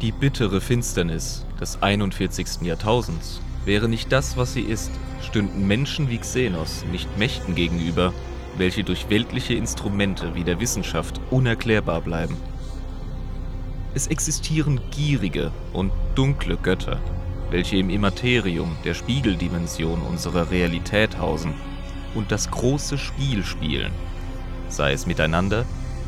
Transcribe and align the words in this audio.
Die 0.00 0.10
bittere 0.10 0.60
Finsternis 0.60 1.46
des 1.60 1.80
41. 1.80 2.62
Jahrtausends 2.62 3.40
wäre 3.64 3.88
nicht 3.88 4.10
das, 4.10 4.36
was 4.36 4.52
sie 4.52 4.62
ist, 4.62 4.90
stünden 5.22 5.66
Menschen 5.66 6.10
wie 6.10 6.18
Xenos 6.18 6.84
nicht 6.90 7.16
Mächten 7.16 7.54
gegenüber, 7.54 8.12
welche 8.58 8.82
durch 8.82 9.08
weltliche 9.08 9.54
Instrumente 9.54 10.34
wie 10.34 10.44
der 10.44 10.58
Wissenschaft 10.58 11.20
unerklärbar 11.30 12.00
bleiben. 12.00 12.36
Es 13.94 14.08
existieren 14.08 14.80
gierige 14.90 15.52
und 15.72 15.92
dunkle 16.16 16.56
Götter, 16.56 17.00
welche 17.50 17.76
im 17.76 17.88
Immaterium 17.88 18.76
der 18.84 18.94
Spiegeldimension 18.94 20.02
unserer 20.02 20.50
Realität 20.50 21.18
hausen 21.18 21.54
und 22.16 22.32
das 22.32 22.50
große 22.50 22.98
Spiel 22.98 23.44
spielen, 23.44 23.92
sei 24.68 24.92
es 24.92 25.06
miteinander 25.06 25.64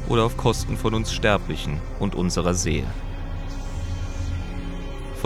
oder 0.09 0.25
auf 0.25 0.37
Kosten 0.37 0.77
von 0.77 0.93
uns 0.93 1.13
Sterblichen 1.13 1.81
und 2.01 2.17
unserer 2.17 2.55
Seele. 2.55 2.89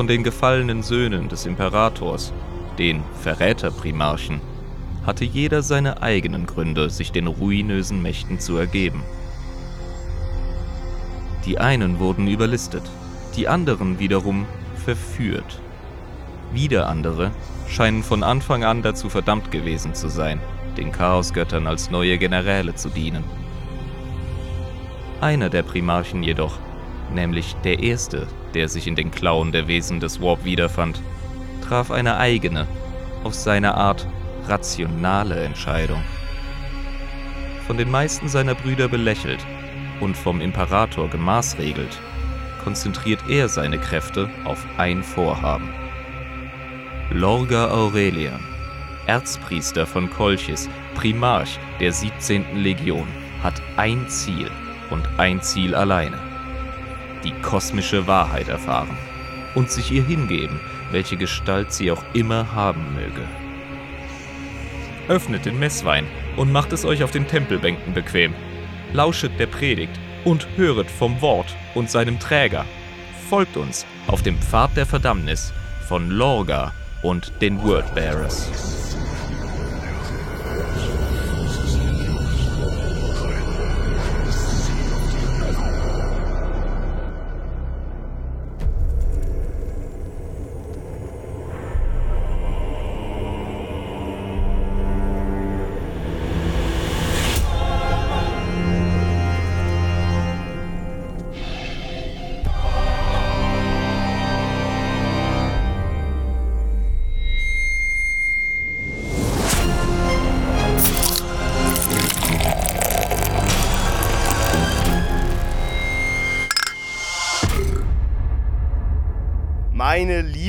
Von 0.01 0.07
den 0.07 0.25
gefallenen 0.25 0.83
Söhnen 0.83 1.29
des 1.29 1.45
Imperators, 1.45 2.33
den 2.79 3.03
Verräterprimarchen, 3.21 4.41
hatte 5.05 5.27
jeder 5.27 5.61
seine 5.61 6.01
eigenen 6.01 6.47
Gründe, 6.47 6.89
sich 6.89 7.13
den 7.13 7.27
ruinösen 7.27 8.01
Mächten 8.01 8.41
zu 8.41 8.57
ergeben. 8.57 9.03
Die 11.45 11.59
einen 11.59 11.99
wurden 11.99 12.29
überlistet, 12.29 12.83
die 13.37 13.47
anderen 13.47 13.99
wiederum 13.99 14.47
verführt. 14.83 15.61
Wieder 16.51 16.89
andere 16.89 17.31
scheinen 17.69 18.03
von 18.03 18.23
Anfang 18.23 18.65
an 18.65 18.81
dazu 18.81 19.11
verdammt 19.11 19.51
gewesen 19.51 19.95
zu 19.95 20.09
sein, 20.09 20.41
den 20.79 20.93
Chaosgöttern 20.93 21.67
als 21.67 21.91
neue 21.91 22.17
Generäle 22.17 22.75
zu 22.75 22.89
dienen. 22.89 23.25
Einer 25.21 25.51
der 25.51 25.63
Primarchen 25.63 26.23
jedoch, 26.23 26.57
nämlich 27.15 27.55
der 27.65 27.83
erste, 27.83 28.27
der 28.55 28.69
sich 28.69 28.87
in 28.87 28.97
den 28.97 29.11
Klauen 29.11 29.53
der 29.53 29.69
Wesen 29.69 30.01
des 30.01 30.21
Warp 30.21 30.45
wiederfand, 30.45 31.03
traf 31.67 31.91
eine 31.91 32.17
eigene, 32.17 32.67
auf 33.25 33.35
seine 33.35 33.75
Art 33.75 34.07
rationale 34.47 35.43
Entscheidung. 35.45 36.03
Von 37.67 37.77
den 37.77 37.91
meisten 37.91 38.29
seiner 38.29 38.55
Brüder 38.55 38.89
belächelt 38.89 39.45
und 40.01 40.17
vom 40.17 40.41
Imperator 40.41 41.09
gemaßregelt, 41.09 42.01
konzentriert 42.65 43.21
er 43.29 43.49
seine 43.49 43.79
Kräfte 43.79 44.29
auf 44.45 44.67
ein 44.77 45.03
Vorhaben. 45.03 45.73
Lorga 47.11 47.69
Aurelian, 47.69 48.41
Erzpriester 49.07 49.87
von 49.87 50.11
Kolchis, 50.11 50.69
Primarch 50.95 51.59
der 51.81 51.93
17. 51.93 52.57
Legion, 52.57 53.09
hat 53.43 53.61
ein 53.77 54.09
Ziel 54.09 54.51
und 54.91 55.09
ein 55.19 55.41
Ziel 55.43 55.75
alleine. 55.75 56.30
Die 57.25 57.33
kosmische 57.43 58.07
Wahrheit 58.07 58.49
erfahren 58.49 58.97
und 59.55 59.71
sich 59.71 59.91
ihr 59.91 60.05
hingeben, 60.05 60.61
welche 60.91 61.17
Gestalt 61.17 61.73
sie 61.73 61.91
auch 61.91 62.03
immer 62.15 62.53
haben 62.53 62.95
möge. 62.95 63.27
Öffnet 65.09 65.45
den 65.45 65.59
Messwein 65.59 66.07
und 66.37 66.53
macht 66.53 66.73
es 66.73 66.85
euch 66.85 67.03
auf 67.03 67.11
den 67.11 67.27
Tempelbänken 67.27 67.95
bequem. 67.95 68.33
Lauschet 68.93 69.39
der 69.39 69.47
Predigt 69.47 69.99
und 70.25 70.47
höret 70.57 70.91
vom 70.91 71.21
Wort 71.21 71.55
und 71.75 71.91
seinem 71.91 72.19
Träger. 72.19 72.65
Folgt 73.29 73.57
uns 73.57 73.87
auf 74.07 74.23
dem 74.23 74.39
Pfad 74.39 74.77
der 74.77 74.87
Verdammnis 74.87 75.53
von 75.89 76.11
Lorga 76.11 76.73
und 77.03 77.33
den 77.41 77.63
Wordbearers. 77.63 79.00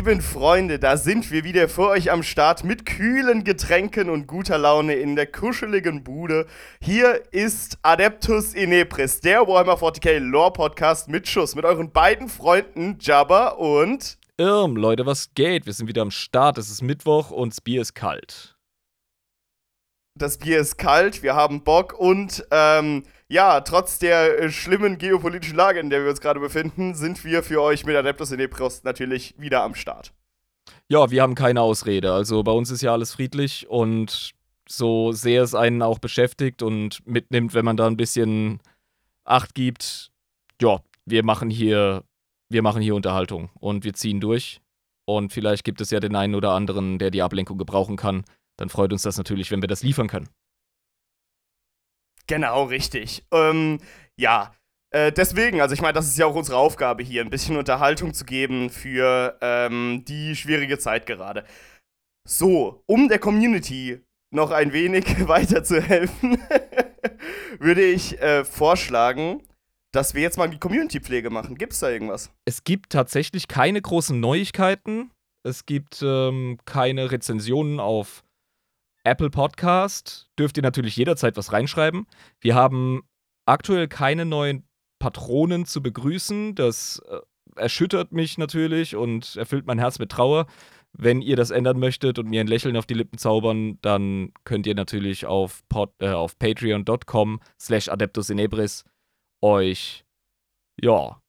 Lieben 0.01 0.21
Freunde, 0.21 0.79
da 0.79 0.97
sind 0.97 1.29
wir 1.29 1.43
wieder 1.43 1.69
für 1.69 1.89
euch 1.89 2.11
am 2.11 2.23
Start 2.23 2.63
mit 2.63 2.87
kühlen 2.87 3.43
Getränken 3.43 4.09
und 4.09 4.25
guter 4.25 4.57
Laune 4.57 4.95
in 4.95 5.15
der 5.15 5.27
kuscheligen 5.27 6.03
Bude. 6.03 6.47
Hier 6.81 7.21
ist 7.31 7.77
Adeptus 7.83 8.55
Inepris, 8.55 9.21
der 9.21 9.47
Warhammer 9.47 9.75
40k 9.75 10.17
Lore 10.17 10.53
Podcast 10.53 11.07
mit 11.07 11.27
Schuss, 11.27 11.53
mit 11.53 11.65
euren 11.65 11.91
beiden 11.91 12.29
Freunden 12.29 12.97
Jabba 12.99 13.49
und 13.49 14.17
Irm, 14.37 14.75
Leute, 14.75 15.05
was 15.05 15.35
geht? 15.35 15.67
Wir 15.67 15.73
sind 15.73 15.87
wieder 15.87 16.01
am 16.01 16.09
Start. 16.09 16.57
Es 16.57 16.71
ist 16.71 16.81
Mittwoch 16.81 17.29
und 17.29 17.53
das 17.53 17.61
Bier 17.61 17.83
ist 17.83 17.93
kalt. 17.93 18.55
Das 20.17 20.39
Bier 20.39 20.59
ist 20.61 20.79
kalt, 20.79 21.21
wir 21.21 21.35
haben 21.35 21.63
Bock 21.63 21.93
und 21.93 22.43
ähm, 22.49 23.03
ja, 23.31 23.61
trotz 23.61 23.97
der 23.97 24.39
äh, 24.39 24.51
schlimmen 24.51 24.97
geopolitischen 24.97 25.55
Lage, 25.55 25.79
in 25.79 25.89
der 25.89 26.03
wir 26.03 26.09
uns 26.09 26.19
gerade 26.19 26.41
befinden, 26.41 26.95
sind 26.95 27.23
wir 27.23 27.43
für 27.43 27.61
euch 27.61 27.85
mit 27.85 27.95
Adeptus 27.95 28.31
Inepros 28.31 28.83
natürlich 28.83 29.35
wieder 29.37 29.63
am 29.63 29.73
Start. 29.73 30.11
Ja, 30.89 31.09
wir 31.09 31.21
haben 31.21 31.33
keine 31.33 31.61
Ausrede. 31.61 32.11
Also 32.11 32.43
bei 32.43 32.51
uns 32.51 32.69
ist 32.71 32.81
ja 32.81 32.91
alles 32.91 33.13
friedlich 33.13 33.69
und 33.69 34.31
so 34.67 35.13
sehr 35.13 35.43
es 35.43 35.55
einen 35.55 35.81
auch 35.81 35.99
beschäftigt 35.99 36.61
und 36.61 36.99
mitnimmt, 37.07 37.53
wenn 37.53 37.63
man 37.63 37.77
da 37.77 37.87
ein 37.87 37.95
bisschen 37.95 38.59
Acht 39.23 39.55
gibt, 39.55 40.11
ja, 40.61 40.81
wir 41.05 41.23
machen 41.23 41.49
hier, 41.49 42.03
wir 42.49 42.61
machen 42.61 42.81
hier 42.81 42.95
Unterhaltung 42.95 43.49
und 43.61 43.85
wir 43.85 43.93
ziehen 43.93 44.19
durch. 44.19 44.59
Und 45.05 45.31
vielleicht 45.31 45.63
gibt 45.63 45.79
es 45.79 45.89
ja 45.89 46.01
den 46.01 46.17
einen 46.17 46.35
oder 46.35 46.51
anderen, 46.51 46.99
der 46.99 47.11
die 47.11 47.21
Ablenkung 47.21 47.57
gebrauchen 47.57 47.95
kann. 47.95 48.25
Dann 48.57 48.67
freut 48.67 48.91
uns 48.91 49.03
das 49.03 49.17
natürlich, 49.17 49.51
wenn 49.51 49.61
wir 49.61 49.67
das 49.69 49.83
liefern 49.83 50.07
können. 50.07 50.27
Genau, 52.27 52.63
richtig. 52.63 53.25
Ähm, 53.31 53.79
ja, 54.19 54.53
äh, 54.91 55.11
deswegen, 55.11 55.61
also 55.61 55.73
ich 55.73 55.81
meine, 55.81 55.93
das 55.93 56.07
ist 56.07 56.17
ja 56.17 56.25
auch 56.25 56.35
unsere 56.35 56.57
Aufgabe 56.57 57.03
hier, 57.03 57.21
ein 57.21 57.29
bisschen 57.29 57.57
Unterhaltung 57.57 58.13
zu 58.13 58.25
geben 58.25 58.69
für 58.69 59.37
ähm, 59.41 60.03
die 60.07 60.35
schwierige 60.35 60.77
Zeit 60.77 61.05
gerade. 61.05 61.45
So, 62.27 62.83
um 62.87 63.07
der 63.07 63.19
Community 63.19 64.01
noch 64.33 64.51
ein 64.51 64.73
wenig 64.73 65.05
weiterzuhelfen, 65.27 66.37
würde 67.59 67.83
ich 67.83 68.21
äh, 68.21 68.43
vorschlagen, 68.43 69.43
dass 69.93 70.13
wir 70.13 70.21
jetzt 70.21 70.37
mal 70.37 70.49
die 70.49 70.59
Community-Pflege 70.59 71.29
machen. 71.29 71.57
Gibt 71.57 71.73
es 71.73 71.79
da 71.79 71.89
irgendwas? 71.89 72.31
Es 72.45 72.63
gibt 72.63 72.91
tatsächlich 72.91 73.47
keine 73.47 73.81
großen 73.81 74.19
Neuigkeiten. 74.19 75.11
Es 75.43 75.65
gibt 75.65 76.01
ähm, 76.01 76.59
keine 76.65 77.11
Rezensionen 77.11 77.79
auf 77.79 78.23
Apple 79.03 79.29
Podcast 79.29 80.29
dürft 80.37 80.57
ihr 80.57 80.63
natürlich 80.63 80.95
jederzeit 80.95 81.37
was 81.37 81.51
reinschreiben. 81.51 82.05
Wir 82.39 82.55
haben 82.55 83.01
aktuell 83.45 83.87
keine 83.87 84.25
neuen 84.25 84.67
Patronen 84.99 85.65
zu 85.65 85.81
begrüßen. 85.81 86.55
Das 86.55 87.01
äh, 87.09 87.19
erschüttert 87.55 88.11
mich 88.11 88.37
natürlich 88.37 88.95
und 88.95 89.35
erfüllt 89.35 89.65
mein 89.65 89.79
Herz 89.79 89.99
mit 89.99 90.11
Trauer. 90.11 90.45
Wenn 90.93 91.21
ihr 91.21 91.35
das 91.35 91.51
ändern 91.51 91.79
möchtet 91.79 92.19
und 92.19 92.29
mir 92.29 92.41
ein 92.41 92.47
Lächeln 92.47 92.75
auf 92.77 92.85
die 92.85 92.93
Lippen 92.93 93.17
zaubern, 93.17 93.79
dann 93.81 94.33
könnt 94.43 94.67
ihr 94.67 94.75
natürlich 94.75 95.25
auf, 95.25 95.63
äh, 95.99 96.09
auf 96.09 96.37
patreon.com 96.37 97.39
slash 97.59 97.89
adeptusinebris 97.89 98.83
euch 99.41 100.05
ja, 100.79 101.21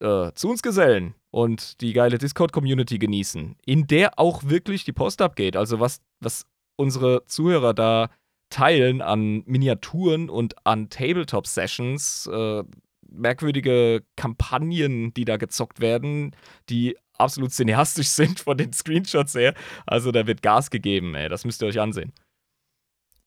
äh, 0.00 0.32
zu 0.34 0.50
uns 0.50 0.62
gesellen 0.62 1.14
und 1.30 1.80
die 1.80 1.92
geile 1.92 2.18
Discord-Community 2.18 2.98
genießen, 2.98 3.56
in 3.64 3.86
der 3.86 4.18
auch 4.18 4.44
wirklich 4.44 4.84
die 4.84 4.92
Post 4.92 5.22
abgeht. 5.22 5.56
Also 5.56 5.80
was, 5.80 6.00
was 6.20 6.46
unsere 6.76 7.24
Zuhörer 7.26 7.74
da 7.74 8.10
teilen 8.50 9.02
an 9.02 9.42
Miniaturen 9.46 10.30
und 10.30 10.54
an 10.64 10.88
Tabletop-Sessions, 10.88 12.28
äh, 12.32 12.62
merkwürdige 13.08 14.04
Kampagnen, 14.16 15.12
die 15.14 15.24
da 15.24 15.36
gezockt 15.36 15.80
werden, 15.80 16.34
die 16.68 16.96
absolut 17.18 17.52
cineastisch 17.52 18.08
sind 18.08 18.40
von 18.40 18.56
den 18.56 18.72
Screenshots 18.72 19.34
her. 19.34 19.54
Also 19.86 20.12
da 20.12 20.26
wird 20.26 20.42
Gas 20.42 20.70
gegeben, 20.70 21.14
ey. 21.14 21.28
Das 21.28 21.44
müsst 21.44 21.62
ihr 21.62 21.68
euch 21.68 21.80
ansehen. 21.80 22.12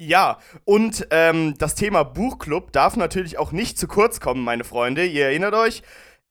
Ja, 0.02 0.38
und 0.64 1.08
ähm, 1.12 1.56
das 1.58 1.76
Thema 1.76 2.04
Buchclub 2.04 2.72
darf 2.72 2.96
natürlich 2.96 3.38
auch 3.38 3.52
nicht 3.52 3.78
zu 3.78 3.86
kurz 3.86 4.22
kommen, 4.22 4.46
meine 4.46 4.64
Freunde. 4.64 5.06
Ihr 5.06 5.26
erinnert 5.26 5.54
euch, 5.54 5.84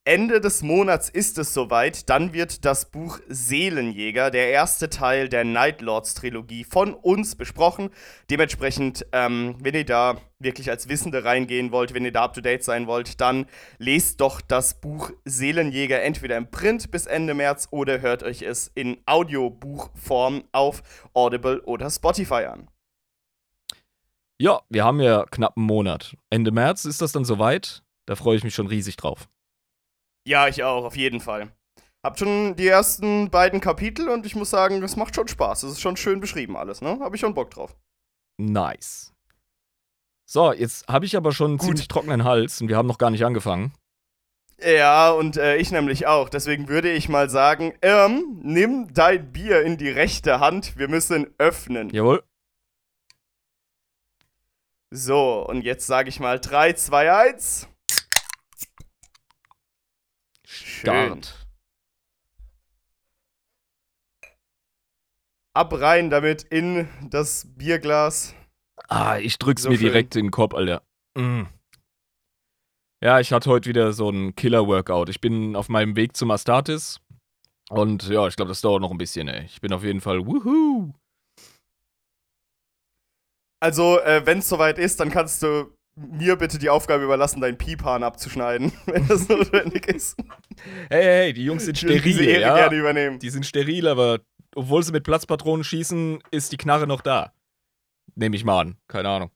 Ende 0.05 0.41
des 0.41 0.63
Monats 0.63 1.07
ist 1.07 1.37
es 1.37 1.53
soweit. 1.53 2.09
Dann 2.09 2.33
wird 2.33 2.65
das 2.65 2.89
Buch 2.89 3.19
Seelenjäger, 3.27 4.31
der 4.31 4.49
erste 4.49 4.89
Teil 4.89 5.29
der 5.29 5.43
Nightlords-Trilogie, 5.43 6.63
von 6.63 6.95
uns 6.95 7.35
besprochen. 7.35 7.91
Dementsprechend, 8.31 9.05
ähm, 9.11 9.55
wenn 9.59 9.75
ihr 9.75 9.85
da 9.85 10.17
wirklich 10.39 10.71
als 10.71 10.89
Wissende 10.89 11.25
reingehen 11.25 11.71
wollt, 11.71 11.93
wenn 11.93 12.05
ihr 12.05 12.11
da 12.11 12.23
up 12.23 12.33
to 12.33 12.41
date 12.41 12.63
sein 12.63 12.87
wollt, 12.87 13.21
dann 13.21 13.45
lest 13.77 14.19
doch 14.19 14.41
das 14.41 14.81
Buch 14.81 15.11
Seelenjäger 15.25 16.01
entweder 16.01 16.37
im 16.37 16.49
Print 16.49 16.89
bis 16.89 17.05
Ende 17.05 17.35
März 17.35 17.67
oder 17.69 18.01
hört 18.01 18.23
euch 18.23 18.41
es 18.41 18.71
in 18.73 18.97
Audiobuchform 19.05 20.45
auf 20.53 20.81
Audible 21.13 21.61
oder 21.61 21.89
Spotify 21.91 22.45
an. 22.45 22.67
Ja, 24.41 24.61
wir 24.69 24.85
haben 24.85 25.01
ja 25.01 25.25
knapp 25.29 25.57
einen 25.57 25.65
Monat. 25.67 26.15
Ende 26.29 26.51
März 26.51 26.85
ist 26.85 27.01
das 27.01 27.11
dann 27.11 27.25
soweit. 27.25 27.83
Da 28.07 28.15
freue 28.15 28.37
ich 28.37 28.43
mich 28.43 28.55
schon 28.55 28.67
riesig 28.67 28.95
drauf. 28.95 29.27
Ja, 30.25 30.47
ich 30.47 30.63
auch, 30.63 30.85
auf 30.85 30.95
jeden 30.95 31.21
Fall. 31.21 31.51
Hab 32.03 32.17
schon 32.17 32.55
die 32.55 32.67
ersten 32.67 33.29
beiden 33.29 33.59
Kapitel 33.59 34.09
und 34.09 34.25
ich 34.25 34.35
muss 34.35 34.49
sagen, 34.49 34.81
es 34.83 34.95
macht 34.95 35.15
schon 35.15 35.27
Spaß. 35.27 35.63
Es 35.63 35.73
ist 35.73 35.81
schon 35.81 35.97
schön 35.97 36.19
beschrieben 36.19 36.55
alles, 36.55 36.81
ne? 36.81 36.97
Hab 37.01 37.13
ich 37.13 37.19
schon 37.19 37.33
Bock 37.33 37.51
drauf. 37.51 37.75
Nice. 38.37 39.13
So, 40.25 40.53
jetzt 40.53 40.87
habe 40.87 41.05
ich 41.05 41.17
aber 41.17 41.33
schon 41.33 41.51
einen 41.51 41.57
Gut. 41.57 41.67
ziemlich 41.67 41.87
trockenen 41.87 42.23
Hals 42.23 42.61
und 42.61 42.69
wir 42.69 42.77
haben 42.77 42.87
noch 42.87 42.99
gar 42.99 43.09
nicht 43.09 43.25
angefangen. 43.25 43.73
Ja, 44.61 45.09
und 45.11 45.37
äh, 45.37 45.57
ich 45.57 45.71
nämlich 45.71 46.05
auch. 46.05 46.29
Deswegen 46.29 46.67
würde 46.67 46.91
ich 46.91 47.09
mal 47.09 47.29
sagen, 47.29 47.73
ähm, 47.81 48.39
nimm 48.43 48.93
dein 48.93 49.31
Bier 49.31 49.61
in 49.63 49.77
die 49.77 49.89
rechte 49.89 50.39
Hand. 50.39 50.77
Wir 50.77 50.87
müssen 50.87 51.33
öffnen. 51.37 51.89
Jawohl. 51.89 52.23
So, 54.91 55.45
und 55.47 55.63
jetzt 55.63 55.87
sage 55.87 56.09
ich 56.09 56.19
mal 56.19 56.39
3, 56.39 56.73
2, 56.73 57.11
1. 57.11 57.67
Schön. 60.45 60.67
Start. 60.79 61.47
Ab 65.53 65.73
rein 65.73 66.09
damit 66.09 66.43
in 66.43 66.87
das 67.09 67.47
Bierglas. 67.57 68.33
Ah, 68.87 69.17
ich 69.17 69.37
drück's 69.37 69.63
So 69.63 69.69
mir 69.69 69.77
schön. 69.77 69.87
direkt 69.87 70.15
in 70.15 70.27
den 70.27 70.31
Kopf, 70.31 70.53
Alter. 70.53 70.83
Mm. 71.17 71.43
Ja, 73.03 73.19
ich 73.19 73.31
hatte 73.33 73.49
heute 73.49 73.69
wieder 73.69 73.93
so 73.93 74.09
ein 74.09 74.35
Killer-Workout. 74.35 75.09
Ich 75.09 75.21
bin 75.21 75.55
auf 75.55 75.69
meinem 75.69 75.95
Weg 75.95 76.15
zum 76.15 76.31
Astartes. 76.31 76.99
Und 77.69 78.07
ja, 78.09 78.27
ich 78.27 78.35
glaube, 78.35 78.49
das 78.49 78.61
dauert 78.61 78.81
noch 78.81 78.91
ein 78.91 78.97
bisschen, 78.97 79.27
ey. 79.27 79.45
Ich 79.45 79.61
bin 79.61 79.73
auf 79.73 79.83
jeden 79.83 80.01
Fall 80.01 80.25
wuhu. 80.25 80.93
Also, 83.61 83.99
äh, 83.99 84.25
wenn 84.25 84.39
es 84.39 84.49
soweit 84.49 84.77
ist, 84.79 84.99
dann 84.99 85.11
kannst 85.11 85.43
du 85.43 85.73
mir 86.11 86.35
bitte 86.35 86.57
die 86.57 86.69
Aufgabe 86.69 87.03
überlassen, 87.03 87.41
deinen 87.41 87.57
Piepan 87.57 88.03
abzuschneiden, 88.03 88.71
wenn 88.85 89.07
das 89.07 89.27
notwendig 89.27 89.87
ist. 89.87 90.17
Hey, 90.89 91.03
hey, 91.03 91.33
die 91.33 91.45
Jungs 91.45 91.65
sind 91.65 91.81
würde 91.83 92.01
diese 92.01 92.19
steril, 92.23 92.29
Ehre 92.29 92.41
ja. 92.41 92.55
gerne 92.55 92.75
übernehmen. 92.75 93.19
Die 93.19 93.29
sind 93.29 93.45
steril, 93.45 93.87
aber 93.87 94.19
obwohl 94.55 94.83
sie 94.83 94.91
mit 94.91 95.03
Platzpatronen 95.03 95.63
schießen, 95.63 96.19
ist 96.31 96.51
die 96.51 96.57
Knarre 96.57 96.87
noch 96.87 97.01
da. 97.01 97.33
Nehme 98.15 98.35
ich 98.35 98.43
mal 98.43 98.61
an. 98.61 98.77
Keine 98.87 99.09
Ahnung. 99.09 99.31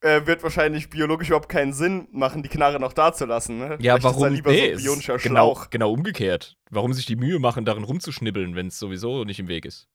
Äh, 0.00 0.26
wird 0.26 0.44
wahrscheinlich 0.44 0.90
biologisch 0.90 1.28
überhaupt 1.28 1.48
keinen 1.48 1.72
Sinn 1.72 2.06
machen, 2.12 2.44
die 2.44 2.48
Knarre 2.48 2.78
noch 2.78 2.92
da 2.92 3.12
zu 3.12 3.26
lassen. 3.26 3.58
Ne? 3.58 3.78
Ja, 3.80 3.96
Vielleicht 3.96 4.04
warum? 4.04 4.32
Ist 4.32 4.46
nee, 4.46 4.76
so 4.76 4.94
ist 4.94 5.22
genau, 5.24 5.60
genau 5.70 5.92
umgekehrt. 5.92 6.56
Warum 6.70 6.92
sich 6.92 7.04
die 7.04 7.16
Mühe 7.16 7.40
machen, 7.40 7.64
darin 7.64 7.82
rumzuschnibbeln, 7.82 8.54
wenn 8.54 8.68
es 8.68 8.78
sowieso 8.78 9.24
nicht 9.24 9.40
im 9.40 9.48
Weg 9.48 9.64
ist? 9.64 9.88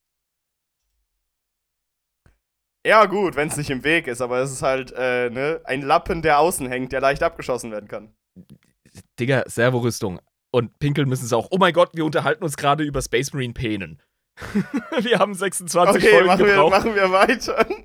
Ja, 2.86 3.06
gut, 3.06 3.36
wenn 3.36 3.48
es 3.48 3.56
nicht 3.58 3.70
im 3.70 3.84
Weg 3.84 4.08
ist, 4.08 4.22
aber 4.22 4.40
es 4.40 4.52
ist 4.52 4.62
halt 4.62 4.92
äh, 4.98 5.30
ne, 5.30 5.62
ein 5.64 5.82
Lappen, 5.82 6.22
der 6.22 6.40
außen 6.40 6.68
hängt, 6.68 6.92
der 6.92 7.00
leicht 7.02 7.24
abgeschossen 7.24 7.72
werden 7.72 7.88
kann. 7.88 8.14
Digga, 9.20 9.44
Servorüstung. 9.48 10.20
Und 10.52 10.78
pinkeln 10.80 11.08
müssen 11.10 11.26
sie 11.26 11.36
auch. 11.36 11.48
Oh 11.52 11.58
mein 11.58 11.74
Gott, 11.74 11.92
wir 11.94 12.06
unterhalten 12.06 12.44
uns 12.44 12.58
gerade 12.58 12.84
über 12.84 13.02
Space 13.02 13.32
Marine 13.34 13.54
Penen. 13.54 14.02
wir 15.02 15.18
haben 15.20 15.34
26 15.34 15.96
Okay, 16.04 16.12
Folgen 16.14 16.28
machen 16.28 16.40
wir, 16.46 16.54
gebraucht. 16.54 16.72
machen 16.72 16.96
wir 16.96 17.12
weiter. 17.12 17.66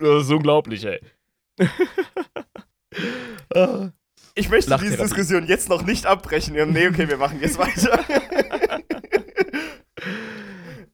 Das 0.00 0.24
ist 0.24 0.30
unglaublich, 0.30 0.84
ey. 0.84 1.00
Ich 4.34 4.48
möchte 4.48 4.70
diese 4.70 4.70
Lachtherapie. 4.70 5.02
Diskussion 5.02 5.46
jetzt 5.46 5.68
noch 5.68 5.82
nicht 5.82 6.06
abbrechen. 6.06 6.54
Ja, 6.54 6.64
Nee, 6.64 6.88
okay, 6.88 7.08
wir 7.08 7.16
machen 7.18 7.38
jetzt 7.40 7.58
weiter. 7.58 7.98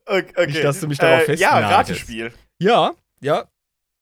okay, 0.06 0.24
okay. 0.36 0.46
Nicht, 0.46 0.64
dass 0.64 0.80
du 0.80 0.88
mich 0.88 0.98
darauf 0.98 1.28
äh, 1.28 1.34
Ja, 1.34 1.50
festnagelst. 1.50 1.72
Ratespiel. 1.72 2.32
ja, 2.58 2.92
ja. 3.24 3.48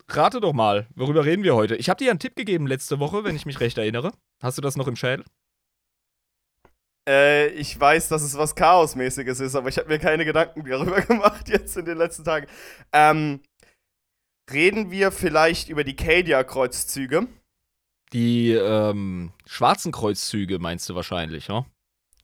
Rate 0.09 0.41
doch 0.41 0.53
mal, 0.53 0.89
worüber 0.95 1.25
reden 1.25 1.45
wir 1.45 1.55
heute? 1.55 1.77
Ich 1.77 1.89
habe 1.89 2.03
dir 2.03 2.11
einen 2.11 2.19
Tipp 2.19 2.35
gegeben 2.37 2.67
letzte 2.67 2.99
Woche, 2.99 3.25
wenn 3.25 3.37
ich 3.37 3.47
mich 3.47 3.61
recht 3.61 3.79
erinnere. 3.79 4.13
Hast 4.43 4.59
du 4.59 4.63
das 4.63 4.77
noch 4.77 4.89
im 4.89 4.97
Schädel? 4.97 5.25
Äh, 7.09 7.49
ich 7.51 7.79
weiß, 7.79 8.09
dass 8.09 8.23
es 8.23 8.37
was 8.37 8.55
Chaosmäßiges 8.55 9.41
ist, 9.41 9.55
aber 9.55 9.69
ich 9.69 9.79
habe 9.79 9.89
mir 9.89 9.99
keine 9.99 10.25
Gedanken 10.25 10.65
darüber 10.69 11.01
gemacht 11.07 11.49
jetzt 11.49 11.77
in 11.77 11.85
den 11.85 11.99
letzten 11.99 12.25
Tagen. 12.25 12.47
Ähm, 12.93 13.41
reden 14.53 14.91
wir 14.91 15.13
vielleicht 15.13 15.69
über 15.69 15.85
die 15.85 15.97
Cadia-Kreuzzüge? 15.97 17.29
Die 18.13 18.51
ähm, 18.51 19.33
schwarzen 19.47 19.93
Kreuzzüge 19.93 20.59
meinst 20.59 20.89
du 20.91 20.95
wahrscheinlich, 20.97 21.47
ja? 21.47 21.65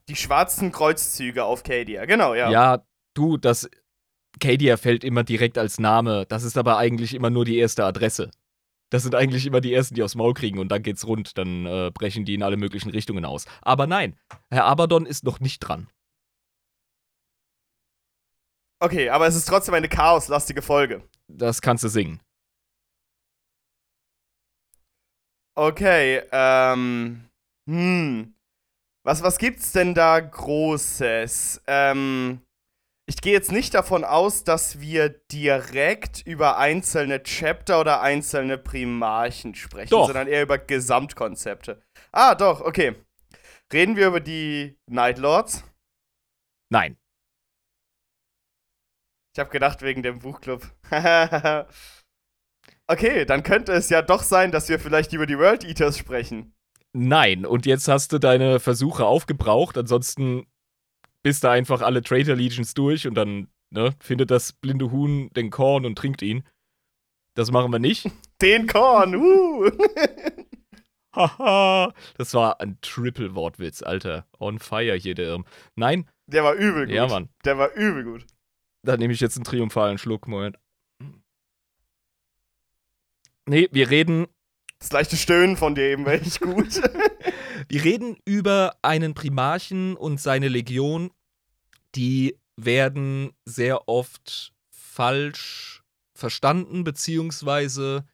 Die 0.09 0.15
schwarzen 0.17 0.71
Kreuzzüge 0.71 1.45
auf 1.45 1.63
Cadia, 1.63 2.05
genau, 2.05 2.35
ja. 2.35 2.51
Ja, 2.51 2.85
du, 3.13 3.37
das 3.37 3.69
Cadia 4.39 4.77
fällt 4.77 5.03
immer 5.03 5.23
direkt 5.23 5.57
als 5.57 5.79
Name. 5.79 6.25
Das 6.27 6.43
ist 6.43 6.57
aber 6.57 6.77
eigentlich 6.77 7.13
immer 7.13 7.29
nur 7.29 7.45
die 7.45 7.57
erste 7.57 7.85
Adresse. 7.85 8.31
Das 8.91 9.03
sind 9.03 9.15
eigentlich 9.15 9.45
immer 9.45 9.61
die 9.61 9.73
ersten, 9.73 9.95
die 9.95 10.03
aufs 10.03 10.15
Maul 10.15 10.33
kriegen 10.33 10.59
und 10.59 10.69
dann 10.69 10.81
geht's 10.81 11.05
rund. 11.05 11.37
Dann 11.37 11.65
äh, 11.65 11.91
brechen 11.93 12.25
die 12.25 12.33
in 12.33 12.43
alle 12.43 12.57
möglichen 12.57 12.89
Richtungen 12.89 13.25
aus. 13.25 13.45
Aber 13.61 13.85
nein, 13.87 14.17
Herr 14.49 14.65
Abaddon 14.65 15.05
ist 15.05 15.23
noch 15.23 15.39
nicht 15.39 15.59
dran. 15.59 15.89
Okay, 18.81 19.09
aber 19.09 19.27
es 19.27 19.35
ist 19.35 19.47
trotzdem 19.47 19.73
eine 19.73 19.89
chaoslastige 19.89 20.61
Folge. 20.61 21.03
Das 21.27 21.61
kannst 21.61 21.83
du 21.83 21.89
singen. 21.89 22.21
Okay, 25.55 26.21
ähm. 26.31 27.25
Hm. 27.67 28.33
Was, 29.03 29.21
was 29.21 29.37
gibt's 29.37 29.73
denn 29.73 29.93
da 29.93 30.19
Großes? 30.19 31.61
Ähm. 31.67 32.41
Ich 33.09 33.21
gehe 33.21 33.33
jetzt 33.33 33.51
nicht 33.51 33.73
davon 33.73 34.03
aus, 34.03 34.43
dass 34.43 34.81
wir 34.81 35.09
direkt 35.09 36.21
über 36.27 36.59
einzelne 36.59 37.23
Chapter 37.23 37.79
oder 37.81 38.01
einzelne 38.01 38.59
Primarchen 38.59 39.55
sprechen, 39.55 39.89
Doch. 39.89 40.05
sondern 40.05 40.27
eher 40.27 40.43
über 40.43 40.59
Gesamtkonzepte. 40.59 41.81
Ah, 42.11 42.35
doch, 42.35 42.61
okay. 42.61 42.93
Reden 43.73 43.95
wir 43.95 44.05
über 44.05 44.19
die 44.19 44.77
Night 44.85 45.17
Lords? 45.17 45.63
Nein. 46.69 46.99
Ich 49.33 49.39
habe 49.39 49.49
gedacht, 49.49 49.81
wegen 49.81 50.03
dem 50.03 50.19
Buchclub. 50.19 50.61
okay, 52.85 53.25
dann 53.25 53.41
könnte 53.41 53.71
es 53.71 53.89
ja 53.89 54.03
doch 54.03 54.21
sein, 54.21 54.51
dass 54.51 54.69
wir 54.69 54.79
vielleicht 54.79 55.13
über 55.13 55.25
die 55.25 55.39
World 55.39 55.63
Eaters 55.63 55.97
sprechen. 55.97 56.53
Nein. 56.93 57.47
Und 57.47 57.65
jetzt 57.65 57.87
hast 57.87 58.11
du 58.11 58.19
deine 58.19 58.59
Versuche 58.59 59.07
aufgebraucht. 59.07 59.79
Ansonsten 59.79 60.45
bist 61.23 61.43
du 61.43 61.49
einfach 61.49 61.81
alle 61.81 62.01
Traitor 62.01 62.35
Legions 62.35 62.73
durch 62.73 63.07
und 63.07 63.15
dann 63.15 63.47
ne, 63.71 63.93
findet 63.99 64.31
das 64.31 64.53
blinde 64.53 64.91
Huhn 64.91 65.29
den 65.33 65.49
Korn 65.49 65.85
und 65.85 65.97
trinkt 65.97 66.21
ihn. 66.21 66.43
Das 67.35 67.51
machen 67.51 67.71
wir 67.71 67.79
nicht. 67.79 68.09
Den 68.41 68.67
Korn, 68.67 69.15
uh. 69.15 69.69
Haha, 71.15 71.93
das 72.17 72.33
war 72.33 72.61
ein 72.61 72.77
Triple-Wortwitz, 72.81 73.81
Alter. 73.81 74.25
On 74.39 74.59
fire 74.59 74.95
hier, 74.95 75.13
der 75.15 75.25
Irm. 75.27 75.45
Nein, 75.75 76.07
Der 76.27 76.43
war 76.43 76.53
übel 76.53 76.85
gut. 76.85 76.95
ja, 76.95 77.07
Mann. 77.07 77.29
Der 77.43 77.57
war 77.57 77.73
übel 77.73 78.03
gut. 78.03 78.25
Da 78.83 78.95
nehme 78.95 79.13
ich 79.13 79.19
jetzt 79.19 79.35
einen 79.35 79.43
triumphalen 79.43 79.97
Schluck, 79.97 80.27
Moment. 80.27 80.57
Nee, 83.45 83.67
wir 83.71 83.89
reden, 83.89 84.27
Das 84.79 84.91
leichte 84.91 85.17
Stöhnen 85.17 85.57
von 85.57 85.75
dir 85.75 85.85
eben 85.85 86.05
war 86.05 86.13
echt 86.13 86.39
gut. 86.39 86.81
wir 87.67 87.83
reden 87.83 88.17
über 88.25 88.77
einen 88.81 89.13
Primarchen 89.13 89.95
und 89.95 90.19
seine 90.19 90.47
Legion. 90.47 91.11
Die 91.95 92.37
werden 92.55 93.31
sehr 93.45 93.87
oft 93.87 94.53
falsch 94.69 95.83
verstanden, 96.13 96.83
beziehungsweise 96.83 98.05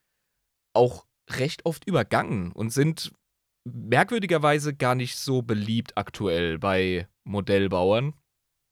auch 0.73 1.05
recht 1.29 1.65
oft 1.65 1.87
übergangen 1.87 2.51
und 2.51 2.71
sind 2.71 3.11
merkwürdigerweise 3.65 4.75
gar 4.75 4.95
nicht 4.95 5.17
so 5.17 5.41
beliebt 5.41 5.97
aktuell 5.97 6.59
bei 6.59 7.07
Modellbauern. 7.23 8.13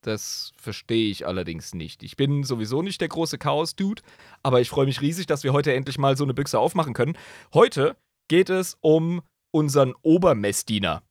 Das 0.01 0.51
verstehe 0.57 1.09
ich 1.09 1.25
allerdings 1.25 1.73
nicht. 1.73 2.03
Ich 2.03 2.17
bin 2.17 2.43
sowieso 2.43 2.81
nicht 2.81 3.01
der 3.01 3.07
große 3.07 3.37
Chaos-Dude, 3.37 4.01
aber 4.43 4.61
ich 4.61 4.69
freue 4.69 4.85
mich 4.85 5.01
riesig, 5.01 5.25
dass 5.25 5.43
wir 5.43 5.53
heute 5.53 5.73
endlich 5.73 5.97
mal 5.97 6.17
so 6.17 6.25
eine 6.25 6.33
Büchse 6.33 6.59
aufmachen 6.59 6.93
können. 6.93 7.17
Heute 7.53 7.95
geht 8.27 8.49
es 8.49 8.77
um 8.81 9.21
unseren 9.53 9.93
Obermessdiener. 10.01 11.03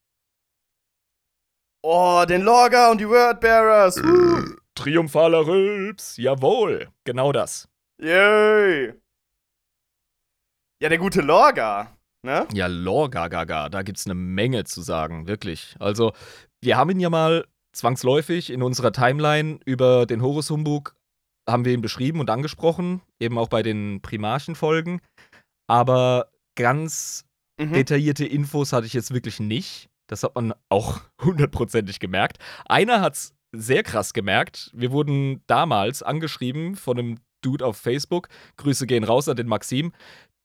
oh, 1.81 2.23
den 2.27 2.41
Logger 2.41 2.91
und 2.91 2.99
die 2.99 3.09
Wordbearers. 3.09 3.97
Uh. 3.97 4.55
Triumphaler 4.75 5.45
Rülps, 5.45 6.17
jawohl, 6.17 6.89
genau 7.03 7.31
das. 7.31 7.69
Yay. 8.01 8.93
Ja, 10.81 10.89
der 10.89 10.97
gute 10.97 11.21
Lorga. 11.21 11.95
Ne? 12.23 12.47
Ja, 12.53 12.67
Lorga 12.67 13.27
Gaga, 13.27 13.69
da 13.69 13.83
gibt's 13.83 14.05
eine 14.05 14.15
Menge 14.15 14.63
zu 14.63 14.81
sagen, 14.81 15.27
wirklich. 15.27 15.75
Also, 15.79 16.13
wir 16.61 16.77
haben 16.77 16.89
ihn 16.91 16.99
ja 16.99 17.09
mal 17.09 17.45
zwangsläufig 17.73 18.49
in 18.49 18.63
unserer 18.63 18.91
Timeline 18.91 19.59
über 19.65 20.05
den 20.05 20.21
Horus 20.21 20.49
Humbug 20.49 20.95
haben 21.47 21.65
wir 21.65 21.73
ihn 21.73 21.81
beschrieben 21.81 22.19
und 22.19 22.29
angesprochen, 22.29 23.01
eben 23.19 23.37
auch 23.37 23.49
bei 23.49 23.63
den 23.63 24.01
Primarchen-Folgen. 24.01 25.01
Aber 25.67 26.31
ganz 26.55 27.25
Mhm. 27.59 27.73
detaillierte 27.73 28.25
Infos 28.25 28.73
hatte 28.73 28.87
ich 28.87 28.93
jetzt 28.93 29.13
wirklich 29.13 29.39
nicht. 29.39 29.89
Das 30.07 30.23
hat 30.23 30.35
man 30.35 30.53
auch 30.69 31.01
hundertprozentig 31.21 31.99
gemerkt. 31.99 32.37
Einer 32.65 33.01
hat's 33.01 33.33
sehr 33.51 33.83
krass 33.83 34.13
gemerkt. 34.13 34.71
Wir 34.73 34.91
wurden 34.91 35.43
damals 35.47 36.03
angeschrieben 36.03 36.75
von 36.75 36.97
einem 36.97 37.19
Dude 37.41 37.65
auf 37.65 37.77
Facebook. 37.77 38.29
Grüße 38.57 38.87
gehen 38.87 39.03
raus 39.03 39.29
an 39.29 39.37
den 39.37 39.47
Maxim. 39.47 39.91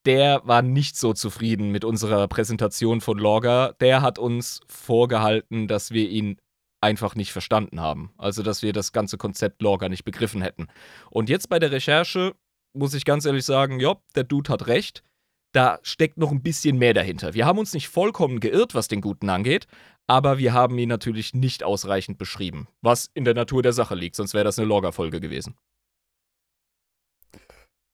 Der 0.04 0.42
war 0.44 0.62
nicht 0.62 0.96
so 0.96 1.12
zufrieden 1.12 1.70
mit 1.70 1.84
unserer 1.84 2.28
Präsentation 2.28 3.00
von 3.00 3.18
Lorga. 3.18 3.72
Der 3.80 4.02
hat 4.02 4.18
uns 4.18 4.60
vorgehalten, 4.68 5.68
dass 5.68 5.90
wir 5.90 6.08
ihn 6.08 6.38
einfach 6.80 7.14
nicht 7.14 7.32
verstanden 7.32 7.80
haben. 7.80 8.12
Also, 8.18 8.42
dass 8.42 8.62
wir 8.62 8.72
das 8.72 8.92
ganze 8.92 9.18
Konzept 9.18 9.62
Lorga 9.62 9.88
nicht 9.88 10.04
begriffen 10.04 10.42
hätten. 10.42 10.68
Und 11.10 11.28
jetzt 11.28 11.48
bei 11.48 11.58
der 11.58 11.72
Recherche 11.72 12.34
muss 12.74 12.94
ich 12.94 13.04
ganz 13.04 13.24
ehrlich 13.24 13.44
sagen, 13.44 13.80
ja, 13.80 13.96
der 14.14 14.24
Dude 14.24 14.52
hat 14.52 14.66
recht. 14.66 15.02
Da 15.52 15.78
steckt 15.82 16.18
noch 16.18 16.30
ein 16.30 16.42
bisschen 16.42 16.78
mehr 16.78 16.94
dahinter. 16.94 17.34
Wir 17.34 17.46
haben 17.46 17.58
uns 17.58 17.72
nicht 17.72 17.88
vollkommen 17.88 18.40
geirrt, 18.40 18.74
was 18.74 18.88
den 18.88 19.00
Guten 19.00 19.30
angeht, 19.30 19.66
aber 20.06 20.38
wir 20.38 20.52
haben 20.52 20.78
ihn 20.78 20.88
natürlich 20.88 21.34
nicht 21.34 21.62
ausreichend 21.62 22.18
beschrieben, 22.18 22.68
was 22.82 23.10
in 23.14 23.24
der 23.24 23.34
Natur 23.34 23.62
der 23.62 23.72
Sache 23.72 23.94
liegt, 23.94 24.16
sonst 24.16 24.34
wäre 24.34 24.44
das 24.44 24.58
eine 24.58 24.68
Lorga-Folge 24.68 25.20
gewesen. 25.20 25.56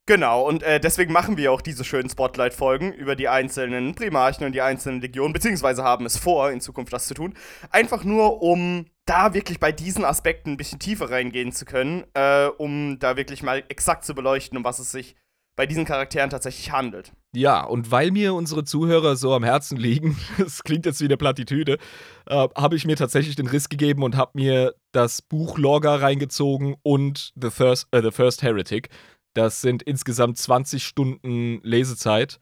Genau, 0.06 0.46
und 0.46 0.62
äh, 0.62 0.80
deswegen 0.80 1.14
machen 1.14 1.38
wir 1.38 1.50
auch 1.50 1.62
diese 1.62 1.82
schönen 1.82 2.10
Spotlight-Folgen 2.10 2.92
über 2.92 3.16
die 3.16 3.28
einzelnen 3.28 3.94
Primarchen 3.94 4.44
und 4.44 4.52
die 4.52 4.60
einzelnen 4.60 5.00
Legionen, 5.00 5.32
beziehungsweise 5.32 5.82
haben 5.82 6.04
es 6.04 6.18
vor, 6.18 6.50
in 6.50 6.60
Zukunft 6.60 6.92
das 6.92 7.06
zu 7.06 7.14
tun. 7.14 7.34
Einfach 7.70 8.04
nur, 8.04 8.42
um 8.42 8.84
da 9.06 9.32
wirklich 9.32 9.60
bei 9.60 9.72
diesen 9.72 10.04
Aspekten 10.04 10.50
ein 10.50 10.56
bisschen 10.58 10.78
tiefer 10.78 11.10
reingehen 11.10 11.52
zu 11.52 11.64
können, 11.64 12.04
äh, 12.12 12.48
um 12.58 12.98
da 12.98 13.16
wirklich 13.16 13.42
mal 13.42 13.64
exakt 13.68 14.04
zu 14.04 14.14
beleuchten, 14.14 14.58
um 14.58 14.64
was 14.64 14.78
es 14.78 14.92
sich 14.92 15.16
bei 15.56 15.64
diesen 15.66 15.86
Charakteren 15.86 16.28
tatsächlich 16.28 16.70
handelt. 16.70 17.12
Ja, 17.36 17.64
und 17.64 17.90
weil 17.90 18.10
mir 18.10 18.34
unsere 18.34 18.64
Zuhörer 18.64 19.16
so 19.16 19.34
am 19.34 19.44
Herzen 19.44 19.76
liegen, 19.76 20.16
das 20.38 20.62
klingt 20.62 20.86
jetzt 20.86 21.00
wie 21.00 21.06
eine 21.06 21.16
Plattitüde, 21.16 21.78
äh, 22.26 22.48
habe 22.56 22.76
ich 22.76 22.86
mir 22.86 22.96
tatsächlich 22.96 23.36
den 23.36 23.46
Riss 23.46 23.68
gegeben 23.68 24.02
und 24.02 24.16
habe 24.16 24.32
mir 24.34 24.74
das 24.92 25.22
Buch 25.22 25.58
Lorga 25.58 25.96
reingezogen 25.96 26.76
und 26.82 27.32
The 27.40 27.50
First, 27.50 27.88
äh, 27.90 28.02
The 28.02 28.10
First 28.10 28.42
Heretic. 28.42 28.88
Das 29.34 29.60
sind 29.60 29.82
insgesamt 29.82 30.38
20 30.38 30.84
Stunden 30.84 31.60
Lesezeit. 31.62 32.38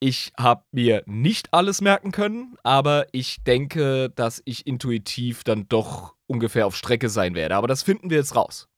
Ich 0.00 0.32
habe 0.38 0.64
mir 0.72 1.02
nicht 1.06 1.54
alles 1.54 1.80
merken 1.80 2.12
können, 2.12 2.56
aber 2.62 3.06
ich 3.12 3.42
denke, 3.44 4.10
dass 4.10 4.42
ich 4.44 4.66
intuitiv 4.66 5.44
dann 5.44 5.68
doch 5.68 6.14
ungefähr 6.26 6.66
auf 6.66 6.76
Strecke 6.76 7.08
sein 7.08 7.34
werde. 7.34 7.54
Aber 7.54 7.68
das 7.68 7.82
finden 7.82 8.10
wir 8.10 8.18
jetzt 8.18 8.36
raus. 8.36 8.68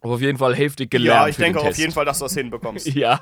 Aber 0.00 0.14
auf 0.14 0.20
jeden 0.20 0.38
Fall 0.38 0.54
heftig 0.54 0.90
gelernt. 0.90 1.20
Ja, 1.20 1.28
ich 1.28 1.36
denke 1.36 1.60
auf 1.60 1.76
jeden 1.76 1.92
Fall, 1.92 2.04
dass 2.04 2.18
du 2.18 2.24
das 2.24 2.34
hinbekommst. 2.34 2.86
Ja, 2.94 3.20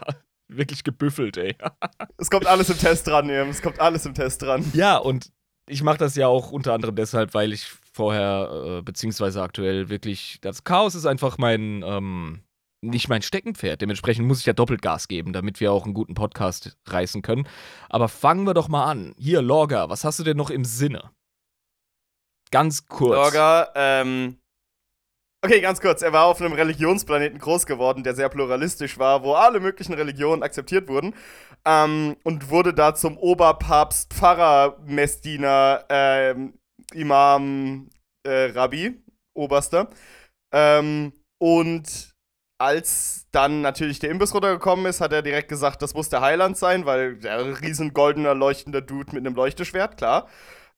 wirklich 0.48 0.84
gebüffelt, 0.84 1.36
ey. 1.36 1.56
es 2.18 2.30
kommt 2.30 2.46
alles 2.46 2.70
im 2.70 2.78
Test 2.78 3.06
dran, 3.06 3.28
Irm. 3.28 3.48
Es 3.48 3.62
kommt 3.62 3.80
alles 3.80 4.06
im 4.06 4.14
Test 4.14 4.42
dran. 4.42 4.64
Ja, 4.74 4.96
und 4.96 5.32
ich 5.66 5.82
mache 5.82 5.98
das 5.98 6.14
ja 6.16 6.26
auch 6.26 6.50
unter 6.50 6.74
anderem 6.74 6.94
deshalb, 6.94 7.34
weil 7.34 7.52
ich 7.52 7.66
vorher, 7.92 8.78
äh, 8.78 8.82
beziehungsweise 8.82 9.42
aktuell 9.42 9.88
wirklich, 9.88 10.38
das 10.40 10.64
Chaos 10.64 10.94
ist 10.94 11.06
einfach 11.06 11.38
mein, 11.38 11.82
ähm, 11.86 12.42
nicht 12.82 13.08
mein 13.08 13.22
Steckenpferd. 13.22 13.80
Dementsprechend 13.80 14.26
muss 14.26 14.40
ich 14.40 14.46
ja 14.46 14.52
doppelt 14.52 14.82
Gas 14.82 15.08
geben, 15.08 15.32
damit 15.32 15.60
wir 15.60 15.72
auch 15.72 15.84
einen 15.84 15.94
guten 15.94 16.14
Podcast 16.14 16.76
reißen 16.86 17.22
können. 17.22 17.48
Aber 17.88 18.08
fangen 18.08 18.46
wir 18.46 18.54
doch 18.54 18.68
mal 18.68 18.84
an. 18.84 19.14
Hier, 19.18 19.40
Lorga, 19.40 19.88
was 19.88 20.04
hast 20.04 20.18
du 20.18 20.24
denn 20.24 20.36
noch 20.36 20.50
im 20.50 20.64
Sinne? 20.64 21.10
Ganz 22.50 22.86
kurz. 22.86 23.14
Lorga, 23.14 23.70
ähm. 23.74 24.38
Okay, 25.44 25.60
ganz 25.60 25.78
kurz. 25.82 26.00
Er 26.00 26.14
war 26.14 26.24
auf 26.24 26.40
einem 26.40 26.54
Religionsplaneten 26.54 27.38
groß 27.38 27.66
geworden, 27.66 28.02
der 28.02 28.14
sehr 28.14 28.30
pluralistisch 28.30 28.98
war, 28.98 29.22
wo 29.24 29.34
alle 29.34 29.60
möglichen 29.60 29.92
Religionen 29.92 30.42
akzeptiert 30.42 30.88
wurden. 30.88 31.14
Ähm, 31.66 32.16
und 32.24 32.48
wurde 32.48 32.72
da 32.72 32.94
zum 32.94 33.18
Oberpapst, 33.18 34.14
Pfarrer, 34.14 34.78
Messdiener, 34.86 35.84
ähm, 35.90 36.54
Imam, 36.94 37.90
äh, 38.26 38.52
Rabbi, 38.54 39.02
Oberster. 39.34 39.90
Ähm, 40.50 41.12
und 41.38 42.14
als 42.58 43.26
dann 43.30 43.60
natürlich 43.60 43.98
der 43.98 44.12
Imbiss 44.12 44.32
runtergekommen 44.32 44.86
ist, 44.86 45.02
hat 45.02 45.12
er 45.12 45.20
direkt 45.20 45.50
gesagt, 45.50 45.82
das 45.82 45.92
muss 45.92 46.08
der 46.08 46.22
Heiland 46.22 46.56
sein, 46.56 46.86
weil 46.86 47.18
der 47.18 47.60
riesen 47.60 47.92
goldener 47.92 48.34
leuchtender 48.34 48.80
Dude 48.80 49.14
mit 49.14 49.26
einem 49.26 49.36
Leuchteschwert, 49.36 49.98
klar. 49.98 50.26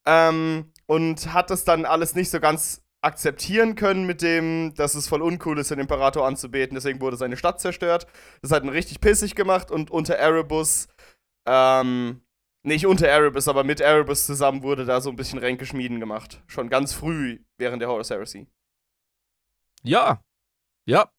Ähm, 0.05 0.73
und 0.87 1.33
hat 1.33 1.51
das 1.51 1.63
dann 1.65 1.85
alles 1.85 2.17
nicht 2.17 2.31
so 2.31 2.41
ganz 2.41 2.83
akzeptieren 3.07 3.77
können 3.77 4.05
mit 4.05 4.21
dem, 4.21 4.75
dass 4.75 4.97
es 4.97 5.07
voll 5.07 5.23
uncool 5.23 5.59
ist, 5.59 5.71
den 5.71 5.79
Imperator 5.79 6.27
anzubeten. 6.27 6.75
Deswegen 6.75 7.01
wurde 7.01 7.17
seine 7.17 7.37
Stadt 7.37 7.61
zerstört. 7.61 8.07
Das 8.43 8.51
hat 8.51 8.65
ihn 8.65 8.69
richtig 8.69 9.01
pissig 9.01 9.37
gemacht 9.37 9.71
und 9.71 9.91
unter 9.91 10.15
Erebus, 10.15 10.89
ähm, 11.47 12.21
nicht 12.65 12.85
unter 12.85 13.07
Erebus, 13.07 13.47
aber 13.47 13.63
mit 13.63 13.81
Erebus 13.81 14.27
zusammen 14.27 14.65
wurde 14.65 14.85
da 14.85 15.01
so 15.01 15.09
ein 15.09 15.17
bisschen 15.17 15.39
Ränkeschmieden 15.39 16.01
gemacht. 16.01 16.43
Schon 16.49 16.69
ganz 16.69 16.93
früh 16.93 17.39
während 17.59 17.81
der 17.81 17.89
Horus 17.89 18.11
Heresy. 18.11 18.49
Ja. 19.85 20.21
Ja. 20.85 21.11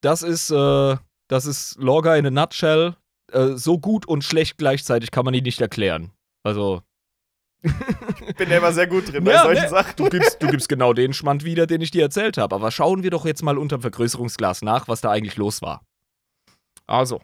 Das 0.00 0.22
ist, 0.22 0.50
äh, 0.50 0.96
das 1.28 1.46
ist 1.46 1.76
Lorga 1.76 2.16
in 2.16 2.26
a 2.26 2.30
nutshell. 2.30 2.96
Äh, 3.32 3.52
so 3.52 3.78
gut 3.78 4.06
und 4.08 4.24
schlecht 4.24 4.58
gleichzeitig 4.58 5.12
kann 5.12 5.24
man 5.24 5.34
ihn 5.34 5.44
nicht 5.44 5.60
erklären. 5.60 6.10
Also, 6.42 6.82
Ich 7.62 8.36
bin 8.36 8.48
ja 8.50 8.58
immer 8.58 8.72
sehr 8.72 8.86
gut 8.86 9.12
drin 9.12 9.22
bei 9.24 9.32
Ja, 9.32 9.42
solchen 9.42 9.62
ne? 9.64 9.68
Sachen. 9.68 9.92
du 9.96 10.08
gibst, 10.08 10.42
du 10.42 10.48
gibst 10.48 10.68
genau 10.68 10.92
den 10.92 11.12
Schmand 11.12 11.44
wieder, 11.44 11.66
den 11.66 11.80
ich 11.82 11.90
dir 11.90 12.02
erzählt 12.02 12.38
habe. 12.38 12.54
Aber 12.54 12.70
schauen 12.70 13.02
wir 13.02 13.10
doch 13.10 13.24
jetzt 13.26 13.42
mal 13.42 13.58
unterm 13.58 13.82
Vergrößerungsglas 13.82 14.62
nach, 14.62 14.88
was 14.88 15.00
da 15.02 15.10
eigentlich 15.10 15.36
los 15.36 15.60
war. 15.62 15.82
Also, 16.86 17.20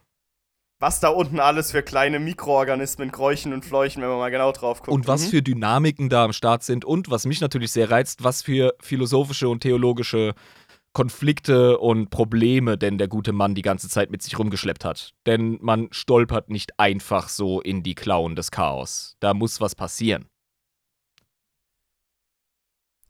Was 0.79 1.01
da 1.01 1.09
unten 1.09 1.41
alles 1.41 1.71
für 1.71 1.83
kleine 1.83 2.19
Mikroorganismen 2.19 3.11
kräuchen 3.11 3.55
und 3.55 3.65
fleuchen, 3.65 4.03
wenn 4.03 4.11
man 4.11 4.19
mal 4.19 4.31
genau 4.31 4.53
drauf 4.53 4.81
guckt. 4.83 4.89
und 4.95 5.09
was 5.09 5.25
Mhm. 5.27 5.31
für 5.31 5.43
Dynamiken 5.43 6.11
da 6.11 6.25
am 6.25 6.35
Start 6.35 6.63
sind 6.65 6.85
und 6.85 7.11
was 7.11 7.25
mich 7.25 7.41
natürlich 7.41 7.73
sehr 7.73 7.91
reizt, 7.91 8.23
was 8.23 8.43
für 8.43 8.75
philosophische 8.83 9.49
und 9.49 9.61
theologische 9.61 10.35
Konflikte 10.97 11.77
und 11.77 12.09
Probleme 12.09 12.79
denn 12.79 12.97
der 12.97 13.07
gute 13.07 13.35
Mann 13.35 13.55
die 13.55 13.61
ganze 13.61 13.91
Zeit 13.91 14.11
mit 14.11 14.23
sich 14.23 14.39
rumgeschleppt 14.39 14.83
hat. 14.83 15.13
Denn 15.27 15.59
man 15.61 15.89
stolpert 15.91 16.49
nicht 16.49 16.81
einfach 16.81 17.29
so 17.29 17.61
in 17.61 17.83
die 17.83 17.95
Klauen 17.95 18.35
des 18.35 18.51
Chaos. 18.51 19.15
Da 19.21 19.35
muss 19.35 19.61
was 19.61 19.75
passieren. 19.75 20.31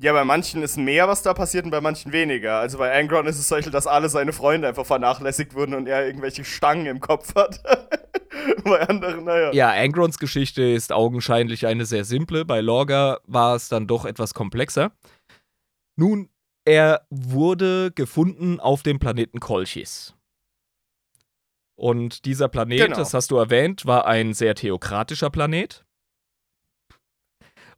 Ja, 0.01 0.13
bei 0.13 0.25
manchen 0.25 0.65
ist 0.65 0.77
mehr, 0.77 1.07
was 1.07 1.23
da 1.23 1.33
passiert, 1.33 1.65
und 1.65 1.71
bei 1.71 1.81
manchen 1.81 2.11
weniger. 2.11 2.59
Also 2.59 2.77
bei 2.79 2.93
Angron 2.93 3.27
ist 3.27 3.39
es 3.39 3.47
solche, 3.47 3.71
dass 3.71 3.87
alle 3.87 4.09
seine 4.09 4.33
Freunde 4.33 4.67
einfach 4.67 4.85
vernachlässigt 4.85 5.55
wurden 5.55 5.77
und 5.77 5.87
er 5.87 6.09
irgendwelche 6.09 6.45
Stangen 6.45 6.87
im 6.87 6.99
Kopf 6.99 7.37
hat. 7.37 7.63
bei 8.65 8.81
anderen, 8.89 9.23
naja. 9.23 9.53
Ja, 9.53 9.71
Angrons 9.71 10.19
Geschichte 10.19 10.63
ist 10.63 10.91
augenscheinlich 10.91 11.69
eine 11.69 11.87
sehr 11.87 12.03
simple. 12.05 12.45
Bei 12.45 12.61
Lorga 12.61 13.21
war 13.29 13.55
es 13.55 13.69
dann 13.69 13.87
doch 13.87 14.07
etwas 14.07 14.35
komplexer. 14.35 14.91
Nun, 15.95 16.31
er 16.67 17.07
wurde 17.11 17.93
gefunden 17.95 18.61
auf 18.61 18.83
dem 18.83 18.99
Planeten 18.99 19.41
Kolchis. 19.41 20.15
Und 21.79 22.25
dieser 22.25 22.49
Planet, 22.49 22.81
Genau. 22.81 22.97
das 22.97 23.15
hast 23.15 23.31
du 23.31 23.37
erwähnt, 23.37 23.87
war 23.87 24.07
ein 24.07 24.35
sehr 24.35 24.55
theokratischer 24.55 25.31
Planet. 25.31 25.85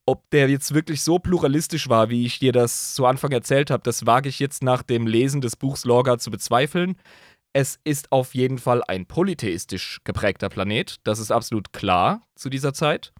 Ob 0.06 0.30
der 0.30 0.48
jetzt 0.48 0.72
wirklich 0.72 1.02
so 1.02 1.18
pluralistisch 1.18 1.88
war, 1.90 2.08
wie 2.08 2.24
ich 2.24 2.38
dir 2.38 2.52
das 2.52 2.94
zu 2.94 3.04
Anfang 3.04 3.30
erzählt 3.30 3.70
habe, 3.70 3.82
das 3.82 4.06
wage 4.06 4.28
ich 4.30 4.38
jetzt 4.38 4.62
nach 4.62 4.82
dem 4.82 5.06
Lesen 5.06 5.42
des 5.42 5.54
Buchs 5.56 5.84
Lorga 5.84 6.16
zu 6.18 6.30
bezweifeln. 6.30 6.96
Es 7.52 7.78
ist 7.84 8.10
auf 8.10 8.34
jeden 8.34 8.58
Fall 8.58 8.82
ein 8.86 9.04
polytheistisch 9.04 10.00
geprägter 10.04 10.48
Planet. 10.48 10.96
Das 11.04 11.18
ist 11.18 11.30
absolut 11.30 11.72
klar 11.72 12.22
zu 12.36 12.48
dieser 12.48 12.72
Zeit. 12.72 13.12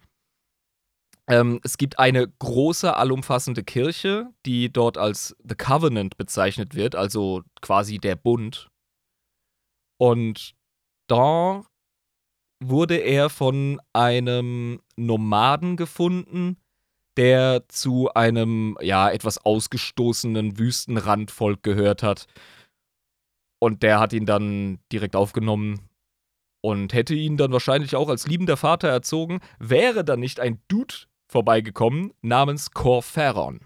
Ähm, 1.29 1.59
es 1.63 1.77
gibt 1.77 1.99
eine 1.99 2.27
große, 2.27 2.95
allumfassende 2.95 3.63
Kirche, 3.63 4.33
die 4.47 4.73
dort 4.73 4.97
als 4.97 5.35
The 5.47 5.55
Covenant 5.55 6.17
bezeichnet 6.17 6.73
wird, 6.73 6.95
also 6.95 7.43
quasi 7.61 7.99
der 7.99 8.15
Bund. 8.15 8.69
Und 9.99 10.55
da 11.07 11.63
wurde 12.59 12.97
er 12.97 13.29
von 13.29 13.79
einem 13.93 14.81
Nomaden 14.95 15.77
gefunden, 15.77 16.57
der 17.15 17.67
zu 17.67 18.11
einem, 18.13 18.75
ja, 18.81 19.11
etwas 19.11 19.45
ausgestoßenen 19.45 20.57
Wüstenrandvolk 20.57 21.61
gehört 21.61 22.01
hat. 22.01 22.25
Und 23.61 23.83
der 23.83 23.99
hat 23.99 24.13
ihn 24.13 24.25
dann 24.25 24.79
direkt 24.91 25.15
aufgenommen 25.15 25.89
und 26.61 26.93
hätte 26.93 27.13
ihn 27.13 27.37
dann 27.37 27.51
wahrscheinlich 27.51 27.95
auch 27.95 28.09
als 28.09 28.25
liebender 28.25 28.57
Vater 28.57 28.87
erzogen, 28.87 29.41
wäre 29.59 30.03
dann 30.03 30.19
nicht 30.19 30.39
ein 30.39 30.59
Dude 30.69 31.08
vorbeigekommen 31.29 32.11
namens 32.21 32.71
Corferon. 32.71 33.61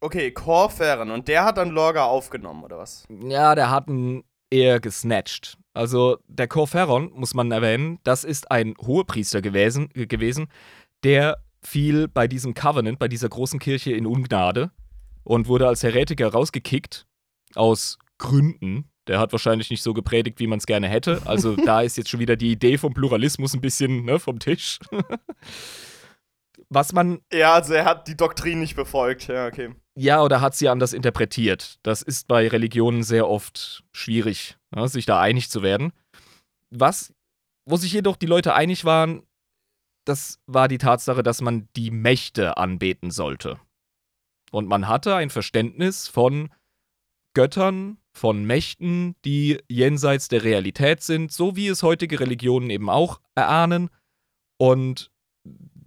Okay, 0.00 0.30
Corferin. 0.32 1.10
Und 1.10 1.28
der 1.28 1.44
hat 1.44 1.58
dann 1.58 1.70
Lorga 1.70 2.04
aufgenommen, 2.04 2.64
oder 2.64 2.78
was? 2.78 3.04
Ja, 3.08 3.54
der 3.54 3.70
hat 3.70 3.88
ihn 3.88 4.24
eher 4.50 4.80
gesnatcht. 4.80 5.58
Also 5.74 6.18
der 6.26 6.48
Corferon, 6.48 7.12
muss 7.14 7.34
man 7.34 7.50
erwähnen, 7.52 7.98
das 8.04 8.24
ist 8.24 8.50
ein 8.50 8.74
Hohepriester 8.80 9.42
gewesen, 9.42 9.90
gewesen, 9.90 10.48
der 11.04 11.38
fiel 11.62 12.08
bei 12.08 12.26
diesem 12.26 12.54
Covenant, 12.54 12.98
bei 12.98 13.08
dieser 13.08 13.28
großen 13.28 13.58
Kirche 13.58 13.92
in 13.92 14.06
Ungnade 14.06 14.70
und 15.24 15.48
wurde 15.48 15.68
als 15.68 15.82
Heretiker 15.82 16.32
rausgekickt 16.32 17.06
aus 17.54 17.98
Gründen. 18.18 18.90
Der 19.08 19.18
hat 19.18 19.32
wahrscheinlich 19.32 19.70
nicht 19.70 19.82
so 19.82 19.94
gepredigt, 19.94 20.38
wie 20.38 20.46
man 20.46 20.58
es 20.58 20.66
gerne 20.66 20.88
hätte. 20.88 21.22
Also 21.24 21.56
da 21.56 21.80
ist 21.80 21.96
jetzt 21.96 22.10
schon 22.10 22.20
wieder 22.20 22.36
die 22.36 22.52
Idee 22.52 22.76
vom 22.78 22.92
Pluralismus 22.92 23.54
ein 23.54 23.60
bisschen 23.60 24.04
ne, 24.04 24.18
vom 24.18 24.38
Tisch. 24.38 24.78
Was 26.68 26.92
man. 26.92 27.20
Ja, 27.32 27.54
also 27.54 27.72
er 27.72 27.86
hat 27.86 28.08
die 28.08 28.16
Doktrin 28.16 28.60
nicht 28.60 28.76
befolgt. 28.76 29.28
Ja, 29.28 29.46
okay. 29.46 29.74
Ja, 29.96 30.22
oder 30.22 30.40
hat 30.40 30.54
sie 30.54 30.68
anders 30.68 30.92
interpretiert. 30.92 31.78
Das 31.82 32.02
ist 32.02 32.28
bei 32.28 32.46
Religionen 32.46 33.02
sehr 33.02 33.26
oft 33.26 33.84
schwierig, 33.92 34.58
ne, 34.70 34.86
sich 34.88 35.06
da 35.06 35.20
einig 35.20 35.50
zu 35.50 35.62
werden. 35.62 35.92
Was, 36.70 37.14
wo 37.64 37.76
sich 37.76 37.92
jedoch 37.92 38.16
die 38.16 38.26
Leute 38.26 38.54
einig 38.54 38.84
waren, 38.84 39.22
das 40.04 40.38
war 40.46 40.68
die 40.68 40.78
Tatsache, 40.78 41.22
dass 41.22 41.40
man 41.40 41.68
die 41.76 41.90
Mächte 41.90 42.58
anbeten 42.58 43.10
sollte. 43.10 43.58
Und 44.50 44.68
man 44.68 44.88
hatte 44.88 45.14
ein 45.14 45.30
Verständnis 45.30 46.08
von 46.08 46.50
Göttern, 47.34 47.98
von 48.18 48.44
Mächten, 48.44 49.14
die 49.24 49.58
jenseits 49.68 50.28
der 50.28 50.42
Realität 50.42 51.02
sind, 51.02 51.32
so 51.32 51.56
wie 51.56 51.68
es 51.68 51.82
heutige 51.82 52.20
Religionen 52.20 52.68
eben 52.68 52.90
auch 52.90 53.20
erahnen. 53.34 53.88
Und 54.58 55.10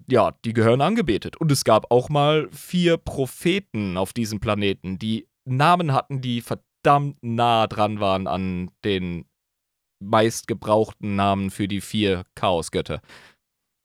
ja, 0.10 0.32
die 0.46 0.54
gehören 0.54 0.82
angebetet. 0.82 1.38
Und 1.38 1.52
es 1.52 1.64
gab 1.64 1.92
auch 1.92 2.10
mal 2.10 2.50
vier 2.52 2.98
Propheten 2.98 3.98
auf 3.98 4.14
diesem 4.14 4.40
Planeten, 4.40 4.98
die 4.98 5.28
Namen 5.46 5.94
hatten, 5.94 6.22
die 6.22 6.42
verdammt 6.42 7.18
nah 7.22 7.68
dran 7.68 8.00
waren 8.00 8.28
an 8.28 8.72
den 8.84 9.26
meistgebrauchten 10.00 11.16
Namen 11.16 11.52
für 11.52 11.68
die 11.68 11.82
vier 11.82 12.24
Chaosgötter. 12.36 13.02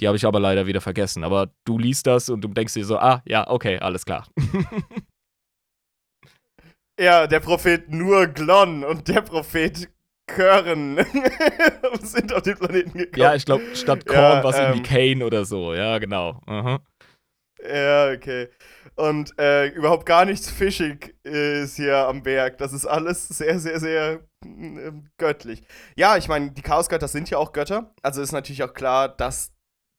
Die 0.01 0.07
habe 0.07 0.17
ich 0.17 0.27
aber 0.27 0.41
leider 0.41 0.67
wieder 0.67 0.81
vergessen. 0.81 1.25
Aber 1.25 1.51
du 1.65 1.79
liest 1.79 2.07
das 2.07 2.29
und 2.29 2.43
du 2.43 2.49
denkst 2.49 2.75
dir 2.75 2.85
so, 2.85 2.99
ah, 2.99 3.23
ja, 3.27 3.49
okay, 3.49 3.79
alles 3.79 4.05
klar. 4.05 4.27
ja, 6.99 7.26
der 7.26 7.41
Prophet 7.41 7.91
nur 7.91 8.26
Glon 8.26 8.85
und 8.85 9.09
der 9.09 9.23
Prophet 9.23 9.88
Kören 10.26 10.97
sind 12.00 12.33
auf 12.33 12.43
den 12.43 12.57
Planeten 12.57 12.99
gekommen. 12.99 13.23
Ja, 13.23 13.35
ich 13.35 13.45
glaube, 13.45 13.65
statt 13.75 14.07
Korn 14.07 14.19
ja, 14.19 14.45
war 14.45 14.50
es 14.50 14.57
ähm, 14.57 14.62
irgendwie 14.65 14.83
Kane 14.83 15.25
oder 15.25 15.45
so. 15.45 15.73
Ja, 15.73 15.99
genau. 15.99 16.41
Aha. 16.47 16.81
Ja, 17.62 18.11
okay. 18.11 18.49
Und 18.97 19.38
äh, 19.38 19.69
überhaupt 19.69 20.07
gar 20.07 20.25
nichts 20.25 20.50
fischig 20.50 21.15
ist 21.23 21.76
hier 21.76 22.09
am 22.09 22.23
Berg. 22.23 22.59
Das 22.59 22.73
ist 22.73 22.87
alles 22.87 23.29
sehr, 23.29 23.61
sehr, 23.61 23.79
sehr 23.79 24.21
äh, 24.45 24.93
göttlich. 25.19 25.62
Ja, 25.97 26.17
ich 26.17 26.29
meine, 26.29 26.50
die 26.50 26.62
Chaosgötter 26.62 27.09
sind 27.09 27.31
ja 27.31 27.38
auch 27.38 27.53
Götter. 27.53 27.95
Also 28.03 28.23
ist 28.23 28.33
natürlich 28.33 28.62
auch 28.62 28.75
klar, 28.75 29.09
dass 29.09 29.53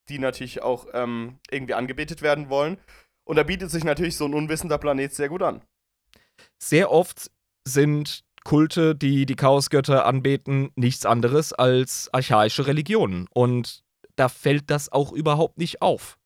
die 0.10 0.20
natürlich 0.20 0.62
auch 0.62 0.88
ähm, 0.94 1.40
irgendwie 1.52 1.74
angebetet 1.74 2.22
werden 2.22 2.50
wollen. 2.50 2.78
Und 3.24 3.36
da 3.36 3.44
bietet 3.44 3.72
sich 3.72 3.84
natürlich 3.84 4.18
so 4.18 4.26
ein 4.26 4.34
unwissender 4.34 4.78
Planet 4.78 5.14
sehr 5.14 5.30
gut 5.30 5.44
an. 5.44 5.62
Sehr 6.60 6.92
oft 6.92 7.32
sind 7.66 8.24
Kulte, 8.44 8.96
die 8.96 9.26
die 9.26 9.36
Chaosgötter 9.36 10.06
anbeten, 10.06 10.72
nichts 10.76 11.06
anderes 11.06 11.52
als 11.54 12.10
archaische 12.14 12.66
Religionen. 12.66 13.28
Und 13.34 13.84
da 14.16 14.30
fällt 14.30 14.70
das 14.70 14.92
auch 14.92 15.12
überhaupt 15.12 15.58
nicht 15.58 15.82
auf, 15.82 16.18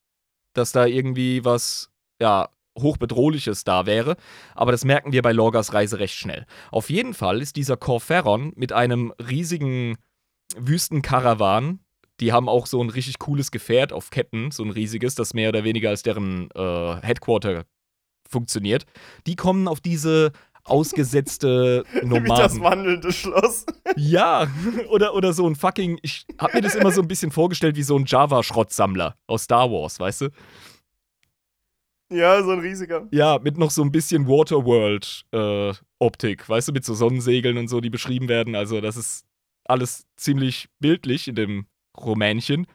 dass 0.53 0.71
da 0.71 0.85
irgendwie 0.85 1.43
was, 1.43 1.89
ja, 2.21 2.49
hochbedrohliches 2.79 3.63
da 3.63 3.85
wäre. 3.85 4.15
Aber 4.55 4.71
das 4.71 4.85
merken 4.85 5.11
wir 5.11 5.21
bei 5.21 5.33
Lorgas 5.33 5.73
Reise 5.73 5.99
recht 5.99 6.15
schnell. 6.15 6.45
Auf 6.71 6.89
jeden 6.89 7.13
Fall 7.13 7.41
ist 7.41 7.55
dieser 7.55 7.75
Corferon 7.75 8.53
mit 8.55 8.71
einem 8.71 9.13
riesigen 9.19 9.97
Wüstenkarawan 10.55 11.79
die 12.21 12.31
haben 12.31 12.47
auch 12.47 12.67
so 12.67 12.81
ein 12.81 12.89
richtig 12.89 13.17
cooles 13.19 13.51
Gefährt 13.51 13.91
auf 13.91 14.11
Ketten, 14.11 14.51
so 14.51 14.63
ein 14.63 14.69
riesiges, 14.69 15.15
das 15.15 15.33
mehr 15.33 15.49
oder 15.49 15.63
weniger 15.63 15.89
als 15.89 16.03
deren 16.03 16.49
äh, 16.51 16.95
Headquarter 17.01 17.65
funktioniert. 18.31 18.85
Die 19.27 19.35
kommen 19.35 19.67
auf 19.67 19.79
diese 19.79 20.31
ausgesetzte 20.63 21.83
Nomaden. 22.03 22.25
Wie 22.25 22.29
das 22.29 22.59
wandelnde 22.59 23.11
Schloss. 23.11 23.65
ja, 23.95 24.47
oder, 24.89 25.13
oder 25.13 25.33
so 25.33 25.47
ein 25.47 25.55
fucking. 25.55 25.99
Ich 26.01 26.25
hab 26.37 26.53
mir 26.53 26.61
das 26.61 26.75
immer 26.75 26.91
so 26.91 27.01
ein 27.01 27.07
bisschen 27.07 27.31
vorgestellt 27.31 27.75
wie 27.75 27.83
so 27.83 27.97
ein 27.97 28.05
Java-Schrottsammler 28.05 29.15
aus 29.27 29.43
Star 29.43 29.71
Wars, 29.71 29.99
weißt 29.99 30.21
du? 30.21 30.29
Ja, 32.11 32.43
so 32.43 32.51
ein 32.51 32.59
riesiger. 32.59 33.07
Ja, 33.11 33.39
mit 33.41 33.57
noch 33.57 33.71
so 33.71 33.81
ein 33.81 33.91
bisschen 33.91 34.27
Waterworld-Optik, 34.27 36.41
äh, 36.41 36.49
weißt 36.49 36.67
du, 36.67 36.73
mit 36.73 36.83
so 36.83 36.93
Sonnensegeln 36.93 37.57
und 37.57 37.69
so, 37.69 37.79
die 37.79 37.89
beschrieben 37.89 38.27
werden. 38.27 38.53
Also, 38.53 38.81
das 38.81 38.97
ist 38.97 39.25
alles 39.65 40.05
ziemlich 40.17 40.67
bildlich 40.79 41.29
in 41.29 41.35
dem 41.35 41.67
Rumänchen. 41.97 42.67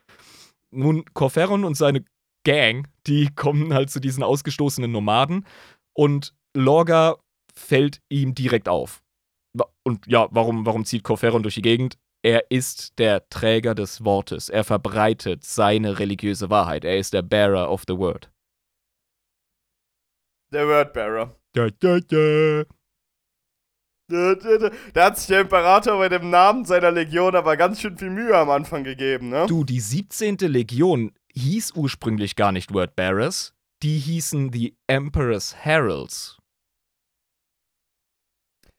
Nun, 0.71 1.05
Corferon 1.13 1.65
und 1.65 1.77
seine 1.77 2.03
Gang, 2.47 2.89
die 3.07 3.29
kommen 3.35 3.75
halt 3.75 3.91
zu 3.91 4.01
diesen 4.01 4.23
ausgestoßenen 4.23 4.91
Nomaden 4.91 5.45
und 5.93 6.33
Lorga 6.55 7.17
fällt 7.53 8.01
ihm 8.09 8.35
direkt 8.35 8.69
auf. 8.69 9.03
Und 9.83 10.07
ja, 10.07 10.29
warum, 10.31 10.65
warum 10.65 10.85
zieht 10.85 11.03
Corferon 11.03 11.43
durch 11.43 11.57
die 11.57 11.63
Gegend? 11.63 11.99
Er 12.23 12.51
ist 12.51 12.99
der 12.99 13.29
Träger 13.29 13.75
des 13.75 14.05
Wortes. 14.05 14.49
Er 14.49 14.65
verbreitet 14.65 15.45
seine 15.45 15.99
religiöse 15.99 16.51
Wahrheit. 16.51 16.85
Er 16.85 16.99
ist 16.99 17.15
der 17.15 17.23
Bearer 17.23 17.71
of 17.71 17.85
the 17.87 17.97
Word. 17.97 18.31
Der 20.53 20.67
Wordbearer. 20.67 21.37
Da, 21.53 21.69
da, 21.71 22.01
da. 22.01 22.65
Da 24.09 25.05
hat 25.05 25.19
sich 25.19 25.27
der 25.27 25.41
Imperator 25.41 25.99
bei 25.99 26.09
dem 26.09 26.31
Namen 26.31 26.65
seiner 26.65 26.93
Legion 26.93 27.35
aber 27.35 27.57
ganz 27.57 27.81
schön 27.81 27.97
viel 27.97 28.11
Mühe 28.11 28.37
am 28.37 28.51
Anfang 28.51 28.85
gegeben, 28.85 29.31
ne? 29.31 29.47
Du, 29.49 29.65
die 29.65 29.81
17. 29.81 30.37
Legion 30.39 31.13
hieß 31.37 31.73
ursprünglich 31.75 32.37
gar 32.37 32.53
nicht 32.53 32.73
Wordbearers. 32.73 33.55
Die 33.83 33.99
hießen 33.99 34.51
die 34.51 34.77
Emperor's 34.87 35.55
Heralds. 35.55 36.39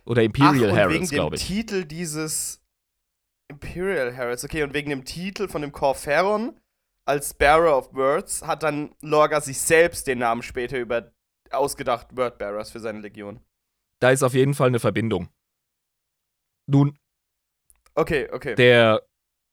Oder 0.05 0.23
Imperial 0.23 0.71
Ach, 0.71 0.75
Heralds, 0.75 1.09
glaube 1.11 1.35
ich. 1.35 1.49
Wegen 1.49 1.57
dem 1.57 1.65
Titel 1.67 1.85
dieses 1.85 2.61
Imperial 3.49 4.11
Heralds, 4.11 4.43
okay, 4.43 4.63
und 4.63 4.73
wegen 4.73 4.89
dem 4.89 5.05
Titel 5.05 5.47
von 5.47 5.61
dem 5.61 5.71
Corferon 5.71 6.59
als 7.05 7.33
Bearer 7.33 7.77
of 7.77 7.93
Words 7.93 8.41
hat 8.45 8.63
dann 8.63 8.93
Lorga 9.01 9.39
sich 9.39 9.59
selbst 9.59 10.07
den 10.07 10.19
Namen 10.19 10.41
später 10.41 10.77
über 10.77 11.13
ausgedacht 11.51 12.17
Wordbearers 12.17 12.71
für 12.71 12.79
seine 12.79 12.99
Legion 12.99 13.39
da 13.99 14.11
ist 14.11 14.23
auf 14.23 14.33
jeden 14.33 14.53
Fall 14.53 14.67
eine 14.67 14.79
Verbindung. 14.79 15.29
Nun. 16.67 16.97
Okay, 17.95 18.29
okay. 18.31 18.55
Der 18.55 19.01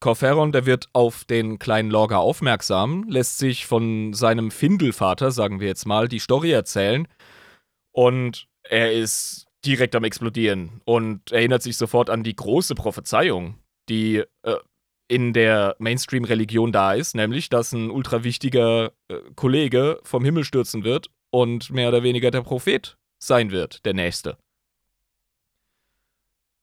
Corferon, 0.05 0.53
der 0.53 0.67
wird 0.67 0.90
auf 0.93 1.25
den 1.25 1.59
kleinen 1.59 1.90
Lorga 1.90 2.19
aufmerksam, 2.19 3.07
lässt 3.09 3.38
sich 3.38 3.64
von 3.64 4.12
seinem 4.12 4.51
Findelvater, 4.51 5.31
sagen 5.31 5.61
wir 5.61 5.67
jetzt 5.67 5.87
mal, 5.87 6.09
die 6.09 6.19
Story 6.19 6.51
erzählen. 6.51 7.09
Und 7.90 8.47
er 8.69 8.93
ist 8.93 9.47
direkt 9.64 9.95
am 9.95 10.05
Explodieren 10.05 10.83
und 10.85 11.33
erinnert 11.33 11.62
sich 11.62 11.79
sofort 11.79 12.11
an 12.11 12.23
die 12.23 12.37
große 12.37 12.75
Prophezeiung, 12.75 13.59
die 13.88 14.23
äh, 14.43 14.57
in 15.09 15.33
der 15.33 15.75
Mainstream-Religion 15.79 16.71
da 16.71 16.93
ist, 16.93 17.14
nämlich, 17.14 17.49
dass 17.49 17.73
ein 17.73 17.90
ultra 17.90 18.25
wichtiger 18.25 18.93
äh, 19.09 19.17
Kollege 19.37 20.01
vom 20.03 20.23
Himmel 20.23 20.45
stürzen 20.45 20.85
wird 20.85 21.09
und 21.31 21.71
mehr 21.71 21.88
oder 21.88 22.03
weniger 22.03 22.31
der 22.31 22.43
Prophet 22.43 22.99
sein 23.23 23.53
wird, 23.53 23.83
der 23.87 23.95
nächste. 23.95 24.37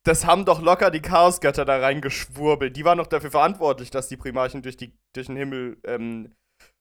Das 0.04 0.26
haben 0.26 0.44
doch 0.44 0.60
locker 0.60 0.90
die 0.90 1.00
Chaosgötter 1.00 1.64
da 1.64 1.78
reingeschwurbelt. 1.78 2.76
Die 2.76 2.84
waren 2.84 2.98
doch 2.98 3.06
dafür 3.06 3.30
verantwortlich, 3.30 3.90
dass 3.90 4.08
die 4.08 4.16
Primarchen 4.16 4.62
durch, 4.62 4.76
die, 4.76 4.92
durch 5.14 5.28
den 5.28 5.36
Himmel 5.36 5.78
ähm, 5.84 6.34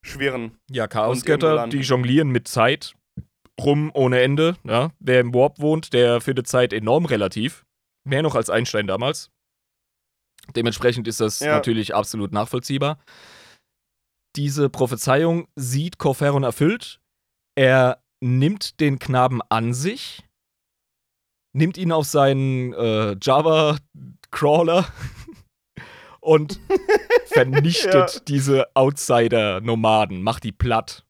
schwirren. 0.04 0.58
Ja, 0.70 0.88
Chaosgötter, 0.88 1.68
die 1.68 1.82
jonglieren 1.82 2.30
mit 2.30 2.48
Zeit 2.48 2.96
rum 3.60 3.92
ohne 3.94 4.22
Ende. 4.22 4.56
Ja. 4.64 4.92
Wer 5.00 5.20
im 5.20 5.34
Warp 5.34 5.60
wohnt, 5.60 5.94
der 5.94 6.22
findet 6.22 6.48
Zeit 6.48 6.74
enorm 6.74 7.06
relativ. 7.06 7.66
Mehr 8.04 8.24
noch 8.24 8.36
als 8.36 8.50
Einstein 8.50 8.88
damals. 8.88 9.30
Dementsprechend 10.56 11.08
ist 11.08 11.22
das 11.22 11.40
ja. 11.40 11.54
natürlich 11.54 11.94
absolut 11.94 12.32
nachvollziehbar. 12.32 12.98
Diese 14.36 14.70
Prophezeiung 14.70 15.48
sieht 15.56 15.98
Corferon 15.98 16.44
erfüllt. 16.44 17.00
Er 17.56 18.02
nimmt 18.22 18.80
den 18.80 18.98
Knaben 18.98 19.42
an 19.50 19.74
sich, 19.74 20.24
nimmt 21.54 21.78
ihn 21.78 21.92
auf 21.92 22.06
seinen 22.06 22.74
äh, 22.74 23.16
Java-Crawler 23.22 24.86
und 26.20 26.60
vernichtet 27.26 28.16
ja. 28.16 28.22
diese 28.28 28.76
Outsider-Nomaden, 28.76 30.22
macht 30.22 30.44
die 30.44 30.52
platt. 30.52 31.06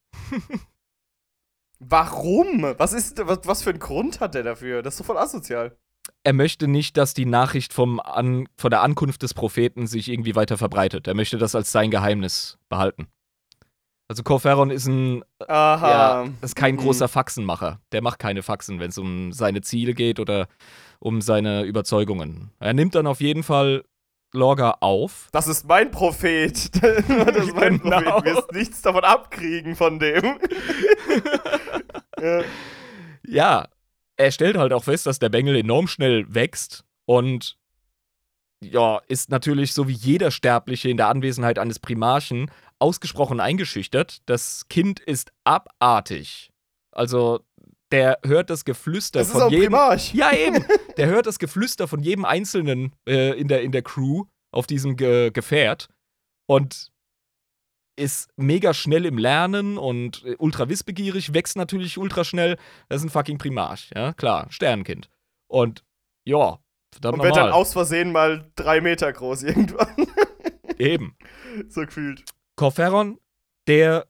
Warum? 1.80 2.76
Was, 2.78 2.94
ist, 2.94 3.26
was, 3.26 3.40
was 3.46 3.64
für 3.64 3.72
einen 3.72 3.80
Grund 3.80 4.20
hat 4.20 4.36
er 4.36 4.44
dafür? 4.44 4.82
Das 4.84 4.94
ist 4.94 5.00
doch 5.00 5.06
voll 5.08 5.18
asozial. 5.18 5.76
Er 6.24 6.34
möchte 6.34 6.68
nicht, 6.68 6.98
dass 6.98 7.14
die 7.14 7.26
Nachricht 7.26 7.74
vom 7.74 8.00
An 8.00 8.48
von 8.58 8.70
der 8.70 8.82
Ankunft 8.82 9.24
des 9.24 9.34
Propheten 9.34 9.88
sich 9.88 10.10
irgendwie 10.10 10.36
weiter 10.36 10.58
verbreitet. 10.58 11.08
Er 11.08 11.16
möchte 11.16 11.38
das 11.38 11.56
als 11.56 11.72
sein 11.72 11.90
Geheimnis 11.90 12.60
behalten. 12.70 13.08
Also 14.12 14.24
Corferon 14.24 14.72
ist 14.72 14.88
ein 14.88 15.24
Aha. 15.48 15.90
ja, 15.90 16.28
ist 16.42 16.58
kein 16.58 16.76
Mhm. 16.76 16.80
großer 16.80 17.08
Faxenmacher. 17.08 17.80
Der 17.94 18.02
macht 18.02 18.20
keine 18.20 18.44
Faxen, 18.44 18.82
wenn 18.82 18.90
es 18.90 18.98
um 18.98 19.32
seine 19.32 19.62
Ziele 19.62 19.94
geht 19.94 20.20
oder 20.20 20.50
um 21.00 21.22
seine 21.22 21.64
Überzeugungen. 21.64 22.52
Er 22.60 22.74
nimmt 22.74 22.94
dann 22.96 23.08
auf 23.08 23.22
jeden 23.22 23.42
Fall 23.42 23.86
Lorga 24.34 24.76
auf. 24.82 25.30
Das 25.32 25.48
ist 25.48 25.66
mein 25.66 25.92
Prophet. 25.92 26.76
das 26.84 27.46
ist 27.46 27.56
mein 27.56 27.82
Genau. 27.82 28.02
Prophet. 28.02 28.32
Du 28.32 28.36
wirst 28.36 28.52
nichts 28.52 28.82
davon 28.82 29.06
abkriegen 29.06 29.78
von 29.78 29.98
dem. 29.98 30.22
ja. 32.22 32.42
Ja, 33.26 33.68
er 34.18 34.32
stellt 34.34 34.58
halt 34.58 34.74
auch 34.74 34.84
fest, 34.84 35.06
dass 35.06 35.20
der 35.20 35.30
Bengel 35.30 35.56
enorm 35.56 35.88
schnell 35.88 36.26
wächst 36.28 36.84
und 37.06 37.56
ja, 38.62 39.00
ist 39.08 39.30
natürlich 39.30 39.74
so 39.74 39.88
wie 39.88 39.94
jeder 39.94 40.32
Sterbliche 40.32 40.90
in 40.90 40.98
der 40.98 41.08
Anwesenheit 41.08 41.60
eines 41.60 41.80
Primarchen 41.80 42.52
ausgesprochen 42.82 43.40
eingeschüchtert. 43.40 44.22
Das 44.26 44.68
Kind 44.70 45.00
ist 45.00 45.32
abartig. 45.44 46.52
Also, 46.92 47.42
der 47.92 48.20
hört 48.26 48.50
das 48.50 48.66
Geflüster 48.66 49.20
Das 49.20 49.30
ist 49.30 49.34
von 49.34 49.50
jedem. 49.50 49.66
Primarch. 49.66 50.14
Ja, 50.14 50.34
eben. 50.34 50.66
Der 50.98 51.08
hört 51.08 51.26
das 51.26 51.40
Geflüster 51.40 51.88
von 51.88 52.02
jedem 52.02 52.26
Einzelnen 52.26 52.94
äh, 53.08 53.40
in, 53.40 53.48
der, 53.48 53.62
in 53.62 53.72
der 53.72 53.82
Crew 53.82 54.26
auf 54.52 54.68
diesem 54.68 54.98
Ge 54.98 55.32
Gefährt 55.32 55.88
und 56.48 56.92
ist 57.98 58.30
mega 58.36 58.74
schnell 58.74 59.06
im 59.06 59.18
Lernen 59.18 59.78
und 59.78 60.24
äh, 60.26 60.36
ultra 60.38 60.68
wissbegierig, 60.68 61.34
wächst 61.34 61.56
natürlich 61.56 61.98
ultra 61.98 62.24
schnell. 62.26 62.58
Das 62.90 62.98
ist 63.02 63.06
ein 63.06 63.10
fucking 63.10 63.38
Primarch, 63.38 63.90
ja, 63.96 64.14
klar, 64.14 64.48
Sternenkind. 64.50 65.10
Und 65.50 65.84
ja, 66.26 66.60
verdammt 66.94 67.20
Und 67.20 67.24
wird 67.24 67.36
dann 67.36 67.44
normal. 67.46 67.62
aus 67.62 67.74
Versehen 67.74 68.12
mal 68.12 68.52
drei 68.56 68.82
Meter 68.82 69.12
groß 69.14 69.44
irgendwann. 69.44 70.08
Eben. 70.78 71.16
so 71.70 71.82
gefühlt. 71.82 72.26
Corferon, 72.62 73.20
der 73.66 74.06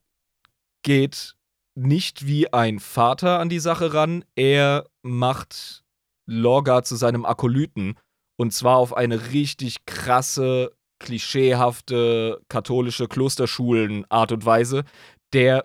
geht 0.84 1.38
nicht 1.74 2.28
wie 2.28 2.52
ein 2.52 2.80
Vater 2.80 3.40
an 3.40 3.48
die 3.48 3.60
Sache 3.60 3.94
ran. 3.94 4.26
Er 4.36 4.90
macht 5.04 5.86
Lorga 6.26 6.84
zu 6.84 6.98
seinem 6.98 7.24
Akolyten. 7.24 7.98
Und 8.36 8.52
zwar 8.52 8.76
auf 8.76 8.94
eine 8.94 9.32
richtig 9.32 9.86
krasse, 9.86 10.74
klischeehafte 11.00 12.42
katholische 12.50 13.08
Klosterschulen-Art 13.08 14.34
und 14.34 14.46
Weise. 14.46 14.84
Der, 15.32 15.64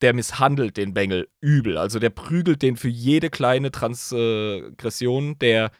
der 0.00 0.14
misshandelt 0.14 0.76
den 0.76 0.94
Bengel 0.94 1.28
übel. 1.40 1.76
Also 1.76 1.98
der 1.98 2.10
prügelt 2.10 2.62
den 2.62 2.76
für 2.76 2.88
jede 2.88 3.30
kleine 3.30 3.72
Transgression. 3.72 5.40
Der 5.40 5.72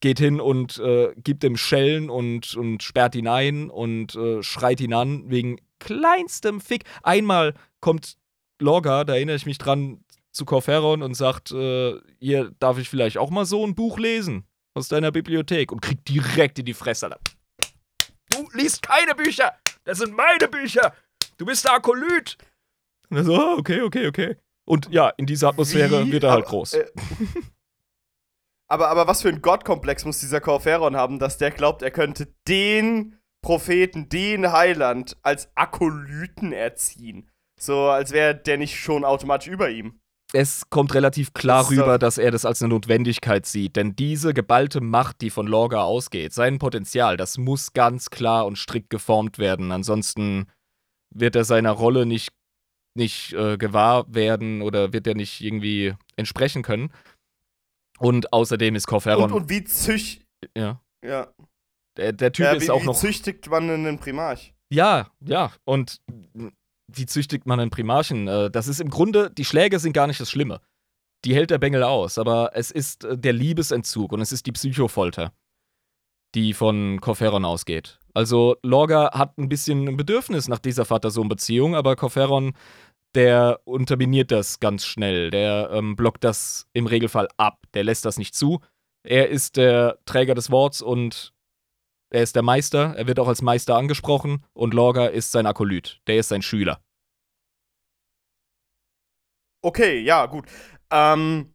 geht 0.00 0.18
hin 0.18 0.40
und 0.40 0.78
äh, 0.78 1.14
gibt 1.16 1.42
ihm 1.44 1.56
Schellen 1.56 2.10
und, 2.10 2.54
und 2.56 2.82
sperrt 2.82 3.14
ihn 3.14 3.28
ein 3.28 3.70
und 3.70 4.14
äh, 4.14 4.42
schreit 4.42 4.80
ihn 4.80 4.92
an 4.92 5.30
wegen 5.30 5.60
kleinstem 5.78 6.60
Fick. 6.60 6.84
Einmal 7.02 7.54
kommt 7.80 8.16
Lorga, 8.60 9.04
da 9.04 9.14
erinnere 9.14 9.36
ich 9.36 9.46
mich 9.46 9.58
dran, 9.58 10.04
zu 10.32 10.44
Corferon 10.44 11.02
und 11.02 11.14
sagt, 11.14 11.50
äh, 11.50 11.94
hier 12.20 12.52
darf 12.58 12.78
ich 12.78 12.90
vielleicht 12.90 13.16
auch 13.16 13.30
mal 13.30 13.46
so 13.46 13.66
ein 13.66 13.74
Buch 13.74 13.98
lesen 13.98 14.44
aus 14.74 14.88
deiner 14.88 15.10
Bibliothek 15.10 15.72
und 15.72 15.80
kriegt 15.80 16.08
direkt 16.08 16.58
in 16.58 16.66
die 16.66 16.74
Fresse. 16.74 17.06
Alter. 17.06 17.20
Du 18.30 18.46
liest 18.52 18.82
keine 18.82 19.14
Bücher, 19.14 19.54
das 19.84 19.98
sind 19.98 20.14
meine 20.14 20.48
Bücher. 20.48 20.92
Du 21.38 21.46
bist 21.46 21.64
der 21.64 21.72
Akolyt. 21.72 22.36
Und 23.08 23.16
er 23.16 23.24
so, 23.24 23.34
ah, 23.34 23.54
okay, 23.54 23.80
okay, 23.80 24.06
okay. 24.06 24.36
Und 24.66 24.88
ja, 24.90 25.08
in 25.16 25.26
dieser 25.26 25.48
Atmosphäre 25.48 26.04
Wie? 26.04 26.12
wird 26.12 26.24
er 26.24 26.32
halt 26.32 26.44
Aber, 26.44 26.50
groß. 26.50 26.76
aber, 28.68 28.88
aber 28.88 29.06
was 29.06 29.22
für 29.22 29.28
ein 29.28 29.42
Gottkomplex 29.42 30.04
muss 30.04 30.18
dieser 30.18 30.40
Corferon 30.40 30.96
haben, 30.96 31.18
dass 31.18 31.38
der 31.38 31.50
glaubt, 31.50 31.82
er 31.82 31.90
könnte 31.90 32.34
den 32.48 33.18
Propheten, 33.42 34.08
den 34.08 34.50
Heiland 34.50 35.16
als 35.22 35.50
Akolyten 35.54 36.52
erziehen. 36.52 37.30
So, 37.60 37.88
als 37.88 38.10
wäre 38.10 38.34
der 38.34 38.58
nicht 38.58 38.78
schon 38.78 39.04
automatisch 39.04 39.48
über 39.48 39.70
ihm. 39.70 40.00
es 40.32 40.68
kommt 40.68 40.94
relativ 40.94 41.32
klar 41.32 41.62
ist 41.62 41.70
rüber, 41.70 41.98
dass 41.98 42.18
er 42.18 42.32
das 42.32 42.44
als 42.44 42.60
eine 42.60 42.70
Notwendigkeit 42.70 43.46
sieht. 43.46 43.76
Denn 43.76 43.94
diese 43.94 44.34
geballte 44.34 44.80
Macht, 44.80 45.20
die 45.20 45.30
von 45.30 45.46
Lorga 45.46 45.84
ausgeht, 45.84 46.32
sein 46.32 46.58
Potenzial, 46.58 47.16
das 47.16 47.38
muss 47.38 47.72
ganz 47.72 48.10
klar 48.10 48.46
und 48.46 48.58
strikt 48.58 48.90
geformt 48.90 49.38
werden. 49.38 49.70
Ansonsten 49.70 50.46
wird 51.14 51.36
er 51.36 51.44
seiner 51.44 51.70
Rolle 51.70 52.04
nicht, 52.04 52.30
nicht 52.94 53.32
äh, 53.34 53.56
gewahr 53.56 54.04
werden 54.08 54.60
oder 54.60 54.92
wird 54.92 55.06
er 55.06 55.14
nicht 55.14 55.40
irgendwie 55.40 55.94
entsprechen 56.16 56.62
können. 56.62 56.90
Und 57.98 58.32
außerdem 58.32 58.74
ist 58.74 58.86
Corferon, 58.86 59.24
Und, 59.24 59.32
und 59.32 59.48
wie 59.50 59.64
zücht. 59.64 60.22
ja, 60.56 60.80
Ja. 61.04 61.28
der, 61.96 62.12
der 62.12 62.32
Typ 62.32 62.44
ja 62.44 62.52
ist 62.52 62.64
wie, 62.66 62.70
auch 62.70 62.82
wie 62.82 62.86
noch 62.86 62.96
züchtigt 62.96 63.48
man 63.48 63.70
einen 63.70 63.98
Primarch? 63.98 64.54
Ja, 64.70 65.08
ja. 65.20 65.52
Und 65.64 66.00
wie 66.92 67.06
züchtigt 67.06 67.46
man 67.46 67.60
einen 67.60 67.70
Primarchen? 67.70 68.28
Äh, 68.28 68.50
Das 68.50 68.68
ist 68.68 68.80
im 68.80 68.90
Grunde, 68.90 69.30
die 69.30 69.44
Schläge 69.44 69.78
sind 69.78 69.92
gar 69.92 70.06
nicht 70.06 70.20
das 70.20 70.30
Schlimme. 70.30 70.60
Die 71.24 71.34
hält 71.34 71.50
der 71.50 71.58
Bengel 71.58 71.82
aus, 71.82 72.18
aber 72.18 72.50
es 72.54 72.70
ist 72.70 73.04
äh, 73.04 73.16
der 73.16 73.32
Liebesentzug 73.32 74.12
und 74.12 74.20
es 74.20 74.32
ist 74.32 74.46
die 74.46 74.52
Psychofolter, 74.52 75.32
die 76.34 76.52
von 76.52 77.00
Corferon 77.00 77.44
ausgeht. 77.44 77.98
Also 78.14 78.56
Lorga 78.62 79.12
hat 79.18 79.36
ein 79.38 79.48
bisschen 79.48 79.88
ein 79.88 79.96
Bedürfnis 79.96 80.48
nach 80.48 80.58
dieser 80.58 80.84
Vater-Sohn-Beziehung, 80.84 81.74
aber 81.74 81.96
Corferon, 81.96 82.54
der 83.16 83.60
unterminiert 83.64 84.30
das 84.30 84.60
ganz 84.60 84.84
schnell. 84.84 85.30
Der 85.30 85.70
ähm, 85.72 85.96
blockt 85.96 86.22
das 86.24 86.68
im 86.72 86.86
Regelfall 86.86 87.28
ab. 87.36 87.58
Der 87.74 87.84
lässt 87.84 88.04
das 88.04 88.18
nicht 88.18 88.34
zu. 88.34 88.60
Er 89.02 89.28
ist 89.28 89.56
der 89.56 89.98
Träger 90.04 90.34
des 90.34 90.50
Worts 90.50 90.82
und 90.82 91.32
er 92.10 92.22
ist 92.22 92.36
der 92.36 92.42
Meister, 92.42 92.94
er 92.96 93.06
wird 93.06 93.18
auch 93.18 93.28
als 93.28 93.42
Meister 93.42 93.76
angesprochen 93.76 94.44
und 94.52 94.74
Lorga 94.74 95.06
ist 95.06 95.32
sein 95.32 95.46
Akolyt, 95.46 96.00
der 96.06 96.18
ist 96.18 96.28
sein 96.28 96.42
Schüler. 96.42 96.80
Okay, 99.62 100.00
ja, 100.00 100.26
gut. 100.26 100.46
Ähm, 100.90 101.54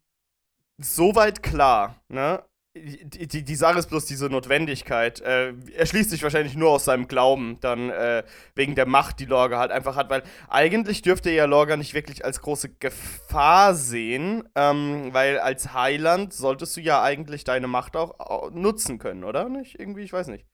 soweit 0.78 1.41
klar, 1.41 2.04
ne? 2.10 2.43
Die, 2.74 3.28
die, 3.28 3.44
die 3.44 3.56
Sache 3.56 3.80
ist 3.80 3.90
bloß 3.90 4.06
diese 4.06 4.28
Notwendigkeit. 4.30 5.20
Äh, 5.20 5.54
er 5.76 5.86
schließt 5.86 6.10
sich 6.10 6.24
wahrscheinlich 6.24 6.56
nur 6.56 6.70
aus 6.70 6.86
seinem 6.86 7.10
Glauben, 7.10 7.58
dann 7.60 7.90
äh, 7.90 8.24
wegen 8.56 8.76
der 8.76 8.86
Macht, 8.86 9.20
die 9.20 9.26
Lorga 9.26 9.60
halt 9.60 9.72
einfach 9.72 9.98
hat, 9.98 10.10
weil 10.10 10.24
eigentlich 10.48 11.02
dürfte 11.02 11.30
er 11.32 11.36
ja 11.36 11.46
Lorga 11.46 11.76
nicht 11.76 11.94
wirklich 11.94 12.24
als 12.24 12.40
große 12.40 12.70
Gefahr 12.76 13.76
sehen, 13.76 14.48
ähm, 14.56 15.10
weil 15.12 15.40
als 15.40 15.74
Heiland 15.74 16.32
solltest 16.32 16.78
du 16.78 16.82
ja 16.82 17.04
eigentlich 17.04 17.44
deine 17.44 17.68
Macht 17.68 17.98
auch, 17.98 18.18
au- 18.22 18.50
nutzen 18.52 19.00
können, 19.00 19.26
oder? 19.26 19.50
Nicht? 19.50 19.78
Irgendwie, 19.78 20.04
ich 20.04 20.14
weiß 20.14 20.28
nicht. 20.28 20.46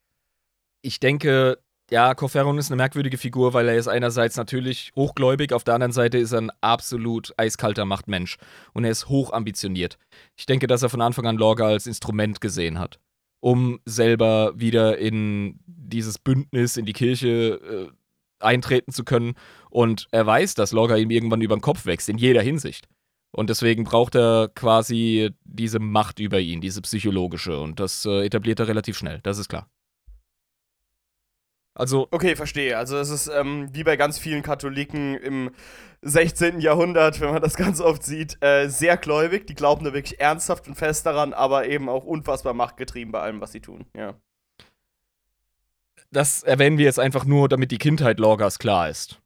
Ich 0.82 1.00
denke, 1.00 1.60
ja, 1.89 2.13
Corferon 2.13 2.58
ist 2.58 2.69
eine 2.69 2.78
merkwürdige 2.78 3.17
Figur, 3.17 3.54
weil 3.54 3.69
er 3.69 3.78
ist 3.78 3.88
einerseits 3.88 4.36
natürlich 4.36 4.91
hochgläubig, 4.95 5.54
auf 5.54 5.63
der 5.63 5.76
anderen 5.76 5.93
Seite 5.93 6.17
ist 6.17 6.34
er 6.34 6.41
ein 6.41 6.52
absolut 6.62 7.34
eiskalter 7.38 7.86
Machtmensch 7.86 8.38
und 8.73 8.84
er 8.84 8.91
ist 8.91 9.08
hoch 9.08 9.32
ambitioniert. 9.32 9.97
Ich 10.36 10.45
denke, 10.45 10.67
dass 10.67 10.84
er 10.84 10.89
von 10.89 11.02
Anfang 11.02 11.28
an 11.28 11.38
Lorga 11.38 11.67
als 11.67 11.88
Instrument 11.88 12.41
gesehen 12.41 12.78
hat, 12.78 13.00
um 13.39 13.80
selber 13.86 14.54
wieder 14.60 14.97
in 14.97 15.60
dieses 15.65 16.19
Bündnis, 16.19 16.76
in 16.76 16.86
die 16.86 16.93
Kirche 16.93 17.89
äh, 17.91 17.91
eintreten 18.39 18.91
zu 18.91 19.04
können. 19.04 19.36
Und 19.69 20.08
er 20.12 20.26
weiß, 20.26 20.56
dass 20.56 20.73
Lorga 20.73 20.97
ihm 20.97 21.10
irgendwann 21.10 21.41
über 21.41 21.56
den 21.56 21.62
Kopf 21.62 21.86
wächst, 21.86 22.10
in 22.10 22.17
jeder 22.17 22.41
Hinsicht. 22.41 22.88
Und 23.32 23.50
deswegen 23.50 23.84
braucht 23.84 24.15
er 24.15 24.50
quasi 24.54 25.32
diese 25.43 25.80
Macht 25.80 26.19
über 26.19 26.39
ihn, 26.39 26.60
diese 26.62 26.82
psychologische. 26.82 27.60
Und 27.60 27.80
das 27.80 28.06
äh, 28.06 28.26
etabliert 28.26 28.60
er 28.60 28.67
relativ 28.67 28.97
schnell, 28.97 29.19
das 29.23 29.38
ist 29.38 29.47
klar. 29.47 29.69
Also, 31.78 32.08
Okay, 32.12 32.36
verstehe. 32.36 32.78
Also 32.78 32.98
es 32.98 33.10
ist 33.10 33.28
ähm, 33.28 33.70
wie 33.72 33.84
bei 33.84 33.98
ganz 33.98 34.18
vielen 34.18 34.42
Katholiken 34.42 35.16
im 35.16 35.52
16. 36.02 36.60
Jahrhundert, 36.60 37.20
wenn 37.22 37.32
man 37.32 37.42
das 37.42 37.56
ganz 37.58 37.80
oft 37.82 38.04
sieht, 38.04 38.38
äh, 38.44 38.68
sehr 38.68 38.98
gläubig. 38.98 39.46
Die 39.48 39.54
glauben 39.56 39.86
da 39.86 39.94
wirklich 39.94 40.20
ernsthaft 40.20 40.68
und 40.68 40.76
fest 40.76 41.06
daran, 41.06 41.34
aber 41.34 41.68
eben 41.68 41.88
auch 41.88 42.04
unfassbar 42.04 42.54
machtgetrieben 42.54 43.12
bei 43.12 43.20
allem, 43.22 43.42
was 43.42 43.52
sie 43.52 43.62
tun. 43.62 43.86
Ja. 43.96 44.16
das 46.12 46.42
erwähnen 46.44 46.78
wir 46.78 46.86
jetzt 46.86 47.00
einfach 47.00 47.26
nur, 47.26 47.50
damit 47.50 47.70
die 47.72 47.78
Kindheit 47.78 48.20
Lorgas 48.20 48.60
klar 48.60 48.90
ist. 48.90 49.20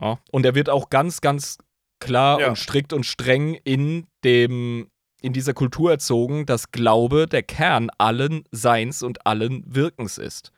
Ja? 0.00 0.18
Und 0.30 0.44
er 0.44 0.54
wird 0.54 0.68
auch 0.68 0.90
ganz, 0.90 1.20
ganz 1.20 1.58
klar 1.98 2.40
Ja. 2.40 2.48
und 2.48 2.56
strikt 2.56 2.92
und 2.92 3.04
streng 3.04 3.54
in 3.64 4.06
dem 4.24 4.88
in 5.22 5.32
dieser 5.32 5.54
Kultur 5.54 5.90
erzogen, 5.90 6.44
dass 6.46 6.70
Glaube 6.70 7.26
der 7.26 7.42
Kern 7.42 7.88
allen 7.98 8.44
Seins 8.52 9.02
und 9.02 9.26
allen 9.26 9.64
Wirkens 9.66 10.18
ist. 10.18 10.52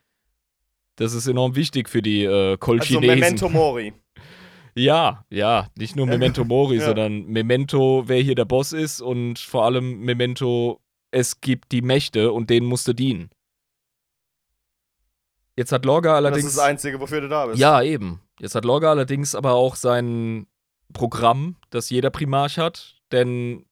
Das 0.99 1.15
ist 1.15 1.27
enorm 1.27 1.55
wichtig 1.55 1.89
für 1.89 2.03
die 2.03 2.25
äh, 2.25 2.29
Also 2.29 2.57
Kolchinesen. 2.59 3.07
Memento 3.21 3.49
Mori. 3.49 3.93
Ja, 4.75 5.25
ja, 5.29 5.67
nicht 5.77 5.97
nur 5.97 6.07
Memento 6.07 6.45
Mori, 6.45 6.77
Ja. 6.79 6.85
sondern 6.87 7.27
Memento, 7.27 8.05
wer 8.07 8.21
hier 8.23 8.37
der 8.37 8.45
Boss 8.45 8.73
ist 8.73 9.01
und 9.01 9.41
vor 9.41 9.65
allem 9.65 10.01
Memento, 10.03 10.81
es 11.11 11.41
gibt 11.41 11.73
die 11.73 11.83
Mächte 11.83 12.31
und 12.31 12.49
denen 12.49 12.67
musst 12.67 12.87
du 12.87 12.93
dienen. 12.93 13.29
Jetzt 15.57 15.73
hat 15.73 15.85
Lorga 15.85 16.11
Das 16.11 16.17
allerdings. 16.19 16.47
ist 16.47 16.57
das 16.59 16.65
Einzige, 16.65 17.01
wofür 17.01 17.21
du 17.21 17.29
da 17.29 17.47
bist. 17.47 17.59
Ja, 17.59 17.83
eben. 17.83 18.21
Jetzt 18.39 18.55
hat 18.55 18.65
Lorga 18.65 18.91
allerdings 18.91 19.35
aber 19.35 19.55
auch 19.55 19.75
sein 19.75 20.47
Programm, 20.93 21.57
das 21.71 21.91
jeder 21.91 22.11
Primarch 22.11 22.59
hat, 22.59 22.95
denn 23.11 23.65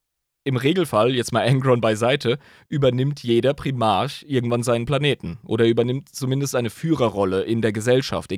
im 0.47 0.57
Regelfall, 0.57 1.15
jetzt 1.15 1.33
mal 1.33 1.47
Angron 1.49 1.81
beiseite, 1.81 2.39
übernimmt 2.69 3.23
jeder 3.23 3.53
Primarch 3.53 4.25
irgendwann 4.29 4.63
seinen 4.63 4.87
Planeten 4.87 5.39
oder 5.45 5.67
übernimmt 5.67 6.15
zumindest 6.15 6.55
eine 6.55 6.71
Führerrolle 6.71 7.43
in 7.43 7.63
der 7.63 7.73
Gesellschaft, 7.73 8.33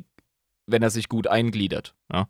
wenn 0.66 0.82
er 0.82 0.90
sich 0.90 1.08
gut 1.08 1.26
eingliedert. 1.26 1.94
Ja? 2.10 2.28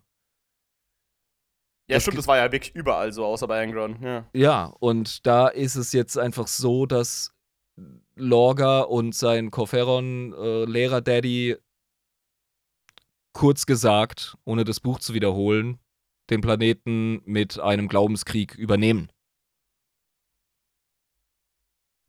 Ja, 1.88 1.97
Das 1.97 2.03
stimmt, 2.03 2.19
das 2.19 2.27
war 2.27 2.37
ja 2.37 2.53
wirklich 2.53 2.75
überall 2.75 3.12
so, 3.12 3.25
außer 3.25 3.47
bei 3.47 3.62
Angron. 3.62 4.03
Ja. 4.03 4.27
Ja, 4.35 4.64
und 4.81 5.27
da 5.27 5.49
ist 5.49 5.77
es 5.77 5.93
jetzt 5.93 6.19
einfach 6.19 6.49
so, 6.49 6.85
dass 6.85 7.33
Lorga 8.17 8.81
und 8.81 9.14
sein 9.14 9.53
Koferon 9.53 10.35
äh, 10.35 10.64
Lehrer 10.64 11.01
Daddy 11.01 11.57
kurz 13.33 13.64
gesagt, 13.64 14.37
ohne 14.45 14.64
das 14.64 14.81
Buch 14.81 14.99
zu 14.99 15.14
wiederholen, 15.14 15.79
den 16.31 16.41
Planeten 16.41 17.23
mit 17.25 17.61
einem 17.61 17.87
Glaubenskrieg 17.87 18.57
übernehmen. 18.57 19.09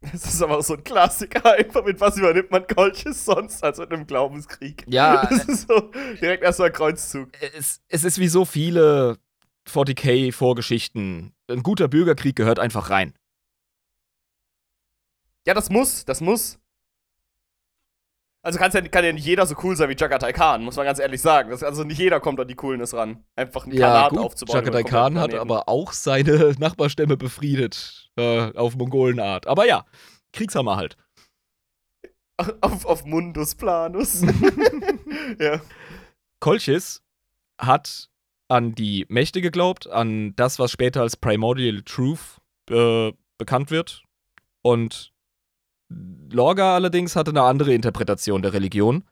Das 0.01 0.25
ist 0.25 0.41
aber 0.41 0.57
auch 0.57 0.63
so 0.63 0.75
ein 0.75 0.83
Klassiker, 0.83 1.53
einfach 1.57 1.83
mit 1.83 1.99
was 1.99 2.17
übernimmt 2.17 2.51
man 2.51 2.65
Kolches 2.65 3.25
sonst 3.25 3.63
als 3.63 3.79
mit 3.79 3.91
einem 3.91 4.07
Glaubenskrieg. 4.07 4.85
Ja, 4.87 5.25
Das 5.25 5.45
ist 5.45 5.67
so 5.67 5.91
direkt 6.21 6.43
erstmal 6.43 6.71
Kreuzzug. 6.71 7.29
es, 7.53 7.81
es 7.89 8.03
ist 8.05 8.17
wie 8.17 8.29
so 8.29 8.45
viele 8.45 9.17
40k-Vorgeschichten. 9.67 11.33
Ein 11.49 11.63
guter 11.63 11.87
Bürgerkrieg 11.87 12.35
gehört 12.35 12.59
einfach 12.59 12.89
rein. 12.89 13.13
Ja, 15.45 15.53
das 15.53 15.69
muss, 15.69 16.05
das 16.05 16.21
muss. 16.21 16.59
Also 18.49 18.57
kann's 18.57 18.73
ja, 18.73 18.81
kann 18.81 19.05
ja 19.05 19.13
nicht 19.13 19.27
jeder 19.27 19.45
so 19.45 19.53
cool 19.61 19.75
sein 19.75 19.89
wie 19.89 19.95
Jagatai 19.95 20.33
Khan, 20.33 20.63
muss 20.63 20.75
man 20.75 20.83
ganz 20.83 20.97
ehrlich 20.97 21.21
sagen. 21.21 21.51
Das, 21.51 21.61
also 21.61 21.83
nicht 21.83 21.99
jeder 21.99 22.19
kommt 22.19 22.39
an 22.39 22.47
die 22.47 22.55
Coolness 22.55 22.95
ran. 22.95 23.23
Einfach 23.35 23.65
einen 23.65 23.77
Ja, 23.77 23.93
Kanat 23.93 24.09
gut, 24.09 24.19
aufzubauen. 24.21 24.55
Jagatai 24.55 24.81
Khan 24.81 25.19
hat 25.19 25.35
aber 25.35 25.69
auch 25.69 25.93
seine 25.93 26.55
Nachbarstämme 26.57 27.15
befriedet. 27.15 28.09
Äh, 28.17 28.51
auf 28.55 28.75
Mongolenart. 28.75 29.45
Aber 29.45 29.67
ja, 29.67 29.85
Kriegshammer 30.33 30.77
halt. 30.77 30.97
Auf, 32.61 32.85
auf 32.85 33.05
Mundus 33.05 33.53
Planus. 33.53 34.23
ja. 35.39 35.61
Kolchis 36.39 37.03
hat 37.61 38.09
an 38.47 38.73
die 38.73 39.05
Mächte 39.09 39.41
geglaubt, 39.41 39.85
an 39.87 40.33
das, 40.37 40.57
was 40.57 40.71
später 40.71 41.01
als 41.01 41.17
Primordial 41.17 41.83
Truth 41.83 42.39
äh, 42.71 43.11
bekannt 43.37 43.69
wird. 43.69 44.01
Und 44.63 45.11
Lorga 45.89 46.75
allerdings 46.75 47.15
hatte 47.15 47.31
eine 47.31 47.43
andere 47.43 47.73
Interpretation 47.73 48.41
der 48.41 48.53
Religion. 48.53 49.03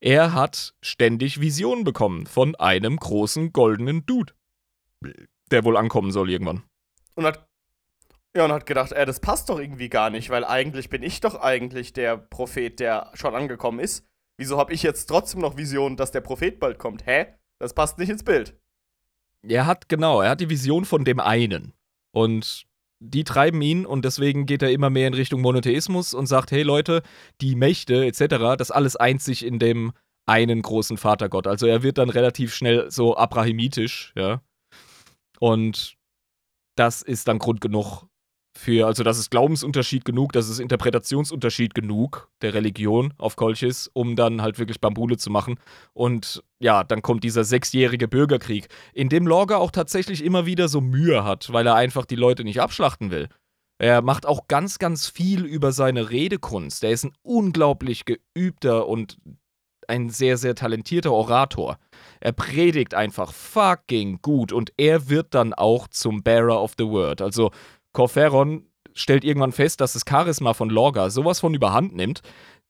Er 0.00 0.34
hat 0.34 0.74
ständig 0.82 1.40
Visionen 1.40 1.84
bekommen 1.84 2.26
von 2.26 2.54
einem 2.56 2.96
großen 2.96 3.52
goldenen 3.52 4.04
Dude, 4.04 4.34
der 5.50 5.64
wohl 5.64 5.76
ankommen 5.76 6.12
soll 6.12 6.30
irgendwann. 6.30 6.62
Und 7.14 7.24
hat, 7.24 7.48
ja, 8.36 8.44
und 8.44 8.52
hat 8.52 8.66
gedacht, 8.66 8.92
äh, 8.92 9.06
das 9.06 9.20
passt 9.20 9.48
doch 9.48 9.58
irgendwie 9.58 9.88
gar 9.88 10.10
nicht, 10.10 10.28
weil 10.28 10.44
eigentlich 10.44 10.90
bin 10.90 11.02
ich 11.02 11.20
doch 11.20 11.40
eigentlich 11.40 11.92
der 11.92 12.18
Prophet, 12.18 12.78
der 12.78 13.10
schon 13.14 13.34
angekommen 13.34 13.78
ist. 13.78 14.06
Wieso 14.36 14.58
habe 14.58 14.74
ich 14.74 14.82
jetzt 14.82 15.06
trotzdem 15.06 15.40
noch 15.40 15.56
Visionen, 15.56 15.96
dass 15.96 16.10
der 16.10 16.20
Prophet 16.20 16.60
bald 16.60 16.78
kommt? 16.78 17.06
Hä? 17.06 17.26
Das 17.58 17.72
passt 17.72 17.98
nicht 17.98 18.10
ins 18.10 18.22
Bild. 18.22 18.58
Er 19.42 19.64
hat, 19.64 19.88
genau, 19.88 20.20
er 20.20 20.30
hat 20.30 20.40
die 20.40 20.50
Vision 20.50 20.84
von 20.84 21.04
dem 21.04 21.20
einen. 21.20 21.72
Und 22.12 22.66
die 23.00 23.24
treiben 23.24 23.60
ihn 23.62 23.86
und 23.86 24.04
deswegen 24.04 24.46
geht 24.46 24.62
er 24.62 24.70
immer 24.70 24.90
mehr 24.90 25.08
in 25.08 25.14
Richtung 25.14 25.40
Monotheismus 25.40 26.14
und 26.14 26.26
sagt, 26.26 26.50
hey 26.50 26.62
Leute, 26.62 27.02
die 27.40 27.54
Mächte 27.54 28.06
etc., 28.06 28.56
das 28.56 28.70
alles 28.70 28.96
eint 28.96 29.22
sich 29.22 29.44
in 29.44 29.58
dem 29.58 29.92
einen 30.26 30.62
großen 30.62 30.96
Vatergott. 30.96 31.46
Also 31.46 31.66
er 31.66 31.82
wird 31.82 31.98
dann 31.98 32.10
relativ 32.10 32.54
schnell 32.54 32.90
so 32.90 33.16
abrahimitisch, 33.16 34.12
ja. 34.16 34.42
Und 35.38 35.96
das 36.76 37.02
ist 37.02 37.28
dann 37.28 37.38
Grund 37.38 37.60
genug 37.60 38.06
für, 38.56 38.86
also 38.86 39.02
das 39.02 39.18
ist 39.18 39.30
Glaubensunterschied 39.30 40.04
genug, 40.04 40.32
das 40.32 40.48
ist 40.48 40.58
Interpretationsunterschied 40.58 41.74
genug 41.74 42.28
der 42.42 42.54
Religion 42.54 43.12
auf 43.18 43.36
Kolchis, 43.36 43.90
um 43.92 44.16
dann 44.16 44.42
halt 44.42 44.58
wirklich 44.58 44.80
Bambule 44.80 45.16
zu 45.16 45.30
machen. 45.30 45.56
Und 45.92 46.42
ja, 46.58 46.82
dann 46.82 47.02
kommt 47.02 47.22
dieser 47.24 47.44
sechsjährige 47.44 48.08
Bürgerkrieg, 48.08 48.68
in 48.94 49.08
dem 49.08 49.26
Lorga 49.26 49.56
auch 49.56 49.70
tatsächlich 49.70 50.24
immer 50.24 50.46
wieder 50.46 50.68
so 50.68 50.80
Mühe 50.80 51.24
hat, 51.24 51.52
weil 51.52 51.66
er 51.66 51.74
einfach 51.74 52.06
die 52.06 52.16
Leute 52.16 52.44
nicht 52.44 52.60
abschlachten 52.60 53.10
will. 53.10 53.28
Er 53.78 54.00
macht 54.00 54.24
auch 54.24 54.48
ganz, 54.48 54.78
ganz 54.78 55.06
viel 55.06 55.44
über 55.44 55.70
seine 55.70 56.10
Redekunst. 56.10 56.82
Er 56.82 56.92
ist 56.92 57.04
ein 57.04 57.12
unglaublich 57.22 58.06
geübter 58.06 58.88
und 58.88 59.18
ein 59.88 60.10
sehr, 60.10 60.36
sehr 60.36 60.54
talentierter 60.54 61.12
Orator. 61.12 61.78
Er 62.20 62.32
predigt 62.32 62.94
einfach 62.94 63.32
fucking 63.32 64.20
gut 64.22 64.52
und 64.52 64.72
er 64.76 65.08
wird 65.08 65.34
dann 65.34 65.52
auch 65.52 65.88
zum 65.88 66.22
Bearer 66.22 66.62
of 66.62 66.74
the 66.78 66.86
Word. 66.86 67.20
Also 67.20 67.50
Corferon 67.96 68.66
stellt 68.92 69.24
irgendwann 69.24 69.52
fest, 69.52 69.80
dass 69.80 69.94
das 69.94 70.04
Charisma 70.06 70.52
von 70.52 70.68
Lorga 70.68 71.08
sowas 71.08 71.40
von 71.40 71.54
überhand 71.54 71.96
nimmt, 71.96 72.20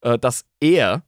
äh, 0.03 0.21
dass 0.21 0.45
er, 0.61 1.03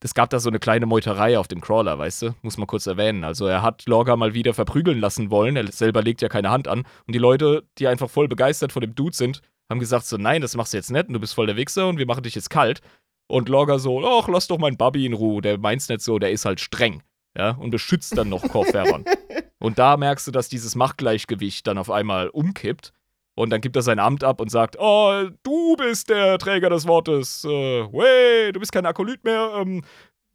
es 0.00 0.14
gab 0.14 0.30
da 0.30 0.38
so 0.38 0.48
eine 0.48 0.60
kleine 0.60 0.86
Meuterei 0.86 1.36
auf 1.36 1.48
dem 1.48 1.60
Crawler, 1.60 1.98
weißt 1.98 2.22
du, 2.22 2.34
muss 2.42 2.56
man 2.56 2.68
kurz 2.68 2.86
erwähnen. 2.86 3.24
Also 3.24 3.46
er 3.46 3.62
hat 3.62 3.86
Lorga 3.86 4.14
mal 4.14 4.32
wieder 4.32 4.54
verprügeln 4.54 5.00
lassen 5.00 5.32
wollen, 5.32 5.56
er 5.56 5.70
selber 5.72 6.02
legt 6.02 6.22
ja 6.22 6.28
keine 6.28 6.50
Hand 6.50 6.68
an. 6.68 6.84
Und 7.06 7.14
die 7.14 7.18
Leute, 7.18 7.64
die 7.78 7.88
einfach 7.88 8.08
voll 8.08 8.28
begeistert 8.28 8.70
von 8.70 8.80
dem 8.80 8.94
Dude 8.94 9.16
sind, 9.16 9.42
haben 9.68 9.80
gesagt 9.80 10.06
so, 10.06 10.16
nein, 10.18 10.40
das 10.40 10.54
machst 10.54 10.72
du 10.72 10.76
jetzt 10.76 10.92
nicht 10.92 11.08
und 11.08 11.14
du 11.14 11.20
bist 11.20 11.34
voll 11.34 11.46
der 11.46 11.56
Wichser 11.56 11.88
und 11.88 11.98
wir 11.98 12.06
machen 12.06 12.22
dich 12.22 12.36
jetzt 12.36 12.50
kalt. 12.50 12.80
Und 13.26 13.48
Lorga 13.48 13.80
so, 13.80 14.06
ach, 14.06 14.28
lass 14.28 14.46
doch 14.46 14.58
meinen 14.58 14.76
Bubby 14.76 15.04
in 15.04 15.14
Ruhe, 15.14 15.42
der 15.42 15.58
meint's 15.58 15.88
nicht 15.88 16.02
so, 16.02 16.20
der 16.20 16.30
ist 16.30 16.44
halt 16.44 16.60
streng. 16.60 17.02
Ja, 17.36 17.50
und 17.52 17.70
beschützt 17.70 18.16
dann 18.16 18.28
noch 18.28 18.42
Corferon. 18.48 19.04
und 19.58 19.80
da 19.80 19.96
merkst 19.96 20.28
du, 20.28 20.30
dass 20.30 20.48
dieses 20.48 20.76
Machtgleichgewicht 20.76 21.66
dann 21.66 21.78
auf 21.78 21.90
einmal 21.90 22.28
umkippt. 22.28 22.92
Und 23.34 23.50
dann 23.50 23.60
gibt 23.60 23.76
er 23.76 23.82
sein 23.82 23.98
Amt 23.98 24.24
ab 24.24 24.40
und 24.40 24.50
sagt, 24.50 24.76
oh, 24.78 25.24
du 25.42 25.76
bist 25.76 26.10
der 26.10 26.38
Träger 26.38 26.68
des 26.68 26.86
Wortes. 26.86 27.44
Äh, 27.44 27.48
wey, 27.48 28.52
du 28.52 28.60
bist 28.60 28.72
kein 28.72 28.84
Akolyt 28.84 29.24
mehr. 29.24 29.52
Ähm, 29.56 29.82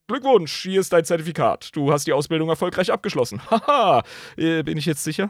Glückwunsch, 0.08 0.64
hier 0.64 0.80
ist 0.80 0.94
dein 0.94 1.06
Zertifikat. 1.06 1.76
Du 1.76 1.92
hast 1.92 2.08
die 2.08 2.14
Ausbildung 2.14 2.50
erfolgreich 2.50 2.92
abgeschlossen. 2.92 3.42
Haha, 3.52 4.04
äh, 4.38 4.64
bin 4.64 4.78
ich 4.78 4.86
jetzt 4.86 5.04
sicher? 5.04 5.30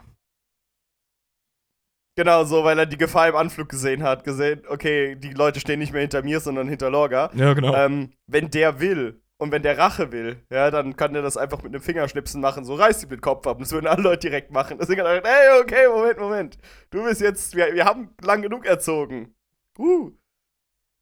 Genau 2.15 2.45
so, 2.45 2.63
weil 2.63 2.79
er 2.79 2.85
die 2.85 2.97
Gefahr 2.97 3.27
im 3.27 3.35
Anflug 3.35 3.69
gesehen 3.69 4.01
hat. 4.01 4.23
Gesehen, 4.23 4.63
okay, 4.67 5.15
die 5.15 5.33
Leute 5.33 5.59
stehen 5.59 5.79
nicht 5.79 5.93
mehr 5.93 6.01
hinter 6.01 6.23
mir, 6.23 6.39
sondern 6.39 6.67
hinter 6.67 6.89
Lorga. 6.89 7.29
Ja, 7.35 7.53
genau. 7.53 7.75
Ähm, 7.75 8.13
wenn 8.27 8.49
der 8.49 8.79
will 8.79 9.21
und 9.39 9.51
wenn 9.51 9.61
der 9.61 9.77
Rache 9.77 10.11
will, 10.11 10.43
ja, 10.51 10.71
dann 10.71 10.95
kann 10.95 11.13
der 11.13 11.21
das 11.21 11.37
einfach 11.37 11.61
mit 11.61 11.73
einem 11.73 11.83
Fingerschnipsen 11.83 12.41
machen. 12.41 12.65
So 12.65 12.73
reißt 12.73 13.03
ihm 13.03 13.09
den 13.09 13.21
Kopf 13.21 13.45
ab. 13.45 13.57
Und 13.57 13.65
das 13.65 13.71
würden 13.71 13.85
alle 13.85 14.01
Leute 14.01 14.27
direkt 14.27 14.51
machen. 14.51 14.77
Deswegen 14.79 15.01
hat 15.01 15.07
er 15.07 15.17
gedacht, 15.17 15.33
hey, 15.33 15.61
okay, 15.61 15.87
Moment, 15.87 16.19
Moment. 16.19 16.57
Du 16.89 17.03
bist 17.03 17.21
jetzt, 17.21 17.55
wir, 17.55 17.73
wir 17.73 17.85
haben 17.85 18.09
lang 18.21 18.41
genug 18.41 18.65
erzogen. 18.65 19.35
Uh. 19.77 20.11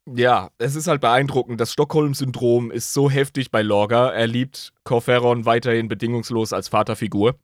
Ja, 0.06 0.52
es 0.58 0.76
ist 0.76 0.88
halt 0.88 1.02
beeindruckend. 1.02 1.62
Das 1.62 1.72
Stockholm-Syndrom 1.72 2.72
ist 2.72 2.94
so 2.94 3.10
heftig 3.10 3.52
bei 3.52 3.62
Lorga. 3.62 4.10
Er 4.12 4.28
liebt 4.28 4.74
Corferon 4.84 5.46
weiterhin 5.46 5.88
bedingungslos 5.88 6.52
als 6.52 6.68
Vaterfigur 6.68 7.40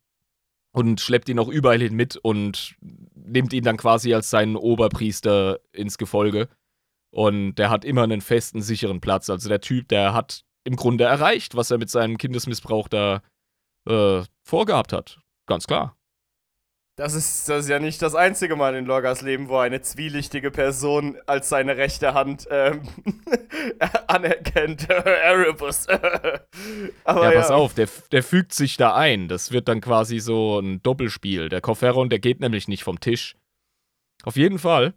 und 0.72 1.00
schleppt 1.00 1.28
ihn 1.30 1.38
auch 1.38 1.48
überall 1.48 1.80
hin 1.80 1.94
mit 1.94 2.16
und 2.18 2.76
nimmt 3.14 3.52
ihn 3.54 3.64
dann 3.64 3.78
quasi 3.78 4.12
als 4.14 4.30
seinen 4.30 4.56
Oberpriester 4.56 5.58
ins 5.72 5.96
Gefolge. 5.96 6.48
Und 7.10 7.54
der 7.56 7.70
hat 7.70 7.84
immer 7.84 8.02
einen 8.02 8.20
festen, 8.20 8.60
sicheren 8.60 9.00
Platz. 9.00 9.30
Also 9.30 9.48
der 9.48 9.60
Typ, 9.60 9.88
der 9.88 10.14
hat 10.14 10.44
im 10.64 10.76
Grunde 10.76 11.04
erreicht, 11.04 11.56
was 11.56 11.70
er 11.70 11.78
mit 11.78 11.90
seinem 11.90 12.18
Kindesmissbrauch 12.18 12.88
da 12.88 13.22
äh, 13.88 14.22
vorgehabt 14.42 14.92
hat. 14.92 15.20
Ganz 15.46 15.66
klar. 15.66 15.96
Das 16.96 17.14
ist, 17.14 17.48
das 17.48 17.64
ist 17.64 17.70
ja 17.70 17.78
nicht 17.78 18.02
das 18.02 18.14
einzige 18.14 18.54
Mal 18.54 18.74
in 18.74 18.84
Lorgas 18.84 19.22
Leben, 19.22 19.48
wo 19.48 19.56
eine 19.56 19.80
zwielichtige 19.80 20.50
Person 20.50 21.16
als 21.26 21.48
seine 21.48 21.78
rechte 21.78 22.12
Hand 22.12 22.46
ähm, 22.50 22.82
anerkennt. 24.08 24.90
Erebus. 24.90 25.88
Aber 27.04 27.24
Ja, 27.24 27.32
ja, 27.32 27.40
pass 27.40 27.50
auf, 27.50 27.72
der, 27.72 27.88
der 28.12 28.22
fügt 28.22 28.52
sich 28.52 28.76
da 28.76 28.94
ein. 28.94 29.28
Das 29.28 29.52
wird 29.52 29.68
dann 29.68 29.80
quasi 29.80 30.18
so 30.18 30.58
ein 30.58 30.82
Doppelspiel. 30.82 31.48
Der 31.48 31.62
Corferon, 31.62 32.10
der 32.10 32.18
geht 32.18 32.40
nämlich 32.40 32.68
nicht 32.68 32.84
vom 32.84 33.00
Tisch. 33.00 33.36
Auf 34.24 34.36
jeden 34.36 34.58
Fall 34.58 34.92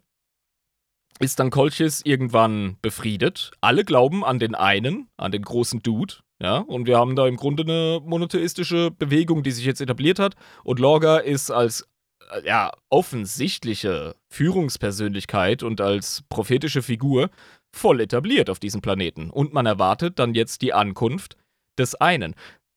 ist 1.20 1.40
dann 1.40 1.50
Kolchis 1.50 2.02
irgendwann 2.04 2.76
befriedet. 2.82 3.52
Alle 3.60 3.84
glauben 3.84 4.24
an 4.24 4.38
den 4.38 4.54
einen, 4.54 5.08
an 5.16 5.32
den 5.32 5.42
großen 5.42 5.82
Dude. 5.82 6.14
Ja, 6.38 6.58
und 6.58 6.86
wir 6.86 6.98
haben 6.98 7.16
da 7.16 7.26
im 7.26 7.36
Grunde 7.36 7.62
eine 7.62 8.00
monotheistische 8.04 8.90
Bewegung, 8.90 9.42
die 9.42 9.52
sich 9.52 9.64
jetzt 9.64 9.80
etabliert 9.80 10.18
hat. 10.18 10.34
Und 10.64 10.78
Lorga 10.78 11.16
ist 11.16 11.50
als 11.50 11.88
äh, 12.30 12.46
ja, 12.46 12.72
offensichtliche 12.90 14.16
Führungspersönlichkeit 14.28 15.62
und 15.62 15.80
als 15.80 16.24
prophetische 16.28 16.82
Figur 16.82 17.30
voll 17.74 18.00
etabliert 18.00 18.50
auf 18.50 18.58
diesem 18.58 18.82
Planeten. 18.82 19.30
Und 19.30 19.54
man 19.54 19.64
erwartet 19.66 20.18
dann 20.18 20.34
jetzt 20.34 20.60
die 20.60 20.74
Ankunft 20.74 21.36
des 21.78 21.94
einen. 21.94 22.34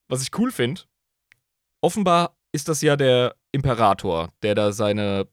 Was 0.08 0.22
ich 0.22 0.30
cool 0.38 0.50
finde, 0.50 0.82
offenbar 1.80 2.36
ist 2.52 2.68
das 2.68 2.82
ja 2.82 2.96
der 2.96 3.36
Imperator, 3.52 4.30
der 4.42 4.54
da 4.54 4.72
seine, 4.72 5.28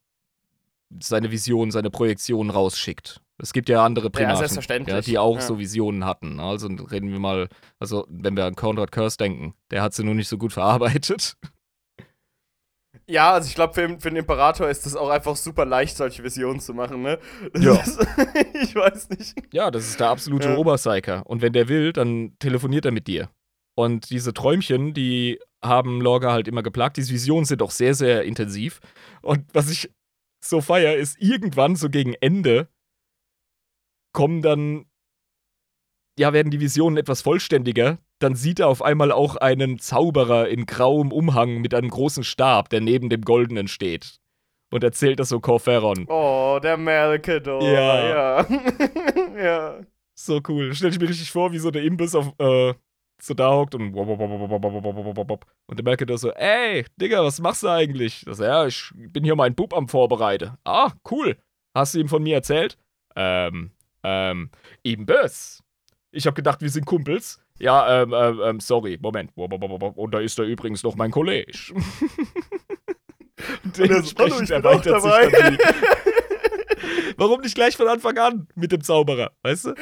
seine 1.02 1.32
Vision, 1.32 1.72
seine 1.72 1.90
Projektion 1.90 2.50
rausschickt. 2.50 3.22
Es 3.40 3.54
gibt 3.54 3.70
ja 3.70 3.86
andere 3.86 4.10
Primaten, 4.10 4.38
selbstverständlich. 4.38 4.96
ja, 4.96 5.02
die 5.02 5.18
auch 5.20 5.36
Ja. 5.36 5.42
so 5.42 5.60
Visionen 5.60 6.06
hatten. 6.06 6.40
Also 6.40 6.68
reden 6.68 7.12
wir 7.12 7.20
mal, 7.20 7.50
also 7.80 8.06
wenn 8.10 8.36
wir 8.36 8.46
an 8.46 8.56
Conrad 8.56 8.92
Curse 8.92 9.18
denken, 9.18 9.54
der 9.70 9.82
hat 9.84 9.94
sie 9.94 10.04
nur 10.04 10.16
nicht 10.16 10.28
so 10.28 10.38
gut 10.38 10.54
verarbeitet. 10.54 11.36
Ja, 13.10 13.34
also 13.34 13.48
ich 13.48 13.56
glaube, 13.56 13.74
für, 13.74 13.88
für 14.00 14.10
den 14.10 14.18
Imperator 14.18 14.68
ist 14.70 14.86
es 14.86 14.96
auch 14.96 15.10
einfach 15.10 15.36
super 15.38 15.66
leicht, 15.66 15.96
solche 15.96 16.24
Visionen 16.24 16.60
zu 16.60 16.74
machen, 16.74 17.04
ne? 17.04 17.20
Das 17.54 17.64
Ja. 17.64 17.76
Ist, 17.76 18.00
ich 18.62 18.76
weiß 18.76 19.10
nicht. 19.12 19.34
Ja, 19.54 19.72
das 19.72 19.88
ist 19.88 20.00
der 20.00 20.10
absolute 20.10 20.50
Ja. 20.50 20.58
Oberpsyker. 20.58 21.26
Und 21.26 21.42
wenn 21.42 21.54
der 21.54 21.70
will, 21.70 21.94
dann 21.94 22.36
telefoniert 22.40 22.86
er 22.86 22.92
mit 22.92 23.08
dir. 23.08 23.30
Und 23.76 24.10
diese 24.10 24.34
Träumchen, 24.34 24.94
die 24.94 25.40
haben 25.64 26.02
Lorga 26.02 26.32
halt 26.32 26.48
immer 26.48 26.64
geplagt. 26.64 26.98
Diese 26.98 27.14
Visionen 27.14 27.46
sind 27.46 27.62
auch 27.62 27.72
sehr, 27.72 27.94
sehr 27.94 28.24
intensiv. 28.24 28.80
Und 29.22 29.46
was 29.54 29.70
ich 29.72 29.90
so 30.40 30.62
feier, 30.62 30.96
ist 30.96 31.20
irgendwann 31.20 31.76
so 31.76 31.90
gegen 31.90 32.14
Ende 32.16 32.70
kommen 34.18 34.42
dann, 34.42 34.86
ja, 36.18 36.34
werden 36.34 36.50
die 36.50 36.60
Visionen 36.60 36.98
etwas 36.98 37.22
vollständiger. 37.22 38.00
Dann 38.18 38.36
sieht 38.36 38.60
er 38.60 38.68
auf 38.68 38.82
einmal 38.82 39.12
auch 39.12 39.36
einen 39.36 39.78
Zauberer 39.78 40.48
in 40.50 40.66
grauem 40.66 41.12
Umhang 41.12 41.62
mit 41.62 41.76
einem 41.76 41.90
großen 41.90 42.24
Stab, 42.24 42.70
der 42.70 42.82
neben 42.82 43.10
dem 43.10 43.22
goldenen 43.22 43.68
steht. 43.68 44.20
Und 44.72 44.84
erzählt 44.84 45.20
das 45.20 45.30
so 45.30 45.40
Corferon. 45.40 46.08
Oh, 46.10 46.60
der 46.62 46.78
Melkedor. 46.78 47.62
Ja. 47.62 48.10
Ja. 48.10 48.48
ja. 49.38 49.80
So 50.16 50.42
cool. 50.48 50.74
Stell 50.74 50.90
ich 50.90 51.00
mir 51.00 51.08
richtig 51.08 51.30
vor, 51.32 51.52
wie 51.52 51.60
so 51.60 51.70
der 51.70 51.84
Imbiss 51.84 52.16
auf, 52.16 52.34
äh, 52.40 52.74
so 53.22 53.34
da 53.34 53.52
hockt 53.52 53.76
und 53.76 53.94
und 53.96 55.78
der 55.78 55.84
merke 55.84 56.06
da 56.06 56.18
so, 56.18 56.32
ey, 56.32 56.86
Digga, 57.00 57.24
was 57.24 57.40
machst 57.40 57.64
du 57.64 57.68
eigentlich? 57.68 58.24
Das, 58.26 58.40
ja, 58.40 58.66
ich 58.68 58.92
bin 58.96 59.24
hier 59.24 59.36
meinen 59.36 59.56
Bub 59.56 59.74
am 59.74 59.88
Vorbereiten. 59.88 60.52
Ah, 60.64 60.92
cool. 61.12 61.38
Hast 61.76 61.94
du 61.94 62.00
ihm 62.00 62.08
von 62.08 62.24
mir 62.24 62.36
erzählt? 62.36 62.78
Ähm, 63.16 63.72
ähm, 64.04 64.52
ihm 64.84 65.06
bös. 65.06 65.64
Ich 66.12 66.26
hab 66.28 66.36
gedacht, 66.36 66.62
wir 66.62 66.70
sind 66.70 66.86
Kumpels. 66.86 67.40
Ja, 67.60 68.02
ähm, 68.02 68.14
ähm, 68.14 68.60
sorry, 68.60 68.98
Moment. 69.02 69.32
Und 69.36 70.12
da 70.14 70.20
ist 70.20 70.38
da 70.38 70.44
übrigens 70.44 70.84
noch 70.84 70.96
mein 70.96 71.12
Kollege. 71.12 71.52
Dementsprechend 73.78 74.50
erweitert 74.50 75.02
sich 75.02 75.12
dann 75.32 75.54
die. 75.54 75.60
Warum 77.18 77.42
nicht 77.42 77.56
gleich 77.56 77.76
von 77.76 77.88
Anfang 77.88 78.18
an 78.18 78.48
mit 78.56 78.72
dem 78.72 78.82
Zauberer, 78.82 79.32
weißt 79.42 79.66
du? 79.66 79.74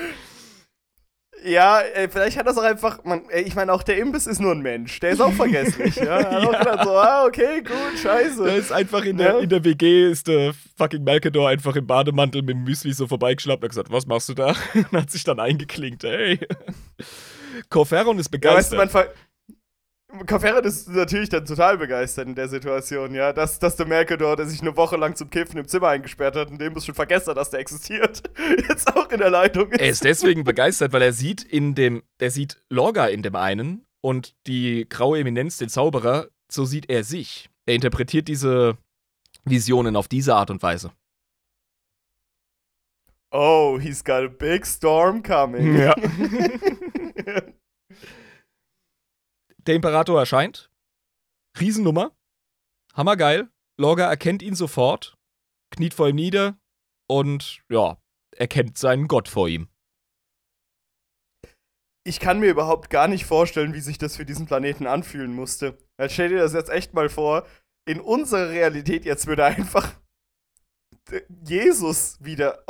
Ja, 1.45 1.79
ey, 1.81 2.09
vielleicht 2.09 2.37
hat 2.37 2.47
das 2.47 2.57
auch 2.57 2.63
einfach, 2.63 3.03
man, 3.03 3.21
ey, 3.29 3.43
ich 3.43 3.53
meine, 3.55 3.71
auch 3.71 3.83
der 3.83 3.97
Imbiss 3.99 4.25
ist 4.25 4.39
nur 4.41 4.51
ein 4.51 4.61
Mensch, 4.61 4.99
der 4.99 5.11
ist 5.11 5.21
auch 5.21 5.31
vergesslich, 5.33 5.95
ja. 5.97 6.17
Hat 6.19 6.33
auch 6.47 6.51
Ja. 6.53 6.59
gedacht 6.59 6.83
so, 6.83 6.97
ah, 6.97 7.25
okay, 7.25 7.61
gut, 7.61 7.75
Der 7.93 7.97
scheiße. 7.97 8.49
ist 8.49 8.71
einfach 8.71 9.03
in 9.05 9.17
der, 9.17 9.33
Ja. 9.33 9.39
in 9.39 9.49
der 9.49 9.63
WG, 9.63 10.09
ist 10.09 10.27
der 10.27 10.53
fucking 10.77 11.03
Melkedor 11.03 11.47
einfach 11.49 11.75
im 11.75 11.85
Bademantel 11.85 12.41
mit 12.41 12.55
dem 12.55 12.63
Müsli 12.63 12.93
so 12.93 13.05
vorbeigeschlappt 13.07 13.61
und 13.63 13.67
hat 13.67 13.71
gesagt, 13.71 13.91
was 13.91 14.07
machst 14.07 14.29
du 14.29 14.33
da? 14.33 14.55
Und 14.73 14.91
hat 14.91 15.11
sich 15.11 15.23
dann 15.23 15.39
eingeklinkt, 15.39 16.03
ey. 16.03 16.39
Corferon 17.69 18.19
ist 18.19 18.33
Ja, 18.33 18.53
weißt 18.55 18.71
du, 18.73 18.77
begeistert. 18.77 18.77
man 18.77 18.89
ver 18.89 19.07
Conferent 20.27 20.65
ist 20.65 20.87
natürlich 20.87 21.29
dann 21.29 21.45
total 21.45 21.77
begeistert 21.77 22.27
in 22.27 22.35
der 22.35 22.47
Situation, 22.47 23.13
ja. 23.13 23.33
Dass, 23.33 23.59
dass 23.59 23.75
der 23.75 23.87
Mercador, 23.87 24.35
der 24.35 24.45
sich 24.45 24.61
eine 24.61 24.75
Woche 24.77 24.97
lang 24.97 25.15
zum 25.15 25.29
Kiffen 25.29 25.57
im 25.57 25.67
Zimmer 25.67 25.89
eingesperrt 25.89 26.35
hat 26.35 26.49
und 26.51 26.59
dem 26.61 26.75
ist 26.75 26.85
schon 26.85 26.95
vergessen, 26.95 27.31
hat, 27.31 27.37
dass 27.37 27.49
der 27.49 27.59
existiert, 27.59 28.23
jetzt 28.69 28.95
auch 28.95 29.09
in 29.09 29.19
der 29.19 29.29
Leitung 29.29 29.71
ist. 29.71 29.81
er 29.81 29.89
ist 29.89 30.03
deswegen 30.03 30.43
begeistert, 30.43 30.93
weil 30.93 31.01
er 31.01 31.13
sieht 31.13 31.43
in 31.43 31.75
dem, 31.75 32.03
der 32.19 32.31
sieht 32.31 32.61
Lorga 32.69 33.07
in 33.07 33.23
dem 33.23 33.35
einen 33.35 33.85
und 34.01 34.35
die 34.47 34.87
graue 34.87 35.19
Eminenz, 35.19 35.57
den 35.57 35.69
Zauberer, 35.69 36.27
so 36.49 36.65
sieht 36.65 36.89
er 36.89 37.03
sich. 37.03 37.49
Er 37.65 37.75
interpretiert 37.75 38.27
diese 38.27 38.77
Visionen 39.43 39.95
auf 39.95 40.07
diese 40.07 40.35
Art 40.35 40.51
und 40.51 40.61
Weise. 40.61 40.91
Oh, 43.31 43.79
he's 43.79 44.03
got 44.03 44.23
a 44.23 44.27
big 44.27 44.65
storm 44.65 45.23
coming. 45.23 45.77
Ja. 45.77 45.95
Der 49.67 49.75
Imperator 49.75 50.19
erscheint. 50.19 50.71
Riesennummer. 51.59 52.15
Hammergeil. 52.93 53.49
Lorga 53.77 54.07
erkennt 54.07 54.41
ihn 54.41 54.55
sofort, 54.55 55.17
kniet 55.71 55.93
vor 55.93 56.07
ihm 56.07 56.15
nieder 56.15 56.57
und 57.09 57.61
ja, 57.69 57.97
erkennt 58.31 58.77
seinen 58.77 59.09
Gott 59.09 59.27
vor 59.27 59.49
ihm. 59.49 59.67
ich 62.07 62.19
kann 62.19 62.39
mir 62.39 62.51
überhaupt 62.51 62.89
gar 62.89 63.07
nicht 63.07 63.25
vorstellen, 63.25 63.73
wie 63.73 63.81
sich 63.81 63.97
das 63.97 64.15
für 64.15 64.25
diesen 64.25 64.45
Planeten 64.45 64.85
anfühlen 64.85 65.33
musste. 65.33 65.77
Weil 65.97 66.09
stell 66.09 66.29
dir 66.29 66.37
das 66.37 66.53
jetzt 66.53 66.69
echt 66.69 66.93
mal 66.93 67.09
vor, 67.09 67.47
in 67.87 67.99
unserer 67.99 68.49
Realität 68.49 69.05
jetzt 69.05 69.25
würde 69.27 69.45
einfach 69.45 69.91
Jesus 71.43 72.23
wieder 72.23 72.63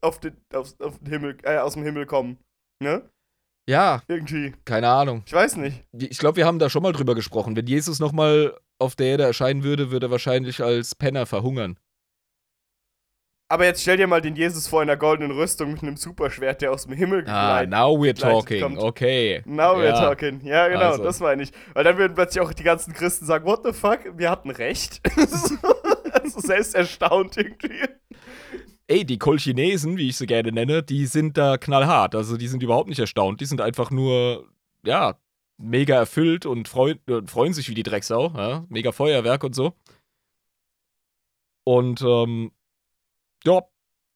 auf 0.00 0.20
den, 0.20 0.36
auf, 0.52 0.78
auf 0.80 0.98
den 0.98 1.08
Himmel, 1.08 1.38
äh, 1.42 1.58
aus 1.58 1.74
dem 1.74 1.82
Himmel 1.82 2.06
kommen. 2.06 2.38
Ne? 2.82 3.10
Ja, 3.68 4.02
Irgendwie. 4.08 4.52
keine 4.64 4.88
Ahnung. 4.88 5.22
Ich 5.26 5.32
weiß 5.32 5.56
nicht. 5.56 5.82
Ich 5.92 6.18
glaube, 6.18 6.36
wir 6.36 6.46
haben 6.46 6.58
da 6.58 6.68
schon 6.68 6.82
mal 6.82 6.92
drüber 6.92 7.14
gesprochen. 7.14 7.56
Wenn 7.56 7.66
Jesus 7.66 7.98
nochmal 7.98 8.56
auf 8.78 8.94
der 8.96 9.06
Erde 9.06 9.24
erscheinen 9.24 9.62
würde, 9.64 9.90
würde 9.90 10.06
er 10.06 10.10
wahrscheinlich 10.10 10.62
als 10.62 10.94
Penner 10.94 11.24
verhungern. 11.26 11.78
Aber 13.50 13.66
jetzt 13.66 13.82
stell 13.82 13.98
dir 13.98 14.06
mal 14.06 14.20
den 14.22 14.36
Jesus 14.36 14.66
vor 14.66 14.82
in 14.82 14.88
einer 14.88 14.96
goldenen 14.98 15.30
Rüstung 15.30 15.72
mit 15.72 15.82
einem 15.82 15.96
Superschwert, 15.96 16.62
der 16.62 16.72
aus 16.72 16.84
dem 16.86 16.94
Himmel 16.94 17.24
Ah, 17.28 17.64
now 17.66 17.94
we're 17.94 18.14
talking. 18.18 18.60
kommt. 18.62 18.78
Okay. 18.78 19.42
Now 19.44 19.76
we're 19.76 19.84
Ja. 19.90 20.00
talking. 20.00 20.40
Ja, 20.44 20.66
genau, 20.68 20.80
Also. 20.92 21.04
das 21.04 21.20
meine 21.20 21.42
ich. 21.42 21.52
Weil 21.74 21.84
dann 21.84 21.96
würden 21.98 22.14
plötzlich 22.14 22.42
auch 22.42 22.52
die 22.52 22.62
ganzen 22.64 22.94
Christen 22.94 23.26
sagen, 23.26 23.44
what 23.46 23.60
the 23.64 23.72
fuck, 23.72 24.00
wir 24.16 24.30
hatten 24.30 24.50
recht. 24.50 25.00
so 26.24 26.40
selbst 26.40 26.74
erstaunt 26.74 27.36
irgendwie. 27.36 27.80
Ey, 28.86 29.04
die 29.06 29.18
Kolchinesen, 29.18 29.96
wie 29.96 30.08
ich 30.08 30.16
sie 30.16 30.26
gerne 30.26 30.52
nenne, 30.52 30.82
die 30.82 31.06
sind 31.06 31.38
da 31.38 31.56
knallhart. 31.56 32.14
Also 32.14 32.36
die 32.36 32.48
sind 32.48 32.62
überhaupt 32.62 32.88
nicht 32.88 32.98
erstaunt. 32.98 33.40
Die 33.40 33.46
sind 33.46 33.60
einfach 33.60 33.90
nur, 33.90 34.50
ja, 34.84 35.18
mega 35.56 35.96
erfüllt 35.96 36.44
und 36.46 36.68
freuen, 36.68 37.00
äh, 37.08 37.22
freuen 37.26 37.54
sich 37.54 37.68
wie 37.70 37.74
die 37.74 37.82
Drecksau. 37.82 38.32
Ja? 38.36 38.66
Mega 38.68 38.92
Feuerwerk 38.92 39.42
und 39.44 39.54
so. 39.54 39.74
Und, 41.64 42.02
ähm, 42.02 42.52
ja, 43.44 43.62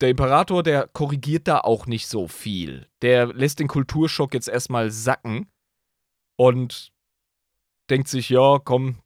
der 0.00 0.11
Imperator, 0.11 0.62
der 0.62 0.87
korrigiert 0.88 1.48
da 1.48 1.61
auch 1.61 1.87
nicht 1.87 2.07
so 2.07 2.28
viel. 2.28 2.88
Der 3.02 3.26
lässt 3.26 3.59
den 3.59 3.68
Kulturschock 3.68 4.35
jetzt 4.35 4.48
erstmal 4.48 4.90
sacken 4.90 5.50
und 6.37 6.92
denkt 7.90 8.09
sich, 8.09 8.28
ja, 8.28 8.59
komm, 8.62 8.98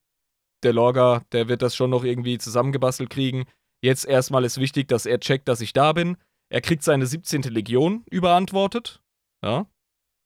der 0.62 0.72
Lorga, 0.72 1.22
der 1.32 1.48
wird 1.48 1.62
das 1.62 1.74
schon 1.74 1.90
noch 1.90 2.04
irgendwie 2.04 2.38
zusammengebastelt 2.38 3.10
kriegen. 3.10 3.44
Jetzt 3.82 4.04
erstmal 4.04 4.44
ist 4.44 4.58
wichtig, 4.58 4.88
dass 4.88 5.06
er 5.06 5.20
checkt, 5.20 5.48
dass 5.48 5.60
ich 5.60 5.72
da 5.72 5.92
bin. 5.92 6.16
Er 6.50 6.60
kriegt 6.60 6.82
seine 6.82 7.06
17. 7.06 7.42
Legion 7.42 8.04
überantwortet. 8.10 9.02
Ja. 9.42 9.66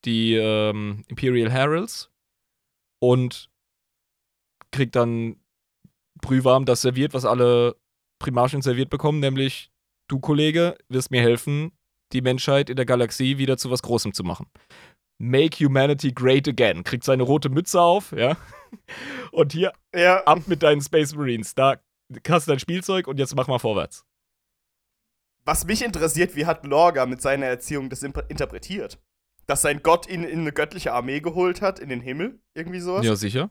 Die 0.04 0.34
ähm, 0.34 1.04
Imperial 1.08 1.50
Heralds. 1.50 2.10
Und 3.00 3.50
kriegt 4.72 4.96
dann 4.96 5.36
brühwarm 6.20 6.64
das 6.64 6.82
serviert, 6.82 7.14
was 7.14 7.24
alle 7.24 7.76
Primarchen 8.18 8.62
serviert 8.62 8.90
bekommen, 8.90 9.20
nämlich 9.20 9.70
du, 10.08 10.18
Kollege, 10.18 10.76
wirst 10.88 11.10
mir 11.10 11.20
helfen, 11.20 11.72
die 12.12 12.22
Menschheit 12.22 12.70
in 12.70 12.76
der 12.76 12.86
Galaxie 12.86 13.38
wieder 13.38 13.56
zu 13.56 13.70
was 13.70 13.82
Großem 13.82 14.12
zu 14.12 14.24
machen. 14.24 14.46
Make 15.18 15.64
humanity 15.64 16.12
great 16.12 16.46
again. 16.46 16.84
Kriegt 16.84 17.04
seine 17.04 17.22
rote 17.22 17.48
Mütze 17.48 17.80
auf, 17.80 18.12
ja. 18.12 18.36
Und 19.32 19.52
hier 19.52 19.72
Ja, 19.94 20.22
ab 20.24 20.42
mit 20.46 20.62
deinen 20.62 20.82
Space 20.82 21.14
Marines. 21.14 21.54
Da 21.54 21.76
hast 22.28 22.48
dein 22.48 22.58
Spielzeug 22.58 23.08
und 23.08 23.18
jetzt 23.18 23.34
mach 23.34 23.48
mal 23.48 23.58
vorwärts. 23.58 24.04
was 25.44 25.64
mich 25.64 25.82
interessiert, 25.84 26.34
wie 26.36 26.46
hat 26.46 26.64
Lorga 26.64 27.06
mit 27.06 27.22
seiner 27.22 27.46
Erziehung 27.46 27.88
das 27.88 28.02
interpretiert? 28.02 28.98
Dass 29.46 29.62
sein 29.62 29.80
Gott 29.82 30.08
ihn 30.08 30.24
in 30.24 30.40
eine 30.40 30.52
göttliche 30.52 30.92
Armee 30.92 31.20
geholt 31.20 31.62
hat, 31.62 31.78
in 31.78 31.88
den 31.88 32.00
Himmel? 32.00 32.40
Irgendwie 32.54 32.80
sowas? 32.80 33.06
Ja, 33.06 33.14
sicher. 33.14 33.50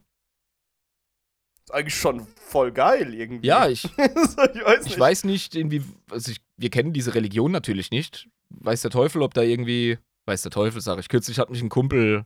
Ist 1.64 1.74
eigentlich 1.74 1.96
schon 1.96 2.28
voll 2.36 2.72
geil 2.74 3.14
irgendwie. 3.14 3.48
Ja, 3.48 3.68
ich, 3.70 3.86
ich 3.86 3.98
weiß 3.98 4.84
nicht. 4.84 4.94
ich 4.94 5.00
weiß 5.00 5.24
nicht, 5.24 5.56
irgendwie, 5.56 5.84
also 6.12 6.32
ich, 6.32 6.42
wir 6.58 6.70
kennen 6.70 6.92
diese 6.92 7.16
Religion 7.16 7.52
natürlich 7.52 7.92
nicht. 7.92 8.28
Weiß 8.50 8.82
der 8.82 8.92
Teufel, 8.92 9.22
ob 9.22 9.34
da 9.34 9.42
irgendwie, 9.42 9.98
weiß 10.26 10.42
der 10.42 10.52
Teufel, 10.52 10.82
sag 10.82 11.00
ich. 11.00 11.08
Kürzlich 11.08 11.40
hat 11.40 11.50
mich 11.50 11.62
ein 11.62 11.70
Kumpel 11.70 12.26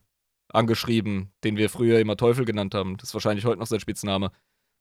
angeschrieben, 0.52 1.32
den 1.44 1.58
wir 1.58 1.70
früher 1.70 2.00
immer 2.00 2.18
Teufel 2.18 2.44
genannt 2.44 2.74
haben. 2.74 2.98
Das 2.98 3.10
ist 3.10 3.14
wahrscheinlich 3.14 3.46
heute 3.46 3.60
noch 3.60 3.68
sein 3.68 3.80
Spitzname. 3.80 4.32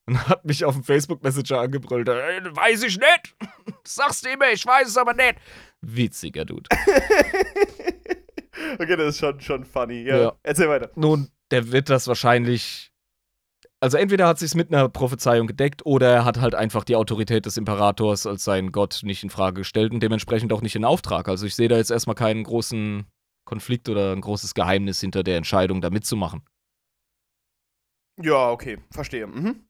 Und 0.08 0.26
hat 0.26 0.42
mich 0.46 0.64
auf 0.64 0.74
dem 0.74 0.84
Facebook-Messenger 0.84 1.60
angebrüllt. 1.60 2.08
Ey, 2.08 2.40
weiß 2.42 2.82
ich 2.84 2.98
nicht. 2.98 3.36
Sagst 3.84 4.24
du 4.24 4.30
immer, 4.30 4.50
ich 4.50 4.64
weiß 4.64 4.88
es 4.88 4.96
aber 4.96 5.12
nicht. 5.12 5.34
Witziger 5.82 6.46
Dude. 6.46 6.66
okay, 8.78 8.96
das 8.96 9.08
ist 9.08 9.18
schon, 9.18 9.38
schon 9.42 9.66
funny. 9.66 10.04
Ja. 10.04 10.18
Ja. 10.18 10.32
Erzähl 10.42 10.70
weiter. 10.70 10.90
Nun, 10.94 11.28
der 11.50 11.72
wird 11.72 11.90
das 11.90 12.08
wahrscheinlich. 12.08 12.90
Also 13.80 13.98
entweder 13.98 14.26
hat 14.26 14.38
sich's 14.38 14.54
mit 14.54 14.72
einer 14.72 14.88
Prophezeiung 14.88 15.46
gedeckt 15.46 15.84
oder 15.84 16.10
er 16.10 16.24
hat 16.24 16.40
halt 16.40 16.54
einfach 16.54 16.84
die 16.84 16.96
Autorität 16.96 17.44
des 17.44 17.58
Imperators 17.58 18.26
als 18.26 18.44
seinen 18.44 18.72
Gott 18.72 19.00
nicht 19.02 19.22
in 19.22 19.28
Frage 19.28 19.60
gestellt 19.60 19.92
und 19.92 20.02
dementsprechend 20.02 20.54
auch 20.54 20.62
nicht 20.62 20.74
in 20.74 20.86
Auftrag. 20.86 21.28
Also 21.28 21.44
ich 21.44 21.54
sehe 21.54 21.68
da 21.68 21.76
jetzt 21.76 21.90
erstmal 21.90 22.16
keinen 22.16 22.44
großen 22.44 23.04
Konflikt 23.44 23.90
oder 23.90 24.12
ein 24.12 24.22
großes 24.22 24.54
Geheimnis 24.54 25.00
hinter 25.00 25.22
der 25.22 25.36
Entscheidung, 25.36 25.82
da 25.82 25.90
mitzumachen. 25.90 26.40
Ja, 28.20 28.50
okay, 28.50 28.78
verstehe. 28.90 29.26
Mhm. 29.26 29.67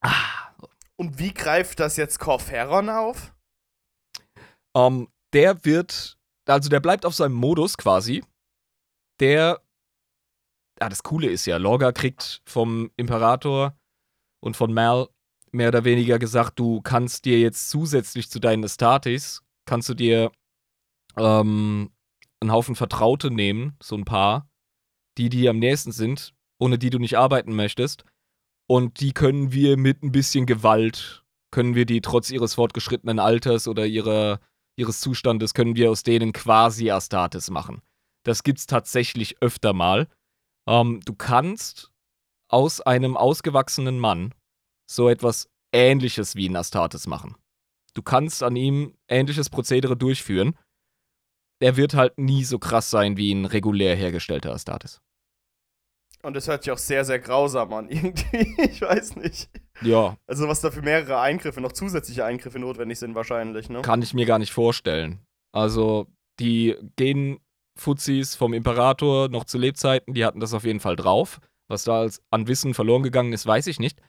Ah. 0.00 0.54
Und 0.96 1.18
wie 1.18 1.32
greift 1.32 1.80
das 1.80 1.96
jetzt 1.96 2.18
Corferon 2.18 2.88
auf? 2.88 3.32
Ähm, 4.76 5.08
der 5.32 5.64
wird, 5.64 6.18
also 6.46 6.68
der 6.68 6.80
bleibt 6.80 7.06
auf 7.06 7.14
seinem 7.14 7.34
Modus 7.34 7.76
quasi. 7.76 8.24
Der, 9.20 9.62
ah, 10.80 10.88
das 10.88 11.02
Coole 11.02 11.28
ist 11.28 11.46
ja, 11.46 11.56
Lorga 11.56 11.92
kriegt 11.92 12.42
vom 12.46 12.90
Imperator 12.96 13.76
und 14.40 14.56
von 14.56 14.72
Mal 14.72 15.08
mehr 15.52 15.68
oder 15.68 15.84
weniger 15.84 16.18
gesagt, 16.18 16.58
du 16.58 16.80
kannst 16.82 17.24
dir 17.24 17.38
jetzt 17.38 17.70
zusätzlich 17.70 18.30
zu 18.30 18.38
deinen 18.38 18.64
Estatis, 18.64 19.42
kannst 19.66 19.88
du 19.88 19.94
dir 19.94 20.32
ähm, 21.16 21.90
einen 22.40 22.52
Haufen 22.52 22.74
Vertraute 22.74 23.30
nehmen, 23.30 23.76
so 23.82 23.96
ein 23.96 24.04
paar, 24.04 24.48
die 25.16 25.28
dir 25.28 25.50
am 25.50 25.58
nächsten 25.58 25.92
sind, 25.92 26.34
ohne 26.58 26.78
die 26.78 26.90
du 26.90 26.98
nicht 26.98 27.16
arbeiten 27.16 27.54
möchtest. 27.54 28.04
Und 28.70 29.00
die 29.00 29.12
können 29.12 29.52
wir 29.52 29.78
mit 29.78 30.02
ein 30.02 30.12
bisschen 30.12 30.44
Gewalt, 30.44 31.24
können 31.50 31.74
wir 31.74 31.86
die 31.86 32.02
trotz 32.02 32.30
ihres 32.30 32.54
fortgeschrittenen 32.54 33.18
Alters 33.18 33.66
oder 33.66 33.86
ihrer, 33.86 34.40
ihres 34.76 35.00
Zustandes, 35.00 35.54
können 35.54 35.74
wir 35.74 35.90
aus 35.90 36.02
denen 36.02 36.32
quasi 36.32 36.90
Astartes 36.90 37.50
machen. 37.50 37.80
Das 38.24 38.42
gibt's 38.42 38.66
tatsächlich 38.66 39.40
öfter 39.40 39.72
mal. 39.72 40.06
Ähm, 40.68 41.00
du 41.06 41.14
kannst 41.14 41.90
aus 42.50 42.82
einem 42.82 43.16
ausgewachsenen 43.16 43.98
Mann 43.98 44.34
so 44.86 45.08
etwas 45.08 45.48
Ähnliches 45.72 46.34
wie 46.34 46.48
ein 46.48 46.56
Astartes 46.56 47.06
machen. 47.06 47.36
Du 47.94 48.02
kannst 48.02 48.42
an 48.42 48.54
ihm 48.54 48.94
ähnliches 49.08 49.48
Prozedere 49.48 49.96
durchführen. 49.96 50.58
Er 51.58 51.76
wird 51.76 51.94
halt 51.94 52.18
nie 52.18 52.44
so 52.44 52.58
krass 52.58 52.90
sein 52.90 53.16
wie 53.16 53.32
ein 53.32 53.46
regulär 53.46 53.96
hergestellter 53.96 54.52
Astartes. 54.52 55.00
Und 56.22 56.34
das 56.34 56.48
hört 56.48 56.64
sich 56.64 56.72
auch 56.72 56.78
sehr, 56.78 57.04
sehr 57.04 57.18
grausam 57.18 57.72
an, 57.72 57.88
irgendwie. 57.90 58.54
Ich 58.58 58.80
weiß 58.80 59.16
nicht. 59.16 59.48
Ja. 59.82 60.16
Also, 60.26 60.48
was 60.48 60.60
da 60.60 60.70
für 60.70 60.82
mehrere 60.82 61.20
Eingriffe, 61.20 61.60
noch 61.60 61.72
zusätzliche 61.72 62.24
Eingriffe 62.24 62.58
notwendig 62.58 62.98
sind, 62.98 63.14
wahrscheinlich, 63.14 63.68
ne? 63.68 63.82
Kann 63.82 64.02
ich 64.02 64.14
mir 64.14 64.26
gar 64.26 64.38
nicht 64.38 64.52
vorstellen. 64.52 65.20
Also, 65.52 66.06
die 66.40 66.76
Gen-Fuzis 66.96 68.34
vom 68.34 68.52
Imperator 68.52 69.28
noch 69.28 69.44
zu 69.44 69.58
Lebzeiten, 69.58 70.14
die 70.14 70.24
hatten 70.24 70.40
das 70.40 70.54
auf 70.54 70.64
jeden 70.64 70.80
Fall 70.80 70.96
drauf. 70.96 71.40
Was 71.70 71.84
da 71.84 72.00
als 72.00 72.22
an 72.30 72.48
Wissen 72.48 72.74
verloren 72.74 73.02
gegangen 73.02 73.32
ist, 73.32 73.46
weiß 73.46 73.66
ich 73.66 73.78
nicht. 73.78 74.00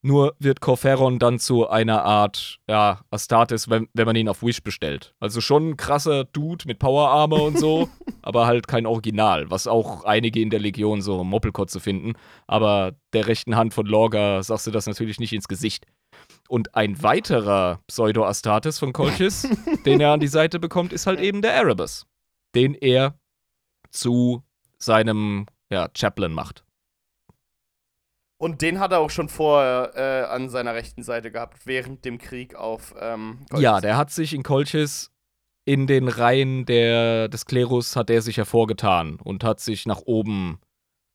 Nur 0.00 0.36
wird 0.38 0.60
Corferon 0.60 1.18
dann 1.18 1.40
zu 1.40 1.68
einer 1.68 2.04
Art, 2.04 2.60
ja, 2.68 3.00
Astartes, 3.10 3.68
wenn, 3.68 3.88
wenn 3.94 4.06
man 4.06 4.14
ihn 4.14 4.28
auf 4.28 4.42
Wish 4.42 4.62
bestellt. 4.62 5.14
Also 5.18 5.40
schon 5.40 5.70
ein 5.70 5.76
krasser 5.76 6.24
Dude 6.24 6.66
mit 6.68 6.78
Power 6.78 7.08
Armor 7.08 7.42
und 7.42 7.58
so, 7.58 7.88
aber 8.22 8.46
halt 8.46 8.68
kein 8.68 8.86
Original, 8.86 9.50
was 9.50 9.66
auch 9.66 10.04
einige 10.04 10.40
in 10.40 10.50
der 10.50 10.60
Legion 10.60 11.02
so 11.02 11.24
Moppelkotze 11.24 11.80
finden. 11.80 12.12
Aber 12.46 12.92
der 13.12 13.26
rechten 13.26 13.56
Hand 13.56 13.74
von 13.74 13.86
Lorga 13.86 14.42
sagst 14.44 14.68
du 14.68 14.70
das 14.70 14.86
natürlich 14.86 15.18
nicht 15.18 15.32
ins 15.32 15.48
Gesicht. 15.48 15.84
Und 16.48 16.76
ein 16.76 17.02
weiterer 17.02 17.80
Pseudo-Astartes 17.88 18.78
von 18.78 18.92
Kolchis, 18.92 19.48
den 19.84 20.00
er 20.00 20.12
an 20.12 20.20
die 20.20 20.28
Seite 20.28 20.60
bekommt, 20.60 20.92
ist 20.92 21.06
halt 21.08 21.20
eben 21.20 21.42
der 21.42 21.54
Erebus, 21.54 22.06
den 22.54 22.74
er 22.74 23.18
zu 23.90 24.44
seinem 24.78 25.46
ja, 25.70 25.88
Chaplain 25.94 26.32
macht. 26.32 26.64
Und 28.40 28.62
den 28.62 28.78
hat 28.78 28.92
er 28.92 29.00
auch 29.00 29.10
schon 29.10 29.28
vorher 29.28 29.92
äh, 29.96 30.32
an 30.32 30.48
seiner 30.48 30.74
rechten 30.74 31.02
Seite 31.02 31.32
gehabt, 31.32 31.66
während 31.66 32.04
dem 32.04 32.18
Krieg 32.18 32.54
auf 32.54 32.94
ähm, 33.00 33.40
Kolchis. 33.50 33.64
Ja, 33.64 33.80
der 33.80 33.96
hat 33.96 34.10
sich 34.10 34.32
in 34.32 34.44
Kolchis 34.44 35.10
in 35.64 35.86
den 35.86 36.08
Reihen 36.08 36.64
der, 36.64 37.28
des 37.28 37.44
Klerus 37.44 37.94
hat 37.94 38.08
er 38.08 38.22
sich 38.22 38.38
hervorgetan 38.38 39.18
und 39.22 39.44
hat 39.44 39.60
sich 39.60 39.84
nach 39.84 40.00
oben 40.06 40.60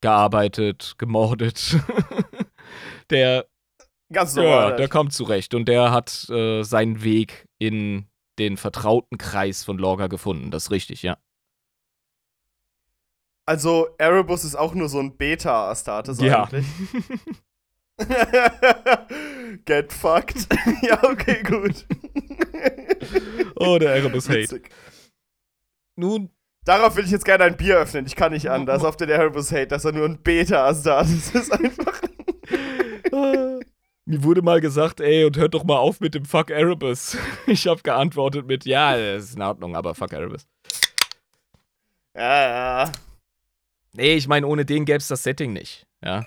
gearbeitet, 0.01 0.95
gemordet. 0.99 1.77
der 3.09 3.47
Ganz 4.11 4.35
normal. 4.35 4.51
Ja, 4.51 4.69
der 4.71 4.79
halt. 4.79 4.91
kommt 4.91 5.13
zurecht 5.13 5.55
und 5.55 5.67
der 5.67 5.91
hat 5.91 6.29
äh, 6.29 6.61
seinen 6.61 7.03
Weg 7.03 7.47
in 7.57 8.05
den 8.37 8.57
vertrauten 8.57 9.17
Kreis 9.17 9.63
von 9.63 9.77
Lorga 9.77 10.07
gefunden. 10.07 10.51
Das 10.51 10.65
ist 10.65 10.71
richtig, 10.71 11.01
ja. 11.03 11.17
Also, 13.45 13.89
Erebus 13.97 14.45
ist 14.45 14.55
auch 14.55 14.73
nur 14.73 14.87
so 14.87 14.99
ein 14.99 15.17
Beta-Astartes 15.17 16.21
ja. 16.21 16.43
eigentlich. 16.45 16.65
Get 19.65 19.91
fucked. 19.91 20.47
ja, 20.81 21.03
okay, 21.03 21.43
gut. 21.43 21.85
oh, 23.57 23.77
der 23.77 23.95
Erebus-Hate. 23.95 24.61
Nun. 25.95 26.29
Darauf 26.65 26.95
will 26.95 27.03
ich 27.03 27.11
jetzt 27.11 27.25
gerne 27.25 27.43
ein 27.43 27.57
Bier 27.57 27.77
öffnen. 27.77 28.05
Ich 28.05 28.15
kann 28.15 28.31
nicht 28.31 28.49
anders. 28.49 28.85
Auf 28.85 28.95
den 28.95 29.09
Erebus-Hate, 29.09 29.67
dass 29.67 29.83
er 29.83 29.91
nur 29.91 30.05
ein 30.05 30.21
Beta-Astartes 30.21 31.35
ist 31.35 31.51
einfach. 31.51 32.01
Mir 34.05 34.23
wurde 34.23 34.41
mal 34.41 34.61
gesagt, 34.61 34.99
ey, 35.01 35.25
und 35.25 35.37
hört 35.37 35.53
doch 35.53 35.63
mal 35.63 35.77
auf 35.77 35.99
mit 35.99 36.15
dem 36.15 36.25
Fuck 36.25 36.49
Erebus. 36.49 37.17
Ich 37.47 37.67
habe 37.67 37.81
geantwortet 37.81 38.47
mit, 38.47 38.65
ja, 38.65 38.97
das 38.97 39.25
ist 39.25 39.35
in 39.35 39.41
Ordnung, 39.41 39.75
aber 39.75 39.95
Fuck 39.95 40.13
Erebus. 40.13 40.47
Ja, 42.15 42.83
ja. 42.83 42.91
Nee, 43.95 44.15
ich 44.15 44.27
meine, 44.27 44.47
ohne 44.47 44.65
den 44.65 44.85
gäbe 44.85 44.97
es 44.97 45.07
das 45.07 45.23
Setting 45.23 45.53
nicht. 45.53 45.85
Ja, 46.03 46.25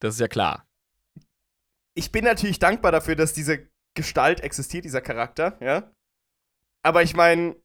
das 0.00 0.14
ist 0.14 0.20
ja 0.20 0.28
klar. 0.28 0.66
Ich 1.94 2.12
bin 2.12 2.24
natürlich 2.24 2.58
dankbar 2.58 2.92
dafür, 2.92 3.16
dass 3.16 3.32
diese 3.32 3.68
Gestalt 3.94 4.40
existiert, 4.40 4.84
dieser 4.84 5.00
Charakter, 5.00 5.56
ja. 5.60 5.90
Aber 6.82 7.02
ich 7.02 7.14
meine, 7.14 7.56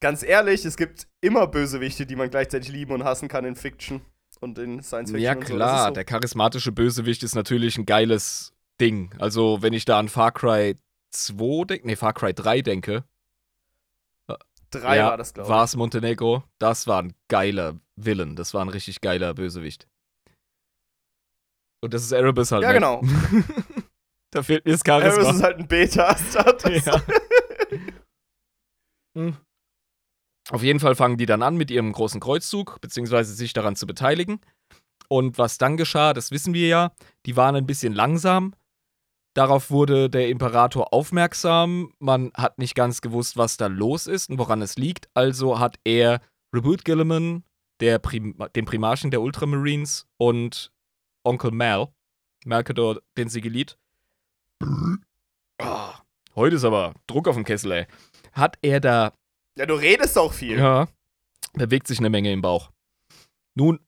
ganz 0.00 0.22
ehrlich, 0.22 0.64
es 0.64 0.76
gibt 0.76 1.08
immer 1.20 1.46
Bösewichte, 1.46 2.04
die 2.04 2.16
man 2.16 2.30
gleichzeitig 2.30 2.70
lieben 2.70 2.92
und 2.92 3.04
hassen 3.04 3.28
kann 3.28 3.44
in 3.44 3.56
Fiction 3.56 4.02
und 4.40 4.58
in 4.58 4.82
Science 4.82 5.12
Fiction. 5.12 5.24
Ja, 5.24 5.34
klar, 5.34 5.78
so. 5.78 5.88
so. 5.88 5.94
der 5.94 6.04
charismatische 6.04 6.72
Bösewicht 6.72 7.22
ist 7.22 7.34
natürlich 7.34 7.78
ein 7.78 7.86
geiles 7.86 8.52
Ding. 8.80 9.14
Also, 9.18 9.62
wenn 9.62 9.72
ich 9.72 9.84
da 9.84 9.98
an 9.98 10.08
Far 10.08 10.32
Cry 10.32 10.76
2 11.12 11.64
denke, 11.64 11.86
nee, 11.86 11.96
Far 11.96 12.12
Cry 12.12 12.34
3 12.34 12.62
denke, 12.62 13.04
3 14.70 14.96
ja, 14.96 15.10
war 15.10 15.16
das, 15.16 15.34
glaube 15.34 15.48
ich. 15.48 15.50
War 15.50 15.64
es 15.64 15.76
Montenegro? 15.76 16.44
Das 16.58 16.86
war 16.86 17.02
ein 17.02 17.14
geiler 17.28 17.78
Villain. 17.96 18.36
Das 18.36 18.54
war 18.54 18.62
ein 18.64 18.68
richtig 18.68 19.00
geiler 19.00 19.34
Bösewicht. 19.34 19.88
Und 21.82 21.94
das 21.94 22.02
ist 22.02 22.12
Erebus 22.12 22.52
halt. 22.52 22.62
Ja, 22.62 22.68
nicht. 22.68 22.76
genau. 22.76 23.02
da 24.30 24.42
fehlt 24.42 24.64
mir 24.64 24.72
das 24.72 24.82
Charisma. 24.84 25.22
Erebus 25.22 25.36
ist 25.36 25.42
halt 25.42 25.58
ein 25.58 25.68
Beta-Status. 25.68 26.84
Ja. 26.84 27.02
hm. 29.16 29.36
Auf 30.50 30.62
jeden 30.62 30.80
Fall 30.80 30.94
fangen 30.94 31.16
die 31.16 31.26
dann 31.26 31.42
an 31.42 31.56
mit 31.56 31.70
ihrem 31.70 31.92
großen 31.92 32.20
Kreuzzug, 32.20 32.80
beziehungsweise 32.80 33.34
sich 33.34 33.52
daran 33.52 33.76
zu 33.76 33.86
beteiligen. 33.86 34.40
Und 35.08 35.38
was 35.38 35.58
dann 35.58 35.76
geschah, 35.76 36.12
das 36.12 36.30
wissen 36.30 36.54
wir 36.54 36.68
ja, 36.68 36.92
die 37.26 37.36
waren 37.36 37.56
ein 37.56 37.66
bisschen 37.66 37.92
langsam, 37.92 38.54
Darauf 39.36 39.70
wurde 39.70 40.08
der 40.08 40.30
Imperator 40.30 40.94
aufmerksam. 40.94 41.92
Man 41.98 42.32
hat 42.32 42.56
nicht 42.56 42.74
ganz 42.74 43.02
gewusst, 43.02 43.36
was 43.36 43.58
da 43.58 43.66
los 43.66 44.06
ist 44.06 44.30
und 44.30 44.38
woran 44.38 44.62
es 44.62 44.76
liegt. 44.76 45.10
Also 45.12 45.58
hat 45.58 45.76
er 45.84 46.22
Reboot 46.54 46.86
Gilliman, 46.86 47.44
der 47.80 47.98
Prim 47.98 48.34
den 48.56 48.64
Primarchen 48.64 49.10
der 49.10 49.20
Ultramarines, 49.20 50.06
und 50.16 50.72
Onkel 51.22 51.50
Mal, 51.50 51.88
Malkador, 52.46 53.02
den 53.18 53.28
Sigilit. 53.28 53.76
Oh, 54.62 55.90
heute 56.34 56.56
ist 56.56 56.64
aber 56.64 56.94
Druck 57.06 57.28
auf 57.28 57.34
dem 57.34 57.44
Kessel, 57.44 57.72
ey. 57.72 57.86
Hat 58.32 58.56
er 58.62 58.80
da. 58.80 59.12
Ja, 59.58 59.66
du 59.66 59.74
redest 59.74 60.16
auch 60.16 60.32
viel. 60.32 60.58
Ja. 60.58 60.88
Bewegt 61.52 61.88
sich 61.88 61.98
eine 61.98 62.08
Menge 62.08 62.32
im 62.32 62.40
Bauch. 62.40 62.70
Nun, 63.54 63.80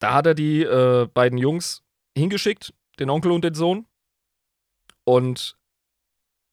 da 0.00 0.14
hat 0.14 0.26
er 0.26 0.34
die 0.34 0.64
äh, 0.64 1.06
beiden 1.14 1.38
Jungs 1.38 1.84
hingeschickt, 2.18 2.74
den 2.98 3.10
Onkel 3.10 3.30
und 3.30 3.44
den 3.44 3.54
Sohn. 3.54 3.86
Und 5.06 5.56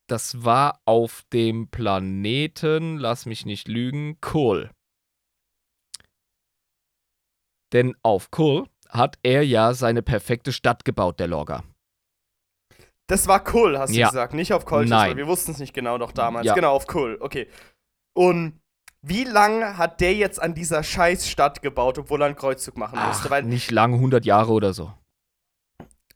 das 0.08 0.46
war 0.46 0.80
auf 0.86 1.24
dem 1.34 1.70
Planeten, 1.70 2.98
lass 2.98 3.26
mich 3.26 3.46
nicht 3.46 3.68
lügen, 3.68 4.20
Kul. 4.22 4.72
Denn 7.74 7.96
auf 8.04 8.32
Kul 8.32 8.68
hat 8.90 9.20
er 9.24 9.46
ja 9.46 9.74
seine 9.74 10.02
perfekte 10.02 10.54
Stadt 10.54 10.86
gebaut, 10.86 11.20
der 11.20 11.28
Logger. 11.28 11.64
Das 13.08 13.28
war 13.28 13.44
Kul, 13.44 13.78
hast 13.78 13.94
ja. 13.94 14.08
du 14.08 14.12
gesagt, 14.12 14.34
nicht 14.34 14.54
auf 14.54 14.66
Kolchis, 14.66 14.90
Nein. 14.90 15.18
wir 15.18 15.28
wussten 15.28 15.52
es 15.52 15.60
nicht 15.60 15.74
genau 15.74 15.98
doch 15.98 16.12
damals. 16.12 16.46
Ja. 16.46 16.54
Genau, 16.54 16.74
auf 16.74 16.88
Kul, 16.88 17.18
okay. 17.20 17.48
Und 18.14 18.60
wie 19.02 19.24
lange 19.24 19.78
hat 19.78 20.02
der 20.02 20.14
jetzt 20.14 20.42
an 20.42 20.54
dieser 20.54 20.84
Scheißstadt 20.84 21.62
gebaut, 21.62 21.98
obwohl 22.00 22.22
er 22.22 22.28
einen 22.28 22.36
Kreuzzug 22.36 22.78
machen 22.78 23.00
musste? 23.00 23.30
Ach, 23.32 23.42
nicht 23.44 23.72
lang, 23.72 23.94
100 23.94 24.26
Jahre 24.26 24.52
oder 24.52 24.74
so. 24.74 24.92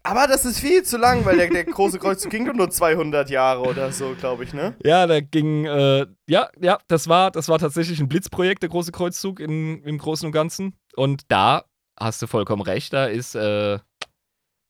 Aber 0.03 0.25
das 0.25 0.45
ist 0.45 0.59
viel 0.59 0.83
zu 0.83 0.97
lang, 0.97 1.25
weil 1.25 1.37
der, 1.37 1.49
der 1.49 1.63
große 1.63 1.99
Kreuzzug 1.99 2.31
ging 2.31 2.45
nur 2.55 2.69
200 2.69 3.29
Jahre 3.29 3.61
oder 3.61 3.91
so, 3.91 4.15
glaube 4.19 4.43
ich, 4.43 4.53
ne? 4.53 4.75
Ja, 4.83 5.05
der 5.05 5.21
ging, 5.21 5.65
äh, 5.65 6.07
ja, 6.27 6.49
ja, 6.59 6.79
das 6.87 7.07
war, 7.07 7.29
das 7.29 7.49
war 7.49 7.59
tatsächlich 7.59 7.99
ein 7.99 8.09
Blitzprojekt, 8.09 8.63
der 8.63 8.69
große 8.69 8.91
Kreuzzug 8.91 9.39
in, 9.39 9.83
im 9.83 9.97
Großen 9.99 10.25
und 10.25 10.31
Ganzen. 10.31 10.75
Und 10.95 11.23
da 11.27 11.65
hast 11.99 12.21
du 12.21 12.27
vollkommen 12.27 12.63
recht, 12.63 12.93
da 12.93 13.05
ist 13.05 13.35
äh, 13.35 13.79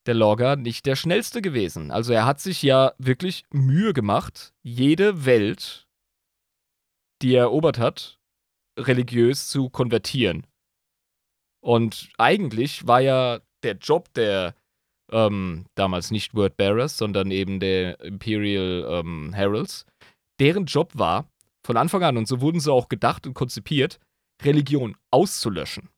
der 0.05 0.13
Logger 0.13 0.57
nicht 0.57 0.85
der 0.85 0.95
schnellste 0.97 1.41
gewesen. 1.41 1.91
Also 1.91 2.11
er 2.11 2.25
hat 2.25 2.41
sich 2.41 2.61
ja 2.61 2.93
wirklich 2.97 3.45
Mühe 3.51 3.93
gemacht, 3.93 4.53
jede 4.63 5.25
Welt, 5.25 5.87
die 7.21 7.35
er 7.35 7.43
erobert 7.43 7.79
hat, 7.79 8.19
religiös 8.77 9.47
zu 9.47 9.69
konvertieren. 9.69 10.45
Und 11.63 12.09
eigentlich 12.17 12.87
war 12.87 12.99
ja 12.99 13.39
der 13.63 13.75
Job 13.75 14.11
der 14.13 14.55
ähm, 15.11 15.65
damals 15.75 16.11
nicht 16.11 16.33
Word 16.33 16.57
Bearers, 16.57 16.97
sondern 16.97 17.31
eben 17.31 17.59
der 17.59 17.99
Imperial 17.99 18.85
ähm, 18.89 19.33
Heralds, 19.33 19.85
deren 20.39 20.65
Job 20.65 20.91
war, 20.95 21.29
von 21.63 21.77
Anfang 21.77 22.03
an, 22.03 22.17
und 22.17 22.27
so 22.27 22.41
wurden 22.41 22.59
sie 22.59 22.71
auch 22.71 22.89
gedacht 22.89 23.27
und 23.27 23.33
konzipiert, 23.33 23.99
Religion 24.43 24.97
auszulöschen. 25.11 25.89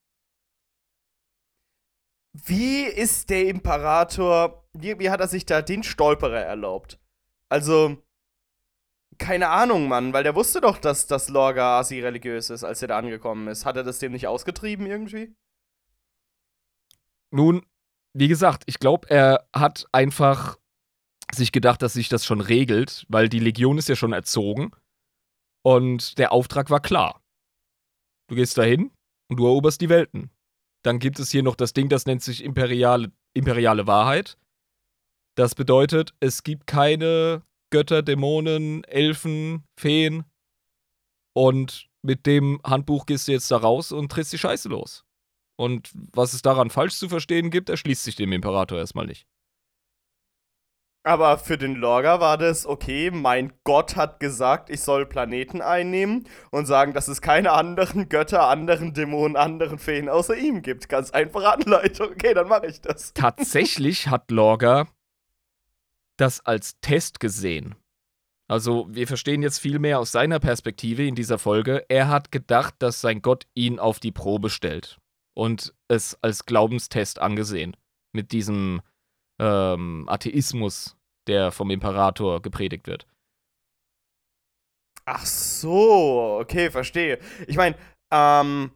Wie 2.34 2.84
ist 2.84 3.30
der 3.30 3.48
Imperator, 3.48 4.68
wie, 4.74 4.98
wie 5.00 5.10
hat 5.10 5.20
er 5.20 5.28
sich 5.28 5.46
da 5.46 5.62
den 5.62 5.84
Stolperer 5.84 6.42
erlaubt? 6.42 7.00
Also, 7.48 7.98
keine 9.20 9.50
Ahnung, 9.50 9.88
Mann, 9.88 10.14
weil 10.14 10.24
der 10.24 10.36
wusste 10.36 10.60
doch, 10.60 10.80
dass 10.80 11.06
das 11.06 11.30
Lorga 11.30 11.80
Asi 11.80 12.00
religiös 12.00 12.50
ist, 12.50 12.64
als 12.64 12.82
er 12.82 12.88
da 12.88 12.98
angekommen 12.98 13.48
ist. 13.48 13.66
Hat 13.66 13.78
er 13.78 13.84
das 13.84 14.00
dem 14.00 14.12
nicht 14.12 14.28
ausgetrieben 14.28 14.88
irgendwie? 14.88 15.36
Nun, 17.30 17.64
wie 18.14 18.28
gesagt, 18.28 18.64
ich 18.68 18.80
glaube, 18.80 19.10
er 19.10 19.48
hat 19.54 19.88
einfach 19.92 20.58
sich 21.34 21.52
gedacht, 21.52 21.82
dass 21.82 21.94
sich 21.94 22.10
das 22.10 22.26
schon 22.26 22.42
regelt, 22.42 23.06
weil 23.10 23.30
die 23.30 23.40
Legion 23.40 23.78
ist 23.78 23.90
ja 23.90 23.96
schon 23.96 24.14
erzogen 24.14 24.72
und 25.64 26.18
der 26.18 26.32
Auftrag 26.32 26.70
war 26.70 26.80
klar. 26.80 27.22
Du 28.28 28.36
gehst 28.36 28.58
dahin 28.58 28.92
und 29.30 29.38
du 29.38 29.46
eroberst 29.46 29.82
die 29.82 29.90
Welten. 29.90 30.30
Dann 30.84 31.00
gibt 31.00 31.20
es 31.20 31.32
hier 31.32 31.44
noch 31.44 31.56
das 31.56 31.74
Ding, 31.74 31.90
das 31.90 32.06
nennt 32.06 32.22
sich 32.22 32.44
imperiale, 32.44 33.12
imperiale 33.34 33.88
Wahrheit. 33.88 34.38
Das 35.36 35.56
bedeutet, 35.56 36.14
es 36.20 36.44
gibt 36.44 36.68
keine 36.68 37.42
Götter, 37.72 38.04
Dämonen, 38.04 38.84
Elfen, 38.84 39.64
Feen. 39.80 40.26
Und 41.36 41.90
mit 42.04 42.28
dem 42.28 42.62
Handbuch 42.64 43.06
gehst 43.06 43.28
du 43.28 43.32
jetzt 43.32 43.50
da 43.50 43.58
raus 43.58 43.92
und 43.92 44.12
trittst 44.12 44.34
die 44.34 44.38
Scheiße 44.38 44.70
los. 44.70 45.06
Und 45.56 45.92
was 45.94 46.34
es 46.34 46.42
daran 46.42 46.70
falsch 46.70 46.96
zu 46.96 47.10
verstehen 47.10 47.52
gibt, 47.52 47.70
erschließt 47.70 48.04
sich 48.04 48.16
dem 48.16 48.32
Imperator 48.32 48.78
erstmal 48.78 49.06
nicht. 49.06 49.28
Aber 51.06 51.38
für 51.38 51.58
den 51.58 51.76
Lorger 51.76 52.22
war 52.22 52.38
das, 52.38 52.66
okay, 52.66 53.12
mein 53.12 53.52
Gott 53.66 53.98
hat 53.98 54.22
gesagt, 54.22 54.70
ich 54.70 54.82
soll 54.82 55.06
Planeten 55.06 55.62
einnehmen 55.62 56.30
und 56.50 56.66
sagen, 56.66 56.94
dass 56.94 57.10
es 57.10 57.22
keine 57.22 57.52
anderen 57.52 58.08
Götter, 58.08 58.48
anderen 58.48 58.94
Dämonen, 58.94 59.36
anderen 59.36 59.80
Feen 59.80 60.08
außer 60.08 60.38
ihm 60.38 60.62
gibt. 60.62 60.88
Ganz 60.88 61.12
einfache 61.12 61.52
Anleitung. 61.52 62.12
Okay, 62.12 62.34
dann 62.34 62.48
mache 62.48 62.68
ich 62.68 62.80
das. 62.80 63.14
Tatsächlich 63.14 64.08
hat 64.10 64.32
Lorger 64.32 64.88
das 66.16 66.46
als 66.46 66.80
Test 66.80 67.20
gesehen. 67.20 67.76
Also 68.48 68.88
wir 68.90 69.08
verstehen 69.08 69.42
jetzt 69.42 69.60
viel 69.60 69.80
mehr 69.80 70.00
aus 70.00 70.14
seiner 70.14 70.40
Perspektive 70.40 71.06
in 71.06 71.16
dieser 71.16 71.38
Folge. 71.38 71.84
Er 71.90 72.08
hat 72.08 72.32
gedacht, 72.32 72.76
dass 72.80 73.02
sein 73.02 73.22
Gott 73.22 73.46
ihn 73.56 73.78
auf 73.78 74.00
die 74.00 74.12
Probe 74.12 74.50
stellt 74.50 75.00
und 75.34 75.74
es 75.88 76.18
als 76.22 76.46
Glaubenstest 76.46 77.20
angesehen. 77.20 77.76
Mit 78.12 78.32
diesem 78.32 78.82
ähm, 79.40 80.06
Atheismus, 80.08 80.96
der 81.28 81.52
vom 81.52 81.72
Imperator 81.72 82.42
gepredigt 82.42 82.88
wird. 82.88 83.08
Ach 85.06 85.26
so, 85.26 86.38
okay, 86.40 86.72
verstehe. 86.72 87.20
Ich 87.48 87.58
meine, 87.58 87.76
ähm, 88.12 88.72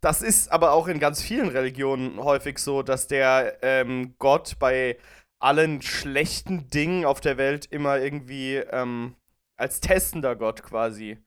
das 0.00 0.22
ist 0.22 0.50
aber 0.50 0.72
auch 0.72 0.86
in 0.88 1.00
ganz 1.00 1.22
vielen 1.22 1.48
Religionen 1.48 2.22
häufig 2.22 2.58
so, 2.58 2.82
dass 2.82 3.06
der 3.06 3.58
ähm, 3.62 4.14
Gott 4.18 4.58
bei 4.58 4.96
allen 5.40 5.82
schlechten 5.82 6.68
Dingen 6.70 7.04
auf 7.04 7.20
der 7.20 7.36
Welt 7.36 7.66
immer 7.66 7.98
irgendwie 7.98 8.56
ähm, 8.56 9.14
als 9.56 9.80
testender 9.80 10.36
Gott 10.36 10.62
quasi 10.62 11.18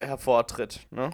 hervortritt. 0.00 0.86
Ne? 0.90 1.10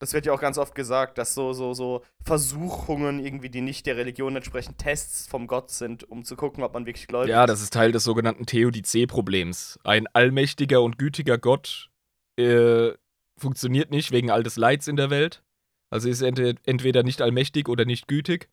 Das 0.00 0.14
wird 0.14 0.24
ja 0.24 0.32
auch 0.32 0.40
ganz 0.40 0.56
oft 0.56 0.74
gesagt, 0.74 1.18
dass 1.18 1.34
so, 1.34 1.52
so, 1.52 1.74
so 1.74 2.02
Versuchungen 2.24 3.20
irgendwie, 3.20 3.50
die 3.50 3.60
nicht 3.60 3.84
der 3.84 3.96
Religion 3.96 4.34
entsprechen, 4.34 4.76
Tests 4.78 5.28
vom 5.28 5.46
Gott 5.46 5.70
sind, 5.70 6.10
um 6.10 6.24
zu 6.24 6.36
gucken, 6.36 6.64
ob 6.64 6.72
man 6.72 6.86
wirklich 6.86 7.06
gläubig 7.06 7.28
ist. 7.28 7.34
Ja, 7.34 7.46
das 7.46 7.60
ist 7.60 7.72
Teil 7.72 7.92
des 7.92 8.02
sogenannten 8.02 8.46
Theodizee-Problems. 8.46 9.78
Ein 9.84 10.06
allmächtiger 10.08 10.80
und 10.80 10.98
gütiger 10.98 11.36
Gott 11.36 11.90
äh, 12.38 12.92
funktioniert 13.38 13.90
nicht 13.90 14.10
wegen 14.10 14.30
all 14.30 14.42
des 14.42 14.56
Leids 14.56 14.88
in 14.88 14.96
der 14.96 15.10
Welt. 15.10 15.42
Also 15.90 16.08
ist 16.08 16.22
ent 16.22 16.38
entweder 16.66 17.02
nicht 17.02 17.20
allmächtig 17.20 17.68
oder 17.68 17.84
nicht 17.84 18.08
gütig. 18.08 18.48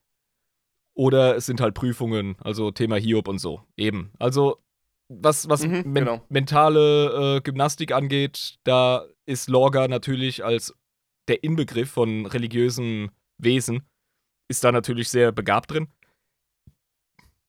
Oder 0.95 1.37
es 1.37 1.45
sind 1.45 1.61
halt 1.61 1.75
Prüfungen, 1.75 2.35
also 2.41 2.71
Thema 2.71 2.97
Hiob 2.97 3.27
und 3.27 3.37
so. 3.37 3.61
Eben. 3.77 4.11
Also, 4.19 4.57
was, 5.07 5.47
was 5.47 5.63
Mhm, 5.65 5.83
men 5.85 5.93
genau. 5.93 6.21
mentale 6.27 7.37
äh, 7.37 7.41
Gymnastik 7.41 7.93
angeht, 7.93 8.57
da 8.63 9.05
ist 9.25 9.47
Lorga 9.47 9.87
natürlich 9.87 10.43
als 10.43 10.73
der 11.27 11.43
Inbegriff 11.43 11.91
von 11.91 12.25
religiösem 12.25 13.11
Wesen, 13.37 13.87
ist 14.49 14.63
da 14.63 14.71
natürlich 14.71 15.09
sehr 15.09 15.31
begabt 15.31 15.71
drin. 15.71 15.87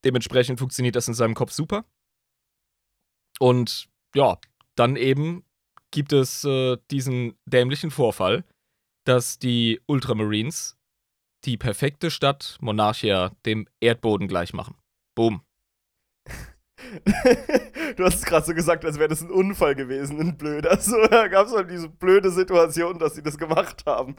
Dementsprechend 0.05 0.59
funktioniert 0.59 0.97
das 0.97 1.09
in 1.09 1.14
seinem 1.14 1.35
Kopf 1.35 1.53
super. 1.53 1.85
Und 3.39 3.89
ja, 4.14 4.39
dann 4.74 4.97
eben 4.97 5.45
gibt 5.91 6.12
es 6.12 6.45
äh, 6.45 6.76
diesen 6.91 7.39
dämlichen 7.47 7.91
Vorfall, 7.91 8.45
dass 9.05 9.39
die 9.39 9.81
Ultramarines 9.87 10.76
die 11.45 11.57
perfekte 11.57 12.11
Stadt 12.11 12.59
Monarchia 12.61 13.31
dem 13.47 13.68
Erdboden 13.81 14.29
gleich 14.29 14.53
machen. 14.53 14.76
Boom. 15.14 15.43
du 17.97 18.05
hast 18.05 18.16
es 18.16 18.24
gerade 18.24 18.47
so 18.47 18.55
gesagt, 18.55 18.85
als 18.85 18.99
wäre 18.99 19.09
das 19.09 19.20
ein 19.20 19.31
Unfall 19.31 19.74
gewesen, 19.74 20.20
ein 20.20 20.37
blöder. 20.37 20.81
So, 20.81 21.07
da 21.11 21.29
gab 21.29 21.47
es 21.47 21.53
halt 21.53 21.70
diese 21.70 21.89
blöde 21.89 22.31
Situation, 22.31 22.99
dass 22.99 23.14
sie 23.14 23.22
das 23.22 23.39
gemacht 23.39 23.85
haben. 23.87 24.16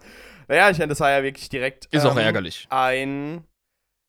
Naja, 0.47 0.69
ich 0.69 0.77
meine, 0.77 0.89
das 0.89 0.99
war 0.99 1.11
ja 1.11 1.23
wirklich 1.23 1.49
direkt. 1.49 1.85
Ist 1.91 2.05
auch 2.05 2.15
ähm, 2.15 2.23
ärgerlich. 2.23 2.67
Ein. 2.69 3.43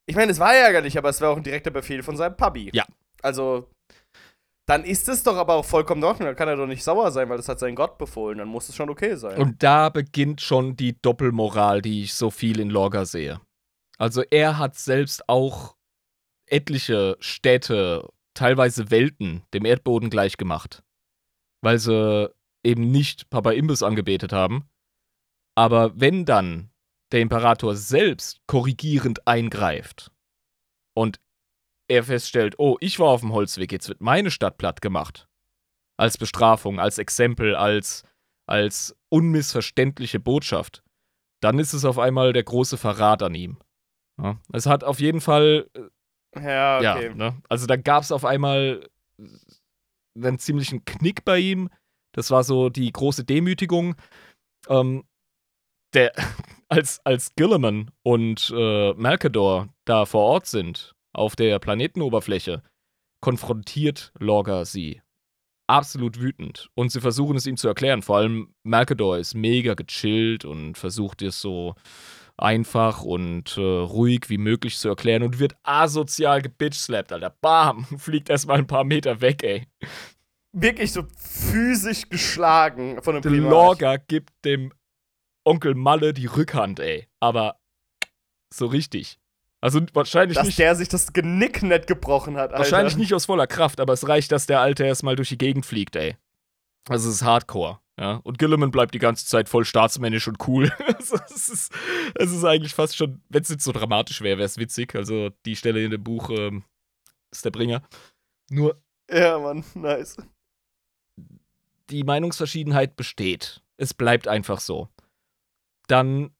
Ich 0.05 0.15
meine, 0.15 0.31
es 0.31 0.39
war 0.39 0.53
ärgerlich, 0.53 0.97
aber 0.97 1.09
es 1.09 1.21
war 1.21 1.29
auch 1.29 1.37
ein 1.37 1.43
direkter 1.43 1.71
Befehl 1.71 2.03
von 2.03 2.17
seinem 2.17 2.35
Papi. 2.35 2.69
Ja. 2.73 2.85
Also, 3.21 3.69
dann 4.65 4.83
ist 4.83 5.07
es 5.09 5.23
doch 5.23 5.37
aber 5.37 5.55
auch 5.55 5.65
vollkommen 5.65 6.01
in 6.01 6.07
Ordnung. 6.07 6.27
Dann 6.27 6.35
kann 6.35 6.47
er 6.47 6.55
doch 6.55 6.67
nicht 6.67 6.83
sauer 6.83 7.11
sein, 7.11 7.29
weil 7.29 7.37
das 7.37 7.47
hat 7.47 7.59
sein 7.59 7.75
Gott 7.75 7.97
befohlen. 7.97 8.37
Dann 8.37 8.47
muss 8.47 8.69
es 8.69 8.75
schon 8.75 8.89
okay 8.89 9.15
sein. 9.15 9.37
Und 9.37 9.63
da 9.63 9.89
beginnt 9.89 10.41
schon 10.41 10.75
die 10.75 10.99
Doppelmoral, 11.01 11.81
die 11.81 12.03
ich 12.03 12.13
so 12.13 12.29
viel 12.29 12.59
in 12.59 12.69
Lorga 12.69 13.05
sehe. 13.05 13.39
Also 13.97 14.23
er 14.31 14.57
hat 14.57 14.77
selbst 14.77 15.27
auch 15.29 15.75
etliche 16.47 17.17
Städte, 17.19 18.09
teilweise 18.33 18.91
Welten, 18.91 19.43
dem 19.53 19.65
Erdboden 19.65 20.09
gleichgemacht. 20.09 20.83
Weil 21.61 21.79
sie 21.79 22.33
eben 22.63 22.91
nicht 22.91 23.29
Papa 23.29 23.51
Imbus 23.51 23.83
angebetet 23.83 24.33
haben. 24.33 24.69
Aber 25.55 25.99
wenn 25.99 26.25
dann 26.25 26.71
der 27.11 27.21
Imperator 27.21 27.75
selbst 27.75 28.39
korrigierend 28.47 29.27
eingreift 29.27 30.11
und 30.95 31.19
er 31.89 32.03
feststellt, 32.03 32.55
oh, 32.57 32.77
ich 32.79 32.99
war 32.99 33.09
auf 33.09 33.21
dem 33.21 33.33
Holzweg, 33.33 33.71
jetzt 33.71 33.89
wird 33.89 34.01
meine 34.01 34.31
Stadt 34.31 34.57
platt 34.57 34.81
gemacht. 34.81 35.27
Als 35.97 36.17
Bestrafung, 36.17 36.79
als 36.79 36.97
Exempel, 36.97 37.55
als, 37.55 38.03
als 38.47 38.95
unmissverständliche 39.09 40.19
Botschaft, 40.19 40.83
dann 41.41 41.59
ist 41.59 41.73
es 41.73 41.83
auf 41.83 41.99
einmal 41.99 42.33
der 42.33 42.43
große 42.43 42.77
Verrat 42.77 43.21
an 43.23 43.35
ihm. 43.35 43.57
Ja, 44.21 44.39
es 44.53 44.65
hat 44.65 44.83
auf 44.83 44.99
jeden 44.99 45.21
Fall, 45.21 45.69
äh, 45.73 45.81
ja, 46.35 46.77
okay. 46.77 47.07
ja, 47.07 47.13
ne? 47.13 47.41
also 47.49 47.67
da 47.67 47.75
gab 47.75 48.03
es 48.03 48.11
auf 48.11 48.25
einmal 48.25 48.87
einen 50.15 50.39
ziemlichen 50.39 50.85
Knick 50.85 51.25
bei 51.25 51.39
ihm. 51.39 51.69
Das 52.13 52.31
war 52.31 52.43
so 52.43 52.69
die 52.69 52.91
große 52.91 53.23
Demütigung. 53.23 53.95
Ähm, 54.67 55.03
der, 55.93 56.13
als, 56.69 56.99
als 57.05 57.35
Gilliman 57.35 57.91
und 58.03 58.51
äh, 58.55 58.93
Malkador 58.93 59.69
da 59.85 60.05
vor 60.05 60.25
Ort 60.25 60.45
sind, 60.45 60.95
auf 61.13 61.35
der 61.35 61.59
Planetenoberfläche, 61.59 62.63
konfrontiert 63.21 64.11
Lorga 64.19 64.65
sie. 64.65 65.01
Absolut 65.67 66.19
wütend. 66.19 66.69
Und 66.75 66.91
sie 66.91 66.99
versuchen 66.99 67.37
es 67.37 67.45
ihm 67.45 67.55
zu 67.55 67.67
erklären. 67.67 68.01
Vor 68.01 68.17
allem 68.17 68.53
Malkador 68.63 69.17
ist 69.17 69.35
mega 69.35 69.73
gechillt 69.73 70.43
und 70.43 70.77
versucht 70.77 71.21
es 71.21 71.39
so 71.39 71.75
einfach 72.37 73.03
und 73.03 73.57
äh, 73.57 73.61
ruhig 73.61 74.29
wie 74.29 74.37
möglich 74.37 74.77
zu 74.77 74.89
erklären 74.89 75.23
und 75.23 75.39
wird 75.39 75.55
asozial 75.63 76.41
gebitchslappt, 76.41 77.11
Alter. 77.11 77.35
Bam! 77.41 77.85
Fliegt 77.97 78.29
erstmal 78.29 78.57
ein 78.59 78.67
paar 78.67 78.83
Meter 78.83 79.21
weg, 79.21 79.43
ey. 79.43 79.67
Wirklich 80.53 80.91
so 80.91 81.03
physisch 81.17 82.09
geschlagen 82.09 83.01
von 83.01 83.15
einem 83.15 83.21
Der. 83.21 83.31
Lorga 83.31 83.97
gibt 83.97 84.31
dem 84.43 84.73
Onkel 85.45 85.75
Malle 85.75 86.13
die 86.13 86.25
Rückhand, 86.25 86.79
ey. 86.79 87.07
Aber 87.19 87.59
so 88.53 88.65
richtig. 88.65 89.19
Also 89.61 89.79
wahrscheinlich 89.93 90.37
Dass 90.37 90.47
nicht. 90.47 90.59
der 90.59 90.75
sich 90.75 90.89
das 90.89 91.13
Genick 91.13 91.61
nicht 91.61 91.87
gebrochen 91.87 92.35
hat, 92.35 92.51
Alter. 92.51 92.59
Wahrscheinlich 92.59 92.97
nicht 92.97 93.13
aus 93.13 93.25
voller 93.25 93.47
Kraft, 93.47 93.79
aber 93.79 93.93
es 93.93 94.07
reicht, 94.07 94.31
dass 94.31 94.47
der 94.47 94.59
Alte 94.59 94.83
erstmal 94.83 95.15
durch 95.15 95.29
die 95.29 95.37
Gegend 95.37 95.65
fliegt, 95.65 95.95
ey. 95.95 96.17
Also 96.89 97.09
es 97.09 97.15
ist 97.15 97.23
Hardcore, 97.23 97.79
ja. 98.01 98.15
Und 98.23 98.39
Gilliman 98.39 98.71
bleibt 98.71 98.95
die 98.95 98.99
ganze 98.99 99.27
Zeit 99.27 99.47
voll 99.47 99.63
staatsmännisch 99.63 100.27
und 100.27 100.47
cool. 100.47 100.71
also 100.97 101.17
es, 101.29 101.49
ist, 101.49 101.71
es 102.15 102.31
ist 102.31 102.43
eigentlich 102.43 102.73
fast 102.73 102.97
schon, 102.97 103.21
wenn 103.29 103.43
es 103.43 103.49
nicht 103.49 103.61
so 103.61 103.71
dramatisch 103.71 104.21
wäre, 104.21 104.39
wäre 104.39 104.47
es 104.47 104.57
witzig. 104.57 104.95
Also 104.95 105.29
die 105.45 105.55
Stelle 105.55 105.83
in 105.83 105.91
dem 105.91 106.03
Buch 106.03 106.31
ähm, 106.31 106.63
ist 107.31 107.45
der 107.45 107.51
Bringer. 107.51 107.83
Nur 108.49 108.81
Ja, 109.07 109.37
Mann, 109.37 109.63
nice. 109.75 110.17
die 111.91 112.03
Meinungsverschiedenheit 112.03 112.95
besteht. 112.95 113.61
Es 113.77 113.93
bleibt 113.93 114.27
einfach 114.27 114.61
so. 114.61 114.89
Dann 115.87 116.31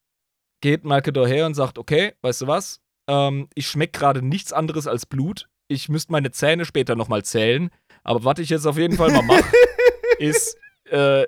geht 0.60 0.82
Malkedor 0.82 1.28
her 1.28 1.46
und 1.46 1.54
sagt, 1.54 1.78
okay, 1.78 2.14
weißt 2.22 2.42
du 2.42 2.46
was? 2.48 2.80
Ähm, 3.06 3.48
ich 3.54 3.68
schmecke 3.68 4.00
gerade 4.00 4.20
nichts 4.20 4.52
anderes 4.52 4.88
als 4.88 5.06
Blut. 5.06 5.48
Ich 5.68 5.88
müsste 5.88 6.10
meine 6.10 6.32
Zähne 6.32 6.64
später 6.64 6.96
nochmal 6.96 7.24
zählen. 7.24 7.70
Aber 8.02 8.24
was 8.24 8.40
ich 8.40 8.48
jetzt 8.48 8.66
auf 8.66 8.78
jeden 8.78 8.96
Fall 8.96 9.12
mal 9.12 9.22
mache, 9.22 9.44
ist, 10.18 10.56
äh, 10.86 11.24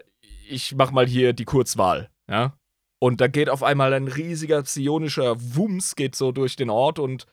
ich 0.48 0.74
mach 0.74 0.90
mal 0.90 1.06
hier 1.06 1.32
die 1.32 1.44
Kurzwahl, 1.44 2.10
ja? 2.28 2.56
Und 3.00 3.20
da 3.20 3.26
geht 3.26 3.50
auf 3.50 3.62
einmal 3.62 3.92
ein 3.92 4.08
riesiger 4.08 4.62
psionischer 4.62 5.36
Wumms 5.38 5.94
geht 5.94 6.14
so 6.16 6.32
durch 6.32 6.56
den 6.56 6.70
Ort 6.70 6.98
und 6.98 7.26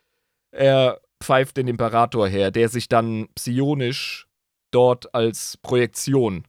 er 0.51 0.99
pfeift 1.24 1.55
den 1.57 1.68
Imperator 1.68 2.28
her, 2.28 2.51
der 2.51 2.68
sich 2.68 2.89
dann 2.89 3.30
psionisch 3.36 4.28
dort 4.72 5.14
als 5.16 5.57
Projektion 5.57 6.45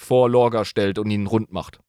vor 0.00 0.28
Lorga 0.28 0.64
stellt 0.64 0.98
und 0.98 1.10
ihn 1.10 1.26
rund 1.26 1.52
macht. 1.52 1.80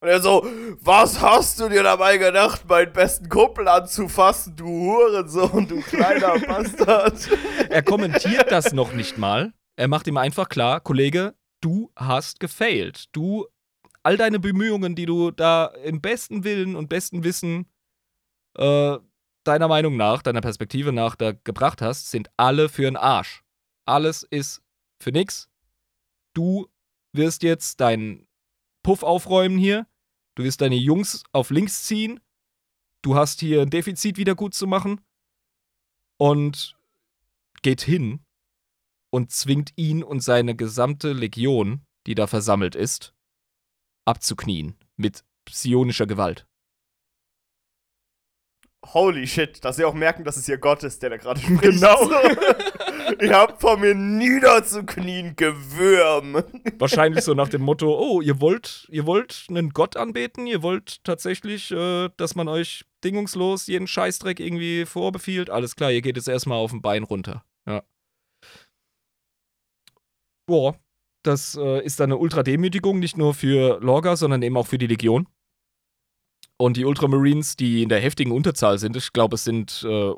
Und 0.00 0.08
er 0.08 0.20
so, 0.20 0.44
was 0.80 1.20
hast 1.20 1.60
du 1.60 1.68
dir 1.68 1.82
dabei 1.84 2.16
gedacht, 2.16 2.68
meinen 2.68 2.92
besten 2.92 3.28
Kumpel 3.28 3.68
anzufassen, 3.68 4.56
du 4.56 4.66
Hurensohn, 4.66 5.68
du 5.68 5.80
kleiner 5.80 6.40
Bastard? 6.46 7.28
Er 7.68 7.82
kommentiert 7.82 8.50
das 8.50 8.72
noch 8.72 8.94
nicht 8.94 9.16
mal. 9.16 9.52
Er 9.76 9.86
macht 9.86 10.08
ihm 10.08 10.16
einfach 10.16 10.48
klar, 10.48 10.80
Kollege, 10.80 11.34
du 11.62 11.90
hast 11.96 12.40
gefailt. 12.40 13.06
Du, 13.12 13.46
all 14.02 14.18
deine 14.18 14.38
Bemühungen, 14.38 14.94
die 14.94 15.06
du 15.06 15.30
da 15.30 15.66
im 15.66 16.02
besten 16.02 16.44
Willen 16.44 16.76
und 16.76 16.88
besten 16.88 17.24
Wissen 17.24 17.66
äh, 18.54 18.98
deiner 19.44 19.68
Meinung 19.68 19.96
nach, 19.96 20.22
deiner 20.22 20.40
Perspektive 20.40 20.92
nach 20.92 21.16
da 21.16 21.32
gebracht 21.32 21.80
hast, 21.80 22.10
sind 22.10 22.28
alle 22.36 22.68
für 22.68 22.82
den 22.82 22.96
Arsch. 22.96 23.42
Alles 23.86 24.22
ist 24.22 24.62
für 25.00 25.12
nix. 25.12 25.48
Du 26.34 26.68
wirst 27.12 27.42
jetzt 27.42 27.80
deinen 27.80 28.28
Puff 28.82 29.02
aufräumen 29.02 29.58
hier. 29.58 29.86
Du 30.34 30.44
wirst 30.44 30.60
deine 30.60 30.76
Jungs 30.76 31.24
auf 31.32 31.50
links 31.50 31.84
ziehen. 31.84 32.20
Du 33.02 33.16
hast 33.16 33.40
hier 33.40 33.62
ein 33.62 33.70
Defizit 33.70 34.16
wieder 34.16 34.34
gut 34.34 34.54
zu 34.54 34.66
machen. 34.66 35.00
Und 36.18 36.76
geht 37.62 37.82
hin 37.82 38.24
und 39.12 39.30
zwingt 39.30 39.72
ihn 39.76 40.02
und 40.02 40.20
seine 40.20 40.56
gesamte 40.56 41.12
Legion, 41.12 41.82
die 42.06 42.14
da 42.14 42.26
versammelt 42.26 42.74
ist, 42.74 43.14
abzuknien 44.04 44.76
mit 44.96 45.24
psionischer 45.44 46.06
Gewalt. 46.06 46.46
Holy 48.86 49.26
shit, 49.28 49.64
dass 49.64 49.76
sie 49.76 49.84
auch 49.84 49.94
merken, 49.94 50.24
dass 50.24 50.36
es 50.36 50.48
ihr 50.48 50.58
Gott 50.58 50.82
ist, 50.82 51.02
der 51.02 51.10
da 51.10 51.16
gerade 51.16 51.40
spricht. 51.40 51.62
Genau. 51.62 52.10
Ihr 53.20 53.36
habt 53.36 53.60
vor 53.60 53.76
mir 53.76 53.94
niederzuknien, 53.94 55.36
Gewürm. 55.36 56.42
Wahrscheinlich 56.78 57.24
so 57.24 57.34
nach 57.34 57.48
dem 57.48 57.62
Motto: 57.62 57.96
Oh, 57.98 58.20
ihr 58.22 58.40
wollt, 58.40 58.86
ihr 58.90 59.06
wollt 59.06 59.46
einen 59.50 59.70
Gott 59.70 59.96
anbeten, 59.96 60.46
ihr 60.46 60.62
wollt 60.62 61.04
tatsächlich, 61.04 61.70
äh, 61.70 62.08
dass 62.16 62.34
man 62.34 62.48
euch 62.48 62.84
dingungslos 63.04 63.66
jeden 63.66 63.86
Scheißdreck 63.86 64.40
irgendwie 64.40 64.86
vorbefiehlt. 64.86 65.50
Alles 65.50 65.76
klar, 65.76 65.92
ihr 65.92 66.00
geht 66.00 66.16
jetzt 66.16 66.28
erstmal 66.28 66.58
auf 66.58 66.72
ein 66.72 66.80
Bein 66.80 67.02
runter. 67.02 67.44
Boah, 70.46 70.76
das 71.24 71.56
äh, 71.56 71.84
ist 71.84 72.00
eine 72.00 72.16
Ultra-Demütigung, 72.16 72.98
nicht 72.98 73.16
nur 73.16 73.34
für 73.34 73.80
Lorga, 73.80 74.16
sondern 74.16 74.42
eben 74.42 74.56
auch 74.56 74.66
für 74.66 74.78
die 74.78 74.86
Legion. 74.86 75.28
Und 76.58 76.76
die 76.76 76.84
Ultramarines, 76.84 77.56
die 77.56 77.82
in 77.82 77.88
der 77.88 78.00
heftigen 78.00 78.32
Unterzahl 78.32 78.78
sind, 78.78 78.96
ich 78.96 79.12
glaube, 79.12 79.36
es 79.36 79.44
sind 79.44 79.84
äh, 79.88 80.12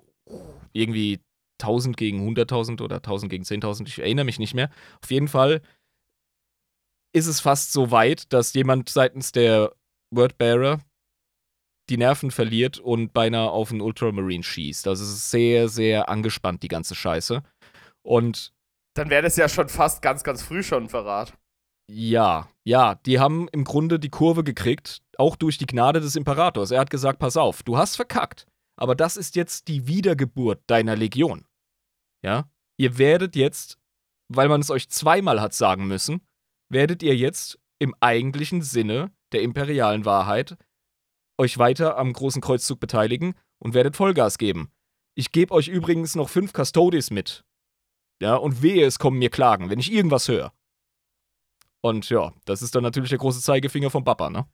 irgendwie 0.73 1.21
1000 1.61 1.97
gegen 1.97 2.29
100.000 2.29 2.83
oder 2.83 2.97
1000 2.97 3.31
gegen 3.31 3.45
10.000, 3.45 3.87
ich 3.87 3.99
erinnere 3.99 4.25
mich 4.25 4.39
nicht 4.39 4.55
mehr. 4.55 4.71
Auf 5.03 5.11
jeden 5.11 5.29
Fall 5.29 5.63
ist 7.15 7.27
es 7.27 7.41
fast 7.41 7.73
so 7.73 7.91
weit, 7.91 8.33
dass 8.33 8.53
jemand 8.55 8.89
seitens 8.89 9.33
der 9.33 9.73
Wordbearer 10.11 10.81
die 11.91 11.97
Nerven 11.97 12.31
verliert 12.31 12.79
und 12.79 13.13
beinahe 13.13 13.51
auf 13.51 13.71
einen 13.71 13.83
Ultramarine 13.83 14.43
schießt. 14.43 14.89
Also 14.89 15.05
es 15.05 15.11
ist 15.11 15.31
sehr, 15.31 15.69
sehr 15.69 16.09
angespannt, 16.09 16.63
die 16.63 16.69
ganze 16.69 16.95
Scheiße. 16.95 17.43
Und 18.03 18.54
Dann 18.95 19.11
wäre 19.11 19.23
das 19.23 19.37
ja 19.37 19.49
schon 19.49 19.69
fast 19.69 20.03
ganz, 20.03 20.23
ganz 20.23 20.43
früh 20.43 20.63
schon 20.63 20.85
ein 20.85 20.89
Verrat. 20.89 21.35
ja, 21.91 22.49
ja, 22.65 22.95
die 22.95 23.21
haben 23.21 23.49
im 23.53 23.65
Grunde 23.65 23.99
die 23.99 24.09
Kurve 24.09 24.43
gekriegt, 24.43 25.03
auch 25.19 25.37
durch 25.37 25.59
die 25.59 25.67
Gnade 25.67 26.01
des 26.01 26.17
Imperators. 26.17 26.71
Er 26.71 26.81
hat 26.81 26.91
gesagt, 26.91 27.19
pass 27.19 27.37
auf, 27.37 27.63
du 27.63 27.77
hast 27.77 27.97
verkackt, 27.97 28.47
aber 28.77 28.95
das 28.95 29.17
ist 29.17 29.37
jetzt 29.37 29.69
die 29.69 29.87
Wiedergeburt 29.87 30.63
deiner 30.67 30.97
Legion. 30.97 31.45
Ja? 32.23 32.49
Ihr 32.79 32.97
werdet 32.99 33.37
jetzt, 33.37 33.79
weil 34.29 34.49
man 34.49 34.61
es 34.61 34.71
euch 34.71 34.89
zweimal 34.89 35.41
hat 35.41 35.53
sagen 35.53 35.87
müssen, 35.87 36.23
werdet 36.71 37.03
ihr 37.03 37.15
jetzt 37.15 37.59
im 37.79 37.95
eigentlichen 38.01 38.63
Sinne 38.63 39.13
der 39.33 39.43
imperialen 39.43 40.05
Wahrheit 40.05 40.57
euch 41.39 41.59
weiter 41.59 41.99
am 41.99 42.13
großen 42.13 42.41
Kreuzzug 42.41 42.81
beteiligen 42.81 43.35
und 43.59 43.75
werdet 43.75 43.97
Vollgas 43.97 44.39
geben. 44.39 44.71
Ich 45.17 45.33
gebe 45.33 45.53
euch 45.53 45.69
übrigens 45.69 46.15
noch 46.15 46.29
fünf 46.29 46.53
Custodes 46.53 47.11
mit. 47.11 47.45
Ja, 48.23 48.37
und 48.37 48.63
wehe, 48.63 48.87
es 48.87 48.99
kommen 48.99 49.19
mir 49.19 49.31
Klagen, 49.31 49.71
wenn 49.71 49.79
ich 49.79 49.93
irgendwas 49.93 50.29
höre. 50.29 50.53
Und 51.83 52.09
ja, 52.09 52.33
das 52.47 52.63
ist 52.63 52.75
dann 52.75 52.83
natürlich 52.83 53.11
der 53.11 53.19
große 53.19 53.41
Zeigefinger 53.41 53.91
vom 53.91 54.05
Papa, 54.05 54.31
ne? 54.31 54.47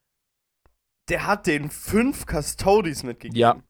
Der 1.09 1.27
hat 1.27 1.47
den 1.47 1.71
fünf 1.71 2.27
Custodies 2.27 3.03
mitgegeben. 3.03 3.39
Ja. 3.39 3.63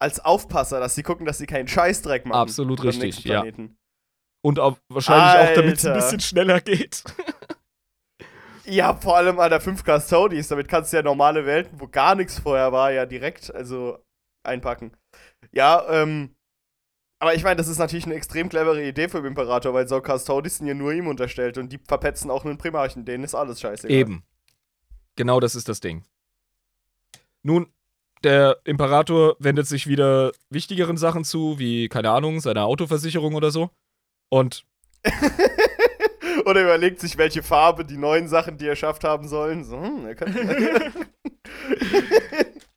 Als 0.00 0.20
Aufpasser, 0.20 0.80
dass 0.80 0.94
sie 0.94 1.02
gucken, 1.02 1.26
dass 1.26 1.38
sie 1.38 1.46
keinen 1.46 1.68
Scheißdreck 1.68 2.26
machen. 2.26 2.40
Absolut 2.40 2.82
richtig, 2.82 3.24
ja. 3.24 3.44
Und 4.42 4.58
auch, 4.58 4.78
wahrscheinlich 4.88 5.50
auch, 5.50 5.54
damit 5.54 5.76
es 5.76 5.84
ein 5.84 5.92
Alter. 5.92 6.04
bisschen 6.04 6.20
schneller 6.20 6.60
geht. 6.60 7.04
Ja, 8.70 8.94
vor 8.94 9.16
allem 9.16 9.40
an 9.40 9.50
der 9.50 9.60
5 9.60 9.84
Custodies. 9.84 10.46
Damit 10.46 10.68
kannst 10.68 10.92
du 10.92 10.96
ja 10.98 11.02
normale 11.02 11.44
Welten, 11.44 11.80
wo 11.80 11.88
gar 11.88 12.14
nichts 12.14 12.38
vorher 12.38 12.70
war, 12.70 12.92
ja 12.92 13.04
direkt 13.04 13.52
also 13.52 13.98
einpacken. 14.44 14.96
Ja, 15.50 15.84
ähm. 15.90 16.36
Aber 17.20 17.34
ich 17.34 17.44
meine, 17.44 17.56
das 17.56 17.68
ist 17.68 17.78
natürlich 17.78 18.06
eine 18.06 18.14
extrem 18.14 18.48
clevere 18.48 18.82
Idee 18.82 19.08
für 19.08 19.18
den 19.18 19.26
Imperator, 19.26 19.74
weil 19.74 19.86
so 19.86 20.00
Custodies 20.00 20.58
sind 20.58 20.66
ja 20.66 20.74
nur 20.74 20.92
ihm 20.92 21.06
unterstellt 21.06 21.58
und 21.58 21.70
die 21.70 21.78
verpetzen 21.78 22.30
auch 22.30 22.44
einen 22.44 22.58
Primarchen. 22.58 23.04
Denen 23.04 23.24
ist 23.24 23.34
alles 23.34 23.60
scheißegal. 23.60 23.94
Eben. 23.94 24.24
Genau 25.16 25.38
das 25.38 25.54
ist 25.54 25.68
das 25.68 25.80
Ding. 25.80 26.02
Nun, 27.42 27.66
der 28.24 28.58
Imperator 28.64 29.36
wendet 29.38 29.66
sich 29.66 29.86
wieder 29.86 30.32
wichtigeren 30.48 30.96
Sachen 30.96 31.24
zu, 31.24 31.58
wie, 31.58 31.88
keine 31.88 32.10
Ahnung, 32.10 32.40
seiner 32.40 32.64
Autoversicherung 32.64 33.34
oder 33.34 33.50
so. 33.50 33.70
Und 34.30 34.64
Oder 36.44 36.62
überlegt 36.62 37.00
sich, 37.00 37.18
welche 37.18 37.42
Farbe 37.42 37.84
die 37.84 37.96
neuen 37.96 38.28
Sachen, 38.28 38.56
die 38.56 38.66
er 38.66 38.76
schafft 38.76 39.04
haben 39.04 39.28
sollen. 39.28 39.64
So, 39.64 39.80
hm, 39.80 40.06
er 40.06 40.14
könnte. 40.14 40.92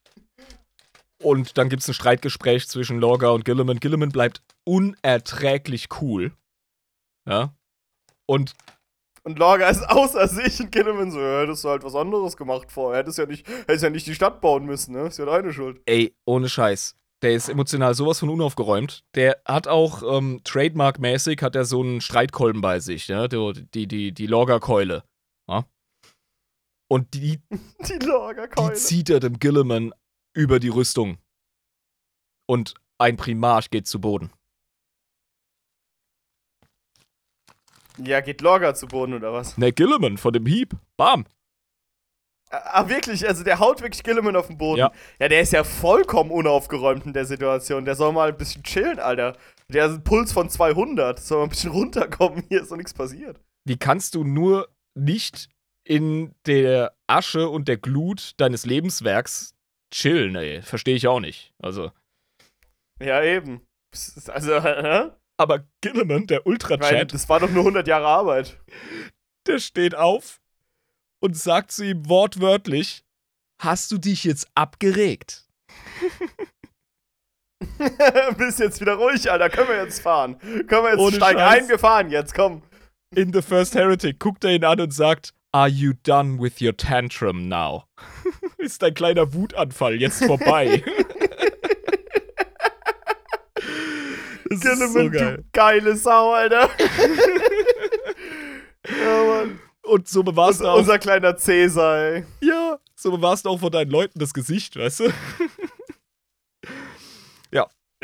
Und 1.24 1.56
dann 1.56 1.70
gibt 1.70 1.82
es 1.82 1.88
ein 1.88 1.94
Streitgespräch 1.94 2.68
zwischen 2.68 2.98
Lorga 2.98 3.30
und 3.30 3.44
Gilliman. 3.44 3.80
Gilliman 3.80 4.10
bleibt 4.10 4.42
unerträglich 4.64 5.88
cool. 6.00 6.32
Ja. 7.26 7.54
Und 8.26 8.54
Und 9.22 9.38
Lorga 9.38 9.70
ist 9.70 9.88
außer 9.88 10.28
sich 10.28 10.60
und 10.60 10.70
Kinneman 10.70 11.10
so, 11.10 11.18
ja, 11.18 11.40
hättest 11.40 11.64
du 11.64 11.70
halt 11.70 11.82
was 11.82 11.94
anderes 11.94 12.36
gemacht 12.36 12.70
vorher. 12.70 12.98
Hättest 13.00 13.16
ja 13.16 13.24
nicht, 13.24 13.48
hättest 13.48 13.82
ja 13.82 13.90
nicht 13.90 14.06
die 14.06 14.14
Stadt 14.14 14.42
bauen 14.42 14.66
müssen, 14.66 14.92
ne? 14.92 15.06
Ist 15.06 15.18
ja 15.18 15.24
deine 15.24 15.52
Schuld. 15.52 15.80
ey, 15.86 16.14
ohne 16.26 16.48
Scheiß. 16.48 16.94
Der 17.22 17.32
ist 17.32 17.48
emotional 17.48 17.94
sowas 17.94 18.18
von 18.18 18.28
unaufgeräumt. 18.28 19.02
Der 19.14 19.40
hat 19.46 19.66
auch 19.66 20.02
ähm, 20.02 20.42
Trademark-mäßig 20.44 21.40
hat 21.40 21.56
er 21.56 21.64
so 21.64 21.80
einen 21.80 22.02
Streitkolben 22.02 22.60
bei 22.60 22.80
sich, 22.80 23.08
ja? 23.08 23.28
Die, 23.28 23.66
die, 23.72 23.86
die, 23.86 24.12
die 24.12 24.26
Lorga-Keule. 24.26 25.04
Ja? 25.48 25.64
Und 26.86 27.14
die, 27.14 27.40
Die 27.88 27.98
die 27.98 28.72
zieht 28.74 29.08
er 29.08 29.20
dem 29.20 29.38
Gilliman 29.38 29.94
über 30.34 30.60
die 30.60 30.68
Rüstung. 30.68 31.18
Und 32.46 32.74
ein 32.98 33.16
Primarch 33.16 33.70
geht 33.70 33.86
zu 33.86 34.00
Boden. 34.00 34.30
Ja, 37.98 38.20
geht 38.20 38.40
Lorga 38.40 38.74
zu 38.74 38.86
Boden 38.86 39.14
oder 39.14 39.32
was? 39.32 39.56
Ne, 39.56 39.72
Gilliman 39.72 40.18
von 40.18 40.32
dem 40.32 40.46
Hieb. 40.46 40.76
Bam. 40.96 41.24
Ah, 42.50 42.88
wirklich? 42.88 43.26
Also 43.26 43.42
der 43.42 43.58
haut 43.58 43.80
wirklich 43.82 44.02
Gilliman 44.02 44.36
auf 44.36 44.48
den 44.48 44.58
Boden. 44.58 44.78
Ja. 44.78 44.92
ja, 45.18 45.28
der 45.28 45.40
ist 45.40 45.52
ja 45.52 45.64
vollkommen 45.64 46.30
unaufgeräumt 46.30 47.06
in 47.06 47.12
der 47.12 47.24
Situation. 47.24 47.84
Der 47.84 47.94
soll 47.94 48.12
mal 48.12 48.28
ein 48.28 48.36
bisschen 48.36 48.62
chillen, 48.62 48.98
Alter. 48.98 49.36
Der 49.68 49.84
hat 49.84 49.90
einen 49.90 50.04
Puls 50.04 50.32
von 50.32 50.48
200. 50.48 51.18
Soll 51.18 51.38
mal 51.38 51.44
ein 51.44 51.50
bisschen 51.50 51.70
runterkommen. 51.72 52.44
Hier 52.48 52.62
ist 52.62 52.70
doch 52.70 52.76
nichts 52.76 52.94
passiert. 52.94 53.40
Wie 53.64 53.76
kannst 53.76 54.14
du 54.14 54.24
nur 54.24 54.68
nicht 54.94 55.48
in 55.84 56.34
der 56.46 56.94
Asche 57.06 57.48
und 57.48 57.68
der 57.68 57.76
Glut 57.76 58.32
deines 58.38 58.66
Lebenswerks 58.66 59.53
chillen, 59.94 60.34
ey? 60.36 60.60
Verstehe 60.62 60.96
ich 60.96 61.06
auch 61.06 61.20
nicht. 61.20 61.52
Also. 61.62 61.92
Ja, 63.00 63.22
eben. 63.22 63.66
Also, 64.28 64.60
hä? 64.62 65.10
Aber 65.36 65.64
Gilliman, 65.80 66.26
der 66.26 66.46
Ultra-Chat, 66.46 67.12
das 67.12 67.28
war 67.28 67.40
doch 67.40 67.50
nur 67.50 67.62
100 67.62 67.86
Jahre 67.88 68.06
Arbeit. 68.06 68.60
der 69.46 69.58
steht 69.58 69.94
auf 69.94 70.40
und 71.20 71.36
sagt 71.36 71.72
zu 71.72 71.84
ihm 71.84 72.08
wortwörtlich: 72.08 73.04
Hast 73.60 73.90
du 73.90 73.98
dich 73.98 74.24
jetzt 74.24 74.48
abgeregt? 74.54 75.46
Bist 78.36 78.58
jetzt 78.60 78.80
wieder 78.80 78.94
ruhig, 78.94 79.30
Alter. 79.30 79.48
Können 79.50 79.68
wir 79.68 79.82
jetzt 79.82 80.00
fahren? 80.00 80.38
Können 80.38 80.68
wir 80.84 80.90
jetzt 80.90 81.00
Ohne 81.00 81.16
steig 81.16 81.38
Scheiß. 81.38 81.62
ein, 81.62 81.68
wir 81.68 81.78
fahren 81.78 82.10
jetzt, 82.10 82.34
komm. 82.34 82.62
In 83.14 83.32
The 83.32 83.42
First 83.42 83.74
Heretic 83.74 84.18
guckt 84.20 84.44
er 84.44 84.50
ihn 84.52 84.64
an 84.64 84.80
und 84.80 84.92
sagt: 84.92 85.32
Are 85.52 85.68
you 85.68 85.92
done 86.02 86.40
with 86.40 86.60
your 86.60 86.76
tantrum 86.76 87.48
now? 87.48 87.84
Ist 88.64 88.82
dein 88.82 88.94
kleiner 88.94 89.32
Wutanfall 89.34 90.00
jetzt 90.00 90.24
vorbei? 90.24 90.82
das 93.54 93.64
ist 94.48 94.62
Gilliman, 94.62 94.92
so 94.92 95.10
geil. 95.10 95.36
du 95.36 95.44
geile 95.52 95.96
Sau, 95.96 96.32
Alter. 96.32 96.70
ja, 98.88 99.24
Mann. 99.24 99.60
Und 99.82 100.08
so 100.08 100.22
bewahrst 100.22 100.60
du 100.60 100.64
Unser, 100.64 100.72
auch, 100.72 100.78
unser 100.78 100.98
kleiner 100.98 101.36
Cäsar, 101.36 101.98
ey. 101.98 102.24
ja, 102.40 102.78
so 102.94 103.10
bewahrst 103.10 103.44
du 103.44 103.50
auch 103.50 103.60
von 103.60 103.70
deinen 103.70 103.90
Leuten 103.90 104.18
das 104.18 104.32
Gesicht, 104.32 104.76
weißt 104.76 105.00
du? 105.00 105.12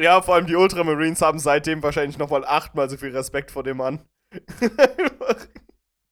Ja, 0.00 0.22
vor 0.22 0.34
allem 0.34 0.46
die 0.46 0.56
Ultramarines 0.56 1.20
haben 1.20 1.38
seitdem 1.38 1.82
wahrscheinlich 1.82 2.16
nochmal 2.16 2.44
achtmal 2.46 2.88
so 2.88 2.96
viel 2.96 3.14
Respekt 3.14 3.50
vor 3.50 3.62
dem 3.62 3.76
Mann. 3.76 4.00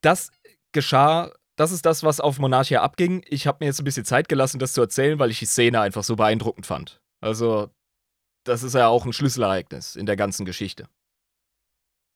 Das 0.03 0.31
geschah 0.73 1.33
das 1.59 1.73
ist 1.73 1.85
das, 1.85 2.05
was 2.05 2.21
auf 2.21 2.39
Monarchia 2.39 2.83
abging. 2.83 3.25
Ich 3.29 3.49
habe 3.49 3.59
mir 3.61 3.67
jetzt 3.67 3.81
ein 3.81 3.85
bisschen 3.85 4.05
Zeit 4.05 4.29
gelassen, 4.29 4.61
das 4.61 4.73
zu 4.73 4.81
erzählen, 4.81 5.19
weil 5.19 5.33
ich 5.33 5.41
die 5.41 5.47
Szene 5.47 5.81
einfach 5.81 6.05
so 6.05 6.15
beeindruckend 6.15 6.67
fand. 6.67 7.01
Also, 7.21 7.71
das 8.47 8.63
ist 8.63 8.75
ja 8.75 8.87
auch 8.87 9.05
ein 9.05 9.13
Schlüsselereignis 9.13 9.97
in 9.97 10.07
der 10.07 10.17
ganzen 10.17 10.47
Geschichte. 10.47 10.89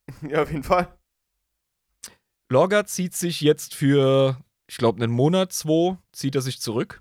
Ja, 0.29 0.43
auf 0.43 0.51
jeden 0.51 0.65
Fall. 0.65 0.97
Lorga 2.51 2.85
zieht 2.85 3.15
sich 3.15 3.41
jetzt 3.41 3.75
für, 3.75 4.37
ich 4.69 4.77
glaube, 4.77 5.03
einen 5.03 5.13
Monat, 5.13 5.53
zwei, 5.53 5.97
zieht 6.13 6.35
er 6.35 6.43
sich 6.43 6.61
zurück 6.61 7.01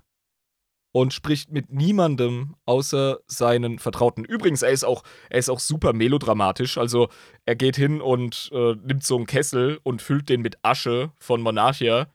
und 0.92 1.12
spricht 1.12 1.50
mit 1.50 1.70
niemandem 1.70 2.54
außer 2.64 3.18
seinen 3.26 3.78
Vertrauten. 3.78 4.24
Übrigens, 4.24 4.62
er 4.62 4.70
ist 4.70 4.84
auch, 4.84 5.02
er 5.30 5.38
ist 5.40 5.50
auch 5.50 5.58
super 5.58 5.92
melodramatisch. 5.92 6.78
Also 6.78 7.08
er 7.44 7.56
geht 7.56 7.76
hin 7.76 8.00
und 8.00 8.50
äh, 8.52 8.76
nimmt 8.76 9.04
so 9.04 9.16
einen 9.16 9.26
Kessel 9.26 9.80
und 9.82 10.00
füllt 10.00 10.28
den 10.28 10.42
mit 10.42 10.58
Asche 10.62 11.12
von 11.18 11.42
Monarchia 11.42 12.08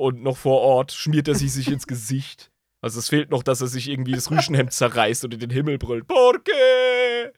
und 0.00 0.22
noch 0.22 0.36
vor 0.36 0.60
Ort 0.60 0.92
schmiert 0.92 1.28
er 1.28 1.34
sie 1.34 1.48
sich 1.48 1.70
ins 1.70 1.86
Gesicht. 1.86 2.50
Also 2.80 2.98
es 2.98 3.10
fehlt 3.10 3.30
noch, 3.30 3.42
dass 3.42 3.60
er 3.60 3.66
sich 3.66 3.88
irgendwie 3.90 4.12
das 4.12 4.30
Rüschenhemd 4.30 4.72
zerreißt 4.72 5.24
und 5.24 5.34
in 5.34 5.40
den 5.40 5.50
Himmel 5.50 5.76
brüllt. 5.76 6.06
Porque! 6.08 7.32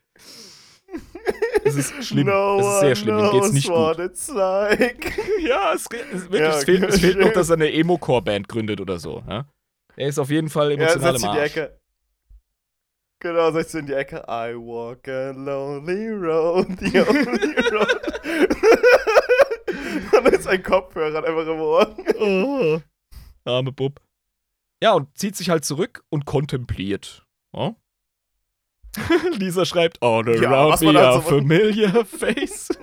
Es 1.64 1.74
ist 1.74 2.04
schlimm. 2.04 2.26
No 2.26 2.60
es 2.60 2.66
ist 2.66 2.80
sehr 2.80 2.96
schlimm. 2.96 3.18
Ihm 3.18 3.30
geht's 3.32 3.52
nicht 3.52 3.68
gut. 3.68 3.96
Like. 4.34 5.12
Ja, 5.42 5.72
es, 5.74 5.86
es, 5.86 6.22
wirklich, 6.30 6.40
Ja, 6.40 6.50
es, 6.50 6.64
fehlt, 6.64 6.84
es 6.84 7.00
fehlt 7.00 7.18
noch, 7.18 7.32
dass 7.32 7.50
er 7.50 7.56
eine 7.56 7.72
Emo-Core-Band 7.72 8.48
gründet 8.48 8.80
oder 8.80 9.00
so. 9.00 9.24
Ja? 9.28 9.46
Er 9.96 10.08
ist 10.08 10.18
auf 10.20 10.30
jeden 10.30 10.48
Fall 10.48 10.70
Ja, 10.70 10.76
emotional 10.76 11.12
setzt 11.12 11.24
im 11.24 11.30
in 11.30 11.34
die 11.34 11.40
Arsch. 11.40 11.56
Ecke. 11.56 11.80
Genau, 13.18 13.50
setzt 13.50 13.74
in 13.74 13.86
die 13.86 13.92
Ecke. 13.92 14.24
I 14.28 14.54
walk 14.54 15.08
a 15.08 15.30
lonely 15.32 16.10
road, 16.10 16.66
the 16.78 17.00
only 17.00 17.54
road. 17.72 18.00
Und 20.24 20.34
ist 20.34 20.46
ein 20.46 20.62
Kopfhörer 20.62 21.24
einfach 21.24 21.46
im 21.46 21.60
Ohr. 21.60 21.96
Oh. 22.20 22.80
Arme 23.44 23.72
Bub. 23.72 24.00
Ja, 24.82 24.92
und 24.94 25.16
zieht 25.16 25.36
sich 25.36 25.50
halt 25.50 25.64
zurück 25.64 26.04
und 26.10 26.24
kontempliert. 26.26 27.26
Ja? 27.54 27.74
Lisa 29.38 29.64
schreibt, 29.64 30.02
All 30.02 30.28
Ja, 30.40 30.50
around 30.50 30.72
was 30.74 30.80
man 30.82 30.94
me 30.94 31.00
are 31.00 31.22
so- 31.22 31.28
familiar 31.28 32.04
faces. 32.04 32.68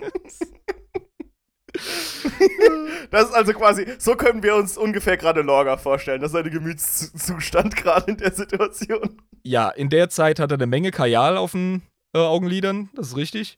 Das 3.11 3.29
ist 3.29 3.33
also 3.33 3.53
quasi, 3.53 3.85
so 3.97 4.15
können 4.15 4.43
wir 4.43 4.55
uns 4.55 4.77
ungefähr 4.77 5.17
gerade 5.17 5.41
Lorga 5.41 5.77
vorstellen. 5.77 6.21
Das 6.21 6.29
ist 6.31 6.33
sein 6.33 6.49
Gemütszustand 6.51 7.75
gerade 7.75 8.11
in 8.11 8.17
der 8.17 8.33
Situation. 8.33 9.21
ja, 9.43 9.69
in 9.69 9.89
der 9.89 10.09
Zeit 10.09 10.39
hat 10.39 10.51
er 10.51 10.55
eine 10.57 10.67
Menge 10.67 10.91
Kajal 10.91 11.37
auf 11.37 11.51
den 11.53 11.81
äh, 12.13 12.19
Augenlidern, 12.19 12.89
das 12.95 13.09
ist 13.09 13.15
richtig. 13.17 13.57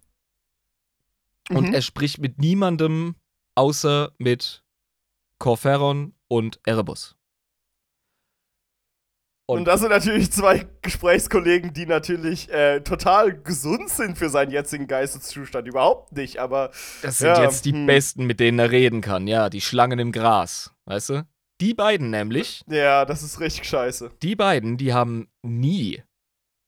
Und 1.50 1.70
Mhm. 1.70 1.74
er 1.74 1.82
spricht 1.82 2.20
mit 2.20 2.40
niemandem 2.40 3.16
außer 3.56 4.12
mit 4.18 4.64
Corferon 5.40 6.14
und 6.28 6.60
Erebus. 6.66 7.16
Und 9.48 9.66
das 9.66 9.82
sind 9.82 9.90
natürlich 9.90 10.32
zwei 10.32 10.66
Gesprächskollegen, 10.82 11.74
die 11.74 11.86
natürlich 11.86 12.50
äh, 12.52 12.80
total 12.82 13.38
gesund 13.42 13.90
sind 13.90 14.18
für 14.18 14.30
seinen 14.30 14.52
jetzigen 14.52 14.88
Geisteszustand. 14.88 15.68
Überhaupt 15.68 16.14
nicht, 16.14 16.38
aber 16.38 16.72
Das 17.02 17.18
sind 17.18 17.28
Ja, 17.28 17.44
jetzt 17.44 17.66
die 17.66 17.74
hm. 17.74 17.86
Besten, 17.86 18.26
mit 18.26 18.40
denen 18.40 18.60
er 18.60 18.72
reden 18.72 19.02
kann. 19.02 19.28
Ja, 19.28 19.50
die 19.50 19.60
Schlangen 19.60 20.00
im 20.00 20.14
Gras. 20.14 20.72
Weißt 20.86 21.10
du? 21.10 21.28
Die 21.60 21.74
beiden 21.74 22.10
nämlich, 22.12 22.64
ja, 22.68 23.04
das 23.06 23.24
ist 23.24 23.40
richtig 23.40 23.68
scheiße. 23.68 24.12
die 24.24 24.36
beiden, 24.36 24.78
die 24.78 24.94
haben 24.94 25.28
nie 25.44 26.02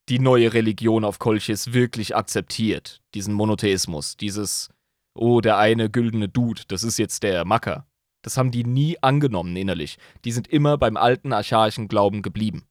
die 0.09 0.19
neue 0.19 0.53
Religion 0.53 1.05
auf 1.05 1.17
Kolchis 1.19 1.71
wirklich 1.71 2.15
akzeptiert. 2.15 3.01
Diesen 3.15 3.33
Monotheismus. 3.33 4.17
Dieses, 4.17 4.69
oh, 5.13 5.41
der 5.41 5.57
eine 5.57 5.89
güldene 5.89 6.29
Dude, 6.29 6.63
das 6.67 6.83
ist 6.83 6.97
jetzt 6.97 7.23
der 7.23 7.45
Macker. 7.45 7.87
Das 8.21 8.37
haben 8.37 8.51
die 8.51 8.63
nie 8.63 8.97
angenommen 9.01 9.55
innerlich. 9.55 9.97
Die 10.23 10.31
sind 10.31 10.47
immer 10.47 10.77
beim 10.77 10.97
alten 10.97 11.33
archaischen 11.33 11.87
Glauben 11.87 12.21
geblieben. 12.21 12.65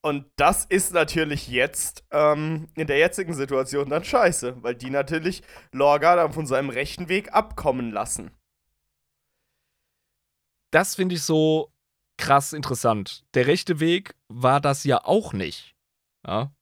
Und 0.00 0.26
das 0.36 0.64
ist 0.64 0.94
natürlich 0.94 1.48
jetzt 1.48 2.04
ähm, 2.12 2.68
in 2.76 2.86
der 2.86 2.98
jetzigen 2.98 3.34
Situation 3.34 3.90
dann 3.90 4.04
scheiße, 4.04 4.62
weil 4.62 4.76
die 4.76 4.90
natürlich 4.90 5.42
Lorga 5.72 6.14
dann 6.14 6.32
von 6.32 6.46
seinem 6.46 6.70
rechten 6.70 7.08
Weg 7.08 7.34
abkommen 7.34 7.90
lassen. 7.90 8.30
das 10.70 10.94
finde 10.94 11.14
ich 11.14 11.22
so 11.22 11.72
krass 12.16 12.52
interessant. 12.52 13.24
Der 13.34 13.46
rechte 13.46 13.80
Weg 13.80 14.14
war 14.28 14.60
das 14.60 14.84
ja 14.84 15.04
auch 15.04 15.32
nicht. 15.32 15.74
Ja? 16.26 16.52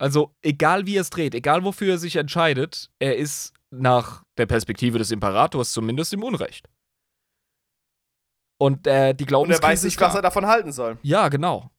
Also, 0.00 0.34
egal 0.40 0.86
wie 0.86 0.96
er 0.96 1.02
es 1.02 1.10
dreht, 1.10 1.34
egal 1.34 1.62
wofür 1.62 1.92
er 1.92 1.98
sich 1.98 2.16
entscheidet, 2.16 2.90
er 2.98 3.16
ist 3.16 3.52
nach 3.70 4.24
der 4.38 4.46
Perspektive 4.46 4.98
des 4.98 5.10
Imperators 5.10 5.72
zumindest 5.72 6.14
im 6.14 6.22
Unrecht. 6.22 6.68
Und 8.58 8.86
äh, 8.86 9.14
die 9.14 9.24
Und 9.24 9.26
er 9.26 9.26
Glaubenskrise 9.26 9.62
weiß 9.62 9.84
nicht, 9.84 10.00
was 10.00 10.14
er 10.14 10.22
davon 10.22 10.46
halten 10.46 10.72
soll. 10.72 10.98
Ja, 11.02 11.28
genau. 11.28 11.70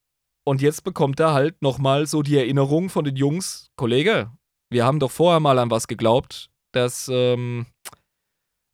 Und 0.43 0.61
jetzt 0.61 0.83
bekommt 0.83 1.19
er 1.19 1.33
halt 1.33 1.61
nochmal 1.61 2.07
so 2.07 2.21
die 2.21 2.37
Erinnerung 2.37 2.89
von 2.89 3.05
den 3.05 3.15
Jungs, 3.15 3.71
Kollege, 3.75 4.31
wir 4.71 4.85
haben 4.85 4.99
doch 4.99 5.11
vorher 5.11 5.39
mal 5.39 5.59
an 5.59 5.69
was 5.69 5.87
geglaubt, 5.87 6.49
dass, 6.73 7.09
ähm, 7.11 7.65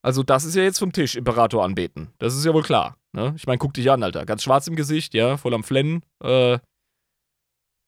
also 0.03 0.23
das 0.23 0.45
ist 0.45 0.55
ja 0.55 0.63
jetzt 0.63 0.79
vom 0.79 0.93
Tisch, 0.93 1.15
Imperator 1.15 1.63
anbeten. 1.63 2.13
Das 2.19 2.35
ist 2.35 2.45
ja 2.45 2.53
wohl 2.53 2.63
klar. 2.63 2.97
Ne? 3.13 3.33
Ich 3.35 3.47
meine, 3.47 3.57
guck 3.57 3.73
dich 3.73 3.89
an, 3.89 4.03
Alter. 4.03 4.25
Ganz 4.25 4.43
schwarz 4.43 4.67
im 4.67 4.75
Gesicht, 4.75 5.13
ja, 5.13 5.37
voll 5.37 5.53
am 5.53 5.63
Flennen. 5.63 6.03
Äh, 6.23 6.59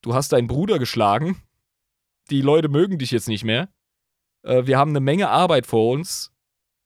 du 0.02 0.14
hast 0.14 0.34
deinen 0.34 0.48
Bruder 0.48 0.80
geschlagen. 0.80 1.42
Die 2.30 2.42
Leute 2.42 2.70
mögen 2.70 2.98
dich 2.98 3.12
jetzt 3.12 3.28
nicht 3.28 3.44
mehr. 3.44 3.70
Äh, 4.44 4.66
wir 4.66 4.78
haben 4.78 4.92
eine 4.92 5.00
Menge 5.00 5.30
Arbeit 5.30 5.66
vor 5.66 5.92
uns. 5.92 6.32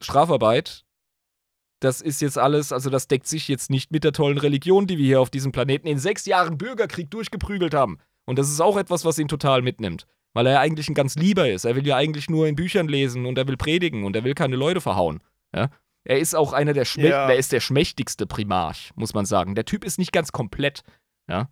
Strafarbeit 0.02 0.86
das 1.84 2.02
ist 2.02 2.22
jetzt 2.22 2.38
alles, 2.38 2.72
also 2.72 2.90
das 2.90 3.08
deckt 3.08 3.28
sich 3.28 3.48
jetzt 3.48 3.70
nicht 3.70 3.92
mit 3.92 4.04
der 4.04 4.14
tollen 4.14 4.38
Religion, 4.38 4.88
die 4.88 4.98
wir 4.98 5.06
hier 5.06 5.22
auf 5.22 5.30
diesem 5.30 5.52
Planeten 5.52 5.88
in 5.88 6.00
sechs 6.00 6.26
Jahren 6.26 6.58
Bürgerkrieg 6.58 7.12
durchgeprügelt 7.12 7.74
haben. 7.74 7.98
Und 8.26 8.40
das 8.40 8.50
ist 8.50 8.62
auch 8.62 8.78
etwas, 8.78 9.04
was 9.04 9.20
ihn 9.20 9.28
total 9.28 9.62
mitnimmt. 9.62 10.08
Weil 10.34 10.48
er 10.48 10.54
ja 10.54 10.60
eigentlich 10.62 10.90
ein 10.90 10.96
ganz 10.96 11.16
Lieber 11.16 11.50
ist. 11.50 11.66
Er 11.66 11.76
will 11.76 11.86
ja 11.86 11.96
eigentlich 11.98 12.30
nur 12.30 12.48
in 12.48 12.56
Büchern 12.56 12.88
lesen 12.88 13.26
und 13.26 13.38
er 13.38 13.48
will 13.48 13.58
predigen 13.58 14.04
und 14.06 14.16
er 14.16 14.24
will 14.24 14.34
keine 14.34 14.56
Leute 14.56 14.82
verhauen. 14.82 15.22
Ja? 15.54 15.70
Er 16.06 16.20
ist 16.20 16.36
auch 16.36 16.54
einer 16.54 16.74
der 16.74 16.86
Schmä 16.86 17.10
Ja. 17.10 17.30
er 17.30 17.36
ist 17.36 17.52
der 17.52 17.60
schmächtigste 17.60 18.26
Primarch, 18.26 18.92
muss 18.96 19.14
man 19.14 19.26
sagen. 19.26 19.54
Der 19.54 19.66
Typ 19.66 19.84
ist 19.84 20.00
nicht 20.00 20.12
ganz 20.12 20.32
komplett. 20.32 20.84
Ja? 21.30 21.50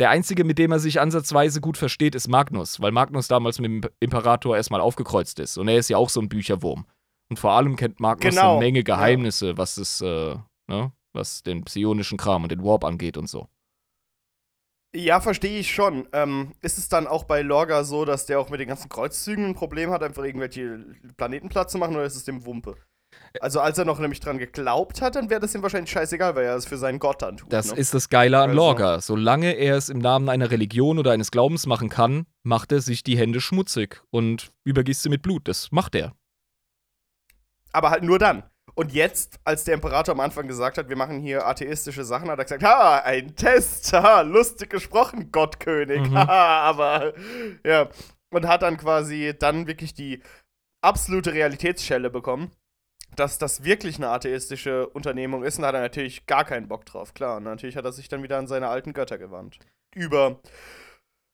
Der 0.00 0.10
einzige, 0.10 0.44
mit 0.44 0.58
dem 0.58 0.72
er 0.72 0.80
sich 0.80 1.00
ansatzweise 1.00 1.60
gut 1.60 1.76
versteht, 1.76 2.14
ist 2.14 2.28
Magnus, 2.28 2.80
weil 2.80 2.90
Magnus 2.90 3.28
damals 3.28 3.60
mit 3.60 3.70
dem 3.70 3.90
Imperator 4.00 4.56
erstmal 4.56 4.80
aufgekreuzt 4.80 5.38
ist. 5.38 5.56
Und 5.56 5.68
er 5.68 5.78
ist 5.78 5.88
ja 5.88 5.96
auch 5.98 6.08
so 6.08 6.20
ein 6.20 6.28
Bücherwurm. 6.28 6.86
Und 7.30 7.38
vor 7.38 7.52
allem 7.52 7.76
kennt 7.76 8.00
Magnus 8.00 8.34
Genau, 8.34 8.52
eine 8.52 8.60
Menge 8.60 8.80
ja. 8.80 8.84
Geheimnisse, 8.84 9.56
was 9.56 9.76
das, 9.76 10.00
äh, 10.00 10.36
ne, 10.66 10.92
was 11.12 11.42
den 11.42 11.64
psionischen 11.64 12.18
Kram 12.18 12.42
und 12.42 12.52
den 12.52 12.64
Warp 12.64 12.84
angeht 12.84 13.16
und 13.16 13.28
so. 13.28 13.48
Ja, 14.96 15.20
verstehe 15.20 15.58
ich 15.58 15.72
schon. 15.72 16.08
Ähm, 16.12 16.52
ist 16.60 16.78
es 16.78 16.88
dann 16.88 17.06
auch 17.08 17.24
bei 17.24 17.42
Lorga 17.42 17.82
so, 17.82 18.04
dass 18.04 18.26
der 18.26 18.38
auch 18.38 18.50
mit 18.50 18.60
den 18.60 18.68
ganzen 18.68 18.88
Kreuzzügen 18.88 19.46
ein 19.46 19.54
Problem 19.54 19.90
hat, 19.90 20.02
einfach 20.02 20.22
irgendwelche 20.22 20.84
Planeten 21.16 21.48
platt 21.48 21.70
zu 21.70 21.78
machen, 21.78 21.96
oder 21.96 22.04
ist 22.04 22.14
es 22.14 22.24
dem 22.24 22.46
Wumpe? 22.46 22.76
Also, 23.40 23.60
als 23.60 23.76
er 23.78 23.84
noch 23.84 23.98
nämlich 23.98 24.20
dran 24.20 24.38
geglaubt 24.38 25.02
hat, 25.02 25.16
dann 25.16 25.28
wäre 25.28 25.40
das 25.40 25.54
ihm 25.54 25.62
wahrscheinlich 25.62 25.90
scheißegal, 25.90 26.36
weil 26.36 26.44
er 26.44 26.54
es 26.54 26.66
für 26.66 26.76
seinen 26.78 26.98
Gott 27.00 27.20
dann 27.22 27.36
tut. 27.36 27.52
Das 27.52 27.72
ne? 27.72 27.78
ist 27.78 27.92
das 27.92 28.08
Geile 28.08 28.38
an 28.38 28.50
Also- 28.50 28.56
Lorga. 28.56 29.00
Solange 29.00 29.52
er 29.52 29.76
es 29.76 29.88
im 29.88 29.98
Namen 29.98 30.28
einer 30.28 30.50
Religion 30.52 30.98
oder 31.00 31.10
eines 31.12 31.30
Glaubens 31.32 31.66
machen 31.66 31.88
kann, 31.88 32.26
macht 32.44 32.70
er 32.70 32.80
sich 32.80 33.02
die 33.02 33.18
Hände 33.18 33.40
schmutzig 33.40 34.02
und 34.10 34.52
übergießt 34.64 35.02
sie 35.02 35.08
mit 35.08 35.22
Blut. 35.22 35.48
Das 35.48 35.72
macht 35.72 35.94
er. 35.96 36.12
Aber 37.72 37.90
halt 37.90 38.04
nur 38.04 38.18
dann. 38.18 38.44
Und 38.76 38.92
jetzt, 38.92 39.38
als 39.44 39.64
der 39.64 39.74
Imperator 39.74 40.14
am 40.14 40.20
Anfang 40.20 40.48
gesagt 40.48 40.78
hat, 40.78 40.88
wir 40.88 40.96
machen 40.96 41.20
hier 41.20 41.46
atheistische 41.46 42.04
Sachen, 42.04 42.28
hat 42.30 42.38
er 42.38 42.44
gesagt, 42.44 42.64
ha, 42.64 42.98
ein 43.00 43.36
Test, 43.36 43.92
ha, 43.92 44.22
lustig 44.22 44.70
gesprochen, 44.70 45.30
Gottkönig, 45.30 46.08
Mhm. 46.10 46.16
haha, 46.18 46.60
aber, 46.62 47.12
ja. 47.64 47.88
Und 48.30 48.48
hat 48.48 48.62
dann 48.62 48.76
quasi 48.76 49.32
dann 49.38 49.66
wirklich 49.68 49.94
die 49.94 50.22
absolute 50.82 51.32
Realitätsschelle 51.34 52.10
bekommen, 52.10 52.50
dass 53.16 53.38
das 53.38 53.64
wirklich 53.64 53.96
eine 53.96 54.08
atheistische 54.08 54.88
Unternehmung 54.88 55.44
ist 55.44 55.56
und 55.56 55.62
da 55.62 55.68
hat 55.68 55.74
er 55.74 55.80
natürlich 55.80 56.26
gar 56.26 56.44
keinen 56.44 56.68
Bock 56.68 56.84
drauf, 56.84 57.14
klar. 57.14 57.36
Und 57.38 57.44
natürlich 57.44 57.76
hat 57.76 57.84
er 57.84 57.92
sich 57.92 58.08
dann 58.08 58.22
wieder 58.22 58.38
an 58.38 58.46
seine 58.46 58.68
alten 58.68 58.92
Götter 58.92 59.18
gewandt. 59.18 59.58
Über 59.94 60.40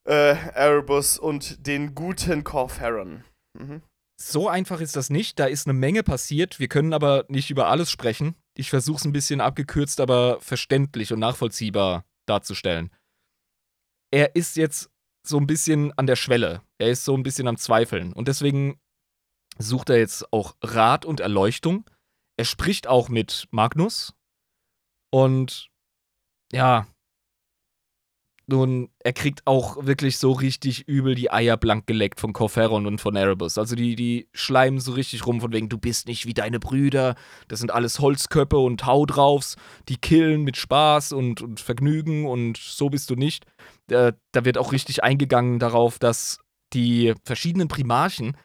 äh, 0.09 0.35
Erebus 0.55 1.19
und 1.19 1.67
den 1.67 1.95
guten 1.95 2.45
Corferon. 2.45 3.25
Mhm. 3.59 3.83
So 4.21 4.49
einfach 4.49 4.81
ist 4.81 4.97
das 4.97 5.09
nicht. 5.09 5.39
Da 5.39 5.47
ist 5.47 5.67
eine 5.67 5.73
Menge 5.73 6.03
passiert. 6.03 6.61
Wir 6.61 6.69
können 6.69 6.93
aber 6.93 7.25
nicht 7.29 7.51
über 7.51 7.69
alles 7.69 7.91
sprechen. 7.91 8.35
Ich 8.55 8.69
versuche 8.69 8.99
es 8.99 9.05
ein 9.05 9.13
bisschen 9.13 9.41
abgekürzt, 9.41 9.99
aber 10.01 10.39
verständlich 10.41 11.13
und 11.13 11.21
nachvollziehbar 11.21 12.05
darzustellen. 12.27 12.91
Er 14.13 14.37
ist 14.37 14.57
jetzt 14.57 14.91
so 15.27 15.39
ein 15.39 15.47
bisschen 15.47 15.97
an 15.97 16.07
der 16.07 16.17
Schwelle. 16.17 16.63
Er 16.79 16.91
ist 16.91 17.05
so 17.05 17.17
ein 17.17 17.23
bisschen 17.23 17.49
am 17.49 17.57
Zweifeln. 17.57 18.13
Und 18.13 18.29
deswegen 18.29 18.79
sucht 19.63 19.91
er 19.91 19.99
jetzt 19.99 20.33
auch 20.33 20.57
Rat 20.63 21.05
und 21.05 21.21
Erleuchtung. 21.21 21.89
Er 22.37 22.45
spricht 22.45 22.87
auch 22.87 23.09
mit 23.09 23.47
Magnus. 23.51 24.15
Und 25.11 25.69
ja, 26.53 26.87
Nun, 28.51 28.89
er 28.99 29.13
kriegt 29.13 29.47
auch 29.47 29.87
wirklich 29.87 30.19
so 30.19 30.33
richtig 30.33 30.89
übel 30.89 31.15
die 31.15 31.31
Eier 31.31 31.57
blank 31.57 31.87
geleckt 31.87 32.19
von 32.19 32.33
Corferon 32.33 32.85
und 32.85 33.01
von 33.01 33.15
Erebus. 33.15 33.59
Also 33.59 33.77
die, 33.77 33.95
die 33.95 34.29
schleimen 34.33 34.81
so 34.81 34.91
richtig 34.91 35.25
rum 35.25 35.41
von 35.41 35.53
wegen, 35.53 35.69
du 35.69 35.79
bist 35.79 36.09
nicht 36.09 36.27
wie 36.27 36.35
deine 36.35 36.59
Brüder. 36.59 37.15
Das 37.47 37.61
sind 37.61 37.71
alles 37.71 38.01
Holzköpfe 38.01 38.59
und 38.59 38.85
Hau 38.87 39.07
draufs. 39.07 39.55
Die 39.89 39.99
killen 39.99 40.43
mit 40.43 40.57
Spaß 40.57 41.13
und, 41.13 41.43
und 41.43 41.61
Vergnügen 41.61 42.27
und 42.27 42.57
so 42.57 42.91
bist 42.91 43.09
du 43.11 43.15
nicht. 43.15 43.47
Äh, 43.89 44.15
da 44.33 44.45
wird 44.45 44.59
auch 44.59 44.73
richtig 44.73 45.05
eingegangen 45.05 45.61
darauf, 45.61 46.01
dass 46.01 46.39
die 46.73 47.15
verschiedenen 47.23 47.69
Primarchen 47.69 48.37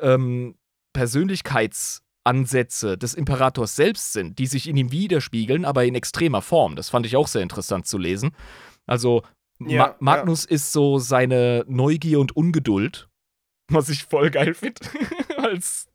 ähm, 0.00 0.56
Persönlichkeitsansätze 0.92 2.96
des 2.96 3.14
Imperators 3.14 3.76
selbst 3.76 4.12
sind, 4.12 4.38
die 4.38 4.46
sich 4.46 4.68
in 4.68 4.76
ihm 4.76 4.92
widerspiegeln, 4.92 5.64
aber 5.64 5.84
in 5.84 5.94
extremer 5.94 6.42
Form. 6.42 6.76
Das 6.76 6.88
fand 6.88 7.06
ich 7.06 7.16
auch 7.16 7.28
sehr 7.28 7.42
interessant 7.42 7.86
zu 7.86 7.98
lesen. 7.98 8.32
Also 8.86 9.22
ja, 9.58 9.96
Ma 10.00 10.16
Magnus 10.16 10.44
ja. 10.44 10.54
ist 10.54 10.72
so 10.72 10.98
seine 10.98 11.64
Neugier 11.68 12.20
und 12.20 12.36
Ungeduld, 12.36 13.08
was 13.68 13.88
ich 13.88 14.04
voll 14.04 14.30
geil 14.30 14.54
finde. 14.54 14.80
als 15.36 15.88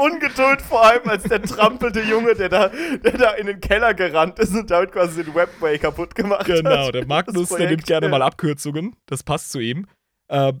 Ungeduld 0.00 0.62
vor 0.62 0.84
allem 0.84 1.08
als 1.08 1.24
der 1.24 1.42
trampelte 1.42 2.00
Junge, 2.02 2.34
der 2.34 2.48
da, 2.48 2.68
der 2.68 3.18
da 3.18 3.32
in 3.32 3.46
den 3.46 3.60
Keller 3.60 3.92
gerannt 3.92 4.38
ist 4.38 4.54
und 4.54 4.70
damit 4.70 4.92
quasi 4.92 5.24
den 5.24 5.34
Webway 5.34 5.78
kaputt 5.78 6.14
gemacht 6.14 6.46
genau, 6.46 6.70
hat. 6.70 6.78
Genau, 6.78 6.90
der 6.92 7.06
Magnus, 7.06 7.48
der 7.48 7.68
nimmt 7.68 7.84
gerne 7.84 8.08
mal 8.08 8.22
Abkürzungen. 8.22 8.94
Das 9.06 9.24
passt 9.24 9.50
zu 9.50 9.58
ihm. 9.58 9.86
Äh, 10.28 10.52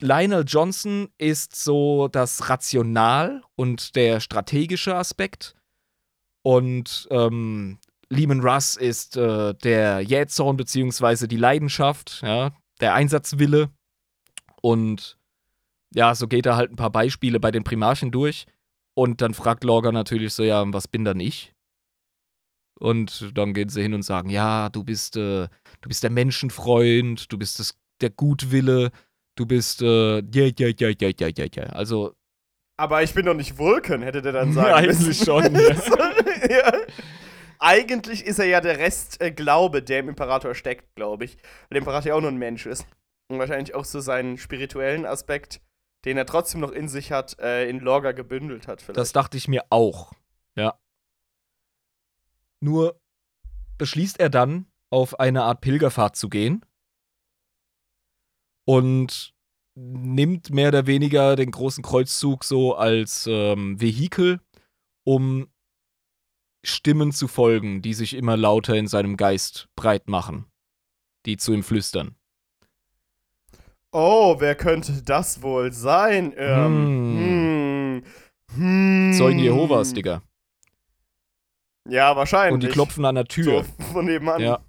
Lionel 0.00 0.44
Johnson 0.46 1.08
ist 1.18 1.56
so 1.56 2.08
das 2.08 2.48
Rational 2.48 3.42
und 3.56 3.96
der 3.96 4.20
strategische 4.20 4.94
Aspekt. 4.96 5.54
Und 6.42 7.06
ähm, 7.10 7.78
Lehman 8.08 8.40
Russ 8.40 8.76
ist 8.76 9.16
äh, 9.16 9.54
der 9.54 10.00
Jähzorn 10.00 10.56
beziehungsweise 10.56 11.28
die 11.28 11.36
Leidenschaft, 11.36 12.22
ja, 12.22 12.52
der 12.80 12.94
Einsatzwille. 12.94 13.70
Und 14.62 15.18
ja, 15.94 16.14
so 16.14 16.26
geht 16.26 16.46
er 16.46 16.56
halt 16.56 16.72
ein 16.72 16.76
paar 16.76 16.90
Beispiele 16.90 17.40
bei 17.40 17.50
den 17.50 17.64
Primarchen 17.64 18.10
durch. 18.10 18.46
Und 18.94 19.20
dann 19.20 19.34
fragt 19.34 19.64
Lorga 19.64 19.92
natürlich 19.92 20.34
so, 20.34 20.42
ja, 20.42 20.64
was 20.72 20.88
bin 20.88 21.04
dann 21.04 21.20
ich? 21.20 21.52
Und 22.78 23.36
dann 23.36 23.52
gehen 23.52 23.68
sie 23.68 23.82
hin 23.82 23.94
und 23.94 24.02
sagen, 24.02 24.30
ja, 24.30 24.70
du 24.70 24.82
bist, 24.84 25.16
äh, 25.16 25.48
du 25.80 25.88
bist 25.88 26.02
der 26.02 26.10
Menschenfreund, 26.10 27.30
du 27.30 27.38
bist 27.38 27.60
das, 27.60 27.78
der 28.00 28.10
Gutwille, 28.10 28.90
du 29.40 29.46
bist, 29.46 29.80
äh, 29.82 30.18
ja, 30.18 30.50
ja, 30.58 30.68
ja, 30.78 30.88
ja, 31.00 31.10
ja, 31.18 31.28
ja, 31.28 31.46
ja. 31.52 31.62
Also. 31.70 32.14
Aber 32.76 33.02
ich 33.02 33.14
bin 33.14 33.26
doch 33.26 33.34
nicht 33.34 33.58
Vulcan, 33.58 34.02
hätte 34.02 34.22
der 34.22 34.32
dann 34.32 34.52
sagen 34.54 34.72
Eigentlich 34.72 35.18
schon, 35.18 35.54
ja. 35.54 35.70
ja 36.48 36.72
eigentlich 37.58 38.24
ist 38.24 38.38
er 38.38 38.46
ja 38.46 38.60
der 38.60 38.78
Rest 38.78 39.20
äh, 39.20 39.30
Glaube, 39.30 39.82
der 39.82 40.00
im 40.00 40.08
Imperator 40.08 40.54
steckt, 40.54 40.94
glaube 40.94 41.24
ich. 41.26 41.36
Weil 41.36 41.72
der 41.72 41.78
Imperator 41.78 42.08
ja 42.08 42.14
auch 42.14 42.20
nur 42.20 42.30
ein 42.30 42.38
Mensch 42.38 42.66
ist. 42.66 42.86
Und 43.28 43.38
wahrscheinlich 43.38 43.74
auch 43.74 43.84
so 43.84 44.00
seinen 44.00 44.38
spirituellen 44.38 45.04
Aspekt, 45.04 45.60
den 46.06 46.16
er 46.16 46.24
trotzdem 46.26 46.60
noch 46.60 46.72
in 46.72 46.88
sich 46.88 47.12
hat, 47.12 47.38
äh, 47.38 47.68
in 47.68 47.80
Lorga 47.80 48.12
gebündelt 48.12 48.66
hat. 48.66 48.80
Vielleicht. 48.80 48.96
Das 48.96 49.12
dachte 49.12 49.36
ich 49.36 49.46
mir 49.46 49.64
auch. 49.68 50.12
Ja. 50.56 50.78
Nur 52.60 52.98
beschließt 53.76 54.18
er 54.18 54.30
dann, 54.30 54.66
auf 54.90 55.20
eine 55.20 55.44
Art 55.44 55.60
Pilgerfahrt 55.60 56.16
zu 56.16 56.28
gehen. 56.28 56.64
Und 58.64 59.34
nimmt 59.74 60.50
mehr 60.50 60.68
oder 60.68 60.86
weniger 60.86 61.36
den 61.36 61.50
großen 61.50 61.82
Kreuzzug 61.82 62.44
so 62.44 62.74
als 62.74 63.26
ähm, 63.30 63.80
Vehikel, 63.80 64.40
um 65.04 65.48
Stimmen 66.62 67.12
zu 67.12 67.26
folgen, 67.28 67.80
die 67.80 67.94
sich 67.94 68.14
immer 68.14 68.36
lauter 68.36 68.76
in 68.76 68.86
seinem 68.86 69.16
Geist 69.16 69.68
breit 69.76 70.08
machen, 70.08 70.44
die 71.24 71.36
zu 71.36 71.52
ihm 71.52 71.62
flüstern. 71.62 72.16
Oh, 73.92 74.36
wer 74.38 74.54
könnte 74.54 75.02
das 75.02 75.42
wohl 75.42 75.72
sein? 75.72 76.32
Ähm, 76.36 77.18
hm. 77.18 78.02
Hm. 78.54 79.12
Zeugen 79.16 79.38
Jehovas, 79.38 79.92
Digga. 79.94 80.22
Ja, 81.88 82.14
wahrscheinlich. 82.14 82.54
Und 82.54 82.62
die 82.62 82.68
klopfen 82.68 83.04
an 83.04 83.16
der 83.16 83.24
Tür. 83.24 83.64
So, 83.64 83.84
von 83.92 84.04
nebenan. 84.04 84.40
Ja. 84.40 84.60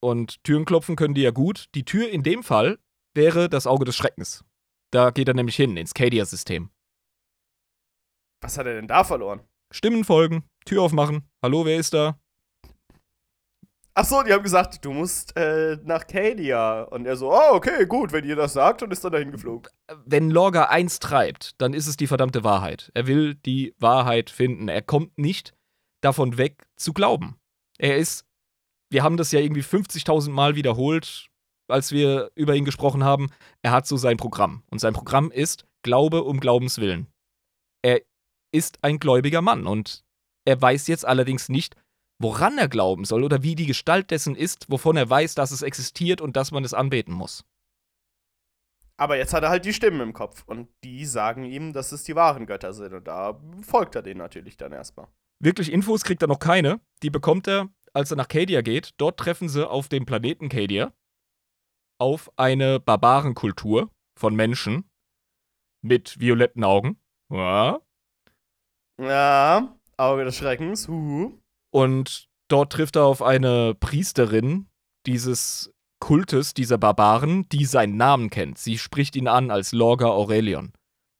Und 0.00 0.44
Türen 0.44 0.64
klopfen 0.64 0.94
können 0.94 1.14
die 1.14 1.22
ja 1.22 1.30
gut. 1.30 1.66
Die 1.74 1.84
Tür 1.84 2.08
in 2.08 2.22
dem 2.22 2.44
Fall 2.44 2.78
wäre 3.14 3.48
das 3.48 3.66
Auge 3.66 3.84
des 3.84 3.96
Schreckens. 3.96 4.44
Da 4.90 5.10
geht 5.10 5.28
er 5.28 5.34
nämlich 5.34 5.56
hin, 5.56 5.76
ins 5.76 5.94
Cadia-System. 5.94 6.70
Was 8.40 8.56
hat 8.56 8.66
er 8.66 8.74
denn 8.74 8.88
da 8.88 9.04
verloren? 9.04 9.40
Stimmen 9.70 10.04
folgen, 10.04 10.44
Tür 10.64 10.82
aufmachen. 10.82 11.28
Hallo, 11.42 11.64
wer 11.64 11.78
ist 11.78 11.92
da? 11.92 12.18
Ach 14.00 14.04
so, 14.04 14.22
die 14.22 14.32
haben 14.32 14.44
gesagt, 14.44 14.84
du 14.84 14.92
musst 14.92 15.36
äh, 15.36 15.76
nach 15.82 16.06
Cadia. 16.06 16.82
Und 16.82 17.04
er 17.04 17.16
so, 17.16 17.32
oh, 17.32 17.54
okay, 17.54 17.84
gut, 17.84 18.12
wenn 18.12 18.24
ihr 18.24 18.36
das 18.36 18.52
sagt, 18.52 18.82
und 18.84 18.92
ist 18.92 19.04
dann 19.04 19.10
dahin 19.10 19.32
geflogen. 19.32 19.68
Wenn 20.06 20.30
Lorga 20.30 20.66
eins 20.66 21.00
treibt, 21.00 21.60
dann 21.60 21.74
ist 21.74 21.88
es 21.88 21.96
die 21.96 22.06
verdammte 22.06 22.44
Wahrheit. 22.44 22.92
Er 22.94 23.08
will 23.08 23.34
die 23.34 23.74
Wahrheit 23.78 24.30
finden. 24.30 24.68
Er 24.68 24.82
kommt 24.82 25.18
nicht 25.18 25.52
davon 26.00 26.38
weg 26.38 26.68
zu 26.76 26.92
glauben. 26.92 27.40
Er 27.76 27.96
ist, 27.96 28.24
wir 28.88 29.02
haben 29.02 29.16
das 29.16 29.32
ja 29.32 29.40
irgendwie 29.40 29.62
50.000 29.62 30.30
Mal 30.30 30.54
wiederholt, 30.54 31.26
als 31.70 31.92
wir 31.92 32.30
über 32.34 32.54
ihn 32.54 32.64
gesprochen 32.64 33.04
haben. 33.04 33.30
Er 33.62 33.72
hat 33.72 33.86
so 33.86 33.96
sein 33.96 34.16
Programm. 34.16 34.62
Und 34.70 34.78
sein 34.78 34.94
Programm 34.94 35.30
ist 35.30 35.66
Glaube 35.82 36.24
um 36.24 36.40
Glaubens 36.40 36.78
willen. 36.78 37.06
Er 37.82 38.00
ist 38.52 38.78
ein 38.82 38.98
gläubiger 38.98 39.42
Mann 39.42 39.66
und 39.66 40.04
er 40.44 40.60
weiß 40.60 40.86
jetzt 40.86 41.06
allerdings 41.06 41.48
nicht, 41.48 41.76
woran 42.20 42.58
er 42.58 42.68
glauben 42.68 43.04
soll 43.04 43.22
oder 43.22 43.42
wie 43.42 43.54
die 43.54 43.66
Gestalt 43.66 44.10
dessen 44.10 44.34
ist, 44.34 44.70
wovon 44.70 44.96
er 44.96 45.08
weiß, 45.08 45.34
dass 45.34 45.50
es 45.50 45.62
existiert 45.62 46.20
und 46.20 46.36
dass 46.36 46.50
man 46.50 46.64
es 46.64 46.74
anbeten 46.74 47.14
muss. 47.14 47.44
Aber 48.96 49.16
jetzt 49.16 49.32
hat 49.32 49.44
er 49.44 49.50
halt 49.50 49.64
die 49.64 49.72
Stimmen 49.72 50.00
im 50.00 50.12
Kopf 50.12 50.42
und 50.46 50.68
die 50.82 51.04
sagen 51.04 51.44
ihm, 51.44 51.72
dass 51.72 51.92
es 51.92 52.02
die 52.02 52.16
wahren 52.16 52.46
Götter 52.46 52.72
sind 52.72 52.94
und 52.94 53.06
da 53.06 53.40
folgt 53.62 53.94
er 53.94 54.02
denen 54.02 54.18
natürlich 54.18 54.56
dann 54.56 54.72
erstmal. 54.72 55.06
Wirklich 55.40 55.70
Infos 55.70 56.02
kriegt 56.02 56.22
er 56.22 56.28
noch 56.28 56.40
keine. 56.40 56.80
Die 57.04 57.10
bekommt 57.10 57.46
er, 57.46 57.68
als 57.92 58.10
er 58.10 58.16
nach 58.16 58.26
Cadia 58.26 58.60
geht. 58.60 58.94
Dort 58.96 59.20
treffen 59.20 59.48
sie 59.48 59.68
auf 59.68 59.88
dem 59.88 60.04
Planeten 60.04 60.48
Cadia 60.48 60.92
auf 61.98 62.30
eine 62.36 62.80
Barbarenkultur 62.80 63.90
von 64.18 64.34
Menschen 64.34 64.88
mit 65.82 66.20
violetten 66.20 66.64
Augen. 66.64 67.00
Ja. 67.30 67.80
Ja, 69.00 69.76
Auge 69.96 70.24
des 70.24 70.36
Schreckens. 70.36 70.88
Huhu. 70.88 71.38
Und 71.70 72.28
dort 72.48 72.72
trifft 72.72 72.96
er 72.96 73.04
auf 73.04 73.22
eine 73.22 73.74
Priesterin 73.74 74.68
dieses 75.06 75.72
Kultes, 76.00 76.54
dieser 76.54 76.78
Barbaren, 76.78 77.48
die 77.48 77.64
seinen 77.64 77.96
Namen 77.96 78.30
kennt. 78.30 78.58
Sie 78.58 78.78
spricht 78.78 79.16
ihn 79.16 79.28
an 79.28 79.50
als 79.50 79.72
Lorga 79.72 80.06
Aurelion. 80.06 80.72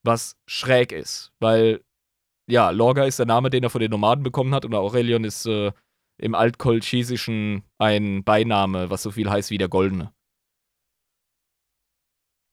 Was 0.05 0.37
schräg 0.49 0.93
ist, 0.93 1.33
weil, 1.41 1.85
ja, 2.49 2.71
Lorga 2.71 3.05
ist 3.05 3.19
der 3.19 3.27
Name, 3.27 3.51
den 3.51 3.65
er 3.65 3.71
von 3.71 3.81
den 3.81 3.91
Nomaden 3.91 4.23
bekommen 4.23 4.55
hat, 4.55 4.65
und 4.65 4.75
Aurelion 4.75 5.25
ist 5.25 5.47
äh, 5.47 5.73
im 6.21 6.35
Altkolchesischen 6.35 7.65
ein 7.79 8.25
Beiname, 8.25 8.91
was 8.91 9.03
so 9.03 9.11
viel 9.11 9.29
heißt 9.29 9.51
wie 9.51 9.59
der 9.59 9.69
Goldene. 9.69 10.13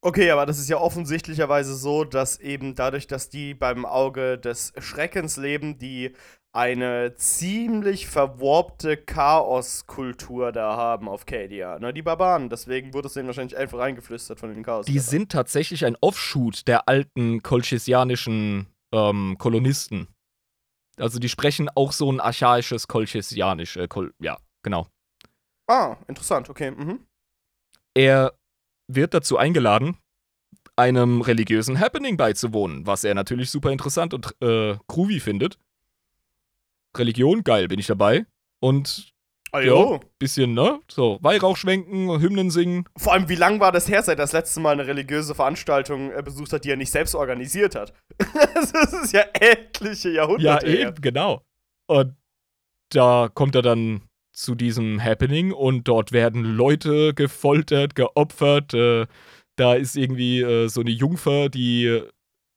Okay, 0.06 0.30
aber 0.30 0.46
das 0.46 0.60
ist 0.60 0.70
ja 0.70 0.78
offensichtlicherweise 0.78 1.76
so, 1.76 2.04
dass 2.04 2.40
eben 2.40 2.76
dadurch, 2.76 3.08
dass 3.08 3.30
die 3.30 3.56
beim 3.56 3.88
Auge 3.88 4.38
des 4.38 4.72
Schreckens 4.78 5.36
leben, 5.36 5.80
die 5.80 6.14
eine 6.54 7.16
ziemlich 7.16 8.06
verworbte 8.06 8.98
Chaoskultur 8.98 10.52
da 10.52 10.78
haben 10.78 11.10
auf 11.10 11.26
Cadia. 11.26 11.80
Ne, 11.80 11.92
die 11.92 12.04
Barbaren. 12.04 12.52
Deswegen 12.52 12.94
wurde 12.94 13.08
es 13.08 13.16
denen 13.16 13.26
wahrscheinlich 13.26 13.58
einfach 13.58 13.80
eingeflüstert 13.80 14.40
von 14.40 14.54
den 14.54 14.62
Chaos. 14.62 14.86
Die 14.86 15.00
sind 15.00 15.32
tatsächlich 15.32 15.86
ein 15.86 15.98
Offshoot 16.02 16.68
der 16.68 16.88
alten 16.88 17.42
kolchesianischen 17.42 18.68
ähm, 18.92 19.38
Kolonisten. 19.40 20.08
Also 20.98 21.18
die 21.18 21.30
sprechen 21.30 21.68
auch 21.74 21.92
so 21.92 22.12
ein 22.12 22.20
archaisches 22.20 22.88
kolchesianisch. 22.88 23.76
Äh, 23.76 23.88
Kol 23.88 24.14
ja, 24.20 24.38
genau. 24.62 24.86
Ah, 25.66 25.98
interessant, 26.08 26.48
okay. 26.48 26.70
Mhm. 26.70 27.08
Er 27.96 28.36
wird 28.88 29.14
dazu 29.14 29.38
eingeladen, 29.38 29.98
einem 30.76 31.22
religiösen 31.22 31.80
Happening 31.80 32.18
beizuwohnen, 32.18 32.86
was 32.86 33.04
er 33.04 33.14
natürlich 33.14 33.50
super 33.50 33.72
interessant 33.72 34.14
und 34.14 34.36
äh, 34.42 34.78
groovy 34.88 35.20
findet. 35.20 35.58
Religion, 36.98 37.44
geil, 37.44 37.68
bin 37.68 37.80
ich 37.80 37.88
dabei. 37.88 38.26
Und 38.62 39.14
ah, 39.52 39.60
ja, 39.60 40.00
bisschen, 40.20 40.54
ne? 40.54 40.80
So, 40.90 41.20
Weihrauch 41.22 41.58
schwenken, 41.58 42.20
Hymnen 42.20 42.52
singen. 42.52 42.86
Vor 42.98 43.14
allem, 43.14 43.30
wie 43.30 43.36
lang 43.36 43.60
war 43.60 43.72
das 43.72 43.88
her, 43.88 44.02
seit 44.04 44.20
das 44.20 44.34
letzte 44.34 44.60
Mal 44.60 44.72
eine 44.72 44.88
religiöse 44.88 45.36
Veranstaltung 45.36 46.12
äh, 46.12 46.22
besucht 46.24 46.54
hat, 46.54 46.64
die 46.64 46.72
er 46.72 46.78
nicht 46.78 46.92
selbst 46.92 47.16
organisiert 47.16 47.76
hat? 47.76 47.94
das 48.18 48.94
ist 48.94 49.14
ja 49.14 49.24
etliche 49.34 50.10
Jahrhunderte. 50.10 50.68
Ja, 50.68 50.74
eben, 50.74 50.82
her. 50.82 50.94
genau. 51.00 51.46
Und 51.88 52.16
da 52.90 53.30
kommt 53.34 53.56
er 53.56 53.62
dann 53.62 54.02
zu 54.36 54.56
diesem 54.56 55.04
Happening 55.04 55.52
und 55.52 55.88
dort 55.88 56.12
werden 56.12 56.44
Leute 56.44 57.14
gefoltert, 57.14 57.96
geopfert. 57.96 58.74
Äh, 58.74 59.08
da 59.56 59.74
ist 59.76 59.96
irgendwie 59.96 60.42
äh, 60.42 60.68
so 60.68 60.82
eine 60.82 60.92
Jungfer, 60.92 61.50
die 61.50 61.86
äh, 61.86 62.10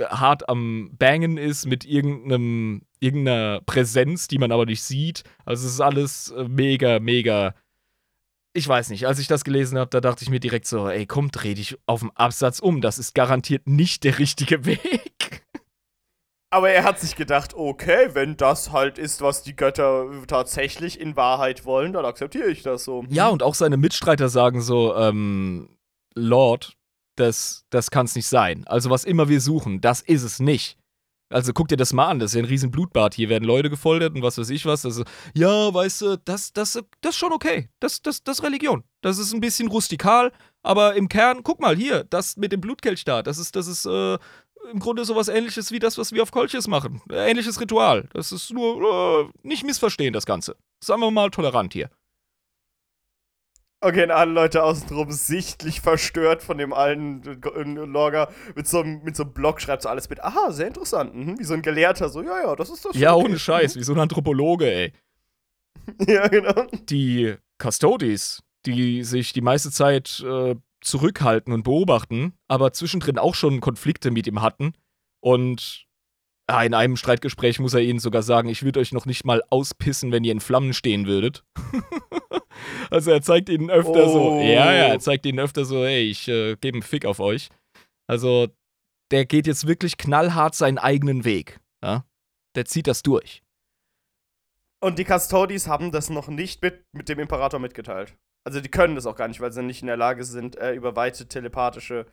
hart 0.05 0.49
am 0.49 0.91
Bangen 0.99 1.39
ist 1.39 1.67
mit 1.67 1.85
irgendeinem, 1.85 2.83
irgendeiner 3.01 3.61
Präsenz, 3.65 4.29
die 4.29 4.39
man 4.39 4.53
aber 4.53 4.67
nicht 4.67 4.83
sieht. 4.83 5.23
Also 5.45 5.67
es 5.67 5.75
ist 5.75 5.81
alles 5.81 6.31
äh, 6.37 6.45
mega, 6.49 6.99
mega 7.01 7.55
ich 8.59 8.67
weiß 8.67 8.91
nicht, 8.91 9.07
als 9.07 9.19
ich 9.19 9.29
das 9.29 9.45
gelesen 9.45 9.79
habe, 9.79 9.91
da 9.91 10.01
dachte 10.01 10.25
ich 10.25 10.31
mir 10.31 10.41
direkt 10.41 10.67
so, 10.67 10.89
ey, 10.89 11.07
komm, 11.07 11.31
dreh 11.31 11.55
dich 11.55 11.77
auf 11.87 12.01
dem 12.01 12.11
Absatz 12.13 12.59
um. 12.59 12.81
Das 12.81 12.99
ist 12.99 13.15
garantiert 13.15 13.69
nicht 13.69 14.05
der 14.05 14.19
richtige 14.19 14.65
Weg. 14.67 15.13
Aber 16.51 16.71
er 16.71 16.85
hat 16.85 16.99
sich 16.99 17.15
gedacht, 17.15 17.55
okay, 17.55 18.11
wenn 18.15 18.37
das 18.37 18.73
halt 18.73 18.97
ist, 18.97 19.21
was 19.21 19.43
die 19.43 19.55
Götter 19.55 20.07
tatsächlich 20.27 20.99
in 20.99 21.15
Wahrheit 21.15 21.67
wollen, 21.67 21.93
dann 21.93 22.07
akzeptiere 22.07 22.49
ich 22.49 22.63
das 22.63 22.85
so. 22.85 23.05
Ja, 23.11 23.29
und 23.29 23.43
auch 23.43 23.55
seine 23.55 23.77
Mitstreiter 23.77 24.31
sagen 24.31 24.63
so, 24.63 24.97
ähm, 24.97 25.69
Lord, 26.15 26.75
das, 27.17 27.67
das 27.69 27.91
kann 27.91 28.07
es 28.07 28.15
nicht 28.15 28.29
sein. 28.29 28.67
Also 28.67 28.89
was 28.89 29.05
immer 29.05 29.29
wir 29.29 29.41
suchen, 29.41 29.83
das 29.83 30.01
ist 30.01 30.23
es 30.23 30.41
nicht. 30.41 30.79
Also 31.31 31.53
guck 31.53 31.69
dir 31.69 31.77
das 31.77 31.93
mal 31.93 32.07
an, 32.07 32.19
das 32.19 32.31
ist 32.31 32.37
ja 32.37 32.43
ein 32.43 32.47
riesen 32.47 32.71
Blutbad. 32.71 33.15
Hier 33.15 33.29
werden 33.29 33.45
Leute 33.45 33.69
gefoltert 33.69 34.15
und 34.15 34.23
was 34.23 34.39
weiß 34.39 34.49
ich 34.49 34.65
was. 34.65 34.87
Also, 34.87 35.05
ja, 35.35 35.73
weißt 35.75 36.01
du, 36.01 36.17
das, 36.25 36.55
das, 36.55 36.81
das 37.03 37.11
ist 37.11 37.17
schon 37.17 37.33
okay. 37.33 37.69
Das, 37.81 38.01
das, 38.01 38.23
das 38.23 38.39
ist 38.39 38.45
Religion. 38.45 38.83
Das 39.03 39.19
ist 39.19 39.35
ein 39.35 39.41
bisschen 39.41 39.69
rustikal, 39.69 40.33
aber 40.63 40.95
im 40.95 41.09
Kern, 41.09 41.43
guck 41.43 41.61
mal, 41.61 41.77
hier, 41.77 42.05
das 42.05 42.39
mit 42.39 42.53
dem 42.53 42.63
Blutkelch 42.63 43.05
da, 43.05 43.23
das 43.23 43.37
ist, 43.37 43.57
das 43.57 43.67
ist 43.67 43.85
äh, 43.85 44.17
im 44.71 44.79
Grunde 44.79 45.05
sowas 45.05 45.29
ähnliches 45.29 45.73
wie 45.73 45.79
das, 45.79 45.99
was 45.99 46.13
wir 46.13 46.23
auf 46.23 46.31
Kolches 46.31 46.69
machen. 46.69 47.01
Ähnliches 47.11 47.61
Ritual. 47.61 48.09
Das 48.13 48.33
ist 48.33 48.53
nur 48.53 49.31
äh, 49.31 49.47
nicht 49.47 49.65
missverstehen, 49.65 50.13
das 50.13 50.27
Ganze. 50.27 50.57
Sagen 50.83 51.01
wir 51.01 51.11
mal 51.11 51.31
tolerant 51.31 51.73
hier. 51.73 51.91
Okay, 53.81 54.03
und 54.03 54.11
alle 54.11 54.33
Leute 54.33 54.65
außenrum 54.65 55.13
sichtlich 55.13 55.81
verstört 55.81 56.43
von 56.43 56.59
dem 56.59 56.73
alten 56.73 57.23
Logger 57.93 58.29
mit 58.57 58.67
so, 58.67 58.81
einem, 58.81 59.05
mit 59.05 59.15
so 59.15 59.23
einem 59.23 59.33
Blog 59.33 59.61
schreibt 59.61 59.83
so 59.83 59.89
alles 59.89 60.11
mit. 60.11 60.21
Aha, 60.23 60.51
sehr 60.51 60.67
interessant. 60.67 61.15
Mhm, 61.15 61.39
wie 61.39 61.45
so 61.45 61.55
ein 61.55 61.63
Gelehrter, 61.63 62.09
so, 62.09 62.21
ja, 62.23 62.43
ja, 62.43 62.57
das 62.57 62.71
ist 62.71 62.85
das. 62.85 62.97
Ja, 62.97 63.15
okay. 63.15 63.27
ohne 63.27 63.39
Scheiß, 63.39 63.77
wie 63.77 63.85
so 63.85 63.93
ein 63.93 64.01
Anthropologe, 64.01 64.69
ey. 64.69 64.93
ja, 66.09 66.27
genau. 66.27 66.67
Die 66.89 67.37
Custodies, 67.59 68.43
die 68.67 69.05
sich 69.05 69.33
die 69.33 69.43
meiste 69.43 69.71
Zeit 69.71 70.25
äh, 70.27 70.57
zurückhalten 70.81 71.53
und 71.53 71.63
beobachten, 71.65 72.35
aber 72.47 72.73
zwischendrin 72.73 73.19
auch 73.19 73.35
schon 73.35 73.61
Konflikte 73.61 74.11
mit 74.11 74.27
ihm 74.27 74.43
hatten. 74.43 74.75
Und 75.21 75.87
ja, 76.49 76.63
in 76.63 76.75
einem 76.75 76.97
Streitgespräch 76.97 77.59
muss 77.59 77.75
er 77.75 77.81
ihnen 77.81 77.99
sogar 77.99 78.23
sagen, 78.23 78.49
ich 78.49 78.63
würde 78.63 78.81
euch 78.81 78.93
noch 78.93 79.07
nicht 79.07 79.25
mal 79.25 79.43
auspissen, 79.51 80.13
wenn 80.13 80.25
ihr 80.25 80.33
in 80.33 80.41
Flammen 80.41 80.73
stehen 80.73 81.07
würdet. 81.07 81.45
also 82.91 83.11
er 83.11 83.21
zeigt 83.21 83.49
ihnen 83.49 83.71
öfter 83.71 84.07
oh. 84.07 84.13
so, 84.13 84.41
ja, 84.41 84.73
ja, 84.73 84.87
er 84.89 85.01
zeigt 85.01 85.27
ihnen 85.27 85.41
öfter 85.41 85.65
so, 85.65 85.85
hey, 85.85 86.05
ich 86.05 86.27
äh, 86.29 86.57
gebe 86.57 86.77
einen 86.77 86.83
Fick 86.83 87.05
auf 87.05 87.21
euch. 87.21 87.51
Also 88.07 88.49
der 89.11 89.27
geht 89.27 89.47
jetzt 89.47 89.67
wirklich 89.67 89.99
knallhart 89.99 90.55
seinen 90.55 90.79
eigenen 90.79 91.25
Weg. 91.25 91.61
Ja? 91.83 92.05
Der 92.55 92.65
zieht 92.65 92.87
das 92.87 93.03
durch. 93.03 93.43
Und 94.81 94.99
die 94.99 95.05
Custodies 95.05 95.67
haben 95.67 95.93
das 95.93 96.09
noch 96.09 96.29
nicht 96.29 96.63
mit, 96.63 96.85
mit 96.93 97.09
dem 97.09 97.19
Imperator 97.19 97.59
mitgeteilt. 97.59 98.17
Also 98.49 98.63
die 98.63 98.71
können 98.71 98.95
das 98.95 99.05
auch 99.05 99.15
gar 99.15 99.29
nicht, 99.29 99.43
weil 99.43 99.53
sie 99.53 99.63
nicht 99.63 99.83
in 99.83 99.89
der 99.89 99.99
Lage 99.99 100.25
sind, 100.25 100.57
äh, 100.57 100.73
über 100.73 100.97
weite 100.97 101.29
telepathische 101.29 102.07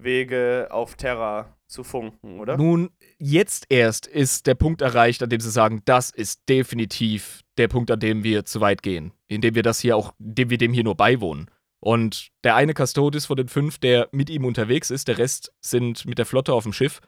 Wege 0.00 0.68
auf 0.70 0.94
Terra 0.94 1.58
zu 1.66 1.82
funken, 1.82 2.38
oder? 2.38 2.56
Nun, 2.56 2.90
jetzt 3.18 3.66
erst 3.68 4.06
ist 4.06 4.46
der 4.46 4.54
Punkt 4.54 4.80
erreicht, 4.80 5.24
an 5.24 5.28
dem 5.28 5.40
sie 5.40 5.50
sagen, 5.50 5.82
das 5.84 6.10
ist 6.10 6.48
definitiv 6.48 7.40
der 7.58 7.66
Punkt, 7.66 7.90
an 7.90 7.98
dem 7.98 8.22
wir 8.22 8.44
zu 8.44 8.60
weit 8.60 8.84
gehen. 8.84 9.10
Indem 9.26 9.56
wir 9.56 9.64
das 9.64 9.80
hier 9.80 9.96
auch, 9.96 10.14
indem 10.20 10.50
wir 10.50 10.58
dem 10.58 10.72
hier 10.72 10.84
nur 10.84 10.94
beiwohnen. 10.94 11.50
Und 11.80 12.28
der 12.44 12.54
eine 12.54 12.72
Custodis 12.72 13.26
von 13.26 13.36
den 13.36 13.48
fünf, 13.48 13.78
der 13.78 14.08
mit 14.12 14.30
ihm 14.30 14.44
unterwegs 14.44 14.92
ist, 14.92 15.08
der 15.08 15.18
Rest 15.18 15.52
sind 15.60 16.04
mit 16.04 16.18
der 16.18 16.26
Flotte 16.26 16.54
auf 16.54 16.62
dem 16.62 16.72
Schiff, 16.72 17.00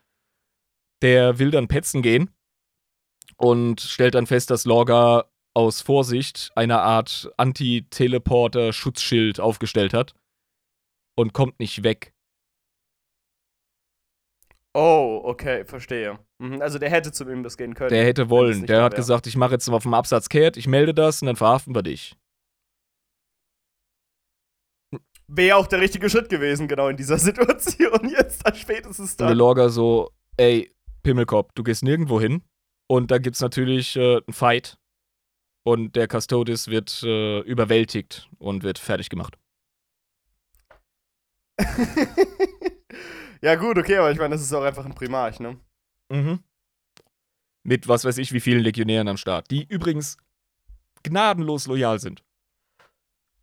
der 1.01 1.39
will 1.39 1.53
dann 1.53 1.69
petzen 1.69 2.03
gehen 2.03 2.29
und 3.37 3.81
stellt 3.83 4.17
dann 4.17 4.27
fest, 4.27 4.51
dass 4.51 4.65
Lorga 4.65 5.31
aus 5.59 5.81
Vorsicht 5.81 6.53
eine 6.55 6.79
Art 6.79 7.33
Anti-Teleporter-Schutzschild 7.37 9.41
aufgestellt 9.41 9.93
hat 9.93 10.15
und 11.17 11.33
kommt 11.33 11.59
nicht 11.59 11.83
weg. 11.83 12.15
Oh, 14.73 15.21
okay, 15.25 15.65
verstehe. 15.65 16.21
Mhm, 16.41 16.63
also 16.63 16.79
der 16.79 16.91
hätte 16.91 17.11
zum 17.11 17.29
Imbiss 17.29 17.57
gehen 17.57 17.75
können. 17.75 17.91
Der 17.91 18.05
hätte 18.05 18.31
wollen. 18.31 18.67
Der 18.67 18.85
hat 18.85 18.95
gesagt, 18.95 19.27
ich 19.27 19.37
mache 19.37 19.55
jetzt 19.55 19.69
auf 19.69 19.83
dem 19.83 19.95
Absatz 19.95 20.29
kehrt, 20.29 20.57
ich 20.57 20.69
melde 20.69 20.95
das 20.95 21.23
und 21.23 21.27
dann 21.27 21.35
verhaften 21.35 21.75
wir 21.75 21.83
dich. 21.83 22.15
Wäre 25.27 25.57
auch 25.57 25.67
der 25.67 25.81
richtige 25.81 26.09
Schritt 26.09 26.29
gewesen, 26.29 26.69
genau 26.69 26.87
in 26.87 26.97
dieser 26.97 27.19
Situation. 27.19 28.09
Jetzt 28.09 28.47
dann 28.47 28.55
spätestens 28.55 29.17
dann. 29.17 29.27
Und 29.27 29.31
der 29.31 29.37
Lorga 29.37 29.71
so, 29.71 30.13
ey, 30.37 30.73
Pimmelkopf, 31.03 31.51
du 31.57 31.65
gehst 31.65 31.83
nirgendwo 31.83 32.21
hin. 32.21 32.45
Und 32.89 33.11
da 33.11 33.19
gibt's 33.19 33.41
natürlich 33.41 33.97
äh, 33.97 34.19
einen 34.19 34.33
Fight. 34.33 34.79
Und 35.65 35.97
der 35.97 36.09
Custodis 36.09 36.69
wird 36.69 37.03
äh, 37.03 37.41
überwältigt 37.41 38.29
und 38.39 38.63
wird 38.63 38.79
fertig 38.79 39.11
gemacht. 39.11 39.37
Ja, 43.41 43.55
gut, 43.55 43.79
okay, 43.79 43.97
aber 43.97 44.11
ich 44.11 44.19
meine, 44.19 44.35
das 44.35 44.43
ist 44.43 44.53
auch 44.53 44.63
einfach 44.63 44.85
ein 44.85 44.95
Primarch, 44.95 45.39
ne? 45.41 45.59
Mhm. 46.09 46.41
Mit 47.63 47.87
was 47.87 48.05
weiß 48.05 48.19
ich, 48.19 48.33
wie 48.33 48.41
vielen 48.41 48.63
Legionären 48.63 49.09
am 49.09 49.17
Start, 49.17 49.51
die 49.51 49.65
übrigens 49.65 50.17
gnadenlos 51.03 51.67
loyal 51.67 52.01
sind. 52.01 52.25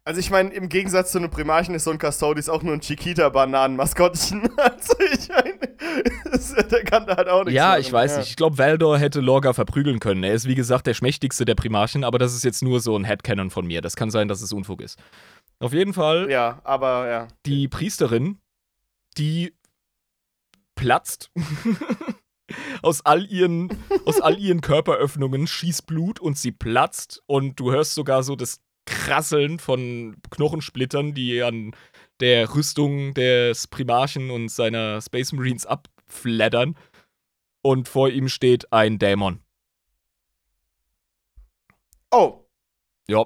Also 0.08 0.20
ich 0.20 0.30
meine, 0.30 0.52
im 0.54 0.70
Gegensatz 0.70 1.12
zu 1.12 1.18
einem 1.18 1.32
Primarchen 1.32 1.74
ist 1.74 1.84
so 1.86 1.90
ein 1.90 1.98
Custodis 1.98 2.48
auch 2.48 2.62
nur 2.62 2.74
ein 2.74 2.82
Chiquita-Bananen-Maskottchen. 2.82 4.50
Also 4.58 4.96
ich 5.00 5.30
meine, 5.30 6.64
der 6.70 6.84
kann 6.84 7.08
da 7.08 7.18
halt 7.18 7.28
auch 7.28 7.44
nichts 7.44 7.56
Ja, 7.56 7.70
machen. 7.70 7.82
ich 7.82 7.92
weiß 7.92 8.12
ja. 8.12 8.18
nicht. 8.20 8.30
Ich 8.30 8.36
glaube, 8.36 8.58
Valdor 8.58 9.00
hätte 9.00 9.20
Lorga 9.20 9.54
verprügeln 9.54 10.00
können. 10.00 10.24
Er 10.24 10.34
ist, 10.34 10.48
wie 10.48 10.54
gesagt, 10.56 10.86
der 10.88 10.94
schmächtigste 10.94 11.44
der 11.46 11.56
Primarchen, 11.56 12.04
aber 12.04 12.20
das 12.20 12.36
ist 12.36 12.44
jetzt 12.44 12.62
nur 12.62 12.80
so 12.82 12.96
ein 12.96 13.04
Headcanon 13.04 13.50
von 13.50 13.66
mir. 13.66 13.82
Das 13.82 13.96
kann 13.96 14.12
sein, 14.12 14.28
dass 14.28 14.42
es 14.42 14.54
Unfug 14.54 14.82
ist. 14.82 15.00
Auf 15.60 15.74
jeden 15.74 15.94
Fall. 15.94 16.30
Ja, 16.30 16.62
aber 16.64 17.10
ja. 17.10 17.28
Die 17.46 17.68
Priesterin, 17.68 18.38
die 19.18 19.56
platzt. 20.76 21.32
aus 22.84 23.04
all 23.06 23.26
ihren 23.26 23.70
aus 24.06 24.22
all 24.22 24.38
ihren 24.38 24.62
Körperöffnungen 24.62 25.48
schießt 25.48 25.88
Blut 25.88 26.20
und 26.20 26.38
sie 26.38 26.52
platzt 26.52 27.24
und 27.26 27.60
du 27.60 27.72
hörst 27.72 27.96
sogar 27.96 28.22
so 28.22 28.36
das 28.36 28.62
Krasseln 28.86 29.60
von 29.60 30.18
Knochensplittern, 30.30 31.14
die 31.14 31.42
an 31.42 31.76
der 32.20 32.54
Rüstung 32.56 33.14
des 33.14 33.68
Primarchen 33.68 34.30
und 34.30 34.50
seiner 34.50 35.02
Space 35.02 35.34
Marines 35.34 35.66
abflattern 35.66 36.76
und 37.62 37.88
vor 37.88 38.10
ihm 38.10 38.28
steht 38.30 38.72
ein 38.72 39.00
Dämon. 39.00 39.40
Oh. 42.12 42.46
Ja. 43.08 43.26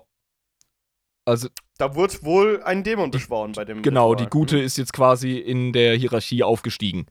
Also 1.25 1.49
da 1.77 1.95
wird 1.95 2.23
wohl 2.23 2.61
ein 2.63 2.83
Dämon 2.83 3.11
beschworen 3.11 3.53
bei 3.53 3.63
dem. 3.63 3.81
Genau, 3.81 4.11
Ritual. 4.11 4.25
die 4.25 4.29
Gute 4.29 4.59
ist 4.59 4.77
jetzt 4.77 4.93
quasi 4.93 5.37
in 5.37 5.71
der 5.71 5.95
Hierarchie 5.95 6.43
aufgestiegen. 6.43 7.05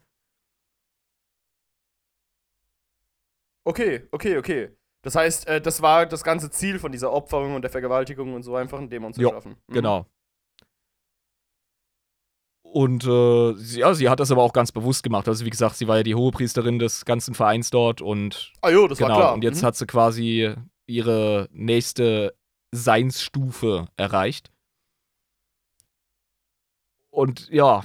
Okay, 3.64 4.08
okay, 4.12 4.38
okay. 4.38 4.77
Das 5.02 5.14
heißt, 5.14 5.46
äh, 5.46 5.60
das 5.60 5.80
war 5.82 6.06
das 6.06 6.24
ganze 6.24 6.50
Ziel 6.50 6.78
von 6.78 6.92
dieser 6.92 7.12
Opferung 7.12 7.54
und 7.54 7.62
der 7.62 7.70
Vergewaltigung 7.70 8.34
und 8.34 8.42
so 8.42 8.56
einfach 8.56 8.78
einen 8.78 8.90
Dämon 8.90 9.12
zu 9.12 9.20
jo, 9.20 9.30
schaffen. 9.30 9.56
Mhm. 9.68 9.74
Genau. 9.74 10.06
Und 12.62 13.04
äh, 13.04 13.54
sie, 13.54 13.80
ja, 13.80 13.94
sie 13.94 14.08
hat 14.10 14.20
das 14.20 14.30
aber 14.30 14.42
auch 14.42 14.52
ganz 14.52 14.72
bewusst 14.72 15.02
gemacht. 15.02 15.26
Also 15.26 15.44
wie 15.44 15.50
gesagt, 15.50 15.76
sie 15.76 15.88
war 15.88 15.98
ja 15.98 16.02
die 16.02 16.14
Hohepriesterin 16.14 16.78
des 16.78 17.04
ganzen 17.04 17.34
Vereins 17.34 17.70
dort 17.70 18.02
und 18.02 18.52
ah, 18.60 18.68
jo, 18.68 18.86
das 18.86 18.98
genau, 18.98 19.10
war 19.10 19.18
klar. 19.18 19.34
Und 19.34 19.42
jetzt 19.42 19.62
mhm. 19.62 19.66
hat 19.66 19.76
sie 19.76 19.86
quasi 19.86 20.54
ihre 20.86 21.48
nächste 21.52 22.34
Seinsstufe 22.72 23.88
erreicht. 23.96 24.50
Und 27.10 27.48
ja, 27.48 27.84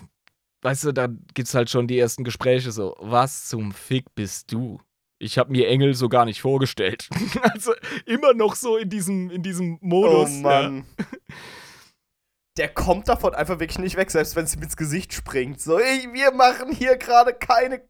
weißt 0.64 0.86
du, 0.86 0.92
da 0.92 1.08
gibt's 1.34 1.54
halt 1.54 1.70
schon 1.70 1.88
die 1.88 1.98
ersten 1.98 2.24
Gespräche 2.24 2.72
so, 2.72 2.96
was 3.00 3.48
zum 3.48 3.72
Fick 3.72 4.14
bist 4.16 4.52
du? 4.52 4.80
Ich 5.24 5.38
habe 5.38 5.52
mir 5.52 5.68
Engel 5.68 5.94
so 5.94 6.10
gar 6.10 6.26
nicht 6.26 6.42
vorgestellt. 6.42 7.10
also 7.42 7.74
immer 8.06 8.34
noch 8.34 8.56
so 8.56 8.78
in 8.78 8.90
diesem, 8.90 9.32
in 9.32 9.42
diesem 9.42 9.80
Modus. 9.82 10.30
Oh 10.30 10.42
Mann. 10.42 10.86
Ja. 11.00 11.06
Der 12.58 12.70
kommt 12.70 13.08
davon 13.08 13.34
einfach 13.34 13.60
wirklich 13.60 13.80
nicht 13.80 13.96
weg, 13.96 14.12
selbst 14.12 14.36
wenn 14.36 14.46
es 14.46 14.56
ihm 14.56 14.62
ins 14.62 14.78
Gesicht 14.78 15.14
springt. 15.14 15.60
So, 15.60 15.80
ey, 15.80 16.08
wir 16.14 16.32
machen 16.32 16.72
hier 16.72 16.98
gerade 16.98 17.34
keine 17.34 17.82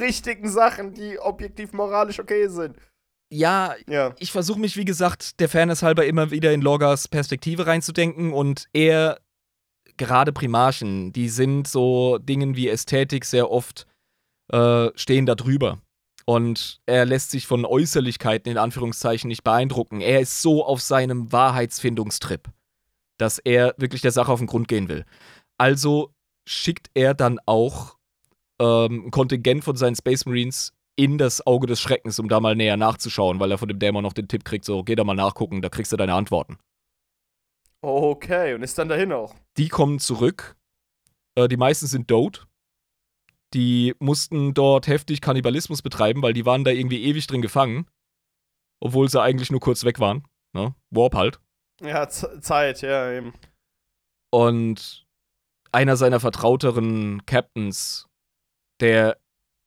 richtigen 0.00 0.48
Sachen, 0.48 0.94
die 0.94 1.18
objektiv 1.18 1.72
moralisch 1.72 2.18
okay 2.18 2.48
sind. 2.48 2.76
Ja, 3.30 3.74
ja. 3.86 4.14
ich 4.18 4.32
versuche 4.32 4.58
mich, 4.58 4.76
wie 4.76 4.86
gesagt, 4.86 5.38
der 5.40 5.50
Fairness 5.50 5.82
halber 5.82 6.06
immer 6.06 6.30
wieder 6.30 6.52
in 6.52 6.62
Loggers 6.62 7.08
Perspektive 7.08 7.66
reinzudenken 7.66 8.32
und 8.32 8.68
er, 8.72 9.20
gerade 9.98 10.32
Primarchen, 10.32 11.12
die 11.12 11.28
sind 11.28 11.68
so 11.68 12.16
Dingen 12.16 12.56
wie 12.56 12.68
Ästhetik 12.68 13.26
sehr 13.26 13.50
oft 13.50 13.86
äh, 14.50 14.88
stehen 14.94 15.26
da 15.26 15.34
drüber. 15.34 15.78
Und 16.28 16.82
er 16.84 17.06
lässt 17.06 17.30
sich 17.30 17.46
von 17.46 17.64
Äußerlichkeiten 17.64 18.52
in 18.52 18.58
Anführungszeichen 18.58 19.28
nicht 19.28 19.44
beeindrucken. 19.44 20.02
Er 20.02 20.20
ist 20.20 20.42
so 20.42 20.62
auf 20.62 20.82
seinem 20.82 21.32
Wahrheitsfindungstrip, 21.32 22.50
dass 23.16 23.38
er 23.38 23.74
wirklich 23.78 24.02
der 24.02 24.10
Sache 24.12 24.30
auf 24.30 24.38
den 24.38 24.46
Grund 24.46 24.68
gehen 24.68 24.90
will. 24.90 25.06
Also 25.56 26.12
schickt 26.46 26.90
er 26.92 27.14
dann 27.14 27.40
auch 27.46 27.96
ähm, 28.60 29.06
ein 29.06 29.10
Kontingent 29.10 29.64
von 29.64 29.76
seinen 29.76 29.96
Space 29.96 30.26
Marines 30.26 30.74
in 30.96 31.16
das 31.16 31.46
Auge 31.46 31.66
des 31.66 31.80
Schreckens, 31.80 32.18
um 32.18 32.28
da 32.28 32.40
mal 32.40 32.54
näher 32.54 32.76
nachzuschauen, 32.76 33.40
weil 33.40 33.50
er 33.50 33.56
von 33.56 33.68
dem 33.68 33.78
Dämon 33.78 34.02
noch 34.02 34.12
den 34.12 34.28
Tipp 34.28 34.44
kriegt, 34.44 34.66
so, 34.66 34.84
geh 34.84 34.96
da 34.96 35.04
mal 35.04 35.14
nachgucken, 35.14 35.62
da 35.62 35.70
kriegst 35.70 35.92
du 35.92 35.96
deine 35.96 36.12
Antworten. 36.12 36.58
Okay, 37.80 38.52
und 38.52 38.62
ist 38.62 38.76
dann 38.76 38.90
dahin 38.90 39.12
auch. 39.12 39.34
Die 39.56 39.68
kommen 39.68 39.98
zurück. 39.98 40.56
Äh, 41.36 41.48
die 41.48 41.56
meisten 41.56 41.86
sind 41.86 42.10
Dote. 42.10 42.47
Die 43.54 43.94
mussten 43.98 44.54
dort 44.54 44.86
heftig 44.86 45.20
Kannibalismus 45.20 45.82
betreiben, 45.82 46.22
weil 46.22 46.32
die 46.32 46.46
waren 46.46 46.64
da 46.64 46.70
irgendwie 46.70 47.04
ewig 47.04 47.26
drin 47.26 47.42
gefangen. 47.42 47.86
Obwohl 48.80 49.08
sie 49.08 49.20
eigentlich 49.20 49.50
nur 49.50 49.60
kurz 49.60 49.84
weg 49.84 50.00
waren. 50.00 50.26
Ne? 50.52 50.74
Warp 50.90 51.14
halt. 51.14 51.40
Ja, 51.80 52.08
Zeit, 52.08 52.82
ja, 52.82 53.12
eben. 53.12 53.32
Und 54.30 55.06
einer 55.72 55.96
seiner 55.96 56.20
vertrauteren 56.20 57.24
Captains, 57.26 58.08
der 58.80 59.18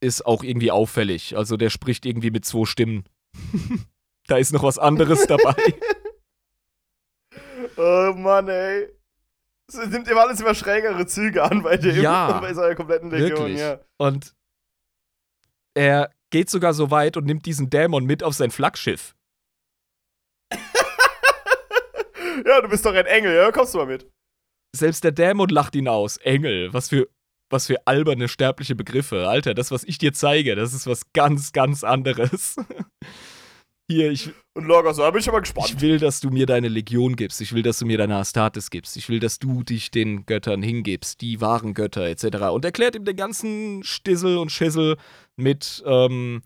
ist 0.01 0.25
auch 0.25 0.43
irgendwie 0.43 0.71
auffällig. 0.71 1.37
Also 1.37 1.57
der 1.57 1.69
spricht 1.69 2.05
irgendwie 2.05 2.31
mit 2.31 2.45
zwei 2.45 2.65
Stimmen. 2.65 3.05
da 4.27 4.37
ist 4.37 4.51
noch 4.51 4.63
was 4.63 4.79
anderes 4.79 5.27
dabei. 5.27 5.55
oh 7.77 8.13
Mann, 8.15 8.49
ey. 8.49 8.89
Es 9.73 9.89
nimmt 9.89 10.07
immer 10.07 10.21
alles 10.21 10.39
immer 10.39 10.53
schrägere 10.55 11.05
Züge 11.05 11.43
an 11.43 11.63
bei 11.63 11.77
dem. 11.77 12.01
Ja, 12.01 12.39
bei 12.41 12.53
seiner 12.53 12.75
kompletten 12.75 13.09
Legion, 13.09 13.39
Wirklich. 13.39 13.59
ja. 13.59 13.79
Und 13.97 14.33
er 15.73 16.11
geht 16.31 16.49
sogar 16.49 16.73
so 16.73 16.91
weit 16.91 17.17
und 17.17 17.25
nimmt 17.25 17.45
diesen 17.45 17.69
Dämon 17.69 18.05
mit 18.05 18.23
auf 18.23 18.33
sein 18.33 18.51
Flaggschiff. 18.51 19.15
Ja, 22.45 22.61
du 22.61 22.69
bist 22.69 22.85
doch 22.85 22.93
ein 22.93 23.05
Engel, 23.05 23.35
ja? 23.35 23.51
Kommst 23.51 23.73
du 23.73 23.77
mal 23.77 23.85
mit. 23.85 24.09
Selbst 24.75 25.03
der 25.03 25.11
Dämon 25.11 25.49
lacht 25.49 25.75
ihn 25.75 25.87
aus. 25.87 26.17
Engel, 26.17 26.73
was 26.73 26.89
für, 26.89 27.07
was 27.49 27.67
für 27.67 27.85
alberne 27.85 28.27
sterbliche 28.27 28.73
Begriffe. 28.73 29.27
Alter, 29.27 29.53
das, 29.53 29.69
was 29.69 29.83
ich 29.83 29.97
dir 29.97 30.13
zeige, 30.13 30.55
das 30.55 30.73
ist 30.73 30.87
was 30.87 31.11
ganz, 31.13 31.51
ganz 31.51 31.83
anderes. 31.83 32.55
Hier, 33.91 34.11
ich, 34.11 34.29
Und 34.53 34.65
Lorga 34.65 34.93
so, 34.93 35.01
da 35.01 35.11
bin 35.11 35.19
ich 35.19 35.27
aber 35.27 35.41
gespannt. 35.41 35.69
ich 35.69 35.81
will, 35.81 35.99
dass 35.99 36.21
du 36.21 36.29
mir 36.29 36.45
deine 36.45 36.69
Legion 36.69 37.15
gibst. 37.15 37.41
Ich 37.41 37.53
will, 37.53 37.61
dass 37.61 37.79
du 37.79 37.85
mir 37.85 37.97
deine 37.97 38.15
Astartes 38.15 38.69
gibst. 38.69 38.95
Ich 38.95 39.09
will, 39.09 39.19
dass 39.19 39.37
du 39.37 39.63
dich 39.63 39.91
den 39.91 40.25
Göttern 40.25 40.63
hingibst, 40.63 41.19
die 41.19 41.41
wahren 41.41 41.73
Götter, 41.73 42.07
etc. 42.07 42.37
Und 42.51 42.63
erklärt 42.63 42.95
ihm 42.95 43.03
den 43.03 43.15
ganzen 43.15 43.83
Stissel 43.83 44.37
und 44.37 44.51
Schissel 44.51 44.97
mit, 45.35 45.83
ähm, 45.85 46.41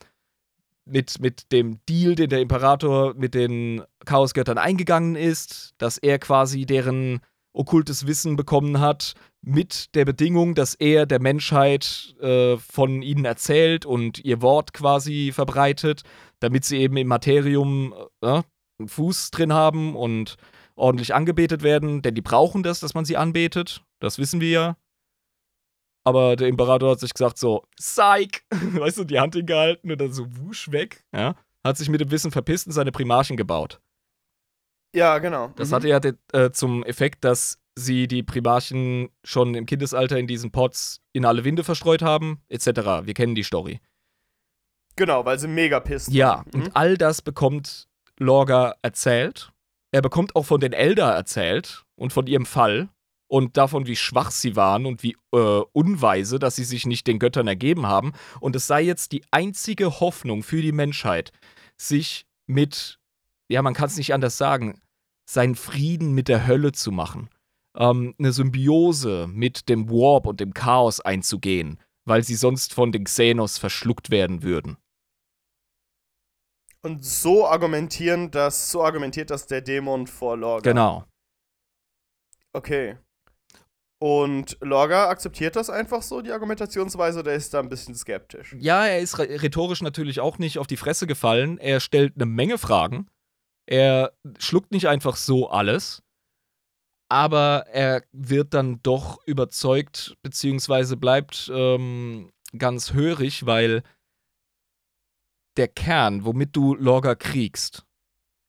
mit, 0.86 1.20
mit 1.20 1.52
dem 1.52 1.80
Deal, 1.88 2.16
den 2.16 2.30
der 2.30 2.42
Imperator 2.42 3.14
mit 3.14 3.36
den 3.36 3.84
Chaosgöttern 4.06 4.58
eingegangen 4.58 5.16
ist, 5.16 5.74
dass 5.78 5.98
er 5.98 6.18
quasi 6.18 6.66
deren 6.66 7.20
okkultes 7.54 8.08
Wissen 8.08 8.36
bekommen 8.36 8.80
hat, 8.80 9.14
mit 9.46 9.94
der 9.96 10.06
Bedingung, 10.06 10.56
dass 10.56 10.74
er 10.76 11.06
der 11.06 11.22
Menschheit 11.22 12.16
äh, 12.20 12.58
von 12.58 13.02
ihnen 13.02 13.26
erzählt 13.26 13.86
und 13.86 14.20
ihr 14.26 14.42
Wort 14.42 14.74
quasi 14.74 15.32
verbreitet, 15.34 16.02
damit 16.40 16.66
sie 16.66 16.78
eben 16.80 16.98
im 16.98 17.08
Materium 17.08 17.94
äh, 18.22 18.42
einen 18.80 18.88
Fuß 18.90 19.32
drin 19.32 19.54
haben 19.54 19.96
und 19.96 20.36
ordentlich 20.76 21.14
angebetet 21.14 21.64
werden, 21.64 22.02
denn 22.02 22.16
die 22.16 22.22
brauchen 22.22 22.64
das, 22.64 22.80
dass 22.82 22.94
man 22.94 23.06
sie 23.06 23.18
anbetet. 23.18 23.84
Das 24.00 24.18
wissen 24.18 24.42
wir 24.42 24.50
ja. 24.50 24.78
Aber 26.04 26.36
der 26.36 26.50
Imperator 26.50 26.92
hat 26.92 27.00
sich 27.00 27.14
gesagt 27.14 27.38
so, 27.38 27.64
Psych! 27.78 28.44
Weißt 28.52 28.98
du, 28.98 29.04
die 29.06 29.20
Hand 29.20 29.36
hingehalten 29.36 29.92
und 29.92 30.00
dann 30.02 30.12
so 30.12 30.26
wusch 30.38 30.72
weg. 30.72 31.04
Ja? 31.14 31.36
Hat 31.64 31.78
sich 31.78 31.90
mit 31.90 32.02
dem 32.02 32.12
Wissen 32.12 32.32
verpisst 32.32 32.68
und 32.68 32.74
seine 32.74 32.92
Primarchen 32.92 33.38
gebaut. 33.38 33.80
Ja, 34.96 35.18
genau. 35.20 35.52
Das 35.56 35.70
Mhm. 35.70 35.74
hatte 35.76 35.88
ja 35.88 36.00
äh, 36.34 36.52
zum 36.52 36.84
Effekt, 36.84 37.24
dass 37.24 37.60
sie 37.76 38.08
die 38.08 38.24
Primarchen 38.24 39.10
schon 39.24 39.54
im 39.54 39.66
Kindesalter 39.66 40.18
in 40.18 40.28
diesen 40.28 40.52
Pots 40.52 41.02
in 41.14 41.26
alle 41.26 41.44
Winde 41.44 41.64
verstreut 41.64 42.02
haben, 42.02 42.42
etc. 42.50 42.68
Wir 43.04 43.14
kennen 43.14 43.36
die 43.36 43.44
Story. 43.44 43.80
Genau, 44.96 45.26
weil 45.26 45.38
sie 45.38 45.48
mega 45.48 45.80
pisst. 45.80 46.12
Ja. 46.12 46.44
Mhm. 46.54 46.62
und 46.62 46.76
all 46.76 46.98
das 46.98 47.22
bekommt 47.22 47.88
Lorga 48.18 48.76
erzählt. 48.82 49.52
Er 49.92 50.02
bekommt 50.02 50.36
auch 50.36 50.46
von 50.46 50.60
den 50.60 50.74
Elder 50.74 51.12
erzählt 51.12 51.86
und 51.96 52.14
von 52.14 52.28
ihrem 52.28 52.46
Fall 52.46 52.90
und 53.28 53.58
davon, 53.58 53.88
wie 53.88 53.96
schwach 53.96 54.32
sie 54.32 54.56
waren 54.56 54.86
und 54.86 55.04
wie 55.04 55.18
äh, 55.34 55.62
unweise, 55.72 56.40
dass 56.40 56.56
sie 56.56 56.64
sich 56.64 56.86
nicht 56.86 57.08
den 57.08 57.20
Göttern 57.20 57.48
ergeben 57.48 57.88
haben. 57.88 58.14
Und 58.40 58.56
es 58.56 58.68
sei 58.68 58.82
jetzt 58.82 59.12
die 59.12 59.24
einzige 59.32 60.00
Hoffnung 60.00 60.44
für 60.44 60.62
die 60.62 60.72
Menschheit, 60.72 61.32
sich 61.78 62.26
mit, 62.46 63.00
ja, 63.50 63.62
man 63.62 63.74
kann 63.74 63.88
es 63.88 63.98
nicht 63.98 64.14
anders 64.14 64.38
sagen, 64.38 64.80
seinen 65.26 65.56
Frieden 65.56 66.14
mit 66.14 66.28
der 66.28 66.46
Hölle 66.46 66.72
zu 66.72 66.92
machen. 66.92 67.30
Ähm, 67.78 68.16
eine 68.18 68.32
Symbiose 68.32 69.28
mit 69.28 69.68
dem 69.68 69.90
Warp 69.90 70.28
und 70.28 70.40
dem 70.40 70.54
Chaos 70.54 71.02
einzugehen, 71.02 71.78
weil 72.06 72.24
sie 72.24 72.36
sonst 72.36 72.74
von 72.74 72.92
den 72.92 73.04
Xenos 73.04 73.58
verschluckt 73.58 74.12
werden 74.12 74.44
würden. 74.44 74.78
Und 76.82 77.04
so 77.04 77.48
argumentieren, 77.48 78.32
dass, 78.32 78.72
so 78.72 78.84
argumentiert 78.84 79.30
das 79.30 79.48
der 79.48 79.62
Dämon 79.62 80.08
vor 80.08 80.38
Lorga. 80.38 80.70
Genau. 80.70 81.06
Okay. 82.54 82.98
Und 84.00 84.58
Lorga 84.62 85.10
akzeptiert 85.10 85.56
das 85.56 85.70
einfach 85.70 86.02
so, 86.02 86.22
die 86.22 86.32
Argumentationsweise, 86.32 87.20
oder 87.20 87.34
ist 87.34 87.54
da 87.54 87.60
ein 87.60 87.70
bisschen 87.70 87.96
skeptisch? 87.96 88.56
Ja, 88.60 88.86
er 88.86 89.00
ist 89.00 89.18
rhe- 89.18 89.42
rhetorisch 89.42 89.82
natürlich 89.82 90.20
auch 90.20 90.38
nicht 90.38 90.60
auf 90.60 90.68
die 90.68 90.78
Fresse 90.78 91.08
gefallen. 91.08 91.58
Er 91.58 91.80
stellt 91.80 92.14
eine 92.16 92.26
Menge 92.26 92.58
Fragen. 92.58 93.10
Er 93.66 94.14
schluckt 94.38 94.72
nicht 94.72 94.88
einfach 94.88 95.16
so 95.16 95.50
alles. 95.50 96.04
Aber 97.10 97.68
er 97.68 98.04
wird 98.12 98.54
dann 98.54 98.82
doch 98.82 99.20
überzeugt, 99.26 100.18
beziehungsweise 100.24 100.98
bleibt 100.98 101.52
ähm, 101.54 102.32
ganz 102.58 102.94
hörig, 102.94 103.46
weil 103.46 103.84
der 105.58 105.68
Kern, 105.68 106.26
womit 106.26 106.56
du 106.56 106.76
Lorga 106.76 107.16
kriegst, 107.16 107.86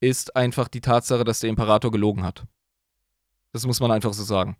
ist 0.01 0.35
einfach 0.37 0.69
die 0.69 0.81
Tatsache, 0.81 1.25
dass 1.25 1.41
der 1.41 1.51
Imperator 1.51 1.91
gelogen 1.91 2.23
hat. 2.23 2.47
Das 3.53 3.67
muss 3.67 3.81
man 3.81 3.91
einfach 3.91 4.13
so 4.13 4.23
sagen. 4.23 4.57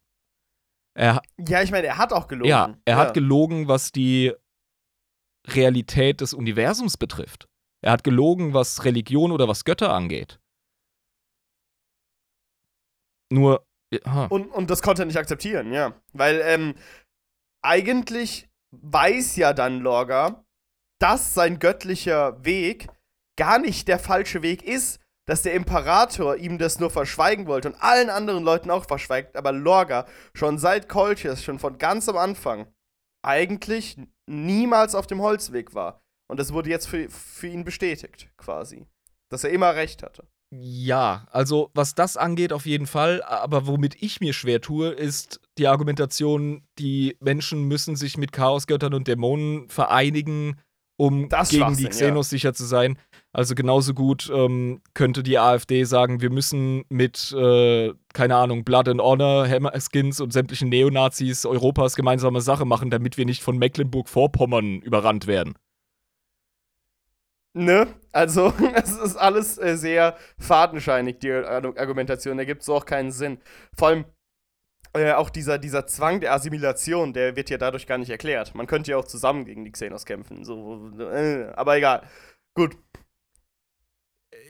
Er, 0.95 1.21
Ja, 1.39 1.63
ich 1.63 1.71
meine, 1.71 1.87
er 1.87 1.99
hat 1.99 2.13
auch 2.13 2.29
gelogen. 2.29 2.49
ja, 2.49 2.75
er 2.85 2.97
hat 2.97 3.15
gelogen, 3.15 3.69
was 3.69 3.93
die 3.93 4.33
Realität 5.49 6.21
des 6.21 6.33
Universums 6.33 6.97
betrifft. 6.97 7.49
Er 7.83 7.93
hat 7.93 8.05
gelogen, 8.05 8.55
was 8.55 8.85
Religion 8.85 9.33
oder 9.33 9.49
was 9.49 9.65
Götter 9.65 9.93
angeht. 9.93 10.41
Nur, 13.31 13.67
ha, 14.05 14.27
Und, 14.27 14.49
und 14.49 14.71
das 14.71 14.83
konnte 14.83 15.03
er 15.03 15.07
nicht 15.07 15.19
akzeptieren, 15.19 15.73
ja. 15.73 15.95
Weil, 16.13 16.41
ähm, 16.45 16.75
eigentlich 17.63 18.49
weiß 18.71 19.37
ja 19.37 19.53
dann 19.53 19.81
Lorga, 19.81 20.45
dass 21.01 21.35
sein 21.35 21.59
göttlicher 21.59 22.45
Weg 22.45 22.89
gar 23.39 23.59
nicht 23.59 23.89
der 23.89 23.99
falsche 23.99 24.43
Weg 24.43 24.63
ist, 24.63 25.01
dass 25.29 25.43
der 25.43 25.55
Imperator 25.55 26.37
ihm 26.37 26.59
das 26.59 26.79
nur 26.79 26.91
verschweigen 26.91 27.47
wollte 27.47 27.69
und 27.69 27.83
allen 27.83 28.11
anderen 28.11 28.45
Leuten 28.45 28.71
auch 28.71 28.87
verschweigt, 28.87 29.37
aber 29.37 29.53
Lorga 29.53 30.07
schon 30.35 30.59
seit 30.59 30.89
Kolchis, 30.89 31.43
schon 31.43 31.59
von 31.59 31.79
ganz 31.79 32.09
am 32.09 32.17
Anfang, 32.17 32.73
eigentlich 33.25 33.99
niemals 34.27 34.95
auf 34.95 35.07
dem 35.07 35.21
Holzweg 35.21 35.75
war. 35.75 36.01
Und 36.29 36.39
das 36.39 36.53
wurde 36.53 36.71
jetzt 36.71 36.87
für, 36.87 37.09
für 37.11 37.49
ihn 37.49 37.65
bestätigt, 37.65 38.31
quasi. 38.37 38.87
Dass 39.31 39.45
er 39.45 39.51
immer 39.51 39.75
recht 39.75 40.03
hatte. 40.03 40.29
Ja, 40.61 41.27
also 41.31 41.71
was 41.75 41.95
das 41.95 42.17
angeht, 42.17 42.53
auf 42.53 42.67
jeden 42.67 42.87
Fall. 42.87 43.23
Aber 43.23 43.67
womit 43.67 44.03
ich 44.03 44.21
mir 44.21 44.33
schwer 44.33 44.61
tue, 44.61 44.89
ist 44.89 45.41
die 45.59 45.67
Argumentation, 45.67 46.63
die 46.79 47.17
Menschen 47.21 47.65
müssen 47.65 47.97
sich 47.97 48.17
mit 48.17 48.33
Chaosgöttern 48.33 48.95
und 48.95 49.09
Dämonen 49.09 49.69
vereinigen, 49.69 50.61
um 50.97 51.29
Das 51.29 51.51
gegen 51.51 51.77
die 51.77 51.89
Xenos 51.89 52.31
sicher 52.31 52.55
zu 52.55 52.65
sein. 52.65 52.99
Also 53.33 53.55
genauso 53.55 53.93
gut 53.93 54.31
ähm, 54.35 54.81
könnte 54.95 55.23
die 55.23 55.39
AfD 55.39 55.85
sagen, 55.85 56.23
wir 56.23 56.31
müssen 56.31 56.85
mit, 56.89 57.33
äh, 57.33 57.93
keine 58.15 58.37
Ahnung, 58.37 58.65
Blood 58.65 58.89
and 58.89 59.03
Honor, 59.03 59.47
Hammerskins 59.47 60.21
und 60.21 60.33
sämtlichen 60.33 60.71
Neonazis 60.71 61.45
Europas 61.45 61.97
gemeinsame 61.97 62.41
Sache 62.41 62.65
machen, 62.65 62.89
damit 62.89 63.19
wir 63.19 63.27
nicht 63.27 63.43
von 63.43 63.59
Mecklenburg-Vorpommern 63.59 64.81
überrannt 64.81 65.27
werden. 65.27 65.55
Ne? 67.53 67.89
Also, 68.17 68.53
es 68.75 68.97
ist 68.97 69.17
alles 69.17 69.59
äh, 69.59 69.77
sehr 69.77 70.17
fadenscheinig, 70.39 71.19
die 71.19 71.31
Ar- 71.31 71.65
Argumentation. 71.79 72.39
Da 72.39 72.45
gibt 72.45 72.63
es 72.63 72.69
auch 72.69 72.87
keinen 72.87 73.13
Sinn. 73.13 73.39
Vor 73.77 73.89
allem 73.89 74.05
äh, 74.95 75.13
auch 75.13 75.29
dieser, 75.31 75.59
dieser 75.59 75.87
Zwang 75.87 76.21
der 76.21 76.33
Assimilation, 76.33 77.13
der 77.13 77.37
wird 77.37 77.51
ja 77.51 77.59
dadurch 77.59 77.87
gar 77.87 77.99
nicht 77.99 78.11
erklärt. 78.11 78.55
Man 78.55 78.67
könnte 78.67 78.93
ja 78.93 78.97
auch 78.97 79.05
zusammen 79.05 79.45
gegen 79.45 79.65
die 79.65 79.73
Xenos 79.73 80.07
kämpfen. 80.07 80.45
So, 80.45 80.91
äh, 80.99 81.53
aber 81.55 81.77
egal. 81.77 82.03
Gut. 82.55 82.77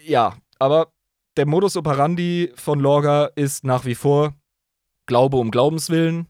Ja, 0.05 0.37
aber 0.61 0.93
der 1.37 1.47
Modus 1.47 1.77
operandi 1.77 2.53
von 2.55 2.79
Lorga 2.79 3.31
ist 3.35 3.65
nach 3.65 3.85
wie 3.85 3.97
vor 3.97 4.35
Glaube 5.07 5.37
um 5.39 5.51
Glaubenswillen. 5.51 6.29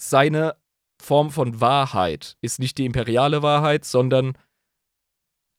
Seine 0.00 0.56
Form 1.00 1.30
von 1.30 1.60
Wahrheit 1.60 2.36
ist 2.40 2.58
nicht 2.58 2.78
die 2.78 2.86
imperiale 2.86 3.42
Wahrheit, 3.42 3.84
sondern 3.84 4.36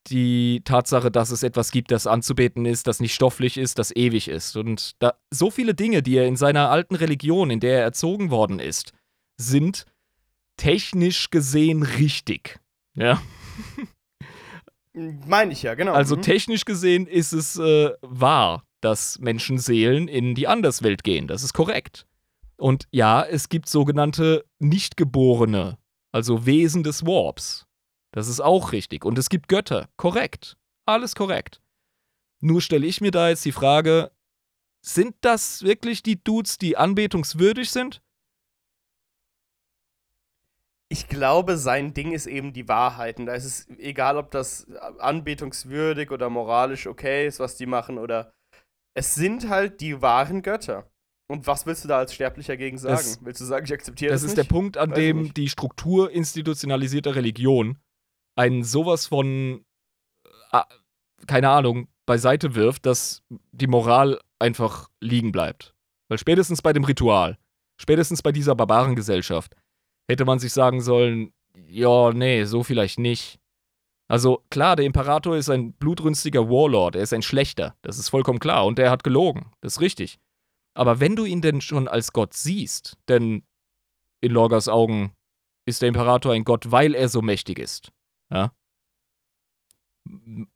die 0.08 0.62
Tatsache, 0.66 1.10
dass 1.12 1.32
es 1.32 1.44
etwas 1.44 1.72
gibt, 1.72 1.92
das 1.92 2.08
anzubeten 2.08 2.66
ist, 2.66 2.88
das 2.88 3.00
nicht 3.00 3.14
stofflich 3.14 3.58
ist, 3.58 3.80
das 3.80 3.96
ewig 3.96 4.28
ist. 4.28 4.58
Und 4.58 4.92
da, 5.00 5.14
so 5.32 5.50
viele 5.52 5.74
Dinge, 5.74 6.04
die 6.04 6.16
er 6.18 6.28
in 6.28 6.36
seiner 6.36 6.70
alten 6.70 6.96
Religion, 6.96 7.50
in 7.50 7.60
der 7.60 7.78
er 7.78 7.84
erzogen 7.84 8.30
worden 8.30 8.60
ist, 8.60 8.92
sind 9.38 9.86
technisch 10.58 11.30
gesehen 11.30 11.84
richtig. 11.84 12.60
Ja. 12.96 13.22
Meine 14.94 15.52
ich 15.54 15.64
ja, 15.64 15.74
genau. 15.74 15.94
Also 15.94 16.16
Mhm. 16.16 16.22
technisch 16.22 16.66
gesehen 16.66 17.08
ist 17.08 17.34
es 17.34 17.58
äh, 17.58 17.92
wahr. 18.02 18.64
dass 18.82 19.18
Menschenseelen 19.20 20.10
in 20.10 20.36
die 20.36 20.46
Anderswelt 20.46 21.06
gehen. 21.06 21.26
Das 21.28 21.42
ist 21.42 21.54
korrekt. 21.54 22.06
Und 22.58 22.86
ja, 22.92 23.24
es 23.24 23.48
gibt 23.48 23.70
sogenannte 23.70 24.44
Nichtgeborene, 24.60 25.78
also 26.12 26.46
Wesen 26.46 26.84
des 26.84 27.06
Warps. 27.06 27.63
Das 28.14 28.28
ist 28.28 28.40
auch 28.40 28.72
richtig. 28.72 29.06
Und 29.06 29.18
es 29.18 29.28
gibt 29.28 29.50
Götter. 29.50 29.90
Korrekt. 29.98 30.56
Alles 30.86 31.16
korrekt. 31.16 31.62
Nur 32.40 32.62
stelle 32.62 32.86
ich 32.86 33.02
mir 33.02 33.12
da 33.12 33.30
jetzt 33.30 33.44
die 33.44 33.52
Frage, 33.52 34.12
sind 34.86 35.16
das 35.22 35.64
wirklich 35.64 36.04
die 36.04 36.24
Dudes, 36.24 36.60
die 36.60 36.78
anbetungswürdig 36.78 37.72
sind? 37.72 38.02
Ich 40.90 41.08
glaube, 41.08 41.58
sein 41.58 41.96
Ding 41.96 42.12
ist 42.12 42.28
eben 42.28 42.54
die 42.54 42.68
Wahrheit. 42.68 43.18
Und 43.18 43.26
da 43.26 43.34
ist 43.34 43.46
es 43.46 43.68
egal, 43.80 44.18
ob 44.18 44.30
das 44.30 44.68
anbetungswürdig 45.00 46.12
oder 46.12 46.30
moralisch 46.30 46.86
okay 46.86 47.26
ist, 47.26 47.40
was 47.40 47.58
die 47.58 47.66
machen, 47.66 47.98
oder 47.98 48.32
es 48.94 49.16
sind 49.16 49.50
halt 49.50 49.82
die 49.82 50.04
wahren 50.04 50.44
Götter. 50.44 50.88
Und 51.28 51.48
was 51.48 51.66
willst 51.66 51.84
du 51.84 51.88
da 51.88 51.98
als 51.98 52.14
Sterblicher 52.14 52.58
gegen 52.58 52.78
sagen? 52.78 52.98
Das, 52.98 53.26
willst 53.26 53.42
du 53.42 53.46
sagen, 53.46 53.66
ich 53.66 53.74
akzeptiere 53.74 54.12
das? 54.12 54.22
Das 54.22 54.30
ist 54.30 54.38
nicht? 54.38 54.48
der 54.48 54.54
Punkt, 54.54 54.78
an 54.78 54.92
Weiß 54.92 54.98
dem 54.98 55.34
die 55.34 55.50
Struktur 55.50 56.12
institutionalisierter 56.12 57.16
Religion 57.16 57.80
einen 58.36 58.64
sowas 58.64 59.08
von, 59.08 59.66
äh, 60.52 60.62
keine 61.28 61.50
Ahnung, 61.50 61.88
beiseite 62.06 62.56
wirft, 62.56 62.86
dass 62.86 63.24
die 63.52 63.68
Moral 63.68 64.20
einfach 64.40 64.90
liegen 65.00 65.32
bleibt. 65.32 65.74
Weil 66.10 66.18
spätestens 66.18 66.62
bei 66.62 66.74
dem 66.74 66.84
Ritual, 66.84 67.38
spätestens 67.78 68.22
bei 68.22 68.32
dieser 68.32 68.56
Barbarengesellschaft, 68.56 69.56
hätte 70.10 70.26
man 70.26 70.40
sich 70.40 70.54
sagen 70.54 70.82
sollen, 70.82 71.34
ja, 71.68 72.12
nee, 72.12 72.44
so 72.44 72.64
vielleicht 72.64 73.00
nicht. 73.00 73.40
Also 74.10 74.44
klar, 74.50 74.76
der 74.76 74.86
Imperator 74.86 75.38
ist 75.38 75.50
ein 75.50 75.74
blutrünstiger 75.74 76.50
Warlord, 76.50 76.96
er 76.96 77.04
ist 77.04 77.14
ein 77.14 77.22
Schlechter, 77.22 77.76
das 77.82 77.98
ist 77.98 78.10
vollkommen 78.10 78.40
klar, 78.40 78.66
und 78.66 78.78
er 78.80 78.92
hat 78.92 79.04
gelogen, 79.04 79.52
das 79.62 79.74
ist 79.74 79.82
richtig. 79.82 80.20
Aber 80.76 81.00
wenn 81.00 81.16
du 81.16 81.26
ihn 81.26 81.42
denn 81.42 81.62
schon 81.62 81.88
als 81.88 82.14
Gott 82.14 82.34
siehst, 82.34 82.98
denn 83.08 83.44
in 84.22 84.32
Lorgas 84.32 84.68
Augen 84.68 85.14
ist 85.66 85.82
der 85.82 85.90
Imperator 85.90 86.34
ein 86.34 86.44
Gott, 86.44 86.72
weil 86.72 86.96
er 86.96 87.10
so 87.10 87.22
mächtig 87.22 87.60
ist, 87.60 87.92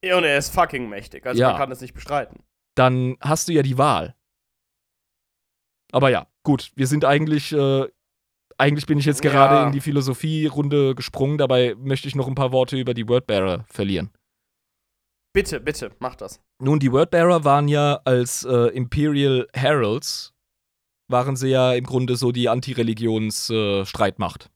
ja, 0.04 0.18
und 0.18 0.24
er 0.24 0.38
ist 0.38 0.54
fucking 0.54 0.90
mächtig, 0.90 1.26
also 1.26 1.40
ja. 1.40 1.50
man 1.50 1.58
kann 1.58 1.70
das 1.70 1.82
nicht 1.82 1.94
bestreiten. 1.94 2.44
Dann 2.76 3.18
hast 3.22 3.48
du 3.48 3.54
ja 3.54 3.64
die 3.64 3.78
Wahl. 3.78 4.16
Aber 5.92 6.10
ja, 6.10 6.28
gut, 6.44 6.72
wir 6.76 6.88
sind 6.88 7.06
eigentlich, 7.06 7.54
äh, 7.54 7.88
eigentlich 8.58 8.86
bin 8.86 8.98
ich 8.98 9.06
jetzt 9.06 9.22
gerade 9.22 9.56
ja. 9.56 9.66
in 9.68 9.72
die 9.72 9.82
Philosophie-Runde 9.82 10.96
gesprungen, 10.96 11.38
dabei 11.38 11.76
möchte 11.78 12.08
ich 12.08 12.16
noch 12.16 12.28
ein 12.28 12.36
paar 12.36 12.52
Worte 12.52 12.78
über 12.78 12.94
die 12.94 13.08
Wordbearer 13.08 13.66
verlieren. 13.70 14.12
Bitte, 15.34 15.60
bitte, 15.60 15.92
mach 16.00 16.16
das. 16.16 16.42
Nun, 16.60 16.80
die 16.80 16.92
Wordbearer 16.92 17.44
waren 17.44 17.68
ja 17.68 18.02
als 18.06 18.44
äh, 18.44 18.70
Imperial 18.76 19.48
Heralds, 19.54 20.34
waren 21.10 21.36
sie 21.36 21.50
ja 21.50 21.74
im 21.74 21.86
Grunde 21.86 22.16
so 22.16 22.32
die 22.32 22.50
Antireligions-Streitmacht. 22.50 24.46
Äh, 24.46 24.50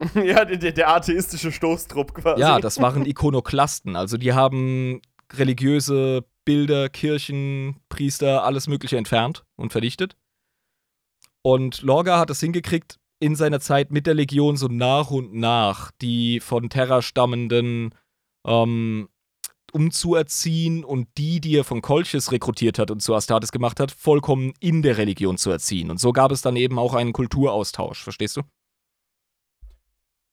ja, 0.14 0.44
der, 0.44 0.72
der 0.72 0.88
atheistische 0.88 1.50
Stoßtrupp 1.50 2.14
quasi. 2.14 2.40
Ja, 2.40 2.60
das 2.60 2.80
waren 2.80 3.04
Ikonoklasten. 3.04 3.96
Also 3.96 4.16
die 4.16 4.32
haben 4.32 5.02
religiöse 5.32 6.24
Bilder, 6.44 6.88
Kirchen, 6.88 7.76
Priester, 7.88 8.44
alles 8.44 8.68
Mögliche 8.68 8.96
entfernt 8.96 9.44
und 9.56 9.72
verdichtet. 9.72 10.16
Und 11.42 11.82
Lorga 11.82 12.18
hat 12.18 12.30
es 12.30 12.40
hingekriegt, 12.40 12.98
in 13.20 13.34
seiner 13.34 13.60
Zeit 13.60 13.90
mit 13.90 14.06
der 14.06 14.14
Legion 14.14 14.56
so 14.56 14.68
nach 14.68 15.10
und 15.10 15.34
nach 15.34 15.90
die 16.00 16.40
von 16.40 16.70
Terra 16.70 17.02
stammenden 17.02 17.94
ähm, 18.46 19.08
umzuerziehen 19.72 20.84
und 20.84 21.08
die, 21.18 21.40
die 21.40 21.56
er 21.56 21.64
von 21.64 21.82
Kolchis 21.82 22.32
rekrutiert 22.32 22.78
hat 22.78 22.90
und 22.90 23.02
zu 23.02 23.14
Astartes 23.14 23.52
gemacht 23.52 23.80
hat, 23.80 23.90
vollkommen 23.90 24.54
in 24.60 24.82
der 24.82 24.96
Religion 24.96 25.36
zu 25.36 25.50
erziehen. 25.50 25.90
Und 25.90 26.00
so 26.00 26.12
gab 26.12 26.32
es 26.32 26.42
dann 26.42 26.56
eben 26.56 26.78
auch 26.78 26.94
einen 26.94 27.12
Kulturaustausch, 27.12 28.02
verstehst 28.02 28.36
du? 28.36 28.42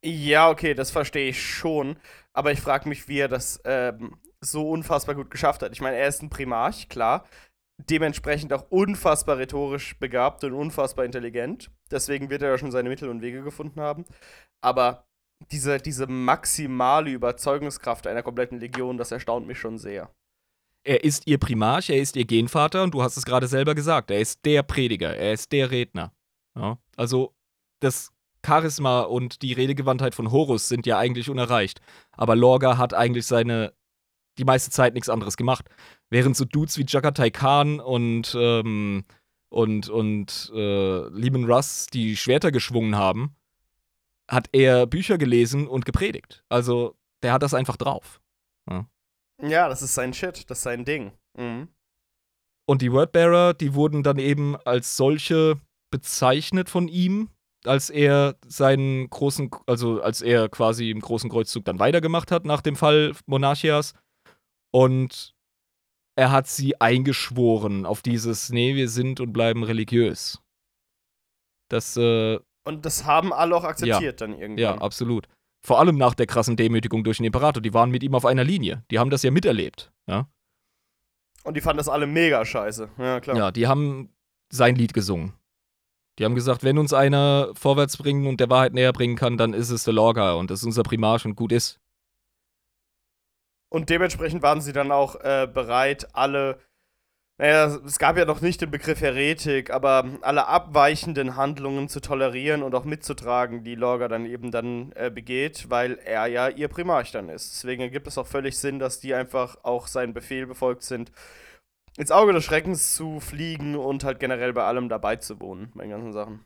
Ja, 0.06 0.52
okay, 0.52 0.76
das 0.76 0.91
verstehe 0.91 1.30
ich 1.30 1.44
schon. 1.44 1.98
Aber 2.32 2.52
ich 2.52 2.61
frage 2.61 2.88
mich, 2.88 3.07
wie 3.07 3.18
er 3.18 3.27
das 3.27 3.60
ähm, 3.65 4.18
so 4.40 4.69
unfassbar 4.69 5.15
gut 5.15 5.32
geschafft 5.32 5.64
hat. 5.64 5.72
Ich 5.72 5.82
meine, 5.82 5.98
er 5.98 6.07
ist 6.07 6.22
ein 6.22 6.30
Primarch, 6.30 6.90
klar. 6.90 7.26
Dementsprechend 7.90 8.53
auch 8.53 8.69
unfassbar 8.69 9.40
rhetorisch 9.40 9.98
begabt 9.98 10.44
und 10.44 10.53
unfassbar 10.53 11.06
intelligent. 11.06 11.72
Deswegen 11.90 12.30
wird 12.30 12.44
er 12.44 12.49
ja 12.49 12.57
schon 12.60 12.72
seine 12.72 12.90
Mittel 12.90 13.10
und 13.10 13.22
Wege 13.22 13.41
gefunden 13.41 13.82
haben. 13.82 14.06
Aber 14.61 15.07
diese, 15.52 15.80
diese 15.80 16.06
maximale 16.06 17.10
Überzeugungskraft 17.10 18.06
einer 18.06 18.22
kompletten 18.22 18.60
Legion, 18.60 18.98
das 18.98 19.11
erstaunt 19.11 19.48
mich 19.48 19.60
schon 19.60 19.80
sehr. 19.80 20.14
Er 20.84 21.03
ist 21.03 21.26
ihr 21.26 21.40
Primarch, 21.40 21.90
er 21.90 21.98
ist 21.98 22.15
ihr 22.15 22.26
Genvater 22.26 22.84
und 22.84 22.94
du 22.94 23.02
hast 23.02 23.18
es 23.18 23.26
gerade 23.26 23.48
selber 23.48 23.73
gesagt, 23.73 24.11
er 24.11 24.19
ist 24.19 24.45
der 24.45 24.61
Prediger, 24.61 25.15
er 25.15 25.34
ist 25.34 25.52
der 25.52 25.72
Redner. 25.72 26.14
Ja? 26.56 26.77
Also 26.95 27.34
das 27.80 28.15
Charisma 28.46 29.02
und 29.02 29.42
die 29.42 29.54
Redegewandtheit 29.54 30.16
von 30.16 30.32
Horus 30.32 30.68
sind 30.68 30.86
ja 30.86 30.98
eigentlich 30.98 31.30
unerreicht. 31.30 31.82
Aber 32.12 32.36
Lorga 32.36 32.78
hat 32.78 32.94
eigentlich 32.94 33.26
seine 33.26 33.74
die 34.38 34.44
meiste 34.44 34.72
Zeit 34.72 34.94
nichts 34.94 35.10
anderes 35.10 35.38
gemacht. 35.38 35.66
Während 36.10 36.36
so 36.36 36.46
Dudes 36.46 36.78
wie 36.78 36.86
Jagatai 36.88 37.30
Khan 37.30 37.80
und, 37.80 38.36
ähm, 38.38 39.06
und, 39.50 39.90
und 39.90 40.52
äh, 40.54 41.08
Lehman 41.10 41.46
Russ 41.46 41.88
die 41.88 42.18
Schwerter 42.18 42.52
geschwungen 42.52 42.96
haben, 42.96 43.36
hat 44.30 44.50
er 44.52 44.86
Bücher 44.88 45.18
gelesen 45.18 45.68
und 45.68 45.86
gepredigt. 45.86 46.44
Also 46.50 46.96
der 47.24 47.34
hat 47.34 47.44
das 47.44 47.54
einfach 47.54 47.78
drauf. 47.78 48.22
Ja, 48.70 48.86
ja 49.42 49.70
das 49.70 49.82
ist 49.82 49.96
sein 49.96 50.14
Shit, 50.14 50.50
das 50.50 50.60
ist 50.60 50.64
sein 50.64 50.86
Ding. 50.86 51.12
Mhm. 51.38 51.70
Und 52.66 52.82
die 52.82 52.92
Wordbearer, 52.92 53.54
die 53.54 53.76
wurden 53.76 54.04
dann 54.04 54.18
eben 54.18 54.56
als 54.66 54.98
solche 54.98 55.60
bezeichnet 55.92 56.70
von 56.70 56.88
ihm, 56.88 57.30
als 57.68 57.90
er 57.90 58.36
seinen 58.48 59.10
großen, 59.10 59.50
also 59.66 60.02
als 60.02 60.22
er 60.22 60.50
quasi 60.50 60.92
im 60.92 61.00
großen 61.00 61.30
Kreuzzug 61.30 61.66
dann 61.66 61.80
weitergemacht 61.80 62.32
hat 62.32 62.46
nach 62.46 62.62
dem 62.62 62.76
Fall 62.76 63.14
Monarchias. 63.26 63.94
Und 64.72 65.36
er 66.16 66.32
hat 66.32 66.48
sie 66.48 66.80
eingeschworen 66.80 67.86
auf 67.86 68.02
dieses, 68.02 68.50
nee, 68.50 68.76
wir 68.76 68.90
sind 68.90 69.20
und 69.20 69.34
bleiben 69.34 69.64
religiös. 69.64 70.42
Das, 71.70 71.98
äh, 71.98 72.40
Und 72.66 72.86
das 72.86 73.06
haben 73.06 73.34
alle 73.34 73.56
auch 73.56 73.64
akzeptiert 73.64 74.22
ja, 74.22 74.28
dann 74.28 74.34
irgendwann. 74.34 74.58
Ja, 74.58 74.78
absolut. 74.78 75.28
Vor 75.66 75.80
allem 75.80 75.98
nach 75.98 76.14
der 76.14 76.28
krassen 76.28 76.56
Demütigung 76.58 77.04
durch 77.04 77.18
den 77.18 77.26
Imperator. 77.26 77.62
Die 77.62 77.74
waren 77.74 77.90
mit 77.90 78.04
ihm 78.04 78.14
auf 78.14 78.26
einer 78.26 78.44
Linie. 78.44 78.84
Die 78.92 79.00
haben 79.00 79.10
das 79.10 79.24
ja 79.24 79.32
miterlebt, 79.32 79.92
ja. 80.08 80.30
Und 81.44 81.56
die 81.58 81.62
fanden 81.62 81.78
das 81.78 81.90
alle 81.90 82.08
mega 82.08 82.44
scheiße. 82.46 82.90
Ja, 82.98 83.20
klar. 83.20 83.38
Ja, 83.38 83.52
die 83.52 83.68
haben 83.68 84.10
sein 84.52 84.76
Lied 84.76 84.94
gesungen. 84.94 85.34
Die 86.18 86.24
haben 86.24 86.36
gesagt, 86.36 86.64
wenn 86.64 86.78
uns 86.78 86.94
einer 86.94 87.52
vorwärts 87.56 87.98
bringen 87.98 88.28
und 88.28 88.40
der 88.40 88.50
Wahrheit 88.50 88.74
näher 88.74 88.94
bringen 88.94 89.18
kann, 89.18 89.38
dann 89.38 89.54
ist 89.54 89.70
es 89.70 89.84
der 89.84 89.94
Lorga 89.94 90.34
und 90.34 90.50
das 90.50 90.60
ist 90.60 90.66
unser 90.66 90.84
Primarch 90.84 91.26
und 91.26 91.36
gut 91.36 91.52
ist. 91.52 91.80
Und 93.70 93.90
dementsprechend 93.90 94.42
waren 94.42 94.62
sie 94.62 94.72
dann 94.72 94.92
auch 94.92 95.16
äh, 95.16 95.50
bereit, 95.54 96.08
alle, 96.14 96.60
naja, 97.38 97.78
es 97.86 98.00
gab 98.00 98.18
ja 98.18 98.24
noch 98.24 98.40
nicht 98.40 98.62
den 98.62 98.72
Begriff 98.72 99.02
Heretik, 99.02 99.72
aber 99.72 100.06
alle 100.22 100.48
abweichenden 100.48 101.36
Handlungen 101.36 101.90
zu 101.90 102.00
tolerieren 102.00 102.64
und 102.64 102.74
auch 102.74 102.86
mitzutragen, 102.86 103.66
die 103.66 103.76
Lorga 103.76 104.08
dann 104.08 104.26
eben 104.26 104.52
dann 104.52 104.94
äh, 104.94 105.10
begeht, 105.10 105.70
weil 105.70 106.00
er 106.06 106.28
ja 106.28 106.48
ihr 106.48 106.70
Primarch 106.70 107.12
dann 107.12 107.28
ist. 107.28 107.56
Deswegen 107.56 107.82
ergibt 107.82 108.08
es 108.08 108.18
auch 108.18 108.28
völlig 108.28 108.58
Sinn, 108.58 108.80
dass 108.80 109.02
die 109.02 109.14
einfach 109.14 109.58
auch 109.64 109.88
seinen 109.88 110.14
Befehl 110.14 110.48
befolgt 110.48 110.84
sind 110.84 111.12
ins 111.98 112.12
Auge 112.12 112.34
des 112.34 112.44
Schreckens 112.44 112.96
zu 112.96 113.20
fliegen 113.20 113.76
und 113.76 114.04
halt 114.04 114.20
generell 114.20 114.54
bei 114.54 114.64
allem 114.64 114.90
dabei 114.90 115.16
zu 115.16 115.40
wohnen, 115.40 115.72
bei 115.76 115.84
den 115.84 115.92
ganzen 115.92 116.14
Sachen. 116.14 116.46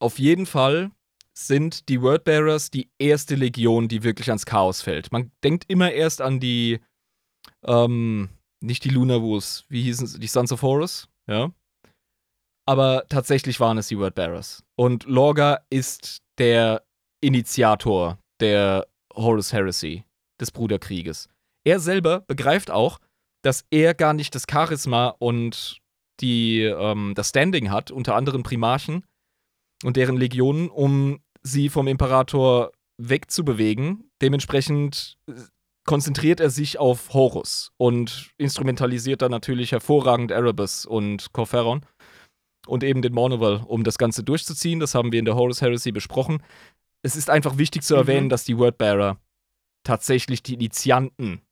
Auf 0.00 0.18
jeden 0.18 0.46
Fall 0.46 0.90
sind 1.36 1.88
die 1.88 2.00
Wordbearers 2.00 2.70
die 2.70 2.90
erste 2.98 3.34
Legion, 3.34 3.88
die 3.88 4.04
wirklich 4.04 4.28
ans 4.28 4.46
Chaos 4.46 4.82
fällt. 4.82 5.10
Man 5.10 5.32
denkt 5.42 5.64
immer 5.68 5.90
erst 5.90 6.20
an 6.20 6.38
die, 6.38 6.80
ähm, 7.64 8.28
nicht 8.62 8.84
die 8.84 8.90
Lunarwus, 8.90 9.64
wie 9.68 9.82
hießen 9.82 10.06
sie, 10.06 10.20
die 10.20 10.26
Sons 10.26 10.52
of 10.52 10.62
Horus, 10.62 11.08
ja. 11.28 11.52
Aber 12.66 13.04
tatsächlich 13.08 13.60
waren 13.60 13.78
es 13.78 13.88
die 13.88 13.98
Wordbearers. 13.98 14.64
Und 14.76 15.04
Lorga 15.04 15.60
ist 15.70 16.22
der 16.38 16.82
Initiator 17.20 18.18
der 18.40 18.86
Horus 19.14 19.52
Heresy, 19.52 20.04
des 20.40 20.50
Bruderkrieges. 20.50 21.28
Er 21.66 21.80
selber 21.80 22.20
begreift 22.20 22.70
auch, 22.70 23.00
dass 23.44 23.66
er 23.70 23.94
gar 23.94 24.14
nicht 24.14 24.34
das 24.34 24.44
Charisma 24.50 25.08
und 25.18 25.78
die, 26.20 26.62
ähm, 26.62 27.12
das 27.14 27.28
Standing 27.28 27.70
hat, 27.70 27.90
unter 27.90 28.14
anderen 28.14 28.42
Primarchen 28.42 29.04
und 29.84 29.96
deren 29.96 30.16
Legionen, 30.16 30.70
um 30.70 31.20
sie 31.42 31.68
vom 31.68 31.86
Imperator 31.86 32.72
wegzubewegen. 32.96 34.10
Dementsprechend 34.22 35.18
äh, 35.28 35.32
konzentriert 35.84 36.40
er 36.40 36.48
sich 36.48 36.78
auf 36.78 37.12
Horus 37.12 37.70
und 37.76 38.30
instrumentalisiert 38.38 39.20
dann 39.20 39.30
natürlich 39.30 39.72
hervorragend 39.72 40.30
Erebus 40.30 40.86
und 40.86 41.32
Corferon 41.32 41.84
und 42.66 42.82
eben 42.82 43.02
den 43.02 43.12
Monoval, 43.12 43.62
um 43.66 43.84
das 43.84 43.98
Ganze 43.98 44.24
durchzuziehen. 44.24 44.80
Das 44.80 44.94
haben 44.94 45.12
wir 45.12 45.18
in 45.18 45.26
der 45.26 45.36
Horus 45.36 45.60
Heresy 45.60 45.92
besprochen. 45.92 46.42
Es 47.02 47.16
ist 47.16 47.28
einfach 47.28 47.58
wichtig 47.58 47.82
zu 47.82 47.94
erwähnen, 47.94 48.26
mhm. 48.26 48.30
dass 48.30 48.44
die 48.44 48.56
Wordbearer 48.56 49.18
tatsächlich 49.82 50.42
die 50.42 50.54
Initianten 50.54 51.42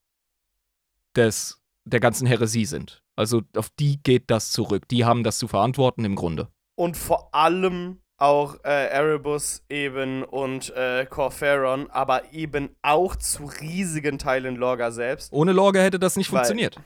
des 1.15 1.62
der 1.85 2.01
ganzen 2.01 2.27
Häresie 2.27 2.65
sind. 2.65 3.03
Also 3.17 3.43
auf 3.57 3.69
die 3.79 4.03
geht 4.03 4.25
das 4.31 4.51
zurück. 4.53 4.89
Die 4.89 5.05
haben 5.05 5.25
das 5.25 5.39
zu 5.39 5.49
verantworten 5.49 6.05
im 6.05 6.15
Grunde. 6.15 6.49
Und 6.77 6.97
vor 6.97 7.35
allem 7.35 8.01
auch 8.17 8.57
äh, 8.65 8.87
Erebus 8.89 9.65
eben 9.69 10.23
und 10.23 10.71
äh, 10.77 11.07
Corferon, 11.07 11.91
aber 11.91 12.33
eben 12.33 12.71
auch 12.83 13.17
zu 13.17 13.45
riesigen 13.47 14.19
Teilen 14.19 14.55
Lorga 14.57 14.93
selbst. 14.93 15.33
Ohne 15.33 15.53
Lorga 15.53 15.81
hätte 15.81 15.99
das 15.99 16.17
nicht 16.17 16.31
Weil- 16.33 16.39
funktioniert. 16.39 16.81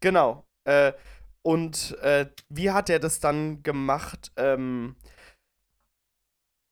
Genau. 0.00 0.44
Äh, 0.64 0.92
und 1.42 1.96
äh, 2.02 2.26
wie 2.50 2.70
hat 2.70 2.90
er 2.90 2.98
das 2.98 3.20
dann 3.20 3.62
gemacht? 3.62 4.30
Ähm, 4.36 4.96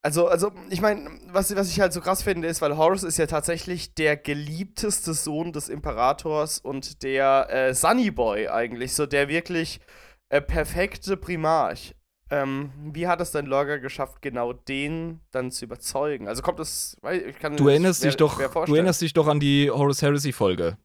also, 0.07 0.29
also, 0.29 0.53
ich 0.71 0.81
meine, 0.81 1.11
was, 1.33 1.57
was 1.57 1.69
ich 1.69 1.81
halt 1.81 1.93
so 1.93 2.01
krass 2.01 2.23
finde, 2.23 2.47
ist, 2.47 2.63
weil 2.63 2.77
Horus 2.77 3.03
ist 3.03 3.17
ja 3.17 3.27
tatsächlich 3.27 3.93
der 3.95 4.17
geliebteste 4.17 5.15
Sohn 5.15 5.53
des 5.53 5.69
Imperators 5.69 6.61
und 6.61 7.03
der 7.03 7.49
äh, 7.51 7.75
Sunny 7.75 8.13
Boy 8.13 8.47
eigentlich, 8.47 8.95
so 8.95 9.07
der 9.07 9.29
wirklich 9.29 9.81
äh, 10.29 10.41
perfekte 10.41 11.17
Primarch. 11.17 11.97
Ähm, 12.31 12.71
wie 12.93 13.09
hat 13.09 13.21
es 13.21 13.33
denn 13.33 13.47
Lorga 13.47 13.79
geschafft, 13.79 14.23
genau 14.23 14.53
den 14.53 15.23
dann 15.33 15.51
zu 15.51 15.65
überzeugen? 15.65 16.29
Also 16.29 16.41
kommt 16.41 16.61
es, 16.61 16.97
weil 17.03 17.23
ich 17.23 17.39
kann 17.41 17.57
Du 17.57 17.65
das 17.65 17.73
erinnerst 17.73 18.05
dich 18.05 18.17
doch, 18.17 18.37
schwer 18.37 18.47
du 18.47 18.53
vorstellen. 18.53 18.77
erinnerst 18.77 19.03
dich 19.03 19.13
doch 19.13 19.27
an 19.27 19.41
die 19.41 19.73
Horus 19.73 20.03
Heresy 20.03 20.31
Folge 20.31 20.79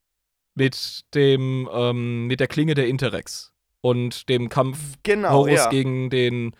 mit 0.56 1.04
dem, 1.14 1.70
ähm, 1.72 2.26
mit 2.26 2.40
der 2.40 2.48
Klinge 2.48 2.74
der 2.74 2.88
Interrex 2.88 3.54
und 3.82 4.30
dem 4.30 4.50
Kampf 4.50 4.80
genau, 5.04 5.32
Horus 5.32 5.58
ja. 5.58 5.70
gegen 5.70 6.10
den 6.10 6.56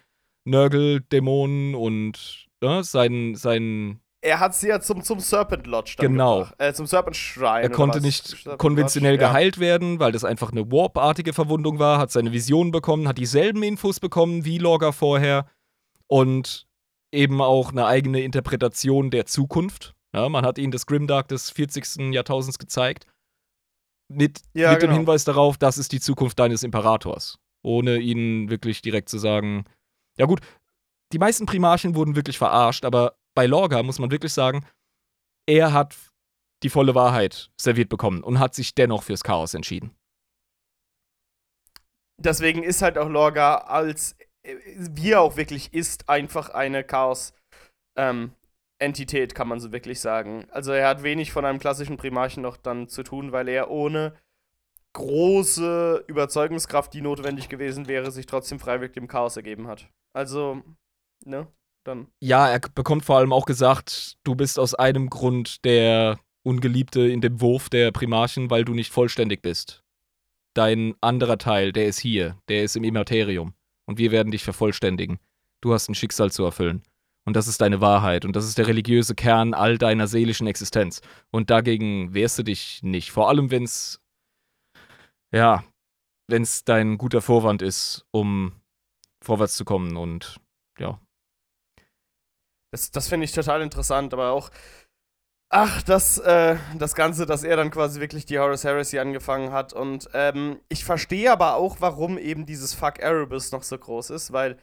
Nörgel-Dämonen 0.46 1.74
und 1.74 2.51
ne, 2.62 2.84
seinen, 2.84 3.36
seinen 3.36 4.02
Er 4.22 4.40
hat 4.40 4.54
sie 4.56 4.68
ja 4.70 4.80
zum, 4.80 5.04
zum 5.04 5.20
Serpent 5.20 5.68
Lodge 5.68 5.96
Genau. 5.98 6.40
gebracht. 6.40 6.56
Äh, 6.60 6.74
zum 6.74 6.86
Serpent 6.86 7.16
Shrine. 7.16 7.62
Er 7.64 7.70
konnte 7.70 8.02
nicht 8.02 8.28
Serpent 8.28 8.60
konventionell 8.60 9.14
Lodge, 9.14 9.24
ja. 9.24 9.30
geheilt 9.30 9.60
werden, 9.60 10.00
weil 10.00 10.12
das 10.12 10.24
einfach 10.24 10.52
eine 10.52 10.72
Warp-artige 10.72 11.34
Verwundung 11.34 11.80
war, 11.80 11.98
hat 11.98 12.12
seine 12.12 12.32
Vision 12.32 12.72
bekommen, 12.72 13.08
hat 13.08 13.18
dieselben 13.18 13.64
Infos 13.64 14.00
bekommen 14.00 14.46
wie 14.46 14.58
Lorga 14.58 14.92
vorher 14.92 15.48
und 16.08 16.68
eben 17.12 17.42
auch 17.42 17.72
eine 17.72 17.86
eigene 17.88 18.22
Interpretation 18.22 19.12
der 19.12 19.26
Zukunft. 19.26 19.96
Ja, 20.14 20.28
man 20.30 20.46
hat 20.46 20.58
ihnen 20.58 20.72
das 20.72 20.86
Grimdark 20.86 21.28
des 21.30 21.50
40. 21.50 22.14
Jahrtausends 22.14 22.60
gezeigt. 22.60 23.06
Mit, 24.10 24.42
Ja, 24.54 24.74
mit 24.74 24.82
dem 24.82 24.88
genau. 24.90 25.00
Hinweis 25.00 25.24
darauf, 25.24 25.58
das 25.58 25.78
ist 25.78 25.94
die 25.94 26.02
Zukunft 26.02 26.38
deines 26.38 26.64
Imperators. 26.64 27.40
Ohne 27.64 27.98
ihnen 27.98 28.50
wirklich 28.50 28.82
direkt 28.82 29.08
zu 29.10 29.18
sagen. 29.18 29.64
Ja, 30.18 30.26
gut, 30.26 30.42
die 31.12 31.20
meisten 31.20 31.46
Primarchen 31.46 31.96
wurden 31.96 32.16
wirklich 32.16 32.38
verarscht, 32.38 32.86
aber 32.86 33.18
bei 33.36 33.46
Lorga 33.46 33.84
muss 33.84 34.00
man 34.00 34.12
wirklich 34.12 34.32
sagen, 34.34 34.66
er 35.48 35.74
hat 35.74 35.98
die 36.64 36.70
volle 36.70 36.96
Wahrheit 36.96 37.52
serviert 37.60 37.90
bekommen 37.90 38.24
und 38.24 38.40
hat 38.40 38.56
sich 38.56 38.76
dennoch 38.76 39.04
fürs 39.04 39.24
Chaos 39.24 39.54
entschieden. 39.54 39.94
Deswegen 42.18 42.64
ist 42.64 42.82
halt 42.82 42.98
auch 42.98 43.10
Lorga 43.10 43.56
als, 43.56 44.16
wie 44.44 45.12
er 45.12 45.22
auch 45.22 45.36
wirklich 45.38 45.74
ist, 45.74 46.08
einfach 46.08 46.50
eine 46.50 46.84
Chaos-Entität, 46.84 49.34
kann 49.34 49.48
man 49.48 49.60
so 49.60 49.72
wirklich 49.72 50.00
sagen. 50.00 50.48
Also 50.52 50.72
er 50.72 50.88
hat 50.88 51.02
wenig 51.02 51.32
von 51.32 51.46
einem 51.46 51.58
klassischen 51.58 51.98
Primarchen 51.98 52.44
noch 52.44 52.58
dann 52.58 52.88
zu 52.88 53.02
tun, 53.02 53.32
weil 53.32 53.48
er 53.48 53.72
ohne 53.72 54.14
große 54.94 56.04
Überzeugungskraft, 56.08 56.94
die 56.94 57.02
notwendig 57.02 57.50
gewesen 57.50 57.88
wäre, 57.88 58.12
sich 58.12 58.28
trotzdem 58.28 58.60
freiwillig 58.60 58.94
dem 58.94 59.08
Chaos 59.08 59.38
ergeben 59.38 59.68
hat. 59.68 59.90
Also, 60.14 60.62
ne, 61.26 61.48
dann. 61.84 62.08
Ja, 62.20 62.50
er 62.50 62.60
bekommt 62.60 63.06
vor 63.06 63.18
allem 63.18 63.34
auch 63.34 63.46
gesagt, 63.46 64.18
du 64.24 64.36
bist 64.36 64.60
aus 64.60 64.76
einem 64.76 65.10
Grund 65.10 65.64
der 65.66 66.20
Ungeliebte 66.44 67.02
in 67.02 67.22
dem 67.22 67.42
Wurf 67.42 67.70
der 67.70 67.92
Primarchen, 67.92 68.50
weil 68.50 68.66
du 68.66 68.74
nicht 68.74 68.92
vollständig 68.92 69.42
bist. 69.42 69.84
Dein 70.54 70.96
anderer 71.02 71.38
Teil, 71.38 71.72
der 71.72 71.88
ist 71.88 72.00
hier, 72.00 72.38
der 72.50 72.64
ist 72.64 72.76
im 72.76 72.84
Immaterium. 72.84 73.54
Und 73.86 73.98
wir 73.98 74.12
werden 74.12 74.32
dich 74.32 74.44
vervollständigen. 74.44 75.20
Du 75.62 75.74
hast 75.74 75.90
ein 75.90 75.96
Schicksal 75.96 76.32
zu 76.32 76.44
erfüllen. 76.44 76.84
Und 77.24 77.36
das 77.36 77.48
ist 77.48 77.62
deine 77.62 77.82
Wahrheit. 77.82 78.26
Und 78.26 78.36
das 78.36 78.46
ist 78.46 78.58
der 78.58 78.68
religiöse 78.68 79.16
Kern 79.16 79.54
all 79.54 79.78
deiner 79.78 80.08
seelischen 80.08 80.48
Existenz. 80.48 81.02
Und 81.30 81.50
dagegen 81.50 82.14
wehrst 82.14 82.40
du 82.40 82.44
dich 82.44 82.82
nicht. 82.84 83.12
Vor 83.12 83.30
allem, 83.30 83.52
wenn 83.52 83.64
es, 83.64 84.02
ja, 85.32 85.64
wenn 86.28 86.42
es 86.42 86.64
dein 86.64 86.98
guter 86.98 87.22
Vorwand 87.22 87.62
ist, 87.62 88.06
um 88.12 88.54
vorwärts 89.24 89.56
zu 89.56 89.66
kommen. 89.66 89.98
Und 89.98 90.40
ja, 90.80 91.00
Das, 92.72 92.92
das 92.92 93.08
finde 93.08 93.26
ich 93.26 93.32
total 93.34 93.62
interessant, 93.62 94.14
aber 94.14 94.32
auch. 94.32 94.50
Ach, 95.54 95.82
das, 95.82 96.18
äh, 96.20 96.56
das 96.78 96.96
Ganze, 96.96 97.26
dass 97.26 97.44
er 97.44 97.58
dann 97.58 97.72
quasi 97.72 98.00
wirklich 98.00 98.26
die 98.26 98.40
Horus 98.40 98.64
Heresy 98.64 99.00
angefangen 99.00 99.52
hat. 99.52 99.74
Und 99.74 100.08
ähm, 100.14 100.62
ich 100.70 100.86
verstehe 100.86 101.30
aber 101.30 101.56
auch, 101.56 101.78
warum 101.82 102.18
eben 102.18 102.46
dieses 102.46 102.74
Fuck 102.74 103.00
Erebus 103.00 103.52
noch 103.52 103.64
so 103.64 103.78
groß 103.78 104.12
ist, 104.12 104.32
weil 104.32 104.56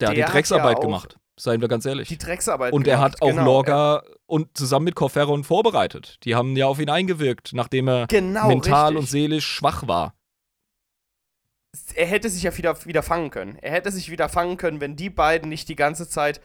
Der, 0.00 0.08
hat 0.10 0.16
Der 0.16 0.24
die 0.24 0.24
hat 0.24 0.34
Drecksarbeit 0.34 0.76
ja 0.76 0.82
gemacht, 0.82 1.16
seien 1.40 1.62
wir 1.62 1.68
ganz 1.68 1.86
ehrlich. 1.86 2.08
die 2.08 2.18
Drecksarbeit 2.18 2.74
und 2.74 2.86
er 2.86 2.98
hat 3.00 3.22
auch 3.22 3.30
genau. 3.30 3.44
Lorga 3.44 4.02
und 4.26 4.54
zusammen 4.58 4.84
mit 4.84 4.94
Corferon 4.94 5.42
vorbereitet. 5.42 6.18
Die 6.24 6.34
haben 6.34 6.54
ja 6.54 6.66
auf 6.66 6.78
ihn 6.80 6.90
eingewirkt, 6.90 7.52
nachdem 7.54 7.88
er 7.88 8.00
Er, 8.00 8.06
genau, 8.08 8.48
mental 8.48 8.88
richtig. 8.88 8.98
und 8.98 9.06
seelisch 9.08 9.46
schwach 9.46 9.88
war. 9.88 10.12
er 11.94 12.06
hätte 12.06 12.28
sich 12.28 12.42
ja 12.42 12.54
wieder, 12.58 12.84
wieder 12.84 13.02
fangen 13.02 13.30
können. 13.30 13.56
Er 13.56 13.72
hätte 13.72 13.90
sich 13.90 14.10
wieder 14.10 14.28
fangen 14.28 14.58
können, 14.58 14.80
wenn 14.82 14.96
die 14.96 15.08
beiden 15.10 15.48
nicht 15.48 15.68
die 15.70 15.76
ganze 15.76 16.08
Zeit, 16.08 16.42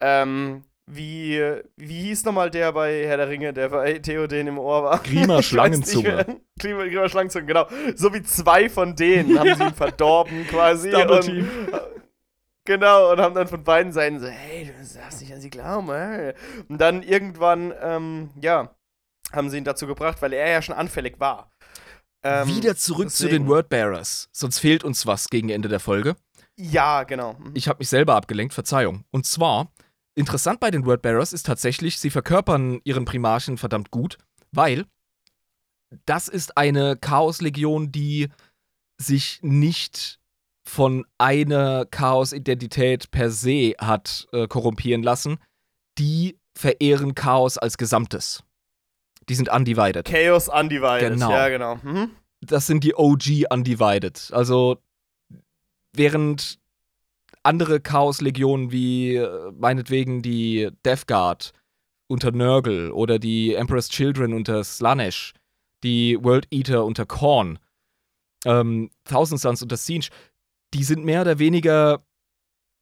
ähm, 0.00 0.62
wie, 0.86 1.40
wie 1.76 2.02
hieß 2.02 2.24
nochmal 2.24 2.50
der 2.50 2.72
bei 2.72 3.06
Herr 3.06 3.16
der 3.16 3.28
Ringe, 3.28 3.52
der 3.52 3.68
bei 3.68 3.98
Theoden 4.00 4.48
im 4.48 4.58
Ohr 4.58 4.82
war? 4.82 4.98
Grima 4.98 5.40
Schlangenzunge. 5.42 6.40
Grima, 6.58 6.84
Grima 6.84 7.08
Schlangenzunge, 7.08 7.46
genau. 7.46 7.66
So 7.94 8.12
wie 8.12 8.22
zwei 8.22 8.68
von 8.68 8.96
denen 8.96 9.38
haben 9.38 9.54
sie 9.54 9.62
ihn 9.64 9.74
verdorben 9.74 10.46
quasi. 10.48 10.90
Double 10.90 11.20
Team. 11.20 11.48
Genau, 12.66 13.10
und 13.10 13.20
haben 13.20 13.34
dann 13.34 13.48
von 13.48 13.64
beiden 13.64 13.90
Seiten 13.90 14.20
so, 14.20 14.26
hey, 14.28 14.66
du 14.66 14.72
darfst 14.98 15.20
nicht 15.22 15.32
an 15.32 15.40
sie 15.40 15.48
glauben, 15.50 15.88
ey. 15.90 16.34
Und 16.68 16.78
dann 16.78 17.02
irgendwann, 17.02 17.72
ähm, 17.80 18.30
ja, 18.40 18.76
haben 19.32 19.48
sie 19.48 19.56
ihn 19.56 19.64
dazu 19.64 19.86
gebracht, 19.86 20.20
weil 20.20 20.34
er 20.34 20.48
ja 20.50 20.62
schon 20.62 20.74
anfällig 20.74 21.18
war. 21.18 21.50
Ähm, 22.22 22.46
Wieder 22.48 22.76
zurück 22.76 23.10
zu 23.10 23.24
deswegen- 23.24 23.44
den 23.44 23.48
Wordbearers. 23.48 24.28
Sonst 24.30 24.58
fehlt 24.58 24.84
uns 24.84 25.06
was 25.06 25.30
gegen 25.30 25.48
Ende 25.48 25.68
der 25.68 25.80
Folge. 25.80 26.16
Ja, 26.54 27.04
genau. 27.04 27.32
Mhm. 27.32 27.52
Ich 27.54 27.66
habe 27.66 27.78
mich 27.78 27.88
selber 27.88 28.14
abgelenkt, 28.14 28.52
Verzeihung. 28.52 29.04
Und 29.10 29.24
zwar, 29.26 29.72
interessant 30.14 30.60
bei 30.60 30.70
den 30.70 30.86
Wordbearers 30.86 31.32
ist 31.32 31.46
tatsächlich, 31.46 31.98
sie 31.98 32.10
verkörpern 32.10 32.80
ihren 32.84 33.04
Primarchen 33.04 33.58
verdammt 33.58 33.90
gut, 33.90 34.18
weil 34.52 34.84
das 36.06 36.28
ist 36.28 36.56
eine 36.56 36.96
Chaoslegion, 36.96 37.90
die 37.92 38.28
sich 38.98 39.40
nicht 39.42 40.18
von 40.64 41.04
einer 41.18 41.86
Chaos-Identität 41.86 43.10
per 43.10 43.30
se 43.30 43.74
hat 43.78 44.28
äh, 44.32 44.46
korrumpieren 44.46 45.02
lassen. 45.02 45.38
Die 45.98 46.38
verehren 46.54 47.14
Chaos 47.14 47.58
als 47.58 47.76
Gesamtes. 47.76 48.44
Die 49.28 49.34
sind 49.34 49.48
undivided. 49.48 50.04
Chaos 50.04 50.48
Undivided. 50.48 51.14
Genau. 51.14 51.30
Ja, 51.30 51.48
genau. 51.48 51.76
Mhm. 51.82 52.10
das 52.40 52.66
sind 52.66 52.84
die 52.84 52.94
OG 52.94 53.46
Undivided. 53.50 54.30
Also 54.32 54.78
während 55.92 56.58
andere 57.42 57.80
Chaos-Legionen 57.80 58.70
wie 58.70 59.16
äh, 59.16 59.52
meinetwegen 59.52 60.22
die 60.22 60.70
Death 60.84 61.06
Guard 61.06 61.52
unter 62.08 62.32
Nurgle 62.32 62.92
oder 62.92 63.18
die 63.18 63.54
Emperor's 63.54 63.88
Children 63.88 64.34
unter 64.34 64.64
Slanesh, 64.64 65.32
die 65.82 66.18
World 66.22 66.46
Eater 66.50 66.84
unter 66.84 67.06
Korn, 67.06 67.58
ähm, 68.44 68.90
Thousand 69.04 69.40
Suns 69.40 69.62
unter 69.62 69.76
Siege, 69.76 70.10
die 70.74 70.84
sind 70.84 71.04
mehr 71.04 71.22
oder 71.22 71.38
weniger, 71.38 72.04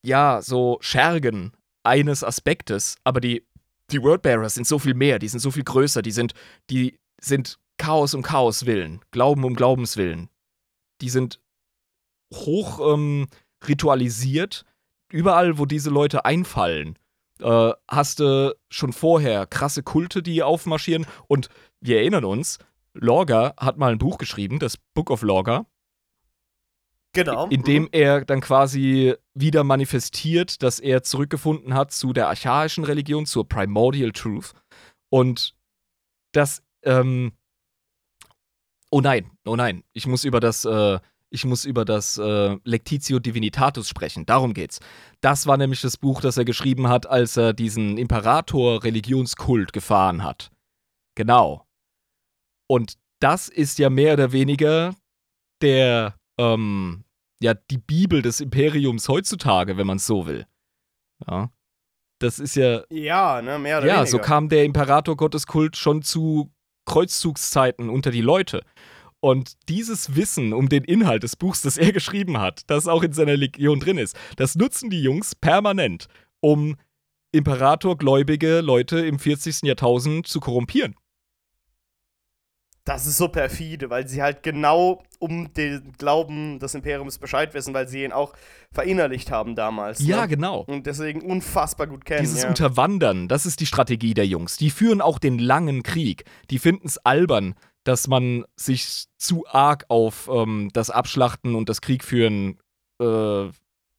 ja, 0.05 0.41
so 0.43 0.79
Schergen 0.81 1.53
eines 1.85 2.25
Aspektes, 2.25 2.97
aber 3.05 3.21
die, 3.21 3.47
die 3.91 4.03
Wordbearers 4.03 4.55
sind 4.55 4.67
so 4.67 4.79
viel 4.79 4.95
mehr, 4.95 5.19
die 5.19 5.29
sind 5.29 5.41
so 5.41 5.51
viel 5.51 5.65
größer, 5.65 6.03
die 6.03 6.11
sind, 6.11 6.35
die 6.71 6.99
sind 7.21 7.59
Chaos 7.79 8.15
um 8.15 8.23
Chaos 8.23 8.67
willen, 8.67 9.01
Glauben 9.11 9.45
um 9.45 9.55
Glaubens 9.55 9.97
willen. 9.97 10.29
Die 11.01 11.09
sind 11.09 11.41
hoch 12.35 12.81
ähm, 12.93 13.29
ritualisiert. 13.67 14.65
Überall, 15.11 15.59
wo 15.59 15.65
diese 15.67 15.91
Leute 15.91 16.25
einfallen, 16.25 16.99
äh, 17.41 17.73
hast 17.89 18.21
du 18.21 18.55
schon 18.69 18.93
vorher 18.93 19.47
krasse 19.47 19.83
Kulte, 19.83 20.23
die 20.23 20.43
aufmarschieren. 20.43 21.07
Und 21.29 21.49
wir 21.81 21.99
erinnern 21.99 22.25
uns, 22.25 22.59
Lorga 22.95 23.55
hat 23.57 23.79
mal 23.79 23.93
ein 23.93 23.99
Buch 23.99 24.19
geschrieben, 24.19 24.59
das 24.59 24.77
Book 24.77 25.11
of 25.11 25.23
Lorga, 25.23 25.67
Genau. 27.15 27.49
in 27.49 27.63
dem 27.63 27.89
er 27.91 28.25
dann 28.25 28.41
quasi 28.41 29.15
wieder 29.35 29.65
manifestiert, 29.65 30.63
dass 30.63 30.79
er 30.79 31.03
zurückgefunden 31.03 31.75
hat 31.75 31.93
zu 31.93 32.13
der 32.13 32.29
archaischen 32.29 32.85
Religion, 32.85 33.25
zur 33.25 33.49
Primordial 33.49 34.13
Truth. 34.13 34.53
Und 35.09 35.55
das, 36.33 36.63
ähm, 36.83 37.33
oh 38.91 39.01
nein, 39.01 39.31
oh 39.47 39.57
nein, 39.57 39.85
ich 39.93 40.07
muss 40.07 40.25
über 40.25 40.41
das, 40.41 40.65
äh, 40.65 40.99
ich 41.31 41.45
muss 41.45 41.65
über 41.65 41.85
das 41.85 42.19
äh, 42.19 42.57
Lectitio 42.65 43.19
Divinitatus 43.19 43.89
sprechen. 43.89 44.27
Darum 44.27 44.55
geht's. 44.55 44.81
Das 45.21 45.47
war 45.47 45.57
nämlich 45.57 45.81
das 45.81 45.97
Buch, 45.97 46.21
das 46.21 46.37
er 46.37 46.45
geschrieben 46.45 46.89
hat, 46.89 47.07
als 47.07 47.37
er 47.37 47.53
diesen 47.53 47.99
Imperator-Religionskult 47.99 49.73
gefahren 49.73 50.23
hat. 50.23 50.51
Genau. 51.15 51.67
Und 52.69 52.95
das 53.21 53.49
ist 53.49 53.79
ja 53.79 53.91
mehr 53.91 54.15
oder 54.15 54.33
weniger 54.33 54.95
der, 55.61 56.15
ähm, 56.39 57.05
ja, 57.43 57.55
die 57.55 57.79
Bibel 57.79 58.23
des 58.23 58.41
Imperiums 58.41 59.09
heutzutage, 59.09 59.77
wenn 59.77 59.87
man 59.87 59.97
es 59.97 60.07
so 60.07 60.27
will. 60.27 60.47
Ja. 61.27 61.51
Das 62.21 62.39
ist 62.39 62.57
ja. 62.57 62.83
Ja, 62.91 63.43
ne, 63.43 63.59
mehr 63.59 63.79
oder 63.79 63.87
ja, 63.87 63.95
weniger. 63.97 64.11
so 64.11 64.19
kam 64.19 64.49
der 64.49 64.65
Imperator-Gotteskult 64.65 65.77
schon 65.77 66.03
zu 66.03 66.53
Kreuzzugszeiten 66.85 67.91
unter 67.91 68.11
die 68.11 68.23
Leute. 68.23 68.65
Und 69.21 69.55
dieses 69.69 70.15
Wissen 70.15 70.53
um 70.53 70.69
den 70.69 70.85
Inhalt 70.85 71.25
des 71.25 71.35
Buchs, 71.35 71.63
das 71.63 71.77
er 71.77 71.93
geschrieben 71.93 72.39
hat, 72.39 72.63
das 72.69 72.87
auch 72.87 73.03
in 73.03 73.13
seiner 73.13 73.37
Legion 73.37 73.81
drin 73.81 73.99
ist, 73.99 74.17
das 74.37 74.55
nutzen 74.55 74.91
die 74.91 75.03
Jungs 75.03 75.35
permanent, 75.35 76.07
um 76.41 76.77
Imperatorgläubige 77.33 78.61
Leute 78.61 79.01
im 79.01 79.19
40. 79.19 79.63
Jahrtausend 79.63 80.27
zu 80.27 80.41
korrumpieren. 80.41 80.95
Das 82.89 83.07
ist 83.07 83.19
so 83.19 83.29
perfide, 83.29 83.91
weil 83.91 84.09
sie 84.09 84.23
halt 84.23 84.43
genau 84.43 85.03
um 85.19 85.53
den 85.53 85.93
Glauben 85.99 86.59
des 86.59 86.75
Imperiums 86.75 87.19
Bescheid 87.19 87.53
wissen, 87.53 87.75
weil 87.75 87.87
sie 87.87 88.03
ihn 88.03 88.13
auch 88.13 88.33
verinnerlicht 88.73 89.31
haben 89.31 89.55
damals. 89.55 89.99
Ja, 90.01 90.23
ne? 90.23 90.29
genau. 90.29 90.61
Und 90.61 90.87
deswegen 90.87 91.21
unfassbar 91.21 91.87
gut 91.87 92.07
kennen. 92.07 92.23
Dieses 92.23 92.45
ja. 92.45 92.49
Unterwandern, 92.49 93.29
das 93.29 93.45
ist 93.45 93.61
die 93.61 93.67
Strategie 93.67 94.15
der 94.15 94.27
Jungs. 94.27 94.57
Die 94.57 94.71
führen 94.71 95.03
auch 95.03 95.19
den 95.19 95.39
langen 95.39 95.83
Krieg. 95.83 96.25
Die 96.51 96.59
finden 96.59 96.87
es 96.87 96.97
albern, 96.97 97.57
dass 97.85 98.09
man 98.09 98.47
sich 98.57 99.05
zu 99.19 99.47
arg 99.47 99.85
auf 99.89 100.31
ähm, 100.33 100.71
das 100.73 100.89
Abschlachten 100.89 101.57
und 101.57 101.69
das 101.69 101.83
Kriegführen 101.83 102.59
äh, 103.03 103.49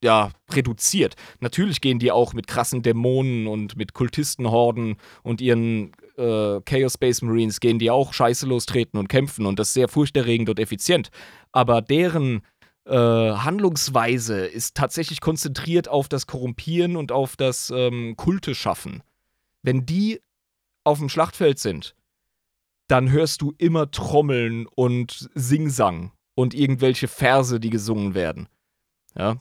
ja, 0.03 0.31
reduziert. 0.51 1.15
Natürlich 1.41 1.81
gehen 1.81 1.99
die 1.99 2.11
auch 2.11 2.33
mit 2.33 2.47
krassen 2.47 2.81
Dämonen 2.81 3.45
und 3.45 3.75
mit 3.75 3.93
Kultistenhorden 3.93 4.95
und 5.21 5.41
ihren 5.41 5.91
äh, 6.19 6.61
Chaos 6.65 6.93
Space 6.93 7.21
Marines 7.21 7.59
gehen 7.59 7.79
die 7.79 7.89
auch 7.89 8.13
scheiße 8.13 8.45
lostreten 8.45 8.99
und 8.99 9.07
kämpfen 9.07 9.45
und 9.45 9.57
das 9.57 9.73
sehr 9.73 9.87
furchterregend 9.87 10.49
und 10.49 10.59
effizient. 10.59 11.09
Aber 11.51 11.81
deren 11.81 12.41
äh, 12.85 12.93
Handlungsweise 12.95 14.45
ist 14.45 14.75
tatsächlich 14.75 15.21
konzentriert 15.21 15.87
auf 15.87 16.09
das 16.09 16.27
Korrumpieren 16.27 16.95
und 16.95 17.11
auf 17.11 17.35
das 17.35 17.71
ähm, 17.75 18.15
Kulte 18.17 18.55
schaffen. 18.55 19.03
Wenn 19.61 19.85
die 19.85 20.21
auf 20.83 20.99
dem 20.99 21.09
Schlachtfeld 21.09 21.59
sind, 21.59 21.95
dann 22.87 23.11
hörst 23.11 23.41
du 23.41 23.53
immer 23.57 23.91
Trommeln 23.91 24.65
und 24.65 25.29
Singsang 25.35 26.11
und 26.35 26.53
irgendwelche 26.53 27.07
Verse, 27.07 27.59
die 27.59 27.69
gesungen 27.69 28.15
werden. 28.15 28.49
Ja, 29.15 29.37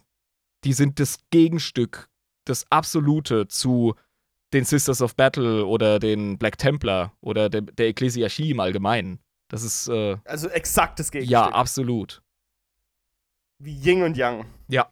die 0.64 0.72
sind 0.72 1.00
das 1.00 1.18
Gegenstück, 1.30 2.08
das 2.44 2.70
Absolute 2.70 3.48
zu 3.48 3.94
den 4.52 4.64
Sisters 4.64 5.02
of 5.02 5.14
Battle 5.14 5.66
oder 5.66 5.98
den 5.98 6.38
Black 6.38 6.56
Templar 6.58 7.12
oder 7.20 7.48
der, 7.50 7.62
der 7.62 7.88
Ekklesiarchie 7.88 8.50
im 8.50 8.60
Allgemeinen. 8.60 9.18
Das 9.48 9.62
ist, 9.62 9.88
äh, 9.88 10.16
Also 10.24 10.48
exaktes 10.48 11.10
Gegenstück. 11.10 11.32
ja, 11.32 11.48
absolut. 11.48 12.22
Wie 13.58 13.72
Yin 13.74 14.02
und 14.02 14.16
Yang. 14.16 14.44
Ja. 14.68 14.90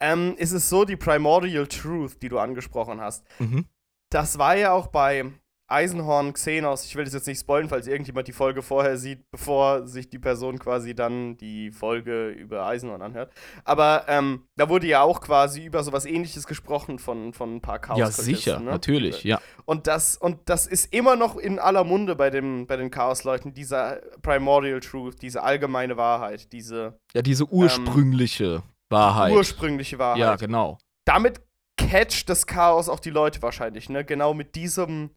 Ähm, 0.00 0.34
ist 0.36 0.52
es 0.52 0.68
so, 0.68 0.84
die 0.84 0.96
Primordial 0.96 1.66
Truth, 1.66 2.22
die 2.22 2.28
du 2.28 2.38
angesprochen 2.38 3.00
hast, 3.00 3.24
Mhm. 3.38 3.66
das 4.10 4.38
war 4.38 4.56
ja 4.56 4.72
auch 4.72 4.86
bei 4.88 5.30
Eisenhorn 5.70 6.32
Xenos, 6.32 6.84
ich 6.84 6.96
will 6.96 7.04
das 7.04 7.14
jetzt 7.14 7.26
nicht 7.26 7.40
spoilen, 7.40 7.68
falls 7.68 7.86
irgendjemand 7.86 8.26
die 8.28 8.32
Folge 8.32 8.62
vorher 8.62 8.96
sieht, 8.96 9.22
bevor 9.30 9.86
sich 9.86 10.08
die 10.10 10.18
Person 10.18 10.58
quasi 10.58 10.94
dann 10.94 11.36
die 11.36 11.70
Folge 11.70 12.28
über 12.30 12.66
Eisenhorn 12.66 13.02
anhört. 13.02 13.32
Aber 13.64 14.04
ähm, 14.08 14.44
da 14.56 14.68
wurde 14.68 14.86
ja 14.86 15.02
auch 15.02 15.20
quasi 15.20 15.64
über 15.64 15.82
sowas 15.82 16.04
ähnliches 16.06 16.46
gesprochen 16.46 16.98
von, 16.98 17.32
von 17.32 17.56
ein 17.56 17.60
paar 17.60 17.78
chaos 17.78 17.98
Ja, 17.98 18.10
sicher, 18.10 18.58
ne? 18.60 18.70
natürlich, 18.70 19.24
ja. 19.24 19.40
Und 19.64 19.86
das, 19.86 20.16
und 20.16 20.38
das 20.46 20.66
ist 20.66 20.92
immer 20.92 21.14
noch 21.16 21.36
in 21.36 21.58
aller 21.58 21.84
Munde 21.84 22.16
bei, 22.16 22.30
dem, 22.30 22.66
bei 22.66 22.76
den 22.76 22.90
Chaos-Leuten, 22.90 23.54
dieser 23.54 24.00
Primordial 24.22 24.80
Truth, 24.80 25.22
diese 25.22 25.42
allgemeine 25.42 25.96
Wahrheit, 25.96 26.52
diese 26.52 26.98
Ja, 27.14 27.22
diese 27.22 27.44
ursprüngliche 27.46 28.62
Wahrheit. 28.88 29.32
ursprüngliche 29.32 29.98
Wahrheit. 29.98 30.18
ja, 30.20 30.36
genau. 30.36 30.78
Damit 31.06 31.40
catcht 31.76 32.28
das 32.28 32.46
Chaos 32.46 32.88
auch 32.88 33.00
die 33.00 33.10
Leute 33.10 33.40
wahrscheinlich, 33.42 33.88
ne? 33.88 34.04
Genau 34.04 34.34
mit 34.34 34.54
diesem, 34.54 35.10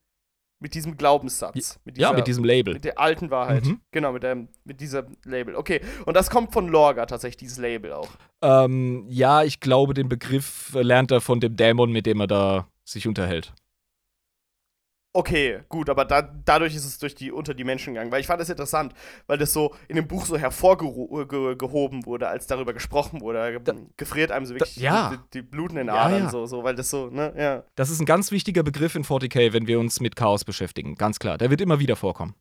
mit 0.63 0.73
diesem 0.75 0.95
Glaubenssatz. 0.97 1.77
Mit 1.83 1.97
ja, 1.97 2.07
dieser- 2.07 2.17
mit 2.17 2.25
diesem 2.27 2.43
Label. 2.45 2.73
mit 2.73 2.85
der 2.85 2.97
alten 2.97 3.29
Wahrheit. 3.29 3.65
Mhm. 3.65 3.81
Genau, 3.91 4.13
mit, 4.13 4.23
dem, 4.23 4.47
mit 4.63 4.79
diesem 4.79 5.17
Label. 5.25 5.55
Okay, 5.55 5.81
und 6.05 6.15
das 6.15 6.29
kommt 6.29 6.53
von 6.53 6.69
Lorga 6.69 7.05
tatsächlich, 7.05 7.37
dieses 7.37 7.57
Label 7.59 7.91
auch. 7.91 8.07
Ähm, 8.41 9.05
ja, 9.09 9.43
ich 9.43 9.59
glaube, 9.59 9.93
den 9.93 10.07
Begriff 10.07 10.71
lernt 10.73 11.11
er 11.11 11.19
von 11.21 11.39
dem 11.41 11.55
Dämon, 11.57 11.91
mit 11.91 12.05
dem 12.05 12.21
er 12.21 12.27
da 12.27 12.67
sich 12.85 13.07
unterhält. 13.07 13.53
Okay, 15.15 15.59
gut, 15.69 15.91
aber 15.91 16.05
da, 16.05 16.23
dadurch 16.23 16.75
ist 16.75 16.85
es 16.85 16.97
durch 16.97 17.13
die, 17.13 17.31
unter 17.31 17.53
die 17.53 17.63
Menschen 17.63 17.93
gegangen. 17.93 18.11
Weil 18.11 18.21
ich 18.21 18.25
fand 18.25 18.41
das 18.41 18.49
interessant, 18.49 18.95
weil 19.27 19.37
das 19.37 19.53
so 19.53 19.75
in 19.87 19.95
dem 19.95 20.07
Buch 20.07 20.25
so 20.25 20.39
hervorgehoben 20.39 22.05
wurde, 22.07 22.27
als 22.27 22.47
darüber 22.47 22.73
gesprochen 22.73 23.21
wurde. 23.21 23.61
Da, 23.63 23.73
gefriert 23.95 24.31
einem 24.31 24.47
so 24.47 24.55
wirklich 24.55 24.75
ja. 24.77 25.11
die, 25.11 25.39
die 25.39 25.41
Bluten 25.43 25.77
in 25.77 25.85
den 25.85 25.95
Ja, 25.95 26.05
Adern, 26.05 26.23
ja. 26.23 26.29
So, 26.31 26.47
so, 26.47 26.63
weil 26.63 26.73
das 26.73 26.89
so, 26.89 27.11
ne, 27.11 27.31
ja. 27.37 27.63
Das 27.75 27.91
ist 27.91 27.99
ein 27.99 28.07
ganz 28.07 28.31
wichtiger 28.31 28.63
Begriff 28.63 28.95
in 28.95 29.03
40k, 29.03 29.53
wenn 29.53 29.67
wir 29.67 29.79
uns 29.79 29.99
mit 29.99 30.15
Chaos 30.15 30.43
beschäftigen. 30.43 30.95
Ganz 30.95 31.19
klar. 31.19 31.37
Der 31.37 31.51
wird 31.51 31.61
immer 31.61 31.77
wieder 31.77 31.95
vorkommen. 31.95 32.33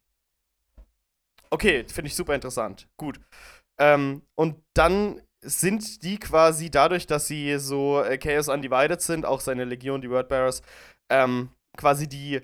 Okay, 1.51 1.85
finde 1.93 2.09
ich 2.09 2.17
super 2.17 2.35
interessant. 2.35 2.89
Gut. 2.97 3.21
Ähm, 3.79 4.23
und 4.35 4.57
dann 4.73 5.21
sind 5.43 6.03
die 6.05 6.19
quasi 6.19 6.71
dadurch, 6.71 7.07
dass 7.07 7.27
sie 7.27 7.59
so 7.59 8.03
äh, 8.03 8.17
Chaos 8.17 8.49
Undivided 8.49 9.03
sind, 9.03 9.27
auch 9.27 9.41
seine 9.41 9.65
Legion, 9.65 10.01
die 10.01 10.09
Wordbearers, 10.09 10.63
ähm, 11.11 11.51
quasi 11.77 12.09
die 12.09 12.41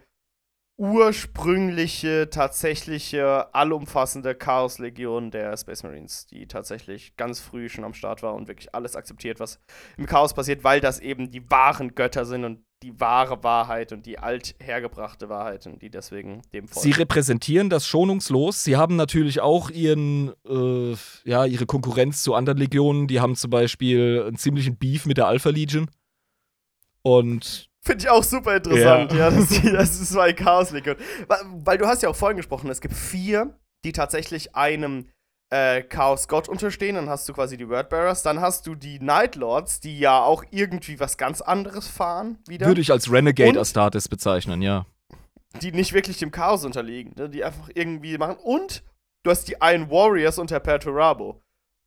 ursprüngliche, 0.78 2.30
tatsächliche, 2.30 3.52
allumfassende 3.52 4.36
Chaos-Legion 4.36 5.32
der 5.32 5.56
Space 5.56 5.82
Marines, 5.82 6.26
die 6.28 6.46
tatsächlich 6.46 7.16
ganz 7.16 7.40
früh 7.40 7.68
schon 7.68 7.82
am 7.84 7.94
Start 7.94 8.22
war 8.22 8.34
und 8.34 8.46
wirklich 8.46 8.72
alles 8.74 8.94
akzeptiert, 8.94 9.40
was 9.40 9.60
im 9.96 10.06
Chaos 10.06 10.34
passiert, 10.34 10.62
weil 10.62 10.80
das 10.80 11.00
eben 11.00 11.32
die 11.32 11.50
wahren 11.50 11.96
Götter 11.96 12.24
sind 12.24 12.44
und 12.44 12.60
die 12.84 13.00
wahre 13.00 13.42
Wahrheit 13.42 13.92
und 13.92 14.06
die 14.06 14.20
althergebrachte 14.20 15.28
Wahrheit 15.28 15.66
und 15.66 15.82
die 15.82 15.90
deswegen 15.90 16.42
dem 16.52 16.68
folgen. 16.68 16.88
Sie 16.88 16.92
repräsentieren 16.92 17.70
das 17.70 17.84
schonungslos. 17.84 18.62
Sie 18.62 18.76
haben 18.76 18.94
natürlich 18.94 19.40
auch 19.40 19.70
ihren, 19.70 20.32
äh, 20.48 20.94
ja, 21.24 21.44
ihre 21.44 21.66
Konkurrenz 21.66 22.22
zu 22.22 22.34
anderen 22.34 22.58
Legionen. 22.58 23.08
Die 23.08 23.20
haben 23.20 23.34
zum 23.34 23.50
Beispiel 23.50 24.24
einen 24.28 24.36
ziemlichen 24.36 24.76
Beef 24.76 25.06
mit 25.06 25.16
der 25.16 25.26
Alpha 25.26 25.50
Legion. 25.50 25.90
Und 27.02 27.67
Finde 27.84 28.04
ich 28.04 28.10
auch 28.10 28.24
super 28.24 28.56
interessant, 28.56 29.12
Ja. 29.12 29.18
ja, 29.18 29.30
dass 29.30 29.48
die, 29.48 29.70
das 29.72 29.90
ist 30.00 30.10
so 30.10 30.20
ein 30.20 30.34
Chaos-Legion. 30.36 30.96
Weil, 31.26 31.38
weil 31.64 31.78
du 31.78 31.86
hast 31.86 32.02
ja 32.02 32.08
auch 32.08 32.16
vorhin 32.16 32.36
gesprochen, 32.36 32.68
es 32.70 32.80
gibt 32.80 32.94
vier, 32.94 33.56
die 33.84 33.92
tatsächlich 33.92 34.54
einem 34.56 35.08
äh, 35.50 35.82
Chaos-Gott 35.82 36.48
unterstehen. 36.48 36.96
Dann 36.96 37.08
hast 37.08 37.28
du 37.28 37.32
quasi 37.32 37.56
die 37.56 37.68
Wordbearers. 37.68 38.22
Dann 38.22 38.40
hast 38.40 38.66
du 38.66 38.74
die 38.74 38.98
Night 39.00 39.36
Lords, 39.36 39.80
die 39.80 39.98
ja 39.98 40.20
auch 40.22 40.44
irgendwie 40.50 41.00
was 41.00 41.16
ganz 41.16 41.40
anderes 41.40 41.86
fahren 41.88 42.38
wieder. 42.46 42.66
würde 42.66 42.80
ich 42.80 42.90
als 42.92 43.10
Renegade 43.10 43.50
Und- 43.50 43.58
Astartes 43.58 44.08
bezeichnen, 44.08 44.60
ja. 44.60 44.84
die 45.62 45.72
nicht 45.72 45.92
wirklich 45.94 46.18
dem 46.18 46.30
Chaos 46.32 46.64
unterliegen, 46.64 47.14
ne? 47.16 47.30
die 47.30 47.44
einfach 47.44 47.70
irgendwie 47.74 48.18
machen. 48.18 48.36
Und 48.42 48.82
du 49.22 49.30
hast 49.30 49.48
die 49.48 49.56
Iron 49.62 49.88
Warriors 49.90 50.38
unter 50.38 50.60
Perturabo. 50.60 51.40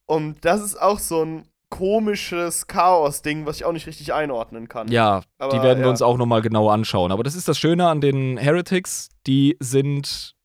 Und 0.08 0.44
das 0.46 0.62
ist 0.62 0.82
auch 0.82 0.98
so 1.00 1.24
ein 1.24 1.48
komisches 1.72 2.68
Chaos-Ding, 2.68 3.48
was 3.48 3.56
ich 3.56 3.66
auch 3.66 3.72
nicht 3.72 3.88
richtig 3.88 4.14
einordnen 4.14 4.68
kann. 4.70 4.92
Ja, 4.92 5.24
Aber, 5.40 5.52
die 5.52 5.64
werden 5.64 5.80
wir 5.80 5.86
ja. 5.86 5.90
uns 5.90 6.04
auch 6.04 6.18
nochmal 6.18 6.44
genau 6.44 6.70
anschauen. 6.70 7.12
Aber 7.12 7.24
das 7.24 7.34
ist 7.34 7.48
das 7.48 7.58
Schöne 7.58 7.88
an 7.88 8.00
den 8.02 8.38
Heretics, 8.38 9.10
die 9.26 9.58
sind 9.60 10.36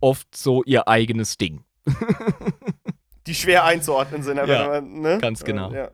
oft 0.00 0.36
so 0.36 0.62
ihr 0.64 0.86
eigenes 0.86 1.38
Ding. 1.38 1.64
Die 3.26 3.34
schwer 3.34 3.64
einzuordnen 3.64 4.22
sind, 4.22 4.38
aber 4.38 4.52
Ja, 4.52 4.68
man, 4.68 5.00
ne? 5.00 5.18
ganz 5.18 5.44
genau. 5.44 5.72
Ja. 5.72 5.90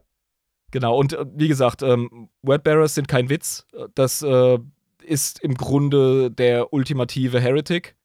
Genau, 0.73 0.97
und 0.97 1.13
äh, 1.13 1.25
wie 1.33 1.47
gesagt, 1.47 1.83
ähm, 1.83 2.29
Wordbearers 2.43 2.95
sind 2.95 3.07
kein 3.07 3.29
Witz. 3.29 3.67
Das 3.95 4.23
äh, 4.23 4.59
ist 5.05 5.39
im 5.41 5.55
Grunde 5.55 6.33
der 6.33 6.73
ultimative 6.73 7.41
Heretic. 7.41 7.97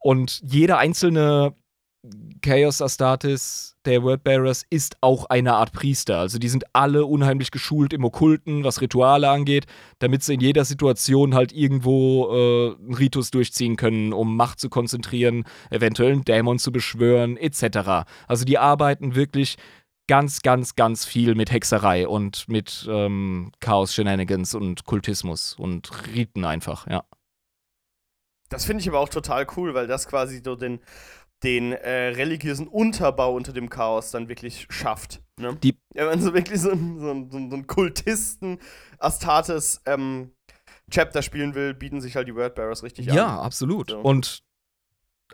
Und 0.00 0.40
jeder 0.42 0.78
einzelne 0.78 1.54
Chaos 2.40 2.80
Astartes 2.80 3.76
der 3.84 4.02
Wordbearers 4.02 4.64
ist 4.70 4.96
auch 5.02 5.26
eine 5.26 5.54
Art 5.54 5.72
Priester. 5.72 6.18
Also 6.18 6.38
die 6.38 6.48
sind 6.48 6.64
alle 6.72 7.04
unheimlich 7.04 7.50
geschult 7.50 7.92
im 7.92 8.04
Okkulten, 8.04 8.64
was 8.64 8.80
Rituale 8.80 9.28
angeht, 9.28 9.66
damit 9.98 10.22
sie 10.22 10.34
in 10.34 10.40
jeder 10.40 10.64
Situation 10.64 11.34
halt 11.34 11.52
irgendwo 11.52 12.28
äh, 12.30 12.76
einen 12.76 12.94
Ritus 12.94 13.30
durchziehen 13.30 13.76
können, 13.76 14.14
um 14.14 14.34
Macht 14.34 14.60
zu 14.60 14.70
konzentrieren, 14.70 15.44
eventuell 15.68 16.12
einen 16.12 16.24
Dämon 16.24 16.58
zu 16.58 16.72
beschwören, 16.72 17.36
etc. 17.36 18.06
Also 18.26 18.46
die 18.46 18.56
arbeiten 18.56 19.14
wirklich 19.14 19.56
ganz, 20.08 20.40
ganz, 20.40 20.74
ganz 20.74 21.04
viel 21.04 21.34
mit 21.34 21.52
Hexerei 21.52 22.08
und 22.08 22.48
mit 22.48 22.88
ähm, 22.90 23.52
Chaos-Shenanigans 23.60 24.54
und 24.54 24.84
Kultismus 24.84 25.54
und 25.54 25.90
Riten 26.14 26.44
einfach, 26.46 26.86
ja. 26.86 27.04
Das 28.48 28.64
finde 28.64 28.80
ich 28.80 28.88
aber 28.88 28.98
auch 28.98 29.08
total 29.08 29.46
cool, 29.56 29.74
weil 29.74 29.86
das 29.86 30.08
quasi 30.08 30.42
so 30.44 30.56
den, 30.56 30.80
den 31.42 31.72
äh, 31.72 32.08
religiösen 32.08 32.68
Unterbau 32.68 33.34
unter 33.34 33.52
dem 33.52 33.70
Chaos 33.70 34.10
dann 34.10 34.28
wirklich 34.28 34.66
schafft. 34.68 35.22
Ne? 35.38 35.56
Die- 35.62 35.78
ja, 35.94 36.08
wenn 36.08 36.20
so 36.20 36.34
wirklich 36.34 36.60
so 36.60 36.70
ein, 36.70 36.98
so 37.00 37.14
so 37.30 37.50
so 37.50 37.56
ein 37.56 37.66
Kultisten 37.66 38.58
Astartes 38.98 39.80
ähm, 39.86 40.32
Chapter 40.90 41.22
spielen 41.22 41.54
will, 41.54 41.72
bieten 41.72 42.00
sich 42.00 42.16
halt 42.16 42.28
die 42.28 42.34
Wordbearers 42.34 42.82
richtig 42.82 43.08
an. 43.10 43.16
Ja, 43.16 43.40
absolut. 43.40 43.90
So. 43.90 43.98
Und 44.00 44.42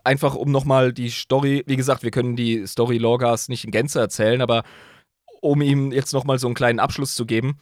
einfach 0.04 0.34
um 0.34 0.50
nochmal 0.52 0.92
die 0.92 1.08
Story, 1.10 1.64
wie 1.66 1.76
gesagt, 1.76 2.02
wir 2.02 2.10
können 2.10 2.36
die 2.36 2.66
Story 2.66 2.98
Lorgas 2.98 3.48
nicht 3.48 3.64
in 3.64 3.70
Gänze 3.72 3.98
erzählen, 3.98 4.40
aber 4.42 4.62
um 5.40 5.62
ihm 5.62 5.90
jetzt 5.92 6.12
nochmal 6.12 6.38
so 6.38 6.46
einen 6.46 6.54
kleinen 6.54 6.78
Abschluss 6.78 7.14
zu 7.14 7.26
geben. 7.26 7.58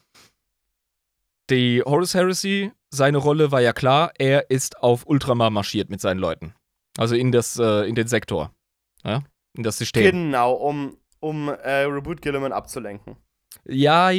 Die 1.51 1.83
Horus 1.85 2.15
Heresy, 2.15 2.73
seine 2.91 3.19
Rolle 3.19 3.51
war 3.53 3.61
ja 3.61 3.73
klar, 3.73 4.13
er 4.19 4.51
ist 4.51 4.79
auf 4.83 5.07
Ultramar 5.07 5.51
marschiert 5.51 5.91
mit 5.91 6.01
seinen 6.01 6.19
Leuten. 6.19 6.55
Also 6.97 7.15
in, 7.15 7.33
das, 7.33 7.59
äh, 7.59 7.89
in 7.89 7.95
den 7.95 8.07
Sektor. 8.07 8.55
Ja? 9.05 9.23
In 9.57 9.63
das 9.63 9.79
System. 9.79 10.03
Genau, 10.05 10.53
um, 10.53 10.97
um 11.21 11.49
äh, 11.49 11.85
Reboot 11.85 12.23
Gilliman 12.23 12.53
abzulenken. 12.53 13.17
Ja. 13.67 14.11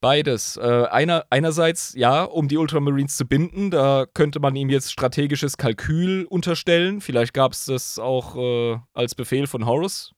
Beides. 0.00 0.56
Äh, 0.56 0.86
einer, 0.90 1.26
einerseits, 1.30 1.94
ja, 1.94 2.24
um 2.24 2.48
die 2.48 2.58
Ultramarines 2.58 3.16
zu 3.16 3.24
binden, 3.24 3.70
da 3.70 4.04
könnte 4.12 4.40
man 4.40 4.56
ihm 4.56 4.68
jetzt 4.68 4.90
strategisches 4.90 5.56
Kalkül 5.56 6.24
unterstellen. 6.24 7.00
Vielleicht 7.00 7.32
gab 7.34 7.52
es 7.52 7.66
das 7.66 8.00
auch 8.00 8.36
äh, 8.36 8.78
als 8.94 9.14
Befehl 9.14 9.46
von 9.46 9.64
Horus. 9.64 10.12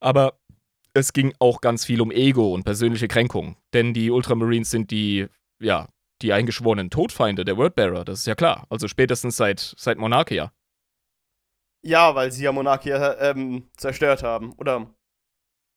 Aber 0.00 0.40
es 0.94 1.12
ging 1.12 1.32
auch 1.38 1.60
ganz 1.60 1.84
viel 1.84 2.00
um 2.00 2.10
Ego 2.10 2.52
und 2.52 2.64
persönliche 2.64 3.06
Kränkung. 3.06 3.56
Denn 3.72 3.94
die 3.94 4.10
Ultramarines 4.10 4.70
sind 4.70 4.90
die, 4.90 5.26
ja, 5.60 5.86
die 6.22 6.32
eingeschworenen 6.32 6.90
Todfeinde 6.90 7.44
der 7.44 7.56
Wordbearer, 7.56 8.04
das 8.04 8.20
ist 8.20 8.26
ja 8.26 8.34
klar. 8.34 8.66
Also 8.68 8.88
spätestens 8.88 9.36
seit, 9.36 9.74
seit 9.76 9.98
Monarchia. 9.98 10.50
Ja, 11.84 12.14
weil 12.14 12.32
sie 12.32 12.44
ja 12.44 12.52
Monarchia 12.52 13.18
ähm, 13.20 13.68
zerstört 13.76 14.22
haben. 14.22 14.52
Oder 14.54 14.90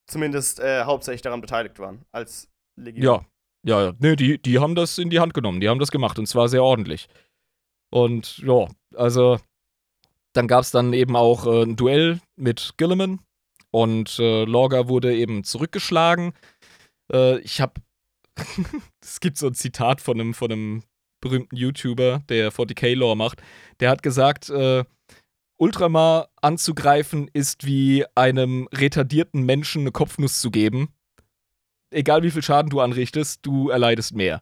zumindest 0.07 0.59
äh, 0.59 0.83
hauptsächlich 0.83 1.21
daran 1.21 1.41
beteiligt 1.41 1.79
waren, 1.79 2.05
als 2.11 2.49
Legion. 2.77 3.03
Ja, 3.03 3.25
ja, 3.63 3.85
ja. 3.87 3.93
Nee, 3.99 4.15
die, 4.15 4.41
die 4.41 4.59
haben 4.59 4.75
das 4.75 4.97
in 4.97 5.09
die 5.09 5.19
Hand 5.19 5.33
genommen. 5.33 5.59
Die 5.59 5.67
haben 5.67 5.79
das 5.79 5.91
gemacht 5.91 6.17
und 6.17 6.27
zwar 6.27 6.47
sehr 6.47 6.63
ordentlich. 6.63 7.09
Und 7.89 8.37
ja, 8.39 8.67
also 8.95 9.37
dann 10.33 10.47
gab 10.47 10.61
es 10.61 10.71
dann 10.71 10.93
eben 10.93 11.15
auch 11.15 11.45
äh, 11.45 11.63
ein 11.63 11.75
Duell 11.75 12.21
mit 12.37 12.75
Gilliman 12.77 13.19
und 13.71 14.17
äh, 14.19 14.45
Lorga 14.45 14.87
wurde 14.87 15.13
eben 15.13 15.43
zurückgeschlagen. 15.43 16.33
Äh, 17.11 17.39
ich 17.39 17.59
habe, 17.59 17.81
es 19.01 19.19
gibt 19.19 19.37
so 19.37 19.47
ein 19.47 19.55
Zitat 19.55 19.99
von 19.99 20.19
einem, 20.21 20.33
von 20.33 20.51
einem 20.51 20.83
berühmten 21.19 21.55
YouTuber, 21.55 22.21
der 22.29 22.53
40k-Lore 22.53 23.17
macht. 23.17 23.41
Der 23.79 23.89
hat 23.89 24.03
gesagt, 24.03 24.49
äh, 24.49 24.85
Ultramar 25.57 26.29
anzugreifen 26.41 27.29
ist 27.33 27.65
wie 27.65 28.05
einem 28.15 28.69
retardierten 28.73 29.43
Menschen 29.43 29.81
eine 29.81 29.91
Kopfnuss 29.91 30.39
zu 30.39 30.51
geben 30.51 30.89
egal 31.91 32.23
wie 32.23 32.31
viel 32.31 32.43
Schaden 32.43 32.69
du 32.69 32.79
anrichtest, 32.79 33.45
du 33.45 33.69
erleidest 33.69 34.13
mehr. 34.13 34.41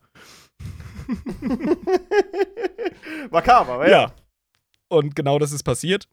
Makaber, 3.32 3.88
ja. 3.88 4.02
ja. 4.02 4.12
Und 4.88 5.16
genau 5.16 5.40
das 5.40 5.52
ist 5.52 5.64
passiert. 5.64 6.08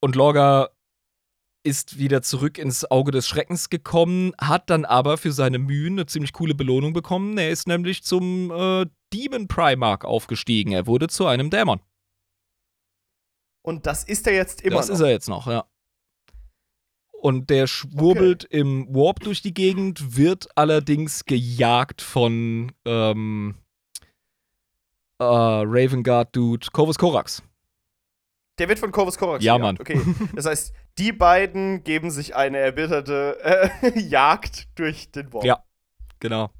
Und 0.00 0.16
Lorga 0.16 0.70
ist 1.64 1.98
wieder 1.98 2.22
zurück 2.22 2.58
ins 2.58 2.90
Auge 2.90 3.12
des 3.12 3.28
Schreckens 3.28 3.70
gekommen, 3.70 4.32
hat 4.40 4.68
dann 4.68 4.84
aber 4.84 5.16
für 5.16 5.30
seine 5.30 5.60
Mühen 5.60 5.94
eine 5.94 6.06
ziemlich 6.06 6.32
coole 6.32 6.54
Belohnung 6.54 6.92
bekommen. 6.92 7.38
Er 7.38 7.50
ist 7.50 7.68
nämlich 7.68 8.02
zum 8.02 8.50
äh, 8.50 8.86
Demon 9.12 9.46
Primarch 9.46 10.04
aufgestiegen. 10.04 10.72
Er 10.72 10.88
wurde 10.88 11.06
zu 11.06 11.26
einem 11.26 11.50
Dämon. 11.50 11.80
Und 13.62 13.86
das 13.86 14.04
ist 14.04 14.26
er 14.26 14.34
jetzt 14.34 14.60
immer 14.62 14.76
das 14.76 14.88
noch. 14.88 14.94
Ist 14.96 15.00
er 15.00 15.10
jetzt 15.10 15.28
noch, 15.28 15.46
ja 15.46 15.64
und 17.22 17.50
der 17.50 17.68
schwurbelt 17.68 18.46
okay. 18.46 18.58
im 18.58 18.88
Warp 18.88 19.20
durch 19.20 19.42
die 19.42 19.54
Gegend, 19.54 20.16
wird 20.16 20.48
allerdings 20.56 21.24
gejagt 21.24 22.02
von 22.02 22.72
ähm, 22.84 23.54
äh, 25.18 25.24
Raven 25.24 26.02
Guard 26.02 26.34
Dude 26.34 26.66
Corvus 26.72 26.98
Corax. 26.98 27.42
Der 28.58 28.68
wird 28.68 28.80
von 28.80 28.90
Corvus 28.90 29.16
Corax 29.16 29.44
Ja, 29.44 29.56
Mann. 29.56 29.78
Okay. 29.80 30.00
Das 30.34 30.46
heißt, 30.46 30.74
die 30.98 31.12
beiden 31.12 31.84
geben 31.84 32.10
sich 32.10 32.34
eine 32.34 32.58
erbitterte 32.58 33.38
äh, 33.42 33.98
Jagd 34.00 34.68
durch 34.74 35.12
den 35.12 35.32
Warp. 35.32 35.44
Ja, 35.44 35.62
genau. 36.18 36.50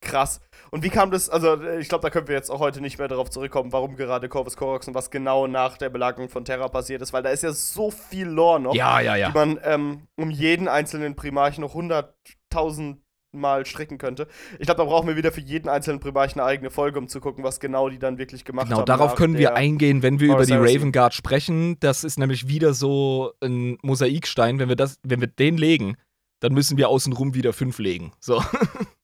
Krass. 0.00 0.40
Und 0.70 0.82
wie 0.82 0.88
kam 0.88 1.10
das, 1.10 1.28
also 1.28 1.62
ich 1.62 1.88
glaube, 1.88 2.02
da 2.02 2.10
können 2.10 2.28
wir 2.28 2.34
jetzt 2.34 2.50
auch 2.50 2.60
heute 2.60 2.80
nicht 2.80 2.98
mehr 2.98 3.08
darauf 3.08 3.28
zurückkommen, 3.28 3.72
warum 3.72 3.96
gerade 3.96 4.28
Corvus 4.28 4.56
Corax 4.56 4.88
und 4.88 4.94
was 4.94 5.10
genau 5.10 5.46
nach 5.46 5.76
der 5.76 5.90
Belagerung 5.90 6.28
von 6.28 6.44
Terra 6.44 6.68
passiert 6.68 7.02
ist, 7.02 7.12
weil 7.12 7.22
da 7.22 7.30
ist 7.30 7.42
ja 7.42 7.52
so 7.52 7.90
viel 7.90 8.26
Lore 8.26 8.60
noch, 8.60 8.74
ja, 8.74 9.00
ja, 9.00 9.16
ja. 9.16 9.28
die 9.28 9.34
man 9.34 9.60
ähm, 9.62 10.06
um 10.16 10.30
jeden 10.30 10.68
einzelnen 10.68 11.16
Primarch 11.16 11.58
noch 11.58 11.74
hunderttausend 11.74 13.02
Mal 13.32 13.64
stricken 13.64 13.96
könnte. 13.98 14.26
Ich 14.58 14.66
glaube, 14.66 14.78
da 14.78 14.84
brauchen 14.84 15.06
wir 15.06 15.16
wieder 15.16 15.30
für 15.30 15.40
jeden 15.40 15.68
einzelnen 15.68 16.00
Primarch 16.00 16.32
eine 16.32 16.42
eigene 16.42 16.68
Folge, 16.68 16.98
um 16.98 17.06
zu 17.06 17.20
gucken, 17.20 17.44
was 17.44 17.60
genau 17.60 17.88
die 17.88 18.00
dann 18.00 18.18
wirklich 18.18 18.44
gemacht 18.44 18.66
genau, 18.66 18.78
haben. 18.78 18.86
Genau, 18.86 18.98
darauf 18.98 19.14
können 19.14 19.38
wir 19.38 19.54
eingehen, 19.54 20.02
wenn 20.02 20.18
wir 20.18 20.32
über 20.34 20.44
die 20.44 20.54
Raven 20.54 20.90
Guard 20.90 21.14
sprechen. 21.14 21.78
Das 21.78 22.02
ist 22.02 22.18
nämlich 22.18 22.48
wieder 22.48 22.74
so 22.74 23.32
ein 23.40 23.78
Mosaikstein. 23.82 24.58
Wenn 24.58 24.68
wir, 24.68 24.74
das, 24.74 24.98
wenn 25.04 25.20
wir 25.20 25.28
den 25.28 25.58
legen, 25.58 25.96
dann 26.40 26.54
müssen 26.54 26.76
wir 26.76 26.88
außenrum 26.88 27.34
wieder 27.34 27.52
fünf 27.52 27.78
legen. 27.78 28.12
So. 28.18 28.42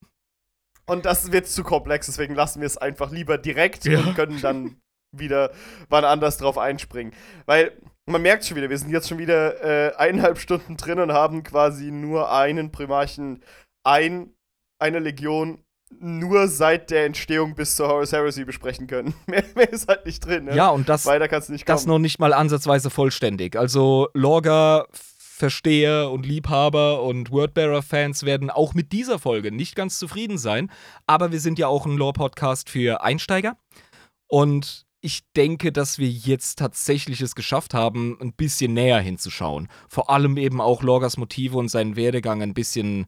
Und 0.87 1.05
das 1.05 1.31
wird 1.31 1.47
zu 1.47 1.63
komplex, 1.63 2.05
deswegen 2.05 2.33
lassen 2.33 2.61
wir 2.61 2.65
es 2.65 2.77
einfach 2.77 3.11
lieber 3.11 3.37
direkt 3.37 3.85
ja. 3.85 3.99
und 3.99 4.15
können 4.15 4.41
dann 4.41 4.81
wieder 5.11 5.51
wann 5.89 6.05
anders 6.05 6.37
drauf 6.37 6.57
einspringen. 6.57 7.13
Weil 7.45 7.73
man 8.05 8.21
merkt 8.21 8.45
schon 8.45 8.57
wieder, 8.57 8.69
wir 8.69 8.77
sind 8.77 8.89
jetzt 8.89 9.09
schon 9.09 9.17
wieder 9.17 9.63
äh, 9.63 9.95
eineinhalb 9.95 10.39
Stunden 10.39 10.77
drin 10.77 10.99
und 10.99 11.11
haben 11.11 11.43
quasi 11.43 11.91
nur 11.91 12.31
einen 12.31 12.71
Primarchen, 12.71 13.43
ein, 13.83 14.33
eine 14.79 14.99
Legion 14.99 15.63
nur 15.99 16.47
seit 16.47 16.89
der 16.91 17.05
Entstehung 17.05 17.55
bis 17.55 17.75
zur 17.75 17.87
Horus 17.87 18.11
Heresy 18.11 18.43
besprechen 18.43 18.87
können. 18.87 19.13
mehr, 19.27 19.43
mehr, 19.55 19.71
ist 19.71 19.87
halt 19.87 20.05
nicht 20.05 20.25
drin. 20.25 20.45
Ne? 20.45 20.55
Ja, 20.55 20.69
und 20.69 20.89
das, 20.89 21.05
Weiter 21.05 21.27
kannst 21.27 21.49
du 21.49 21.53
nicht 21.53 21.67
das 21.67 21.85
noch 21.85 21.99
nicht 21.99 22.19
mal 22.19 22.33
ansatzweise 22.33 22.89
vollständig. 22.89 23.55
Also 23.55 24.09
Lorga 24.13 24.85
Versteher 25.37 26.09
und 26.09 26.25
Liebhaber 26.25 27.03
und 27.03 27.29
Wordbearer-Fans 27.29 28.23
werden 28.23 28.49
auch 28.49 28.73
mit 28.73 28.91
dieser 28.91 29.19
Folge 29.19 29.51
nicht 29.51 29.75
ganz 29.75 29.99
zufrieden 29.99 30.39
sein. 30.39 30.71
Aber 31.05 31.31
wir 31.31 31.39
sind 31.39 31.59
ja 31.59 31.67
auch 31.67 31.85
ein 31.85 31.95
Lore-Podcast 31.95 32.71
für 32.71 33.03
Einsteiger. 33.03 33.55
Und 34.25 34.87
ich 34.99 35.21
denke, 35.35 35.71
dass 35.71 35.99
wir 35.99 36.09
jetzt 36.09 36.57
tatsächlich 36.57 37.21
es 37.21 37.35
geschafft 37.35 37.75
haben, 37.75 38.17
ein 38.19 38.33
bisschen 38.33 38.73
näher 38.73 38.99
hinzuschauen. 38.99 39.67
Vor 39.87 40.09
allem 40.09 40.37
eben 40.37 40.59
auch 40.59 40.81
Lorgas 40.81 41.17
Motive 41.17 41.55
und 41.55 41.69
seinen 41.69 41.95
Werdegang 41.95 42.41
ein 42.41 42.55
bisschen 42.55 43.05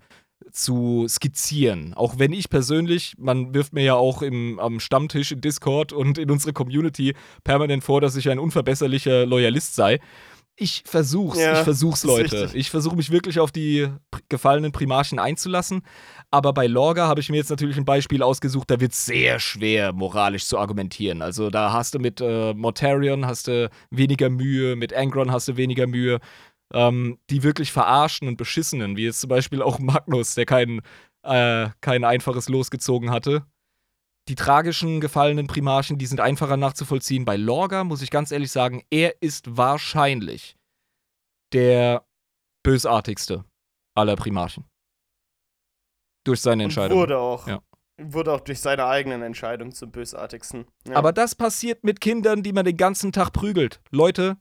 zu 0.52 1.08
skizzieren. 1.10 1.96
Auch 1.96 2.20
wenn 2.20 2.32
ich 2.32 2.52
persönlich, 2.52 3.16
man 3.18 3.56
wirft 3.56 3.74
mir 3.74 3.84
ja 3.84 3.96
auch 3.96 4.22
im, 4.22 4.60
am 4.60 4.80
Stammtisch 4.80 5.32
in 5.32 5.42
Discord 5.42 5.94
und 5.94 6.20
in 6.20 6.30
unsere 6.30 6.54
Community 6.54 7.16
permanent 7.44 7.84
vor, 7.84 8.02
dass 8.02 8.16
ich 8.16 8.30
ein 8.30 8.38
unverbesserlicher 8.38 9.26
Loyalist 9.26 9.74
sei 9.74 10.00
ich 10.60 10.84
versuch's, 10.86 11.40
ja, 11.40 11.54
ich 11.54 11.64
versuch's, 11.64 12.04
Leute. 12.04 12.52
Ich 12.54 12.70
versuche 12.70 12.96
mich 12.96 13.12
wirklich 13.12 13.40
auf 13.40 13.52
die 13.52 13.88
gefallenen 14.28 14.72
Primarchen 14.72 15.18
einzulassen. 15.18 15.82
Aber 16.32 16.54
bei 16.54 16.68
Lorga 16.68 17.08
habe 17.08 17.22
ich 17.22 17.30
mir 17.30 17.38
jetzt 17.38 17.50
natürlich 17.50 17.78
ein 17.78 17.86
Beispiel 17.86 18.22
ausgesucht, 18.22 18.70
da 18.70 18.80
wird 18.80 18.92
es 18.92 19.06
sehr 19.06 19.40
schwer, 19.40 19.94
moralisch 19.94 20.46
zu 20.46 20.60
argumentieren. 20.60 21.22
Also 21.22 21.50
da 21.50 21.72
hast 21.72 21.96
du 21.96 22.00
mit 22.00 22.22
äh, 22.22 22.54
Mortarion 22.54 23.26
hast 23.26 23.48
du 23.48 23.70
weniger 23.90 24.30
Mühe, 24.30 24.76
mit 24.76 24.94
Angron 24.94 25.32
hast 25.32 25.48
du 25.48 25.58
weniger 25.58 25.88
Mühe. 25.88 26.20
Ähm, 26.72 27.18
die 27.32 27.42
wirklich 27.42 27.72
verarschen 27.72 28.28
und 28.28 28.38
beschissenen, 28.38 28.96
wie 28.96 29.06
jetzt 29.06 29.22
zum 29.22 29.30
Beispiel 29.30 29.64
auch 29.64 29.80
Magnus, 29.80 30.36
der 30.36 30.46
kein, 30.46 30.82
äh, 31.24 31.70
kein 31.82 32.04
einfaches 32.04 32.48
losgezogen 32.48 33.10
hatte 33.10 33.44
die 34.30 34.36
tragischen 34.36 35.02
gefallenen 35.02 35.48
Primarchen, 35.48 35.98
die 35.98 36.06
sind 36.06 36.20
einfacher 36.20 36.56
nachzuvollziehen. 36.56 37.26
Bei 37.26 37.36
Lorga 37.36 37.84
muss 37.84 38.04
ich 38.04 38.12
ganz 38.12 38.32
ehrlich 38.32 38.52
sagen, 38.52 38.84
er 38.92 39.22
ist 39.22 39.58
wahrscheinlich 39.58 40.56
der 41.52 42.06
bösartigste 42.64 43.44
aller 43.96 44.16
Primarchen. 44.16 44.66
Durch 46.24 46.42
seine 46.42 46.64
Entscheidung. 46.64 46.98
Und 46.98 47.04
wurde 47.04 47.18
auch. 47.18 47.48
Ja. 47.48 47.60
Wurde 48.02 48.32
auch 48.32 48.40
durch 48.40 48.62
seine 48.62 48.86
eigenen 48.86 49.24
Entscheidungen 49.24 49.74
zum 49.74 49.92
bösartigsten. 49.92 50.68
Ja. 50.88 50.96
Aber 50.96 51.12
das 51.12 51.36
passiert 51.36 51.84
mit 51.84 52.00
Kindern, 52.00 52.44
die 52.44 52.54
man 52.54 52.64
den 52.64 52.78
ganzen 52.78 53.12
Tag 53.12 53.34
prügelt. 53.34 53.82
Leute, 53.90 54.38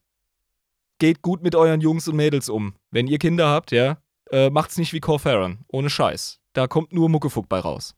geht 0.98 1.22
gut 1.22 1.42
mit 1.42 1.54
euren 1.54 1.80
Jungs 1.80 2.06
und 2.06 2.16
Mädels 2.16 2.48
um. 2.48 2.74
Wenn 2.90 3.06
ihr 3.06 3.18
Kinder 3.18 3.48
habt, 3.48 3.72
ja, 3.72 3.98
äh, 4.30 4.50
macht's 4.50 4.76
nicht 4.76 4.92
wie 4.92 5.00
Corferan. 5.00 5.64
Ohne 5.68 5.90
Scheiß. 5.90 6.40
Da 6.52 6.66
kommt 6.66 6.92
nur 6.92 7.08
Muckefuck 7.08 7.48
bei 7.48 7.58
raus. 7.58 7.96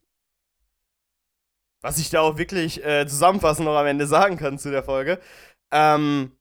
Was 1.83 1.99
ich 1.99 2.11
da 2.11 2.21
auch 2.21 2.37
wirklich 2.37 2.85
äh, 2.85 3.07
zusammenfassend 3.07 3.67
noch 3.67 3.77
am 3.77 3.87
Ende 3.87 4.07
sagen 4.07 4.37
kann 4.37 4.59
zu 4.59 4.71
der 4.71 4.83
Folge. 4.83 5.19
Ähm, 5.73 6.33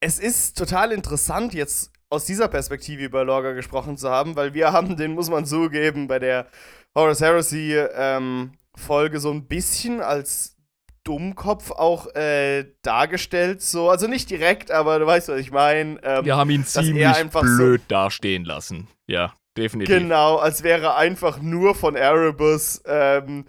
es 0.00 0.18
ist 0.18 0.56
total 0.56 0.92
interessant, 0.92 1.54
jetzt 1.54 1.92
aus 2.10 2.24
dieser 2.24 2.48
Perspektive 2.48 3.04
über 3.04 3.24
Lorga 3.24 3.52
gesprochen 3.52 3.96
zu 3.96 4.10
haben, 4.10 4.36
weil 4.36 4.54
wir 4.54 4.72
haben 4.72 4.96
den, 4.96 5.14
muss 5.14 5.30
man 5.30 5.46
zugeben, 5.46 6.08
bei 6.08 6.18
der 6.18 6.46
Horus 6.94 7.20
Heresy 7.20 7.76
ähm, 7.94 8.52
Folge 8.74 9.20
so 9.20 9.30
ein 9.30 9.46
bisschen 9.46 10.00
als 10.00 10.56
Dummkopf 11.04 11.70
auch 11.70 12.14
äh, 12.14 12.66
dargestellt, 12.82 13.62
so, 13.62 13.88
also 13.88 14.06
nicht 14.06 14.28
direkt, 14.30 14.70
aber 14.70 14.98
du 14.98 15.06
weißt, 15.06 15.28
was 15.28 15.40
ich 15.40 15.50
meine. 15.50 15.98
Ähm, 16.02 16.24
wir 16.24 16.36
haben 16.36 16.50
ihn 16.50 16.64
ziemlich 16.64 17.06
blöd 17.30 17.80
so 17.80 17.86
dastehen 17.88 18.44
lassen. 18.44 18.88
Ja, 19.06 19.32
definitiv. 19.56 19.96
Genau, 19.96 20.36
als 20.36 20.62
wäre 20.62 20.96
einfach 20.96 21.40
nur 21.40 21.74
von 21.74 21.96
Erebus 21.96 22.82
ähm, 22.84 23.46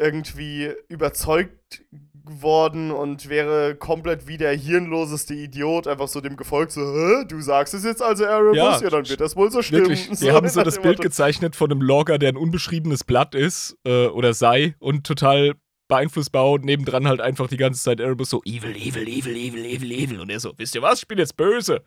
irgendwie 0.00 0.70
überzeugt 0.88 1.84
geworden 2.24 2.90
und 2.90 3.28
wäre 3.28 3.74
komplett 3.74 4.26
wie 4.26 4.36
der 4.36 4.52
hirnloseste 4.54 5.34
Idiot, 5.34 5.86
einfach 5.86 6.08
so 6.08 6.20
dem 6.20 6.36
gefolgt, 6.36 6.72
so, 6.72 6.80
Hä, 6.80 7.24
du 7.26 7.40
sagst 7.40 7.74
es 7.74 7.84
jetzt 7.84 8.02
also, 8.02 8.24
Erebus? 8.24 8.56
Ja, 8.56 8.80
Ja, 8.80 8.90
dann 8.90 9.08
wird 9.08 9.20
das 9.20 9.36
wohl 9.36 9.50
so 9.50 9.62
stimmen. 9.62 9.88
Wirklich, 9.88 10.08
wir 10.20 10.32
haben 10.32 10.48
so 10.48 10.62
das 10.62 10.80
Bild 10.80 11.00
gezeichnet 11.00 11.56
von 11.56 11.70
einem 11.70 11.82
Logger, 11.82 12.18
der 12.18 12.30
ein 12.30 12.36
unbeschriebenes 12.36 13.04
Blatt 13.04 13.34
ist 13.34 13.76
äh, 13.84 14.06
oder 14.06 14.34
sei 14.34 14.74
und 14.78 15.06
total 15.06 15.54
beeinflussbar 15.88 16.50
und 16.50 16.64
nebendran 16.64 17.08
halt 17.08 17.20
einfach 17.20 17.48
die 17.48 17.56
ganze 17.56 17.82
Zeit 17.82 18.00
Erebus 18.00 18.30
so 18.30 18.40
evil, 18.44 18.76
evil, 18.76 19.08
evil, 19.08 19.36
evil, 19.36 19.64
evil, 19.64 19.92
evil 19.92 20.20
und 20.20 20.30
er 20.30 20.40
so, 20.40 20.52
wisst 20.56 20.74
ihr 20.74 20.82
was, 20.82 21.00
ich 21.00 21.08
bin 21.08 21.18
jetzt 21.18 21.36
böse. 21.36 21.82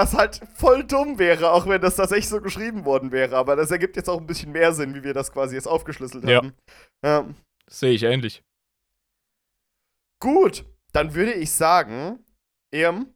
Was 0.00 0.14
halt 0.14 0.40
voll 0.54 0.82
dumm 0.84 1.18
wäre, 1.18 1.50
auch 1.52 1.66
wenn 1.66 1.78
das 1.82 1.96
tatsächlich 1.96 2.28
so 2.30 2.40
geschrieben 2.40 2.86
worden 2.86 3.12
wäre. 3.12 3.36
Aber 3.36 3.54
das 3.54 3.70
ergibt 3.70 3.96
jetzt 3.96 4.08
auch 4.08 4.18
ein 4.18 4.26
bisschen 4.26 4.50
mehr 4.50 4.72
Sinn, 4.72 4.94
wie 4.94 5.02
wir 5.04 5.12
das 5.12 5.30
quasi 5.30 5.54
jetzt 5.54 5.68
aufgeschlüsselt 5.68 6.24
Ja. 6.26 6.38
haben. 6.38 6.54
Ja. 7.04 7.26
Sehe 7.68 7.92
ich 7.92 8.02
ähnlich. 8.04 8.42
Gut, 10.18 10.64
dann 10.92 11.14
würde 11.14 11.34
ich 11.34 11.52
sagen, 11.52 12.18
Irm, 12.70 13.14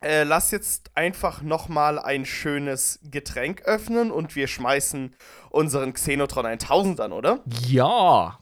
äh, 0.00 0.22
lass 0.22 0.52
jetzt 0.52 0.92
einfach 0.96 1.42
noch 1.42 1.68
mal 1.68 1.98
ein 1.98 2.24
schönes 2.24 3.00
Getränk 3.02 3.62
öffnen 3.62 4.12
und 4.12 4.36
wir 4.36 4.46
schmeißen 4.46 5.16
unseren 5.50 5.92
Xenotron 5.92 6.46
1000 6.46 7.00
an, 7.00 7.12
oder? 7.12 7.42
Ja, 7.66 8.38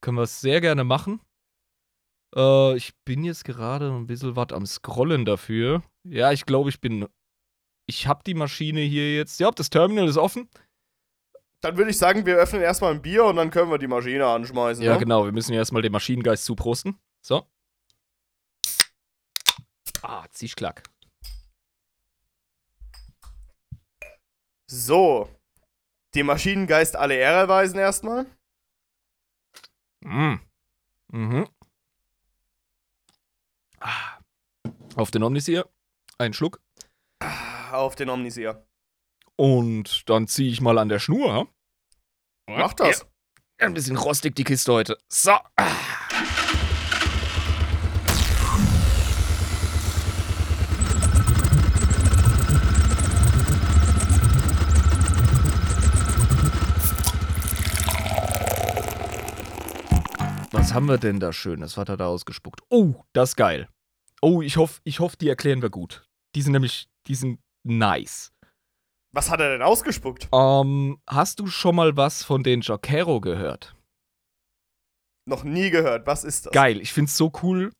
können 0.00 0.16
wir 0.16 0.22
es 0.24 0.40
sehr 0.40 0.60
gerne 0.60 0.82
machen. 0.82 1.20
Äh, 2.34 2.76
ich 2.76 2.94
bin 3.04 3.24
jetzt 3.24 3.44
gerade 3.44 3.90
ein 3.90 4.06
bisschen 4.06 4.36
was 4.36 4.52
am 4.52 4.66
Scrollen 4.66 5.24
dafür. 5.24 5.82
Ja, 6.04 6.32
ich 6.32 6.46
glaube, 6.46 6.70
ich 6.70 6.80
bin. 6.80 7.06
Ich 7.86 8.06
habe 8.06 8.22
die 8.26 8.34
Maschine 8.34 8.80
hier 8.80 9.14
jetzt. 9.14 9.40
Ja, 9.40 9.50
das 9.50 9.70
Terminal 9.70 10.08
ist 10.08 10.16
offen. 10.16 10.48
Dann 11.60 11.76
würde 11.76 11.90
ich 11.90 11.98
sagen, 11.98 12.26
wir 12.26 12.36
öffnen 12.36 12.62
erstmal 12.62 12.92
ein 12.92 13.02
Bier 13.02 13.24
und 13.24 13.36
dann 13.36 13.50
können 13.50 13.70
wir 13.70 13.78
die 13.78 13.86
Maschine 13.86 14.26
anschmeißen. 14.26 14.84
Ja, 14.84 14.94
ne? 14.94 14.98
genau. 14.98 15.24
Wir 15.24 15.32
müssen 15.32 15.52
ja 15.52 15.58
erstmal 15.58 15.82
dem 15.82 15.92
Maschinengeist 15.92 16.44
zuprosten. 16.44 16.98
So. 17.22 17.46
Ah, 20.02 20.26
Zischklack. 20.30 20.82
So. 24.66 25.28
Dem 26.14 26.26
Maschinengeist 26.26 26.96
alle 26.96 27.14
Ehre 27.14 27.38
erweisen 27.38 27.78
erstmal. 27.78 28.26
Mm. 30.02 30.34
Mhm. 31.08 31.48
Auf 34.96 35.10
den 35.10 35.22
Omnisier. 35.22 35.68
Einen 36.18 36.34
Schluck. 36.34 36.60
Auf 37.72 37.96
den 37.96 38.08
Omnisier. 38.08 38.66
Und 39.36 40.08
dann 40.08 40.28
ziehe 40.28 40.50
ich 40.50 40.60
mal 40.60 40.78
an 40.78 40.88
der 40.88 41.00
Schnur. 41.00 41.48
Mach 42.48 42.74
das. 42.74 43.06
Ja, 43.60 43.66
ein 43.66 43.74
bisschen 43.74 43.96
rostig 43.96 44.36
die 44.36 44.44
Kiste 44.44 44.72
heute. 44.72 44.98
So. 45.08 45.32
Was 60.52 60.72
haben 60.72 60.86
wir 60.86 60.98
denn 60.98 61.20
da 61.20 61.32
Schönes? 61.32 61.76
Was 61.76 61.80
hat 61.80 61.88
er 61.88 61.96
da 61.96 62.06
ausgespuckt? 62.06 62.60
Oh, 62.70 62.94
das 63.12 63.30
ist 63.30 63.36
geil. 63.36 63.68
Oh, 64.24 64.40
ich 64.40 64.56
hoffe, 64.56 64.80
ich 64.84 65.00
hoff, 65.00 65.16
die 65.16 65.28
erklären 65.28 65.60
wir 65.60 65.68
gut. 65.68 66.08
Die 66.34 66.40
sind 66.40 66.52
nämlich, 66.52 66.88
die 67.08 67.14
sind 67.14 67.40
nice. 67.62 68.32
Was 69.12 69.28
hat 69.30 69.38
er 69.40 69.50
denn 69.50 69.60
ausgespuckt? 69.60 70.28
Ähm, 70.32 70.98
hast 71.06 71.40
du 71.40 71.46
schon 71.46 71.76
mal 71.76 71.94
was 71.98 72.24
von 72.24 72.42
den 72.42 72.62
Jokero 72.62 73.20
gehört? 73.20 73.76
Noch 75.28 75.44
nie 75.44 75.68
gehört. 75.68 76.06
Was 76.06 76.24
ist 76.24 76.46
das? 76.46 76.52
Geil, 76.54 76.80
ich 76.80 76.90
find's 76.94 77.18
so 77.18 77.30
cool, 77.42 77.70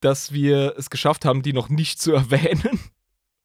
dass 0.00 0.32
wir 0.32 0.74
es 0.78 0.88
geschafft 0.88 1.26
haben, 1.26 1.42
die 1.42 1.52
noch 1.52 1.68
nicht 1.68 2.00
zu 2.00 2.12
erwähnen. 2.14 2.80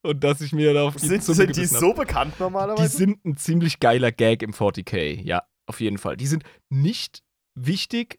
Und 0.02 0.24
dass 0.24 0.40
ich 0.40 0.52
mir 0.52 0.72
da 0.72 0.84
auf 0.84 0.96
die 0.96 1.06
Sind, 1.08 1.22
Zunge 1.22 1.36
sind 1.36 1.56
die 1.56 1.66
hab. 1.66 1.78
so 1.78 1.92
bekannt 1.92 2.34
Die 2.38 2.42
normalerweise? 2.42 2.96
sind 2.96 3.22
ein 3.26 3.36
ziemlich 3.36 3.80
geiler 3.80 4.12
Gag 4.12 4.42
im 4.42 4.52
40k, 4.52 5.20
ja, 5.22 5.42
auf 5.66 5.80
jeden 5.80 5.98
Fall. 5.98 6.16
Die 6.16 6.26
sind 6.26 6.42
nicht 6.70 7.22
wichtig, 7.54 8.18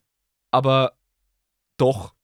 aber 0.52 0.96
doch. 1.78 2.14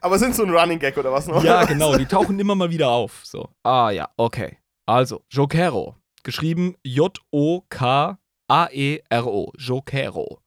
Aber 0.00 0.18
sind 0.18 0.34
so 0.34 0.44
ein 0.44 0.50
Running 0.50 0.78
Gag 0.78 0.96
oder 0.96 1.12
was 1.12 1.26
noch? 1.26 1.42
ja, 1.44 1.64
genau, 1.64 1.96
die 1.96 2.06
tauchen 2.06 2.38
immer 2.38 2.54
mal 2.54 2.70
wieder 2.70 2.90
auf. 2.90 3.20
So. 3.24 3.48
Ah 3.62 3.90
ja, 3.90 4.08
okay. 4.16 4.58
Also, 4.86 5.22
Jokero. 5.30 5.96
Geschrieben 6.22 6.76
J-O-K-A-E-R-O. 6.82 8.22
Jokero. 9.56 10.40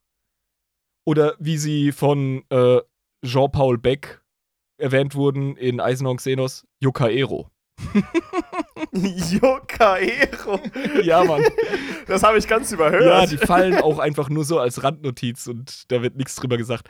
Oder 1.05 1.35
wie 1.39 1.57
sie 1.57 1.91
von 1.91 2.43
äh, 2.49 2.79
Jean-Paul 3.25 3.77
Beck 3.77 4.21
erwähnt 4.77 5.15
wurden 5.15 5.55
in 5.57 5.79
Eisenhorn 5.79 6.17
Xenos, 6.17 6.65
Yokaero. 6.79 7.49
Yokaero. 8.91 10.59
Ja, 11.03 11.23
Mann. 11.23 11.43
Das 12.07 12.23
habe 12.23 12.37
ich 12.37 12.47
ganz 12.47 12.69
ja, 12.69 12.75
überhört. 12.75 13.31
die 13.31 13.37
fallen 13.37 13.75
auch 13.75 13.99
einfach 13.99 14.29
nur 14.29 14.43
so 14.43 14.59
als 14.59 14.83
Randnotiz 14.83 15.47
und 15.47 15.91
da 15.91 16.01
wird 16.01 16.15
nichts 16.15 16.35
drüber 16.35 16.57
gesagt. 16.57 16.89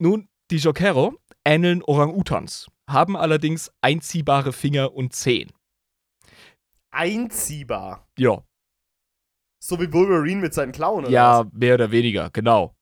Nun, 0.00 0.28
die 0.50 0.56
Jokero 0.56 1.14
ähneln 1.44 1.82
Orang-Utans, 1.82 2.68
haben 2.88 3.16
allerdings 3.16 3.70
einziehbare 3.80 4.52
Finger 4.52 4.92
und 4.94 5.14
Zehen. 5.14 5.52
Einziehbar. 6.90 8.06
Ja, 8.18 8.42
So 9.60 9.80
wie 9.80 9.92
Wolverine 9.92 10.40
mit 10.40 10.54
seinen 10.54 10.72
Klauen 10.72 11.04
oder 11.04 11.12
ja, 11.12 11.44
mehr 11.52 11.74
oder 11.74 11.90
weniger, 11.90 12.30
genau. 12.30 12.74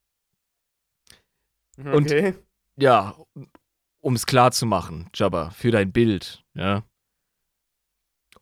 was? 1.77 1.95
und- 1.95 2.07
Okay. 2.11 2.35
Ja, 2.79 3.17
um 4.01 4.15
es 4.15 4.27
klar 4.27 4.51
zu 4.53 4.67
machen, 4.67 5.09
Jabba, 5.15 5.49
für 5.51 5.71
dein 5.71 5.93
Bild, 5.93 6.45
ja. 6.55 6.85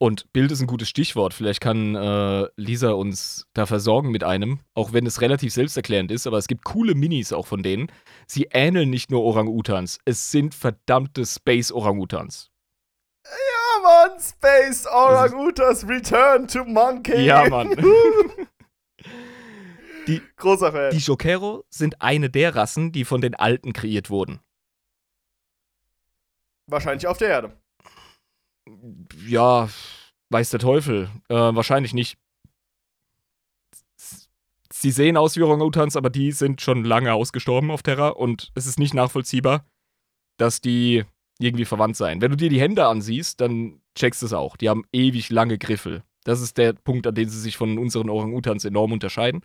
Und 0.05 0.31
Bild 0.35 0.53
ist 0.53 0.61
ein 0.61 0.67
gutes 0.67 0.91
Stichwort. 0.91 1.33
Vielleicht 1.33 1.63
kann 1.63 1.95
äh, 1.95 2.47
Lisa 2.57 2.91
uns 2.91 3.47
da 3.55 3.65
versorgen 3.65 4.11
mit 4.11 4.23
einem, 4.23 4.61
auch 4.75 4.93
wenn 4.93 5.07
es 5.07 5.23
relativ 5.23 5.55
selbsterklärend 5.55 6.11
ist, 6.11 6.27
aber 6.27 6.37
es 6.37 6.47
gibt 6.47 6.63
coole 6.63 6.95
Minis 6.95 7.33
auch 7.33 7.47
von 7.47 7.63
denen. 7.63 7.91
Sie 8.27 8.49
ähneln 8.51 8.91
nicht 8.91 9.11
nur 9.11 9.25
Orang-Utans, 9.25 10.01
es 10.05 10.31
sind 10.31 10.55
verdammte 10.55 11.25
Space-Orang-Utans. 11.25 12.51
Ja, 13.25 13.83
Mann, 13.83 14.21
Space 14.21 14.87
Orangutas 14.87 15.89
Return 15.89 16.49
to 16.49 16.67
Monkey. 16.67 17.25
Ja, 17.25 17.49
Mann. 17.49 17.75
Großer 20.37 20.71
Fan. 20.71 20.91
Die 20.91 20.99
Jokero 20.99 21.65
sind 21.71 22.03
eine 22.03 22.29
der 22.29 22.55
Rassen, 22.55 22.93
die 22.93 23.07
von 23.07 23.23
den 23.23 23.35
Alten 23.35 23.73
kreiert 23.73 24.11
wurden. 24.11 24.41
Wahrscheinlich 26.67 27.07
auf 27.07 27.17
der 27.17 27.29
Erde. 27.29 27.64
Ja, 29.27 29.69
weiß 30.31 30.51
der 30.51 30.61
Teufel. 30.61 31.11
Äh, 31.29 31.35
wahrscheinlich 31.35 31.95
nicht. 31.95 32.17
Sie 34.73 34.91
sehen 34.91 35.17
aus 35.17 35.37
wie 35.37 35.43
Orang-Utans, 35.43 35.97
aber 35.97 36.11
die 36.11 36.33
sind 36.33 36.61
schon 36.61 36.85
lange 36.85 37.15
ausgestorben 37.15 37.71
auf 37.71 37.83
Terra 37.83 38.09
und 38.09 38.51
es 38.55 38.67
ist 38.67 38.79
nicht 38.79 38.93
nachvollziehbar, 38.93 39.65
dass 40.39 40.61
die 40.61 41.05
irgendwie 41.39 41.65
verwandt 41.65 41.97
seien. 41.97 42.21
Wenn 42.21 42.31
du 42.31 42.37
dir 42.37 42.49
die 42.51 42.61
Hände 42.61 42.87
ansiehst, 42.87 43.41
dann 43.41 43.81
checkst 43.95 44.23
du 44.23 44.27
es 44.27 44.33
auch. 44.33 44.57
Die 44.57 44.69
haben 44.69 44.85
ewig 44.93 45.31
lange 45.31 45.59
Griffel. 45.59 46.03
Das 46.25 46.41
ist 46.41 46.59
der 46.59 46.73
Punkt, 46.73 47.07
an 47.07 47.15
dem 47.15 47.29
sie 47.29 47.41
sich 47.41 47.57
von 47.57 47.79
unseren 47.79 48.09
Orang-Utans 48.11 48.65
enorm 48.65 48.93
unterscheiden. 48.93 49.45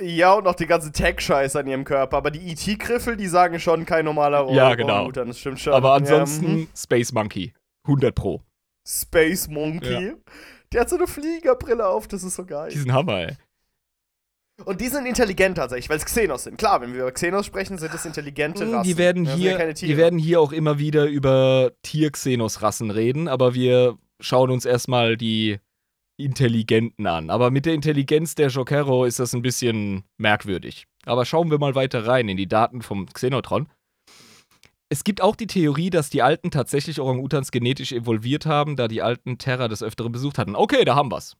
Ja, 0.00 0.34
und 0.34 0.44
noch 0.44 0.54
die 0.54 0.66
ganze 0.66 0.92
Tech-Scheiß 0.92 1.56
an 1.56 1.66
ihrem 1.66 1.84
Körper. 1.84 2.16
Aber 2.18 2.30
die 2.30 2.52
ET-Griffel, 2.52 3.16
die 3.16 3.26
sagen 3.26 3.58
schon 3.58 3.84
kein 3.84 4.04
normaler 4.04 4.44
Orang- 4.44 4.54
Ja, 4.54 4.74
genau. 4.76 4.94
Orangutan. 4.94 5.26
Das 5.28 5.40
stimmt 5.40 5.58
schon. 5.58 5.72
Aber 5.72 5.88
Ja, 5.88 5.94
ansonsten 5.96 6.52
mhm. 6.52 6.68
Space 6.76 7.12
Monkey. 7.12 7.52
100 7.88 8.14
Pro. 8.14 8.42
Space 8.86 9.48
Monkey. 9.48 10.14
Der 10.72 10.82
hat 10.82 10.90
so 10.90 10.96
eine 10.96 11.06
Fliegerbrille 11.06 11.86
auf, 11.86 12.08
das 12.08 12.22
ist 12.22 12.36
so 12.36 12.44
geil. 12.44 12.70
Diesen 12.70 12.92
Hammer, 12.92 13.28
ey. 13.28 13.36
Und 14.64 14.80
die 14.80 14.88
sind 14.88 15.06
intelligent 15.06 15.56
tatsächlich, 15.56 15.88
weil 15.88 15.98
es 15.98 16.04
Xenos 16.04 16.44
sind. 16.44 16.58
Klar, 16.58 16.80
wenn 16.80 16.92
wir 16.92 17.02
über 17.02 17.12
Xenos 17.12 17.46
sprechen, 17.46 17.78
sind 17.78 17.94
es 17.94 18.04
intelligente 18.04 18.70
Rassen. 18.70 18.82
Die 18.82 18.98
werden, 18.98 19.24
sind 19.24 19.36
hier, 19.36 19.58
ja 19.58 19.72
die 19.72 19.96
werden 19.96 20.18
hier 20.18 20.40
auch 20.40 20.52
immer 20.52 20.78
wieder 20.78 21.06
über 21.06 21.72
Tier-Xenos-Rassen 21.82 22.90
reden, 22.90 23.28
aber 23.28 23.54
wir 23.54 23.96
schauen 24.20 24.50
uns 24.50 24.64
erstmal 24.64 25.16
die 25.16 25.60
Intelligenten 26.16 27.06
an. 27.06 27.30
Aber 27.30 27.52
mit 27.52 27.66
der 27.66 27.74
Intelligenz 27.74 28.34
der 28.34 28.48
Jokero 28.48 29.04
ist 29.04 29.20
das 29.20 29.32
ein 29.32 29.42
bisschen 29.42 30.02
merkwürdig. 30.16 30.86
Aber 31.06 31.24
schauen 31.24 31.50
wir 31.52 31.58
mal 31.58 31.76
weiter 31.76 32.06
rein 32.06 32.28
in 32.28 32.36
die 32.36 32.48
Daten 32.48 32.82
vom 32.82 33.06
Xenotron. 33.06 33.68
Es 34.90 35.04
gibt 35.04 35.20
auch 35.20 35.36
die 35.36 35.46
Theorie, 35.46 35.90
dass 35.90 36.08
die 36.08 36.22
Alten 36.22 36.50
tatsächlich 36.50 37.00
Orang-Utans 37.00 37.50
genetisch 37.50 37.92
evolviert 37.92 38.46
haben, 38.46 38.76
da 38.76 38.88
die 38.88 39.02
Alten 39.02 39.36
Terra 39.36 39.68
des 39.68 39.82
Öfteren 39.82 40.12
besucht 40.12 40.38
hatten. 40.38 40.56
Okay, 40.56 40.84
da 40.84 40.94
haben 40.94 41.10
wir's. 41.10 41.36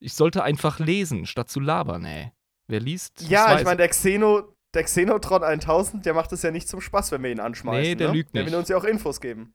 Ich 0.00 0.12
sollte 0.12 0.42
einfach 0.42 0.78
lesen, 0.78 1.24
statt 1.24 1.48
zu 1.48 1.60
labern, 1.60 2.04
ey. 2.04 2.32
Wer 2.66 2.80
liest? 2.80 3.26
Ja, 3.28 3.58
ich 3.58 3.64
meine, 3.64 3.78
der 3.78 3.88
Xeno, 3.88 4.54
der 4.74 4.84
Xenotron 4.84 5.42
1000, 5.42 6.04
der 6.04 6.14
macht 6.14 6.32
es 6.32 6.42
ja 6.42 6.50
nicht 6.50 6.68
zum 6.68 6.80
Spaß, 6.80 7.12
wenn 7.12 7.22
wir 7.22 7.30
ihn 7.30 7.40
anschmeißen. 7.40 7.82
Nee, 7.82 7.94
der 7.94 8.08
ne? 8.08 8.14
lügt 8.14 8.34
Der 8.34 8.44
will 8.44 8.50
nicht. 8.50 8.58
uns 8.58 8.68
ja 8.68 8.76
auch 8.76 8.84
Infos 8.84 9.20
geben. 9.20 9.54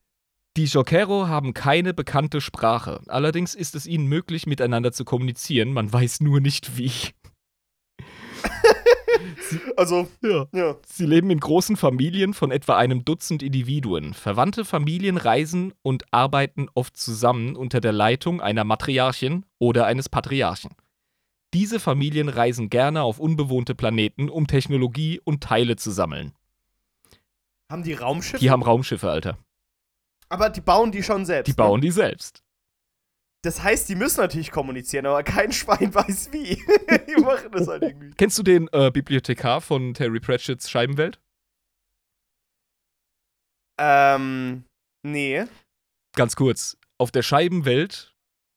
Die 0.56 0.64
Jokero 0.64 1.28
haben 1.28 1.54
keine 1.54 1.94
bekannte 1.94 2.40
Sprache. 2.40 3.00
Allerdings 3.06 3.54
ist 3.54 3.76
es 3.76 3.86
ihnen 3.86 4.06
möglich, 4.06 4.46
miteinander 4.48 4.90
zu 4.90 5.04
kommunizieren. 5.04 5.72
Man 5.72 5.92
weiß 5.92 6.20
nur 6.20 6.40
nicht 6.40 6.76
wie. 6.76 6.90
also, 9.76 10.08
Ja. 10.22 10.46
ja. 10.52 10.76
Sie 10.86 11.06
leben 11.06 11.30
in 11.30 11.40
großen 11.40 11.76
Familien 11.76 12.34
von 12.34 12.50
etwa 12.50 12.76
einem 12.76 13.04
Dutzend 13.04 13.42
Individuen. 13.42 14.14
Verwandte 14.14 14.64
Familien 14.64 15.16
reisen 15.16 15.72
und 15.82 16.04
arbeiten 16.12 16.68
oft 16.74 16.96
zusammen 16.96 17.56
unter 17.56 17.80
der 17.80 17.92
Leitung 17.92 18.40
einer 18.40 18.64
Matriarchin 18.64 19.44
oder 19.58 19.86
eines 19.86 20.08
Patriarchen. 20.08 20.70
Diese 21.52 21.80
Familien 21.80 22.28
reisen 22.28 22.70
gerne 22.70 23.02
auf 23.02 23.18
unbewohnte 23.18 23.74
Planeten, 23.74 24.28
um 24.28 24.46
Technologie 24.46 25.20
und 25.24 25.42
Teile 25.42 25.76
zu 25.76 25.90
sammeln. 25.90 26.32
Haben 27.68 27.82
die 27.82 27.94
Raumschiffe? 27.94 28.38
Die 28.38 28.50
haben 28.50 28.62
Raumschiffe, 28.62 29.10
Alter. 29.10 29.38
aber 30.28 30.48
die 30.50 30.60
bauen 30.60 30.92
die 30.92 31.02
schon 31.02 31.24
selbst. 31.24 31.48
Die 31.48 31.52
bauen 31.54 31.80
die 31.80 31.90
selbst. 31.90 32.42
Das 33.42 33.62
heißt, 33.62 33.88
die 33.88 33.94
müssen 33.94 34.20
natürlich 34.20 34.50
kommunizieren, 34.50 35.06
aber 35.06 35.22
kein 35.22 35.52
Schwein 35.52 35.94
weiß 35.94 36.32
wie. 36.32 36.56
die 37.08 37.20
machen 37.20 37.50
das 37.52 37.68
halt 37.68 37.82
irgendwie. 37.82 38.10
Kennst 38.16 38.38
du 38.38 38.42
den 38.42 38.68
äh, 38.72 38.90
Bibliothekar 38.90 39.60
von 39.60 39.94
Terry 39.94 40.20
Pratchett's 40.20 40.70
Scheibenwelt? 40.70 41.20
Ähm, 43.80 44.64
nee. 45.02 45.44
Ganz 46.14 46.36
kurz. 46.36 46.76
Auf 46.98 47.10
der 47.10 47.22
Scheibenwelt, 47.22 48.14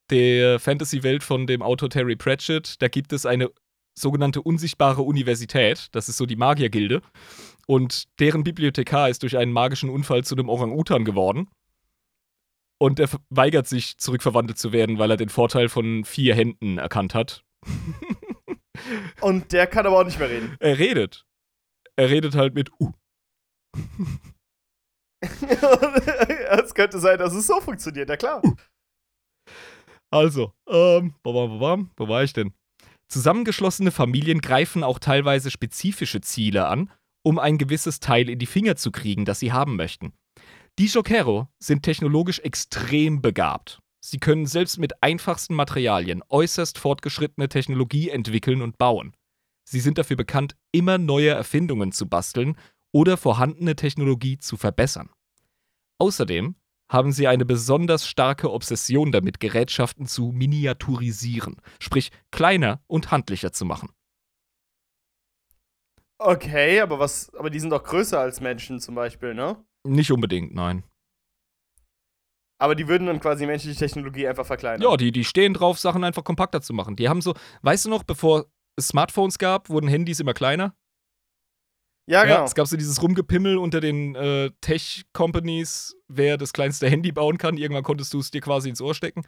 der 0.10 0.60
Fantasy-Welt 0.60 1.24
von 1.24 1.48
dem 1.48 1.62
Autor 1.62 1.90
Terry 1.90 2.18
Pratchett, 2.18 2.82
da 2.82 2.90
gibt 2.90 3.14
es 3.14 3.26
eine 3.26 3.52
sogenannte 3.98 4.42
unsichtbare 4.42 5.02
Universität. 5.02 5.88
Das 5.94 6.10
ist 6.10 6.18
so 6.18 6.26
die 6.26 6.36
Magiergilde. 6.36 7.02
Und 7.68 8.06
deren 8.20 8.44
Bibliothekar 8.44 9.10
ist 9.10 9.24
durch 9.24 9.38
einen 9.38 9.54
magischen 9.54 9.90
Unfall 9.90 10.26
zu 10.26 10.36
einem 10.36 10.50
Orang-Utan 10.50 11.06
geworden. 11.06 11.48
Und 12.84 13.00
er 13.00 13.08
weigert 13.30 13.66
sich, 13.66 13.98
zurückverwandelt 13.98 14.58
zu 14.58 14.74
werden, 14.74 15.00
weil 15.00 15.10
er 15.10 15.16
den 15.16 15.30
Vorteil 15.30 15.70
von 15.70 16.04
vier 16.04 16.36
Händen 16.36 16.78
erkannt 16.78 17.16
hat. 17.16 17.46
Und 19.22 19.54
der 19.54 19.68
kann 19.68 19.86
aber 19.86 20.02
auch 20.02 20.04
nicht 20.04 20.20
mehr 20.20 20.30
reden. 20.30 20.58
Er 20.60 20.78
redet. 20.78 21.26
Er 21.96 22.10
redet 22.10 22.36
halt 22.36 22.56
mit 22.56 22.72
U. 22.82 22.92
es 25.22 26.74
könnte 26.74 27.00
sein, 27.00 27.20
dass 27.20 27.34
es 27.34 27.48
so 27.48 27.62
funktioniert, 27.62 28.10
ja 28.10 28.18
klar. 28.18 28.42
Also, 30.12 30.52
ähm, 30.68 31.16
wo 31.24 31.30
war 32.10 32.24
ich 32.24 32.34
denn? 32.34 32.54
Zusammengeschlossene 33.08 33.92
Familien 33.92 34.42
greifen 34.42 34.84
auch 34.84 35.00
teilweise 35.00 35.52
spezifische 35.52 36.20
Ziele 36.20 36.68
an, 36.68 36.92
um 37.24 37.40
ein 37.40 37.58
gewisses 37.58 38.02
Teil 38.02 38.30
in 38.30 38.40
die 38.40 38.46
Finger 38.46 38.76
zu 38.76 38.92
kriegen, 38.92 39.24
das 39.24 39.40
sie 39.40 39.54
haben 39.54 39.78
möchten. 39.78 40.12
Die 40.80 40.88
Jokero 40.88 41.50
sind 41.60 41.84
technologisch 41.84 42.40
extrem 42.40 43.22
begabt. 43.22 43.80
Sie 44.04 44.18
können 44.18 44.48
selbst 44.48 44.80
mit 44.80 45.04
einfachsten 45.04 45.54
Materialien 45.54 46.24
äußerst 46.30 46.80
fortgeschrittene 46.80 47.48
Technologie 47.48 48.10
entwickeln 48.10 48.64
und 48.64 48.80
bauen. 48.80 49.16
Sie 49.70 49.80
sind 49.80 50.00
dafür 50.00 50.18
bekannt, 50.18 50.56
immer 50.72 50.98
neue 50.98 51.30
Erfindungen 51.30 51.92
zu 51.92 52.10
basteln 52.10 52.58
oder 52.92 53.18
vorhandene 53.18 53.76
Technologie 53.76 54.40
zu 54.40 54.58
verbessern. 54.58 55.12
Außerdem 56.00 56.56
haben 56.92 57.12
sie 57.12 57.28
eine 57.28 57.46
besonders 57.46 58.08
starke 58.08 58.52
Obsession 58.52 59.12
damit, 59.12 59.40
Gerätschaften 59.40 60.08
zu 60.08 60.32
miniaturisieren, 60.32 61.58
sprich 61.80 62.10
kleiner 62.32 62.82
und 62.88 63.12
handlicher 63.12 63.54
zu 63.54 63.66
machen. 63.66 63.90
Okay, 66.18 66.82
aber 66.82 66.98
was, 66.98 67.34
aber 67.36 67.52
die 67.52 67.60
sind 67.60 67.70
doch 67.70 67.84
größer 67.84 68.20
als 68.20 68.42
Menschen 68.42 68.80
zum 68.80 68.96
Beispiel, 68.96 69.36
ne? 69.36 69.64
Nicht 69.86 70.12
unbedingt, 70.12 70.54
nein. 70.54 70.84
Aber 72.60 72.76
die 72.76 72.88
würden 72.88 73.08
dann 73.08 73.20
quasi 73.20 73.46
menschliche 73.46 73.78
Technologie 73.78 74.28
einfach 74.28 74.46
verkleinern. 74.46 74.82
Ja, 74.82 74.96
die, 74.96 75.12
die 75.12 75.26
stehen 75.26 75.54
drauf, 75.54 75.80
Sachen 75.80 76.04
einfach 76.04 76.24
kompakter 76.24 76.62
zu 76.62 76.74
machen. 76.74 76.96
Die 76.96 77.10
haben 77.10 77.22
so, 77.22 77.34
weißt 77.62 77.86
du 77.86 77.90
noch, 77.90 78.04
bevor 78.04 78.46
es 78.78 78.88
Smartphones 78.88 79.38
gab, 79.38 79.70
wurden 79.70 79.90
Handys 79.90 80.22
immer 80.22 80.34
kleiner. 80.34 80.74
ja 82.08 82.24
genau. 82.24 82.36
Ja, 82.36 82.46
es 82.46 82.56
gab 82.56 82.68
so 82.68 82.78
dieses 82.78 83.02
Rumgepimmel 83.02 83.58
unter 83.58 83.82
den 83.82 84.16
äh, 84.16 84.52
Tech-Companies, 84.62 85.98
wer 86.08 86.38
das 86.38 86.54
kleinste 86.54 86.90
Handy 86.90 87.12
bauen 87.12 87.38
kann. 87.38 87.58
Irgendwann 87.58 87.84
konntest 87.84 88.14
du 88.14 88.20
es 88.20 88.32
dir 88.32 88.42
quasi 88.42 88.70
ins 88.70 88.82
Ohr 88.82 88.96
stecken. 88.96 89.24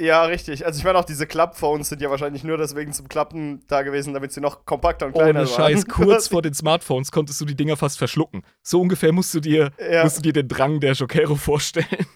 Ja, 0.00 0.24
richtig. 0.24 0.64
Also 0.64 0.78
ich 0.78 0.84
meine 0.84 0.98
auch 0.98 1.04
diese 1.04 1.26
Club-Phones 1.26 1.90
sind 1.90 2.00
ja 2.00 2.10
wahrscheinlich 2.10 2.44
nur 2.44 2.56
deswegen 2.56 2.92
zum 2.92 3.08
Klappen 3.08 3.62
da 3.68 3.82
gewesen, 3.82 4.14
damit 4.14 4.32
sie 4.32 4.40
noch 4.40 4.64
kompakter 4.64 5.06
und 5.06 5.12
kleiner 5.12 5.40
Ohne 5.40 5.50
waren. 5.50 5.54
Scheiß, 5.74 5.86
kurz 5.88 6.28
vor 6.28 6.40
den 6.42 6.54
Smartphones 6.54 7.12
konntest 7.12 7.40
du 7.40 7.44
die 7.44 7.54
Dinger 7.54 7.76
fast 7.76 7.98
verschlucken. 7.98 8.42
So 8.62 8.80
ungefähr 8.80 9.12
musst 9.12 9.34
du 9.34 9.40
dir, 9.40 9.70
Ja. 9.90 10.02
musst 10.04 10.16
du 10.16 10.22
dir 10.22 10.32
den 10.32 10.48
Drang 10.48 10.80
der 10.80 10.94
Jokero 10.94 11.34
vorstellen. 11.36 11.86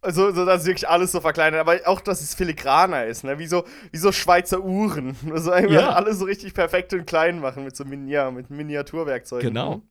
Also, 0.00 0.30
so, 0.32 0.44
dass 0.46 0.64
wirklich 0.64 0.88
alles 0.88 1.10
so 1.10 1.20
verkleinert, 1.20 1.58
aber 1.60 1.80
auch, 1.86 2.00
dass 2.00 2.20
es 2.22 2.32
filigraner 2.32 3.06
ist, 3.06 3.24
ne? 3.24 3.40
Wie 3.40 3.48
so, 3.48 3.64
wie 3.90 3.96
so 3.98 4.12
Schweizer 4.12 4.62
Uhren. 4.62 5.16
Also 5.32 5.50
einfach 5.50 5.72
Ja. 5.74 5.88
alles 5.90 6.20
so 6.20 6.24
richtig 6.24 6.54
perfekt 6.54 6.94
und 6.94 7.04
klein 7.04 7.40
machen 7.40 7.64
mit 7.64 7.74
so 7.76 7.84
Min 7.84 8.06
ja, 8.06 8.30
mit 8.30 8.48
Miniaturwerkzeugen. 8.48 9.48
Genau. 9.48 9.82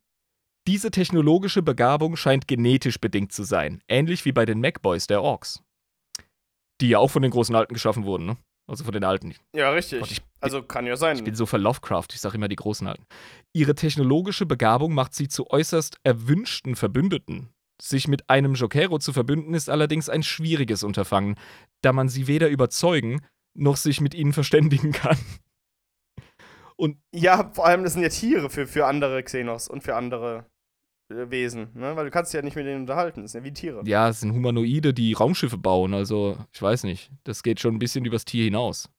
Diese 0.65 0.91
technologische 0.91 1.61
Begabung 1.61 2.15
scheint 2.15 2.47
genetisch 2.47 2.99
bedingt 3.01 3.33
zu 3.33 3.43
sein, 3.43 3.81
ähnlich 3.89 4.23
wie 4.23 4.31
bei 4.31 4.45
den 4.45 4.61
Macboys 4.61 5.07
der 5.07 5.21
Orks. 5.21 5.61
Die 6.81 6.89
ja 6.89 6.99
auch 6.99 7.09
von 7.09 7.21
den 7.21 7.31
großen 7.31 7.55
Alten 7.55 7.73
geschaffen 7.73 8.05
wurden, 8.05 8.25
ne? 8.25 8.37
Also 8.69 8.83
von 8.83 8.91
den 8.93 9.03
Alten. 9.05 9.33
Ja, 9.55 9.69
richtig. 9.71 10.01
Gott, 10.01 10.11
ich- 10.11 10.21
also 10.41 10.61
kann 10.61 10.85
ja 10.85 10.97
sein. 10.97 11.15
Ich 11.15 11.23
bin 11.23 11.35
so 11.35 11.45
für 11.45 11.57
Lovecraft, 11.57 12.07
ich 12.11 12.19
sage 12.19 12.35
immer 12.35 12.49
die 12.49 12.57
großen 12.57 12.85
Alten. 12.85 13.05
Ihre 13.53 13.75
technologische 13.75 14.45
Begabung 14.45 14.93
macht 14.93 15.13
sie 15.13 15.27
zu 15.29 15.49
äußerst 15.49 15.97
erwünschten 16.03 16.75
Verbündeten. 16.75 17.49
Sich 17.81 18.07
mit 18.07 18.29
einem 18.29 18.55
Jokero 18.55 18.99
zu 18.99 19.13
verbünden 19.13 19.53
ist 19.53 19.69
allerdings 19.69 20.09
ein 20.09 20.23
schwieriges 20.23 20.83
Unterfangen, 20.83 21.35
da 21.81 21.93
man 21.93 22.09
sie 22.09 22.27
weder 22.27 22.49
überzeugen 22.49 23.21
noch 23.55 23.77
sich 23.77 24.01
mit 24.01 24.13
ihnen 24.13 24.33
verständigen 24.33 24.91
kann. 24.91 25.17
ja, 27.13 27.51
vor 27.53 27.65
allem, 27.65 27.83
das 27.83 27.93
sind 27.93 28.03
ja 28.03 28.09
Tiere 28.09 28.49
für, 28.49 28.67
für 28.67 28.85
andere 28.85 29.23
Xenos 29.23 29.67
und 29.67 29.81
für 29.81 29.95
andere 29.95 30.45
Wesen, 31.09 31.69
ne? 31.73 31.95
Weil 31.95 32.05
du 32.05 32.11
kannst 32.11 32.33
dich 32.33 32.37
ja 32.37 32.43
nicht 32.43 32.55
mit 32.55 32.65
denen 32.65 32.81
unterhalten. 32.81 33.21
Das 33.21 33.31
sind 33.31 33.41
ja 33.41 33.45
wie 33.45 33.53
Tiere. 33.53 33.81
Ja, 33.85 34.09
es 34.09 34.19
sind 34.19 34.33
Humanoide, 34.33 34.93
die 34.93 35.13
Raumschiffe 35.13 35.57
bauen, 35.57 35.93
also 35.93 36.37
ich 36.51 36.61
weiß 36.61 36.83
nicht. 36.83 37.11
Das 37.23 37.43
geht 37.43 37.59
schon 37.59 37.75
ein 37.75 37.79
bisschen 37.79 38.05
übers 38.05 38.25
Tier 38.25 38.43
hinaus. 38.43 38.89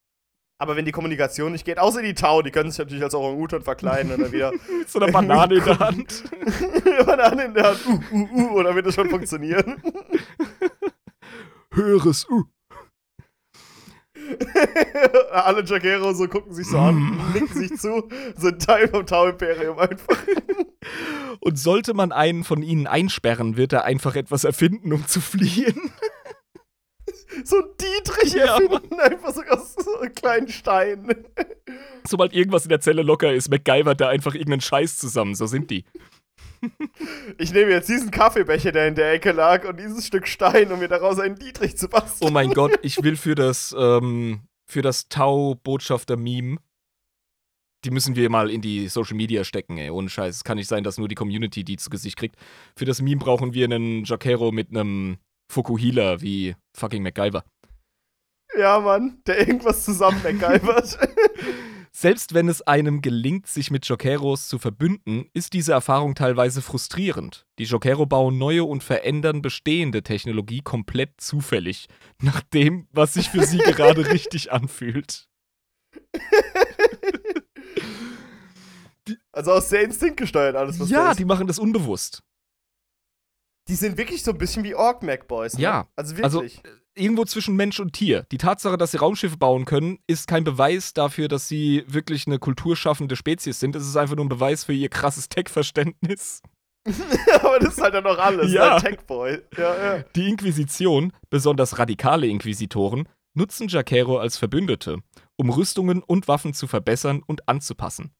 Aber 0.60 0.74
wenn 0.74 0.85
die 0.85 0.93
Kommunikation 0.93 1.52
nicht 1.52 1.64
geht, 1.64 1.78
außer 1.78 2.02
die 2.02 2.14
Tau, 2.14 2.43
die 2.43 2.51
können 2.51 2.70
sich 2.70 2.78
natürlich 2.80 3.05
als 3.05 3.14
Orang-Utan 3.14 3.62
verkleiden 3.62 4.12
oder 4.12 4.32
wieder 4.32 4.51
Mit 4.51 4.62
so 4.89 4.98
einer 4.98 5.12
Banane 5.12 5.55
in 5.55 5.64
der 5.64 5.78
Hand. 5.78 6.24
Banane 7.06 7.44
in 7.44 7.55
der 7.55 7.64
Hand, 7.64 7.86
uh, 7.86 8.16
uh, 8.16 8.28
uh, 8.32 8.51
oder 8.59 8.74
wird 8.74 8.86
das 8.86 8.94
schon 8.94 9.09
funktionieren? 9.09 9.80
Höheres 11.72 12.28
Uh. 12.28 12.44
Alle 15.32 15.64
Jaquero 15.64 16.12
so 16.12 16.28
gucken 16.28 16.52
sich 16.55 16.66
so 16.66 16.78
an, 16.78 17.20
nicken 17.32 17.55
sich 17.55 17.76
zu, 17.78 18.09
sind 18.36 18.64
Teil 18.64 18.88
vom 18.88 19.06
Tau-Imperium 19.06 19.78
einfach. 19.78 20.18
Und 21.40 21.59
sollte 21.59 21.94
man 21.94 22.12
einen 22.12 22.44
von 22.44 22.62
ihnen 22.62 22.86
einsperren, 22.86 23.56
wird 23.56 23.72
er 23.72 23.84
einfach 23.84 24.16
etwas 24.16 24.44
erfinden, 24.44 24.92
um 24.92 25.06
zu 25.06 25.20
fliehen. 25.20 25.90
So 27.44 27.56
ein 27.56 27.64
Dietrich 27.80 28.34
Ja, 28.34 28.59
erfinden, 28.59 29.00
einfach 29.00 29.32
so 29.32 29.42
aus 29.42 29.74
so 29.74 30.00
einem 30.00 30.14
kleinen 30.14 30.48
Stein. 30.48 31.14
Sobald 32.06 32.32
irgendwas 32.32 32.64
in 32.64 32.70
der 32.70 32.80
Zelle 32.80 33.02
locker 33.02 33.32
ist, 33.32 33.48
MacGyvert 33.48 34.00
da 34.00 34.09
einfach 34.09 34.34
irgendeinen 34.34 34.60
Scheiß 34.60 34.98
zusammen. 34.98 35.34
So 35.34 35.46
sind 35.46 35.70
die. 35.70 35.84
Ich 37.39 37.52
nehme 37.52 37.70
jetzt 37.70 37.89
diesen 37.89 38.10
Kaffeebecher, 38.10 38.73
der 38.73 38.89
in 38.89 38.94
der 38.94 39.12
Ecke 39.12 39.32
lag, 39.32 39.69
und 39.69 39.78
dieses 39.78 40.06
Stück 40.06 40.27
Stein, 40.27 40.73
um 40.73 40.81
mir 40.81 40.89
daraus 40.89 41.19
einen 41.19 41.36
Dietrich 41.36 41.77
zu 41.77 41.89
basteln. 41.89 42.28
Oh 42.28 42.32
mein 42.32 42.51
Gott, 42.51 42.78
ich 42.82 43.02
will 43.02 43.16
für 43.16 43.35
das, 43.35 43.74
ähm, 43.78 44.40
für 44.66 44.82
das 44.82 45.09
Tau-Botschafter-Meme, 45.09 46.59
die 47.85 47.90
müssen 47.90 48.16
wir 48.16 48.28
mal 48.28 48.51
in 48.51 48.60
die 48.60 48.89
Social 48.89 49.16
Media 49.16 49.44
stecken, 49.44 49.78
ey. 49.78 49.90
Ohne 49.90 50.09
Scheiß. 50.09 50.36
Es 50.36 50.44
kann 50.44 50.56
nicht 50.56 50.69
sein, 50.69 50.82
dass 50.82 50.98
nur 50.98 51.09
die 51.09 51.15
Community 51.15 51.62
die 51.62 51.77
zu 51.77 51.90
Gesicht 51.90 52.16
kriegt. 52.16 52.36
Für 52.77 52.85
das 52.85 53.01
Meme 53.01 53.20
brauchen 53.20 53.55
wir 53.55 53.65
einen 53.65 54.05
Jokero 54.05 54.51
mit 54.51 54.70
einem 54.70 55.19
Fukuhila 55.51 56.20
wie 56.20 56.56
fucking 56.77 57.02
MacGyver. 57.02 57.44
Ja, 58.59 58.81
Mann, 58.81 59.23
der 59.27 59.47
irgendwas 59.47 59.85
zusammen 59.85 60.20
MacGyvert. 60.23 60.98
Selbst 62.01 62.33
wenn 62.33 62.49
es 62.49 62.62
einem 62.62 63.03
gelingt, 63.03 63.49
sich 63.49 63.73
mit 63.73 63.85
Jokeros 63.87 64.47
zu 64.47 64.61
verbünden, 64.61 65.29
ist 65.35 65.53
diese 65.53 65.73
Erfahrung 65.73 66.15
teilweise 66.15 66.62
frustrierend. 66.62 67.45
Die 67.59 67.65
Jokero 67.65 68.07
bauen 68.07 68.39
neue 68.39 68.62
und 68.62 68.85
verändern 68.85 69.43
bestehende 69.43 70.05
Technologie 70.05 70.61
komplett 70.61 71.20
zufällig, 71.20 71.89
nach 72.23 72.41
dem, 72.41 72.87
was 72.93 73.15
sich 73.15 73.31
für 73.31 73.45
sie 73.45 73.59
gerade 73.59 74.07
richtig 74.12 74.53
anfühlt. 74.53 75.29
also 79.33 79.55
aus 79.55 79.69
sehr 79.69 79.83
instinktgesteuert 79.83 80.55
alles, 80.55 80.79
was 80.79 80.91
Ja, 80.91 81.15
die 81.15 81.25
machen 81.25 81.49
das 81.49 81.59
unbewusst. 81.59 82.23
Die 83.69 83.74
sind 83.74 83.99
wirklich 83.99 84.23
so 84.23 84.32
ein 84.32 84.39
bisschen 84.39 84.65
wie 84.65 84.74
Orc-Mac-Boys. 84.74 85.55
Ne? 85.55 85.62
Ja, 85.62 85.89
Also 85.97 86.15
Also 86.23 86.43
wirklich. 86.43 86.65
äh, 86.65 87.03
irgendwo 87.03 87.24
zwischen 87.24 87.57
Mensch 87.57 87.81
und 87.81 87.93
Tier. 87.93 88.27
Die 88.32 88.39
Tatsache, 88.39 88.77
dass 88.77 88.93
sie 88.93 88.97
Raumschiffe 88.99 89.36
bauen 89.36 89.65
können, 89.65 89.99
ist 90.07 90.27
kein 90.27 90.45
Beweis 90.45 90.95
dafür, 90.95 91.28
dass 91.28 91.49
sie 91.49 91.85
wirklich 91.86 92.27
eine 92.27 92.39
kulturschaffende 92.39 93.16
Spezies 93.16 93.61
sind. 93.61 93.77
Es 93.77 93.86
ist 93.86 93.97
einfach 93.97 94.16
nur 94.16 94.24
ein 94.24 94.31
Beweis 94.31 94.65
für 94.65 94.73
ihr 94.73 94.89
krasses 94.89 95.28
Tech-Verständnis. 95.28 96.43
aber 97.43 97.59
das 97.59 97.74
ist 97.74 97.82
halt 97.82 97.95
dann 97.95 98.05
noch 98.05 98.19
alles. 98.19 98.53
Ja. 98.53 98.66
Ja. 98.77 98.81
Tech-Boy. 98.81 99.43
Ja, 99.57 99.97
ja. 99.97 100.05
Die 100.16 100.28
Inquisition, 100.28 101.12
besonders 101.28 101.78
radikale 101.78 102.27
Inquisitoren, 102.27 103.09
nutzen 103.35 103.69
Jacero 103.69 104.19
als 104.19 104.39
Verbündete 104.39 104.99
um 105.39 105.51
Rüstungen 105.51 106.03
und 106.03 106.28
Waffen 106.28 106.53
zu 106.53 106.66
verbessern 106.66 107.23
und 107.24 107.49
anzupassen. 107.49 108.11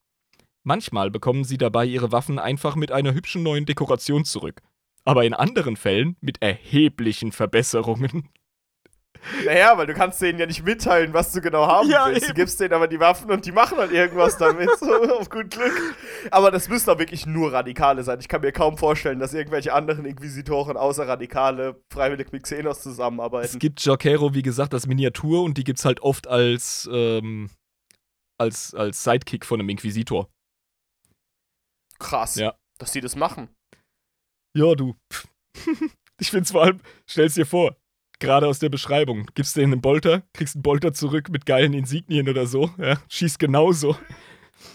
Manchmal 0.63 1.11
bekommen 1.11 1.45
sie 1.45 1.59
dabei 1.59 1.85
ihre 1.85 2.13
Waffen 2.13 2.39
einfach 2.39 2.77
mit 2.77 2.93
einer 2.93 3.13
hübschen 3.13 3.43
neuen 3.43 3.67
Dekoration 3.67 4.25
zurück. 4.25 4.63
Aber 5.09 5.25
in 5.25 5.33
anderen 5.33 5.77
Fällen 5.77 6.17
mit 6.21 6.43
erheblichen 6.43 7.33
Verbesserungen. 7.33 8.29
Naja, 9.45 9.77
weil 9.77 9.87
du 9.87 9.95
kannst 9.95 10.21
denen 10.23 10.39
ja 10.39 10.47
nicht 10.47 10.65
mitteilen, 10.65 11.13
was 11.15 11.33
du 11.33 11.41
genau 11.41 11.67
haben 11.67 11.89
Ja, 11.91 12.07
willst. 12.07 12.23
eben. 12.25 12.29
Du 12.29 12.35
gibst 12.35 12.61
denen 12.61 12.75
aber 12.75 12.87
die 12.89 13.01
Waffen 13.01 13.31
und 13.31 13.45
die 13.47 13.53
machen 13.53 13.79
halt 13.79 13.91
irgendwas 13.91 14.37
damit. 14.37 14.69
so, 14.79 14.93
auf 15.19 15.29
gut 15.31 15.51
Glück. 15.51 15.97
Aber 16.31 16.51
das 16.51 16.69
müssen 16.69 16.87
doch 16.87 16.99
wirklich 16.99 17.25
nur 17.27 17.53
Radikale 17.53 18.05
sein. 18.05 18.21
Ich 18.21 18.29
kann 18.29 18.43
mir 18.43 18.53
kaum 18.53 18.77
vorstellen, 18.77 19.19
dass 19.19 19.33
irgendwelche 19.35 19.73
anderen 19.73 20.05
Inquisitoren 20.05 20.77
außer 20.77 21.09
Radikale 21.09 21.83
freiwillig 21.93 22.31
mit 22.31 22.43
Xenos 22.45 22.77
Es 22.77 22.83
zusammenarbeiten. 22.85 23.59
gibt 23.59 23.81
Jokero, 23.81 24.35
wie 24.35 24.43
gesagt, 24.43 24.73
als 24.75 24.87
Miniatur 24.87 25.43
und 25.43 25.57
die 25.59 25.65
gibt's 25.65 25.85
halt 25.87 26.01
oft 26.01 26.29
als, 26.29 26.89
ähm, 26.93 27.51
als, 28.39 28.73
als 28.75 29.03
Sidekick 29.03 29.45
von 29.47 29.59
einem 29.59 29.71
Inquisitor. 29.71 30.29
Krass, 31.99 32.37
Ja. 32.37 32.55
dass 32.79 32.93
die 32.93 33.01
das 33.01 33.17
machen. 33.17 33.49
Ja, 34.59 34.75
du. 34.75 34.97
ich 36.21 36.33
find's 36.33 36.51
vor 36.51 36.65
allem, 36.65 36.81
stell's 37.07 37.35
dir 37.35 37.47
vor, 37.47 37.77
gerade 38.19 38.49
aus 38.49 38.59
der 38.59 38.71
Beschreibung, 38.71 39.27
gibst 39.35 39.57
denen 39.57 39.75
einen 39.75 39.81
Bolter, 39.81 40.25
kriegst 40.33 40.57
einen 40.57 40.63
Bolter 40.63 40.93
zurück 40.93 41.29
mit 41.31 41.47
geilen 41.47 41.75
Insignien 41.75 42.29
oder 42.29 42.45
so, 42.49 42.69
ja, 42.77 42.99
schießt 43.09 43.39
genauso. 43.39 43.97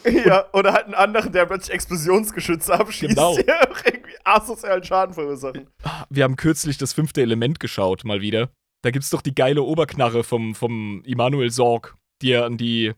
ja, 0.25 0.45
oder 0.53 0.71
halt 0.71 0.85
einen 0.85 0.93
anderen, 0.93 1.33
der 1.33 1.45
plötzlich 1.47 1.73
Explosionsgeschütze 1.73 2.73
abschießt, 2.73 3.09
Genau. 3.09 3.35
die 3.37 3.51
auch 3.51 3.85
irgendwie 3.85 4.15
asozialen 4.23 4.85
Schaden 4.85 5.13
verursachen. 5.13 5.67
Wir 6.09 6.23
haben 6.23 6.37
kürzlich 6.37 6.77
das 6.77 6.93
fünfte 6.93 7.21
Element 7.21 7.59
geschaut, 7.59 8.05
mal 8.05 8.21
wieder. 8.21 8.51
Da 8.83 8.91
gibt's 8.91 9.09
doch 9.09 9.21
die 9.21 9.35
geile 9.35 9.63
Oberknarre 9.63 10.23
vom, 10.23 10.55
vom 10.55 11.03
Immanuel 11.03 11.51
Sorg, 11.51 11.97
die 12.21 12.31
er 12.31 12.45
an 12.45 12.55
die 12.55 12.93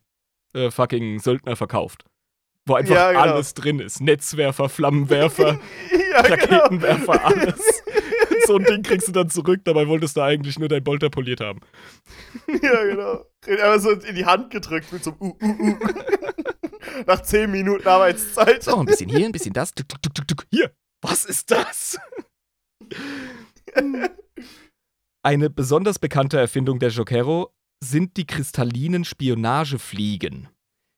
äh, 0.54 0.70
fucking 0.70 1.18
Söldner 1.18 1.56
verkauft. 1.56 2.06
Wo 2.68 2.74
einfach 2.76 2.96
Ja, 2.96 3.12
genau. 3.12 3.22
alles 3.22 3.54
drin 3.54 3.80
ist. 3.80 4.02
Netzwerfer, 4.02 4.70
Flammenwerfer, 4.70 5.60
ja, 6.12 6.22
genau. 6.24 6.58
Raketenwerfer, 6.58 7.26
alles. 7.26 7.84
so 8.48 8.58
ein 8.58 8.64
Ding 8.64 8.82
kriegst 8.82 9.08
du 9.08 9.12
dann 9.12 9.30
zurück, 9.30 9.62
dabei 9.66 9.88
wolltest 9.88 10.18
du 10.18 10.22
eigentlich 10.22 10.58
nur 10.58 10.68
dein 10.68 10.84
Bolter 10.84 11.10
poliert 11.10 11.42
haben. 11.42 11.62
Ja, 12.62 12.84
genau. 12.84 13.26
Aber 13.64 13.80
so 13.80 13.92
in 13.92 14.16
die 14.16 14.26
Hand 14.26 14.50
gedrückt 14.50 14.92
mit 14.92 15.04
so 15.04 15.12
einem 15.20 15.32
uh, 15.32 15.36
uh, 15.42 15.72
uh. 15.72 15.78
Nach 17.08 17.22
10 17.22 17.52
Minuten 17.52 17.88
Arbeitszeit. 17.88 18.64
So, 18.64 18.78
ein 18.78 18.86
bisschen 18.86 19.10
hier, 19.10 19.26
ein 19.26 19.32
bisschen 19.32 19.54
das. 19.54 19.74
Tuk, 19.74 19.90
tuk, 19.90 20.02
tuk, 20.02 20.16
tuk, 20.16 20.28
tuk. 20.28 20.46
Hier, 20.50 20.72
was 21.02 21.26
ist 21.26 21.52
das? 21.52 21.98
Eine 25.24 25.50
besonders 25.50 26.00
bekannte 26.00 26.40
Erfindung 26.40 26.80
der 26.80 26.90
Jokero 26.90 27.54
sind 27.84 28.18
die 28.18 28.26
kristallinen 28.26 29.04
Spionagefliegen. 29.04 30.48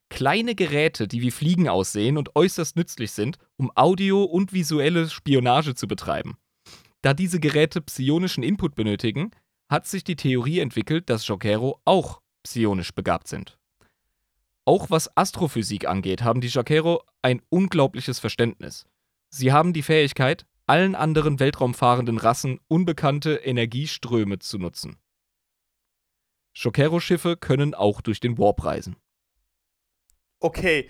Kleine 0.10 0.56
Geräte, 0.56 1.08
die 1.08 1.22
wie 1.22 1.32
Fliegen 1.32 1.68
aussehen 1.68 2.18
und 2.18 2.36
äußerst 2.36 2.76
nützlich 2.76 3.12
sind, 3.12 3.38
um 3.58 3.72
Audio- 3.76 4.24
und 4.24 4.54
visuelle 4.54 5.10
Spionage 5.10 5.76
zu 5.76 5.88
betreiben. 5.88 6.38
Da 7.02 7.14
diese 7.14 7.40
Geräte 7.40 7.82
psionischen 7.82 8.44
Input 8.44 8.76
benötigen, 8.76 9.32
hat 9.70 9.86
sich 9.86 10.04
die 10.04 10.16
Theorie 10.16 10.60
entwickelt, 10.60 11.10
dass 11.10 11.28
Jokero 11.28 11.82
auch 11.86 12.22
psionisch 12.44 12.94
begabt 12.94 13.28
sind. 13.28 13.58
Auch 14.66 14.90
was 14.90 15.16
Astrophysik 15.16 15.88
angeht, 15.88 16.24
haben 16.24 16.42
die 16.42 16.48
Jokero 16.48 17.04
ein 17.22 17.42
unglaubliches 17.50 18.20
Verständnis. 18.20 18.86
Sie 19.30 19.52
haben 19.52 19.74
die 19.74 19.84
Fähigkeit, 19.84 20.46
allen 20.66 20.96
anderen 20.96 21.40
weltraumfahrenden 21.40 22.18
Rassen 22.18 22.60
unbekannte 22.68 23.36
Energieströme 23.36 24.40
zu 24.40 24.58
nutzen. 24.58 24.98
Jokero-Schiffe 26.54 27.38
können 27.38 27.74
auch 27.74 28.02
durch 28.02 28.20
den 28.20 28.38
Warp 28.38 28.64
reisen. 28.64 28.98
Okay. 30.42 30.90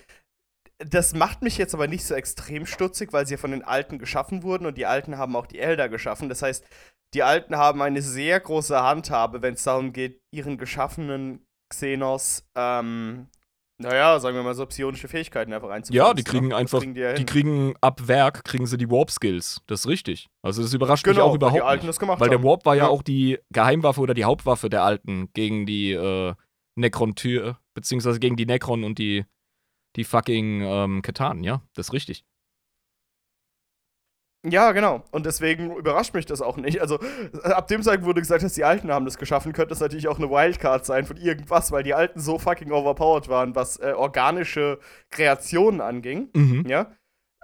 Das 0.80 1.16
macht 1.16 1.42
mich 1.42 1.58
jetzt 1.58 1.74
aber 1.74 1.88
nicht 1.88 2.06
so 2.06 2.14
extrem 2.14 2.68
stutzig, 2.68 3.12
weil 3.12 3.26
sie 3.26 3.34
ja 3.34 3.38
von 3.40 3.50
den 3.52 3.64
Alten 3.64 3.98
geschaffen 3.98 4.44
wurden 4.44 4.68
und 4.68 4.78
die 4.78 4.86
Alten 4.86 5.18
haben 5.18 5.36
auch 5.36 5.48
die 5.48 5.58
Elder 5.60 5.90
geschaffen. 5.90 6.30
Das 6.30 6.44
heißt, 6.44 6.64
die 7.16 7.24
Alten 7.24 7.56
haben 7.56 7.82
eine 7.82 8.02
sehr 8.04 8.40
große 8.40 8.80
Handhabe, 8.80 9.42
wenn 9.42 9.56
es 9.56 9.64
darum 9.64 9.92
geht, 9.92 10.20
ihren 10.32 10.58
geschaffenen 10.58 11.44
Xenos, 11.74 12.46
ähm, 12.56 13.28
naja, 13.82 14.20
sagen 14.20 14.36
wir 14.36 14.44
mal 14.44 14.54
so, 14.56 14.66
psionische 14.68 15.08
Fähigkeiten 15.08 15.52
einfach 15.54 15.70
einzubauen. 15.70 16.08
Ja, 16.08 16.14
die 16.14 16.24
kriegen 16.24 16.54
einfach, 16.54 16.80
kriegen 16.80 16.94
die, 16.96 17.02
ja 17.02 17.14
die 17.14 17.26
kriegen 17.26 17.76
ab 17.82 18.08
Werk, 18.08 18.44
kriegen 18.44 18.66
sie 18.68 18.78
die 18.78 18.90
Warp-Skills. 18.90 19.62
Das 19.68 19.82
ist 19.82 19.88
richtig. 19.88 20.28
Also 20.44 20.62
das 20.62 20.74
überrascht 20.74 21.06
mich 21.08 21.16
genau, 21.16 21.28
auch 21.28 21.32
weil 21.32 21.40
die 21.40 21.46
überhaupt 21.46 21.64
Alten 21.64 21.86
nicht. 21.86 21.90
das 21.90 22.00
gemacht 22.00 22.20
Weil 22.20 22.30
der. 22.30 22.44
Warp 22.44 22.66
war 22.66 22.76
ja, 22.76 22.84
Ja. 22.86 22.90
auch 22.90 23.02
die 23.04 23.40
Geheimwaffe 23.52 24.02
oder 24.02 24.14
die 24.14 24.26
Hauptwaffe 24.26 24.70
der 24.70 24.84
Alten 24.84 25.30
gegen 25.34 25.66
die 25.66 25.92
äh, 25.92 26.34
Necron-Tür, 26.76 27.60
beziehungsweise 27.76 28.20
gegen 28.20 28.36
die 28.36 28.46
Necron 28.46 28.84
und 28.84 28.98
die, 29.00 29.26
die 29.98 30.04
fucking 30.06 30.62
ähm, 30.62 31.02
Ketanen, 31.02 31.44
ja, 31.44 31.62
das 31.74 31.88
ist 31.88 31.94
richtig. 31.94 32.24
Ja, 34.46 34.72
genau. 34.72 35.04
Und 35.12 35.26
deswegen 35.26 35.76
überrascht 35.76 36.14
mich 36.14 36.26
das 36.26 36.42
auch 36.42 36.58
nicht. 36.58 36.80
Also, 36.80 37.00
ab 37.44 37.68
dem 37.68 37.82
Zeitpunkt, 37.82 38.16
du 38.16 38.22
gesagt 38.22 38.44
hast, 38.44 38.56
die 38.56 38.64
Alten 38.64 38.92
haben 38.92 39.04
das 39.04 39.18
geschaffen, 39.18 39.52
könnte 39.52 39.70
das 39.70 39.80
natürlich 39.82 40.08
auch 40.08 40.20
eine 40.20 40.30
Wildcard 40.30 40.86
sein 40.86 41.06
von 41.06 41.18
irgendwas, 41.18 41.72
weil 41.72 41.84
die 41.84 41.94
Alten 41.96 42.20
so 42.20 42.38
fucking 42.40 42.72
overpowered 42.72 43.28
waren, 43.28 43.56
was 43.56 43.78
äh, 43.78 43.94
organische 43.94 44.80
Kreationen 45.10 45.82
anging. 45.82 46.30
Mhm. 46.34 46.66
Ja. 46.68 46.92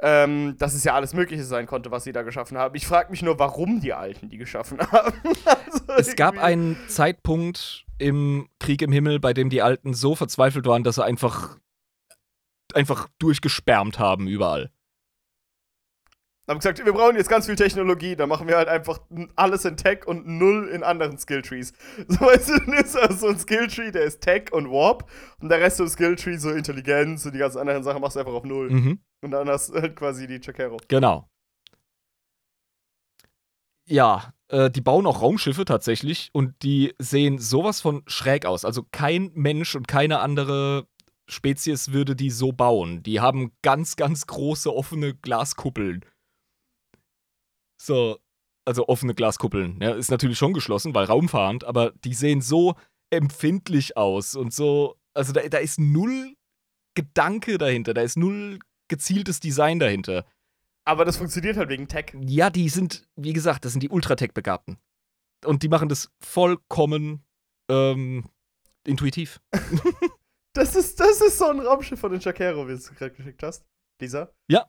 Ähm, 0.01 0.55
dass 0.57 0.73
es 0.73 0.83
ja 0.83 0.93
alles 0.95 1.13
Mögliche 1.13 1.43
sein 1.43 1.65
konnte, 1.65 1.89
was 1.89 2.03
sie 2.03 2.11
da 2.11 2.23
geschaffen 2.23 2.57
haben. 2.57 2.75
Ich 2.75 2.85
frage 2.85 3.09
mich 3.09 3.21
nur, 3.21 3.39
warum 3.39 3.79
die 3.79 3.93
Alten 3.93 4.29
die 4.29 4.37
geschaffen 4.37 4.79
haben. 4.91 5.13
also 5.45 5.81
Es 5.97 6.15
gab 6.15 6.35
irgendwie- 6.35 6.45
einen 6.45 6.77
Zeitpunkt 6.89 7.85
im 7.97 8.47
Krieg 8.59 8.81
im 8.81 8.91
Himmel, 8.91 9.19
bei 9.19 9.33
dem 9.33 9.49
die 9.49 9.61
Alten 9.61 9.93
so 9.93 10.15
verzweifelt 10.15 10.65
waren, 10.67 10.83
dass 10.83 10.95
sie 10.95 11.03
einfach, 11.05 11.57
einfach 12.75 13.09
durchgesperrt 13.19 13.99
haben 13.99 14.27
überall. 14.27 14.71
Haben 16.45 16.59
gesagt, 16.59 16.83
wir 16.83 16.91
brauchen 16.91 17.15
jetzt 17.15 17.29
ganz 17.29 17.45
viel 17.45 17.55
Technologie, 17.55 18.17
dann 18.17 18.27
machen 18.27 18.49
wir 18.49 18.57
halt 18.57 18.67
einfach 18.67 18.99
alles 19.37 19.63
in 19.63 19.77
Tech 19.77 20.05
und 20.05 20.27
null 20.27 20.67
in 20.67 20.83
anderen 20.83 21.17
Skilltrees. 21.17 21.71
So, 22.09 22.19
weißt 22.25 22.49
du, 22.49 22.59
dann 22.59 22.73
ist 22.73 22.97
also 22.97 23.15
so 23.15 23.27
ein 23.27 23.39
Skilltree, 23.39 23.91
der 23.91 24.03
ist 24.03 24.19
Tech 24.19 24.51
und 24.51 24.69
Warp 24.69 25.09
und 25.39 25.47
der 25.47 25.61
Rest 25.61 25.77
vom 25.77 25.87
Skilltree 25.87 26.35
so 26.35 26.51
Intelligenz 26.51 27.25
und 27.25 27.33
die 27.33 27.39
ganzen 27.39 27.59
anderen 27.59 27.83
Sachen 27.83 28.01
machst 28.01 28.17
du 28.17 28.19
einfach 28.19 28.33
auf 28.33 28.43
null. 28.43 28.69
Mhm. 28.69 28.99
Und 29.21 29.31
dann 29.31 29.47
hast 29.47 29.69
du 29.69 29.81
halt 29.81 29.95
quasi 29.95 30.27
die 30.27 30.41
Chakero. 30.41 30.77
Genau. 30.89 31.29
Ja, 33.85 34.33
äh, 34.49 34.69
die 34.69 34.81
bauen 34.81 35.05
auch 35.07 35.21
Raumschiffe 35.21 35.63
tatsächlich 35.63 36.29
und 36.33 36.61
die 36.63 36.93
sehen 36.99 37.39
sowas 37.39 37.79
von 37.79 38.03
schräg 38.05 38.45
aus. 38.45 38.65
Also 38.65 38.83
kein 38.91 39.31
Mensch 39.33 39.75
und 39.75 39.87
keine 39.87 40.19
andere 40.19 40.87
Spezies 41.29 41.91
würde 41.91 42.15
die 42.15 42.29
so 42.29 42.51
bauen. 42.51 43.03
Die 43.03 43.19
haben 43.19 43.51
ganz, 43.61 43.95
ganz 43.95 44.27
große 44.27 44.73
offene 44.73 45.13
Glaskuppeln. 45.13 46.05
So, 47.81 48.19
also 48.65 48.87
offene 48.87 49.13
Glaskuppeln. 49.13 49.79
Ja, 49.81 49.93
ist 49.93 50.11
natürlich 50.11 50.37
schon 50.37 50.53
geschlossen, 50.53 50.93
weil 50.93 51.05
raumfahrend, 51.05 51.63
aber 51.63 51.91
die 52.03 52.13
sehen 52.13 52.41
so 52.41 52.75
empfindlich 53.09 53.97
aus 53.97 54.35
und 54.35 54.53
so. 54.53 54.97
Also 55.13 55.33
da, 55.33 55.47
da 55.47 55.57
ist 55.59 55.79
null 55.79 56.35
Gedanke 56.95 57.57
dahinter, 57.57 57.93
da 57.93 58.01
ist 58.01 58.17
null 58.17 58.59
gezieltes 58.87 59.39
Design 59.39 59.79
dahinter. 59.79 60.25
Aber 60.85 61.05
das 61.05 61.17
funktioniert 61.17 61.57
halt 61.57 61.69
wegen 61.69 61.87
Tech. 61.87 62.13
Ja, 62.21 62.49
die 62.49 62.69
sind, 62.69 63.07
wie 63.15 63.33
gesagt, 63.33 63.65
das 63.65 63.71
sind 63.71 63.81
die 63.81 63.89
Ultratech-Begabten. 63.89 64.77
Und 65.45 65.63
die 65.63 65.69
machen 65.69 65.89
das 65.89 66.11
vollkommen 66.19 67.23
ähm, 67.69 68.25
intuitiv. 68.85 69.41
Das 70.53 70.75
ist, 70.75 70.99
das 70.99 71.19
ist 71.19 71.39
so 71.39 71.45
ein 71.49 71.59
Raumschiff 71.59 71.99
von 71.99 72.11
den 72.11 72.21
Chakero, 72.21 72.67
wie 72.67 72.71
du 72.71 72.77
es 72.77 72.93
gerade 72.93 73.11
geschickt 73.11 73.41
hast. 73.41 73.65
Lisa? 73.99 74.29
Ja. 74.47 74.65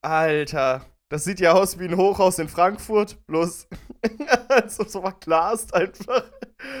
Alter, 0.00 0.86
das 1.08 1.24
sieht 1.24 1.40
ja 1.40 1.52
aus 1.52 1.78
wie 1.78 1.84
ein 1.84 1.96
Hochhaus 1.96 2.38
in 2.38 2.48
Frankfurt, 2.48 3.24
bloß 3.26 3.68
so, 4.68 4.84
so 4.84 5.00
verglast 5.02 5.74
einfach. 5.74 6.24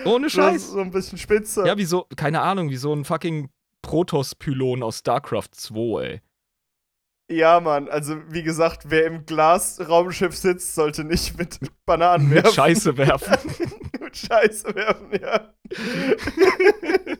Ohne 0.04 0.30
Scheiß. 0.30 0.70
So 0.70 0.80
ein 0.80 0.90
bisschen 0.90 1.18
spitzer. 1.18 1.66
Ja, 1.66 1.76
wie 1.76 1.84
so, 1.84 2.06
keine 2.16 2.40
Ahnung, 2.40 2.70
wie 2.70 2.76
so 2.76 2.94
ein 2.94 3.04
fucking 3.04 3.50
Protoss-Pylon 3.82 4.82
aus 4.82 4.98
StarCraft 4.98 5.50
2, 5.52 6.02
ey. 6.02 6.22
Ja, 7.28 7.58
Mann, 7.60 7.88
also 7.88 8.16
wie 8.30 8.44
gesagt, 8.44 8.84
wer 8.88 9.04
im 9.06 9.26
Glasraumschiff 9.26 10.36
sitzt, 10.36 10.76
sollte 10.76 11.02
nicht 11.02 11.36
mit 11.36 11.58
Bananen 11.84 12.28
Mit 12.28 12.44
werfen. 12.44 12.54
Scheiße 12.54 12.96
werfen. 12.96 13.36
Scheiße 14.16 14.74
werfen, 14.74 15.12
ja. 15.20 15.54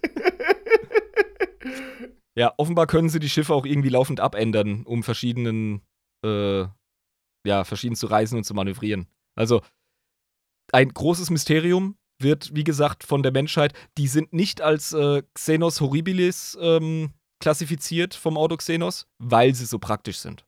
Ja, 2.38 2.52
offenbar 2.58 2.86
können 2.86 3.08
sie 3.08 3.18
die 3.18 3.30
Schiffe 3.30 3.54
auch 3.54 3.64
irgendwie 3.64 3.88
laufend 3.88 4.20
abändern, 4.20 4.84
um 4.84 5.02
verschiedenen, 5.02 5.80
äh, 6.22 6.66
ja, 7.46 7.64
verschieden 7.64 7.96
zu 7.96 8.08
reisen 8.08 8.36
und 8.36 8.44
zu 8.44 8.52
manövrieren. 8.52 9.06
Also, 9.38 9.62
ein 10.70 10.90
großes 10.90 11.30
Mysterium 11.30 11.96
wird, 12.20 12.54
wie 12.54 12.64
gesagt, 12.64 13.04
von 13.04 13.22
der 13.22 13.32
Menschheit, 13.32 13.72
die 13.96 14.06
sind 14.06 14.34
nicht 14.34 14.60
als 14.60 14.92
äh, 14.92 15.22
Xenos 15.32 15.80
Horribilis 15.80 16.58
ähm, 16.60 17.14
klassifiziert 17.42 18.14
vom 18.14 18.36
Autoxenos, 18.36 19.08
weil 19.18 19.54
sie 19.54 19.64
so 19.64 19.78
praktisch 19.78 20.18
sind. 20.18 20.44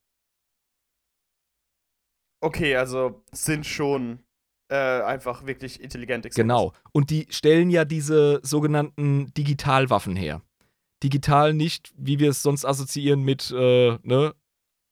okay, 2.40 2.76
also 2.76 3.22
sind 3.32 3.66
schon 3.66 4.20
äh, 4.68 5.02
einfach 5.02 5.46
wirklich 5.46 5.80
intelligente 5.80 6.28
Xenos. 6.28 6.42
Genau. 6.42 6.72
Und 6.92 7.10
die 7.10 7.26
stellen 7.30 7.70
ja 7.70 7.84
diese 7.84 8.40
sogenannten 8.42 9.32
Digitalwaffen 9.34 10.16
her. 10.16 10.42
Digital 11.02 11.54
nicht, 11.54 11.92
wie 11.96 12.18
wir 12.18 12.30
es 12.30 12.42
sonst 12.42 12.64
assoziieren 12.64 13.22
mit 13.22 13.50
äh, 13.50 13.98
ne, 14.02 14.34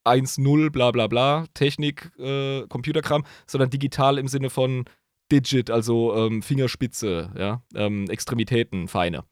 1-0, 0.07 0.71
bla 0.71 0.93
bla 0.93 1.09
bla, 1.09 1.47
Technik, 1.55 2.13
äh, 2.19 2.67
Computerkram, 2.69 3.25
sondern 3.47 3.71
digital 3.71 4.19
im 4.19 4.29
Sinne 4.29 4.51
von 4.51 4.85
Digit, 5.33 5.71
also 5.71 6.15
ähm, 6.15 6.43
Fingerspitze, 6.43 7.33
ja, 7.37 7.63
ähm, 7.75 8.09
Extremitäten, 8.09 8.87
feine. 8.87 9.25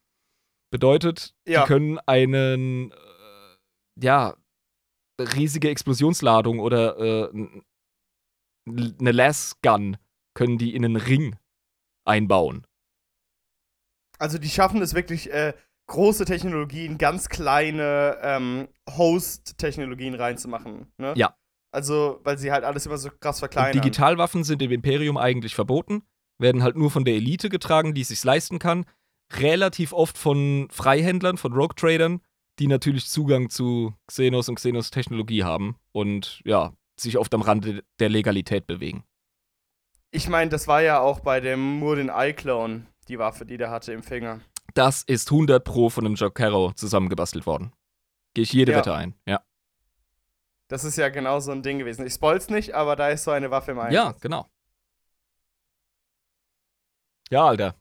Bedeutet, 0.73 1.35
Ja. 1.47 1.63
die 1.63 1.69
können 1.69 2.01
einen, 2.01 2.91
äh, 2.91 2.95
ja, 4.03 4.35
riesige 5.21 5.71
Explosionsladung 5.71 6.59
oder 6.59 6.99
äh, 6.99 7.31
eine 8.67 9.13
Las-Gun 9.13 9.97
können 10.35 10.59
die 10.59 10.75
in 10.75 10.85
einen 10.85 10.97
Ring 10.97 11.37
einbauen. 12.05 12.67
Also 14.19 14.39
die 14.39 14.49
schaffen 14.49 14.83
es 14.83 14.95
wirklich, 14.95 15.33
äh, 15.33 15.55
große 15.87 16.25
Technologien, 16.25 16.99
ganz 16.99 17.29
kleine 17.29 18.19
ähm, 18.23 18.69
Host-Technologien 18.89 20.15
reinzumachen. 20.15 20.93
Ne? 20.99 21.15
Ja. 21.17 21.37
Also, 21.73 22.21
weil 22.23 22.39
sie 22.39 22.53
halt 22.53 22.65
alles 22.65 22.87
immer 22.87 22.99
so 22.99 23.11
krass 23.11 23.37
Und 23.37 23.41
verkleinern. 23.41 23.83
Digitalwaffen 23.83 24.45
sind 24.45 24.63
im 24.63 24.71
Imperium 24.71 25.17
eigentlich 25.17 25.55
verboten, 25.55 26.03
werden 26.39 26.63
halt 26.63 26.77
nur 26.77 26.91
von 26.91 27.05
der 27.05 27.15
Elite 27.15 27.49
getragen, 27.49 27.95
die 27.95 28.03
es 28.03 28.09
sich 28.09 28.23
leisten 28.23 28.59
kann. 28.59 28.87
Relativ 29.33 29.93
oft 29.93 30.17
von 30.17 30.69
Freihändlern, 30.71 31.37
von 31.37 31.53
Rogue-Tradern, 31.53 32.21
die 32.59 32.69
natürlich 32.69 33.09
Zugang 33.09 33.51
zu 33.51 33.95
Xenos 34.07 34.49
und 34.49 34.57
Xenos-Technologie 34.57 35.43
haben 35.43 35.77
und 35.93 36.41
ja, 36.45 36.73
sich 36.99 37.19
oft 37.19 37.35
am 37.35 37.43
Rande 37.43 37.83
der 37.99 38.09
Legalität 38.09 38.67
bewegen. 38.67 39.05
Ich 40.15 40.29
meine, 40.29 40.49
das 40.49 40.69
war 40.69 40.81
ja 40.81 41.01
auch 41.01 41.19
bei 41.19 41.41
dem 41.41 41.61
Murdin 41.81 42.09
Eye-Clone, 42.09 42.87
die 43.09 43.19
Waffe, 43.19 43.45
die 43.45 43.57
der 43.57 43.73
hatte 43.73 43.93
im 43.93 44.05
Finger. 44.05 44.41
Das 44.75 45.03
ist 45.03 45.29
100 45.33 45.65
Pro 45.65 45.91
von 45.91 46.07
einem 46.07 46.15
Jocaro 46.15 46.71
zusammengebastelt 46.73 47.47
worden. 47.47 47.73
Gehe 48.33 48.45
ich 48.45 48.53
jede 48.53 48.71
Ja. 48.71 48.79
Wette 48.79 48.95
ein. 48.95 49.17
Ja. 49.27 49.43
Das 50.69 50.85
ist 50.85 50.97
ja 50.99 51.09
genau 51.09 51.41
so 51.41 51.51
ein 51.51 51.63
Ding 51.65 51.81
gewesen. 51.81 52.07
Ich 52.07 52.13
spoil's 52.15 52.49
nicht, 52.49 52.75
aber 52.75 52.95
da 52.95 53.09
ist 53.09 53.25
so 53.25 53.33
eine 53.33 53.51
Waffe 53.51 53.73
im 53.73 53.81
Einsatz. 53.81 53.95
Ja, 53.95 54.15
genau. 54.21 54.49
Ja, 57.31 57.47
Alter. 57.47 57.75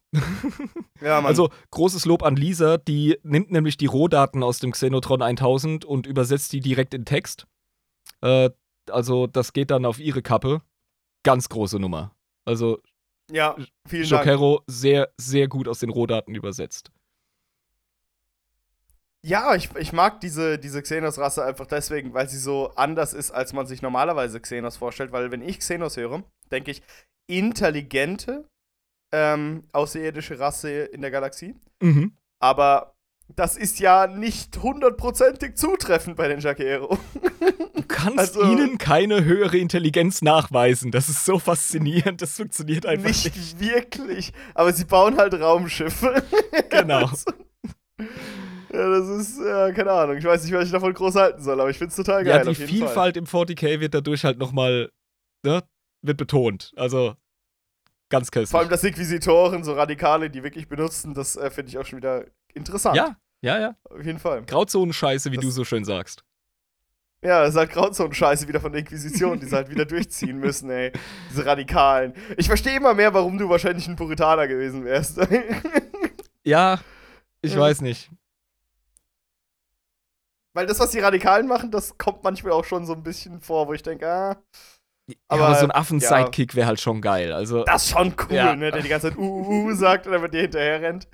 Ja, 1.02 1.18
Mann. 1.22 1.28
Also 1.28 1.52
großes 1.70 2.06
Lob 2.06 2.24
an 2.24 2.36
Lisa, 2.36 2.78
die 2.78 3.20
nimmt 3.22 3.52
nämlich 3.52 3.78
die 3.78 3.86
Rohdaten 3.86 4.42
aus 4.42 4.58
dem 4.58 4.72
Xenotron 4.72 5.22
1000 5.22 5.86
und 5.86 6.08
übersetzt 6.08 6.52
die 6.54 6.62
direkt 6.62 6.96
in 6.96 7.06
Text. 7.06 7.46
Äh, 8.22 8.50
also 8.90 9.28
das 9.28 9.54
geht 9.54 9.70
dann 9.70 9.86
auf 9.86 10.00
ihre 10.00 10.24
Kappe. 10.24 10.62
Ganz 11.24 11.48
große 11.50 11.78
Nummer. 11.80 12.16
Also 12.46 12.82
ja, 13.32 13.56
vielen 13.88 14.10
Dank. 14.10 14.26
Jokero 14.26 14.62
sehr, 14.68 15.12
sehr 15.18 15.48
gut 15.48 15.68
aus 15.68 15.80
den 15.80 15.90
Rohdaten 15.90 16.36
übersetzt. 16.36 16.92
Ja, 19.26 19.56
ich, 19.56 19.74
ich 19.78 19.94
mag 19.94 20.20
diese, 20.20 20.60
diese 20.60 20.82
Xenos-Rasse 20.82 21.46
einfach 21.46 21.66
deswegen, 21.66 22.14
weil 22.14 22.28
sie 22.28 22.38
so 22.38 22.72
anders 22.76 23.14
ist, 23.14 23.32
als 23.32 23.54
man 23.54 23.66
sich 23.66 23.82
normalerweise 23.82 24.42
Xenos 24.42 24.76
vorstellt. 24.76 25.14
Weil 25.14 25.32
wenn 25.32 25.42
ich 25.42 25.60
Xenos 25.60 25.96
höre, 25.96 26.24
denke 26.52 26.72
ich, 26.72 26.84
intelligente, 27.28 28.50
ähm, 29.14 29.64
außerirdische 29.72 30.40
Rasse 30.40 30.84
in 30.84 31.02
der 31.02 31.12
Galaxie. 31.12 31.56
Mhm. 31.82 32.18
Aber 32.40 32.96
das 33.30 33.56
ist 33.56 33.80
ja 33.80 34.08
nicht 34.08 34.62
hundertprozentig 34.62 35.56
zutreffend 35.56 36.18
bei 36.18 36.28
den 36.28 36.42
Jaquero. 36.42 36.98
Du 37.94 38.00
kannst 38.00 38.20
Also- 38.38 38.44
ihnen 38.44 38.78
keine 38.78 39.24
höhere 39.24 39.58
Intelligenz 39.58 40.22
nachweisen. 40.22 40.92
Das 40.92 41.10
ist 41.10 41.26
so 41.26 41.38
faszinierend. 41.40 42.22
Das 42.22 42.36
funktioniert 42.36 42.86
einfach 42.86 43.08
nicht. 43.08 43.36
nicht 43.36 43.60
wirklich. 43.60 44.34
Aber 44.56 44.74
sie 44.74 44.86
bauen 44.86 45.18
halt 45.18 45.34
Raumschiffe. 45.36 46.24
Genau. 46.70 47.10
Ja, 48.74 48.90
das 48.90 49.08
ist, 49.08 49.40
ja, 49.40 49.72
keine 49.72 49.92
Ahnung. 49.92 50.18
Ich 50.18 50.24
weiß 50.26 50.44
nicht, 50.44 50.54
was 50.54 50.66
ich 50.66 50.72
davon 50.72 50.94
groß 50.94 51.16
halten 51.16 51.42
soll, 51.44 51.60
aber 51.62 51.70
ich 51.70 51.78
find's 51.78 51.96
total 51.96 52.24
geil. 52.24 52.38
Ja, 52.38 52.44
die 52.44 52.50
jeden 52.50 52.68
Fall. 52.68 52.68
Vielfalt 52.88 53.18
im 53.18 53.26
40k 53.26 53.80
wird 53.80 53.94
dadurch 53.94 54.26
halt 54.26 54.40
nochmal, 54.40 54.90
ne, 55.46 55.62
wird 56.02 56.18
betont. 56.18 56.72
Also 56.76 57.16
ganz 58.10 58.32
köstlich. 58.32 58.50
Vor 58.50 58.62
allem, 58.62 58.70
dass 58.70 58.84
Inquisitoren, 58.84 59.64
so 59.64 59.74
Radikale, 59.74 60.30
die 60.32 60.42
wirklich 60.44 60.68
benutzen, 60.68 61.14
das 61.14 61.36
äh, 61.36 61.52
finde 61.52 61.70
ich 61.70 61.78
auch 61.78 61.86
schon 61.86 61.98
wieder 61.98 62.26
interessant. 62.56 62.96
ja, 62.96 63.16
ja, 63.42 63.60
ja. 63.60 63.76
Auf 63.90 64.04
jeden 64.04 64.20
Fall. 64.20 64.44
Grauzonenscheiße, 64.46 65.32
wie 65.32 65.36
Das- 65.36 65.46
du 65.46 65.52
so 65.52 65.64
schön 65.64 65.86
sagst. 65.86 66.24
Ja, 67.24 67.42
das 67.42 67.52
ist 67.52 67.56
halt 67.58 67.72
Grauzone-Scheiße 67.72 68.48
wieder 68.48 68.60
von 68.60 68.72
der 68.72 68.82
Inquisition, 68.82 69.40
die 69.40 69.46
sie 69.46 69.56
halt 69.56 69.70
wieder 69.70 69.86
durchziehen 69.86 70.40
müssen, 70.40 70.70
ey. 70.70 70.92
Diese 71.32 71.46
Radikalen. 71.46 72.14
Ich 72.38 72.48
verstehe 72.48 72.76
immer 72.76 72.94
mehr, 72.94 73.14
warum 73.14 73.38
du 73.38 73.48
wahrscheinlich 73.50 73.88
ein 73.88 73.96
Puritaner 73.96 74.48
gewesen 74.48 74.84
wärst. 74.86 75.20
Ja, 76.46 76.82
ich 77.42 77.54
Ja. 77.54 77.62
weiß 77.62 77.80
nicht. 77.80 78.12
Weil 80.54 80.66
das, 80.66 80.78
was 80.80 80.92
die 80.92 81.00
Radikalen 81.00 81.48
machen, 81.48 81.72
das 81.72 81.98
kommt 81.98 82.22
manchmal 82.24 82.52
auch 82.52 82.66
schon 82.66 82.86
so 82.86 82.92
ein 82.94 83.02
bisschen 83.02 83.40
vor, 83.40 83.68
wo 83.70 83.74
ich 83.74 83.82
denke, 83.82 84.06
ah, 84.08 84.36
Aber, 85.30 85.46
Aber, 85.48 85.56
so 85.56 85.64
ein 85.66 85.70
ja. 85.70 85.76
Affen-Sidekick 85.76 86.54
wäre 86.56 86.68
halt 86.68 86.82
schon 86.82 87.02
geil. 87.02 87.32
Also, 87.32 87.64
das 87.64 87.86
ist 87.86 87.92
schon 87.92 88.14
cool, 88.30 88.36
Ja. 88.36 88.56
ne? 88.56 88.72
Der 88.72 88.82
die 88.82 88.90
ganze 88.90 89.10
Zeit 89.10 89.18
uh, 89.18 89.22
uh, 89.22 89.66
uh 89.70 89.74
sagt 89.74 90.06
und 90.06 90.12
dann 90.12 90.22
mit 90.22 90.34
dir 90.34 90.42
hinterher 90.42 90.82
rennt 90.82 91.08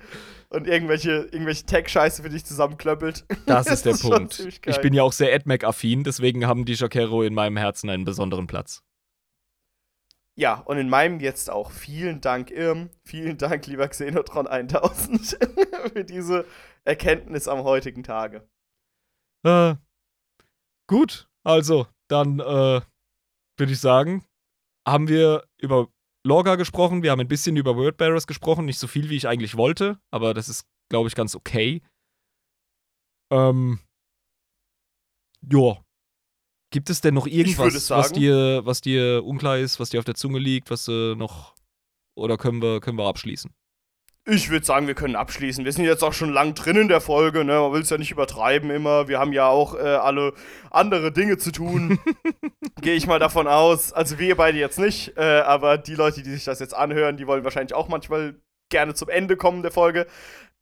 und 0.50 0.66
irgendwelche, 0.66 1.28
irgendwelche 1.32 1.64
Tech-Scheiße 1.64 2.22
für 2.22 2.28
dich 2.28 2.44
zusammenklöppelt. 2.44 3.24
das 3.46 3.68
ist 3.68 3.84
der 3.86 3.96
schon 3.96 4.10
Punkt. 4.10 4.40
Ich 4.40 4.80
bin 4.80 4.92
ja 4.92 5.02
auch 5.02 5.12
sehr 5.12 5.34
AdMac-affin, 5.34 6.04
deswegen 6.04 6.46
haben 6.46 6.64
die 6.64 6.74
Jokero 6.74 7.22
in 7.22 7.34
meinem 7.34 7.56
Herzen 7.56 7.88
einen 7.88 8.04
besonderen 8.04 8.46
Platz. 8.46 8.82
Ja, 10.36 10.54
und 10.54 10.78
in 10.78 10.88
meinem 10.88 11.20
jetzt 11.20 11.50
auch. 11.50 11.70
Vielen 11.70 12.20
Dank, 12.20 12.50
Irm. 12.50 12.90
Vielen 13.04 13.36
Dank, 13.36 13.66
lieber 13.66 13.86
Xenotron 13.88 14.46
1000, 14.46 15.38
für 15.92 16.04
diese 16.04 16.46
Erkenntnis 16.84 17.46
am 17.46 17.62
heutigen 17.62 18.02
Tage. 18.02 18.48
Äh, 19.44 19.74
gut, 20.86 21.28
also, 21.44 21.86
dann 22.08 22.40
äh, 22.40 22.80
würde 23.56 23.72
ich 23.72 23.80
sagen, 23.80 24.24
haben 24.86 25.08
wir 25.08 25.44
über 25.58 25.88
Lorga 26.24 26.56
gesprochen, 26.56 27.02
wir 27.02 27.10
haben 27.10 27.20
ein 27.20 27.28
bisschen 27.28 27.56
über 27.56 27.76
Wordbearers 27.76 28.26
gesprochen, 28.26 28.66
nicht 28.66 28.78
so 28.78 28.86
viel, 28.86 29.08
wie 29.08 29.16
ich 29.16 29.26
eigentlich 29.26 29.56
wollte, 29.56 29.98
aber 30.10 30.34
das 30.34 30.48
ist, 30.48 30.66
glaube 30.90 31.08
ich, 31.08 31.14
ganz 31.14 31.34
okay. 31.34 31.82
Ähm, 33.32 33.78
ja. 35.50 35.82
Gibt 36.72 36.90
es 36.90 37.00
denn 37.00 37.14
noch 37.14 37.26
irgendwas, 37.26 37.74
was 37.74 37.86
sagen- 37.86 38.14
dir, 38.14 38.60
was 38.64 38.80
dir 38.80 39.24
unklar 39.24 39.58
ist, 39.58 39.80
was 39.80 39.90
dir 39.90 39.98
auf 39.98 40.04
der 40.04 40.14
Zunge 40.14 40.38
liegt, 40.38 40.70
was 40.70 40.86
äh, 40.88 41.14
noch 41.14 41.54
oder 42.16 42.36
können 42.36 42.60
wir, 42.62 42.80
können 42.80 42.98
wir 42.98 43.06
abschließen? 43.06 43.52
Ich 44.32 44.48
würde 44.48 44.64
sagen, 44.64 44.86
wir 44.86 44.94
können 44.94 45.16
abschließen. 45.16 45.64
Wir 45.64 45.72
sind 45.72 45.84
jetzt 45.86 46.04
auch 46.04 46.12
schon 46.12 46.32
lang 46.32 46.54
drin 46.54 46.76
in 46.76 46.86
der 46.86 47.00
Folge, 47.00 47.44
ne? 47.44 47.54
Man 47.54 47.72
will 47.72 47.80
es 47.80 47.90
ja 47.90 47.98
nicht 47.98 48.12
übertreiben 48.12 48.70
immer. 48.70 49.08
Wir 49.08 49.18
haben 49.18 49.32
ja 49.32 49.48
auch 49.48 49.74
äh, 49.74 49.80
alle 49.80 50.34
andere 50.70 51.10
Dinge 51.10 51.36
zu 51.36 51.50
tun. 51.50 51.98
Gehe 52.80 52.94
ich 52.94 53.08
mal 53.08 53.18
davon 53.18 53.48
aus. 53.48 53.92
Also 53.92 54.20
wir 54.20 54.36
beide 54.36 54.56
jetzt 54.56 54.78
nicht, 54.78 55.16
äh, 55.16 55.40
aber 55.40 55.78
die 55.78 55.96
Leute, 55.96 56.22
die 56.22 56.30
sich 56.30 56.44
das 56.44 56.60
jetzt 56.60 56.74
anhören, 56.74 57.16
die 57.16 57.26
wollen 57.26 57.42
wahrscheinlich 57.42 57.74
auch 57.74 57.88
manchmal 57.88 58.36
gerne 58.70 58.94
zum 58.94 59.08
Ende 59.08 59.36
kommen 59.36 59.62
der 59.62 59.72
Folge. 59.72 60.06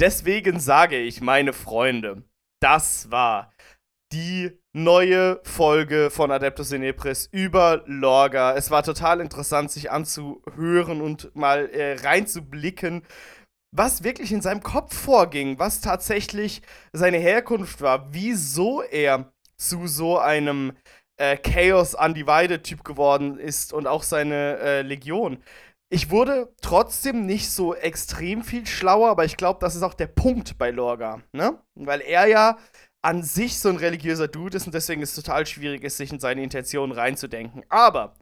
Deswegen 0.00 0.60
sage 0.60 0.98
ich, 0.98 1.20
meine 1.20 1.52
Freunde, 1.52 2.22
das 2.60 3.10
war 3.10 3.52
die 4.14 4.58
neue 4.72 5.40
Folge 5.44 6.08
von 6.10 6.30
Adeptus 6.30 6.72
Inepris 6.72 7.28
über 7.30 7.82
Lorga. 7.84 8.54
Es 8.54 8.70
war 8.70 8.82
total 8.82 9.20
interessant, 9.20 9.70
sich 9.70 9.90
anzuhören 9.90 11.02
und 11.02 11.34
mal 11.34 11.68
äh, 11.68 11.96
reinzublicken, 11.96 13.02
was 13.70 14.02
wirklich 14.02 14.32
in 14.32 14.42
seinem 14.42 14.62
Kopf 14.62 14.96
vorging, 14.96 15.58
was 15.58 15.80
tatsächlich 15.80 16.62
seine 16.92 17.18
Herkunft 17.18 17.80
war, 17.80 18.12
wieso 18.12 18.82
er 18.82 19.32
zu 19.56 19.86
so 19.86 20.18
einem 20.18 20.72
äh, 21.18 21.36
Chaos 21.36 21.94
Undivided 21.94 22.64
Typ 22.64 22.84
geworden 22.84 23.38
ist 23.38 23.72
und 23.72 23.86
auch 23.86 24.02
seine 24.02 24.58
äh, 24.58 24.82
Legion. 24.82 25.42
Ich 25.90 26.10
wurde 26.10 26.52
trotzdem 26.60 27.26
nicht 27.26 27.50
so 27.50 27.74
extrem 27.74 28.42
viel 28.42 28.66
schlauer, 28.66 29.08
aber 29.08 29.24
ich 29.24 29.36
glaube, 29.36 29.58
das 29.60 29.74
ist 29.74 29.82
auch 29.82 29.94
der 29.94 30.06
Punkt 30.06 30.58
bei 30.58 30.70
Lorga, 30.70 31.22
ne? 31.32 31.58
Weil 31.74 32.02
er 32.02 32.26
ja 32.26 32.58
an 33.02 33.22
sich 33.22 33.58
so 33.58 33.68
ein 33.68 33.76
religiöser 33.76 34.28
Dude 34.28 34.56
ist 34.56 34.66
und 34.66 34.74
deswegen 34.74 35.02
ist 35.02 35.16
es 35.16 35.24
total 35.24 35.46
schwierig 35.46 35.84
ist, 35.84 35.96
sich 35.96 36.12
in 36.12 36.20
seine 36.20 36.42
Intentionen 36.42 36.92
reinzudenken. 36.92 37.64
Aber 37.68 38.14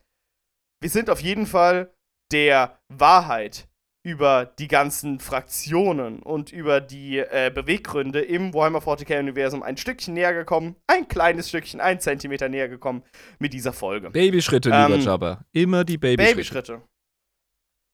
wir 0.81 0.91
sind 0.91 1.11
auf 1.11 1.21
jeden 1.21 1.47
Fall 1.47 1.93
der 2.31 2.79
Wahrheit 2.89 3.69
über 4.07 4.47
die 4.61 4.69
ganzen 4.69 5.19
Fraktionen 5.19 6.21
und 6.23 6.53
über 6.53 6.81
die 6.81 7.19
äh, 7.19 7.51
Beweggründe 7.53 8.21
im 8.21 8.55
Warhammer 8.55 8.79
40k-Universum 8.79 9.65
ein 9.65 9.77
Stückchen 9.77 10.15
näher 10.15 10.33
gekommen. 10.33 10.77
Ein 10.87 11.09
kleines 11.09 11.49
Stückchen, 11.49 11.81
ein 11.81 11.99
Zentimeter 11.99 12.49
näher 12.49 12.69
gekommen 12.69 13.03
mit 13.41 13.53
dieser 13.53 13.73
Folge. 13.73 14.11
Babyschritte, 14.11 14.69
lieber 14.69 14.95
Ähm, 14.95 15.01
Jabba. 15.01 15.45
Immer 15.51 15.83
die 15.83 15.99
Babyschritte. 15.99 16.35
Babyschritte. 16.37 16.83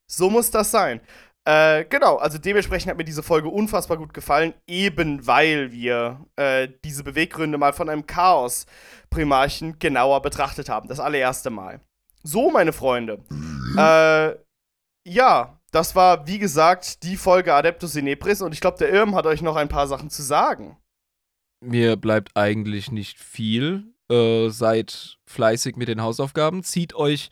So 0.06 0.28
muss 0.28 0.51
das 0.51 0.70
sein. 0.70 1.01
Äh, 1.47 1.86
genau, 1.86 2.18
also 2.18 2.36
dementsprechend 2.36 2.90
hat 2.90 2.98
mir 2.98 3.05
diese 3.05 3.22
Folge 3.22 3.48
unfassbar 3.48 3.97
gut 3.97 4.12
gefallen, 4.12 4.52
eben 4.66 5.26
weil 5.26 5.72
wir 5.72 6.26
äh, 6.36 6.68
diese 6.84 7.05
Beweggründe 7.05 7.56
mal 7.56 7.72
von 7.72 7.89
einem 7.89 8.05
Chaos-Primarchen 8.06 9.78
genauer 9.78 10.20
betrachtet 10.20 10.68
haben. 10.68 10.89
Das 10.89 11.01
allererste 11.01 11.48
Mal. 11.48 11.80
So, 12.22 12.51
meine 12.51 12.74
Freunde. 12.74 13.24
Äh, 13.74 14.36
ja, 15.09 15.59
das 15.73 15.97
war, 15.97 16.27
wie 16.27 16.39
gesagt, 16.39 17.03
die 17.03 17.16
Folge 17.16 17.55
Adeptus 17.55 17.97
Inepris 17.97 18.43
und 18.43 18.53
ich 18.53 18.61
glaube, 18.61 18.78
der 18.78 18.93
Irm 18.93 19.15
hat 19.15 19.27
euch 19.27 19.43
noch 19.43 19.57
ein 19.57 19.69
paar 19.69 19.89
Sachen 19.89 20.11
zu 20.11 20.23
sagen. 20.23 20.77
Mir 21.61 21.97
bleibt 21.97 22.36
eigentlich 22.36 22.93
nicht 22.93 23.19
viel. 23.19 23.94
Äh, 24.11 24.51
seid 24.51 25.19
fleißig 25.27 25.77
mit 25.77 25.89
den 25.89 26.03
Hausaufgaben. 26.03 26.62
Zieht 26.62 26.94
euch 26.94 27.31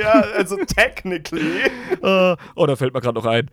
ja, 0.00 0.12
also 0.12 0.56
technically. 0.64 1.62
äh, 2.02 2.36
oh, 2.54 2.66
da 2.66 2.76
fällt 2.76 2.94
mir 2.94 3.00
gerade 3.00 3.18
noch 3.18 3.26
ein. 3.26 3.50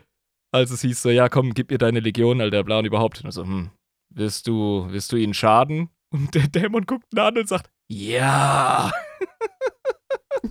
Als 0.51 0.69
es 0.69 0.81
hieß 0.81 1.01
so, 1.01 1.09
ja 1.09 1.29
komm, 1.29 1.55
gib 1.55 1.71
mir 1.71 1.79
deine 1.79 1.99
Legion, 1.99 2.39
Alter, 2.39 2.63
bla 2.63 2.79
und 2.79 2.85
überhaupt. 2.85 3.23
Und 3.25 3.31
so, 3.31 3.43
hm, 3.43 3.71
wirst 4.15 4.47
du, 4.47 4.87
wirst 4.89 5.11
du 5.11 5.15
ihnen 5.17 5.33
schaden? 5.33 5.89
Und 6.09 6.35
der 6.35 6.47
Dämon 6.47 6.85
guckt 6.85 7.05
ihn 7.11 7.19
an 7.19 7.37
und 7.37 7.47
sagt, 7.47 7.71
ja. 7.87 8.91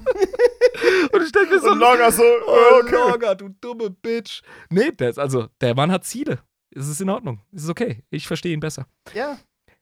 und 1.12 1.22
ich 1.22 1.32
denke 1.32 1.54
mir 1.54 1.60
so, 1.60 1.70
und 1.70 1.78
Lorga 1.78 2.10
so, 2.10 2.22
oh, 2.22 2.80
okay. 2.80 2.94
Lorga, 2.94 3.34
du 3.34 3.48
dumme 3.60 3.90
Bitch. 3.90 4.42
Nee, 4.70 4.90
der 4.92 5.10
ist, 5.10 5.18
also, 5.18 5.48
der 5.60 5.74
Mann 5.74 5.92
hat 5.92 6.04
Ziele. 6.04 6.40
Es 6.74 6.88
ist 6.88 7.00
in 7.00 7.10
Ordnung. 7.10 7.40
Es 7.52 7.64
ist 7.64 7.70
okay. 7.70 8.02
Ich 8.10 8.26
verstehe 8.26 8.52
ihn 8.52 8.60
besser. 8.60 8.86
Ja. 9.14 9.38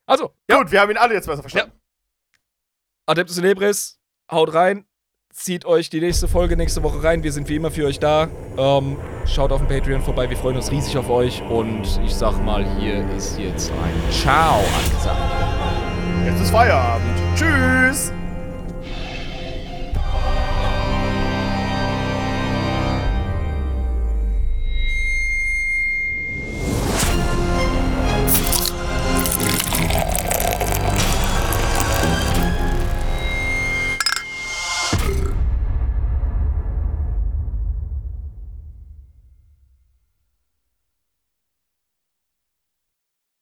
Also, 0.06 0.34
ja. 0.50 0.58
Gut, 0.58 0.72
wir 0.72 0.80
haben 0.80 0.90
ihn 0.90 0.96
alle 0.96 1.14
jetzt 1.14 1.26
besser 1.26 1.42
verstanden. 1.42 1.72
Ja. 1.72 1.80
Adeptus 3.06 3.38
Inebris, 3.38 3.98
haut 4.30 4.52
rein 4.52 4.84
zieht 5.32 5.64
euch 5.64 5.90
die 5.90 6.00
nächste 6.00 6.28
Folge 6.28 6.56
nächste 6.56 6.82
Woche 6.82 7.02
rein. 7.02 7.22
Wir 7.22 7.32
sind 7.32 7.48
wie 7.48 7.56
immer 7.56 7.70
für 7.70 7.86
euch 7.86 7.98
da. 7.98 8.28
Ähm, 8.56 8.96
schaut 9.26 9.52
auf 9.52 9.60
dem 9.60 9.68
Patreon 9.68 10.02
vorbei. 10.02 10.28
Wir 10.28 10.36
freuen 10.36 10.56
uns 10.56 10.70
riesig 10.70 10.96
auf 10.96 11.08
euch. 11.08 11.42
Und 11.48 12.00
ich 12.04 12.14
sag 12.14 12.44
mal, 12.44 12.64
hier 12.78 13.08
ist 13.16 13.38
jetzt 13.38 13.70
ein 13.70 14.12
Ciao 14.12 14.60
angesagt. 14.84 15.18
Jetzt 16.26 16.42
ist 16.42 16.50
Feierabend. 16.50 17.16
Tschüss. 17.34 18.12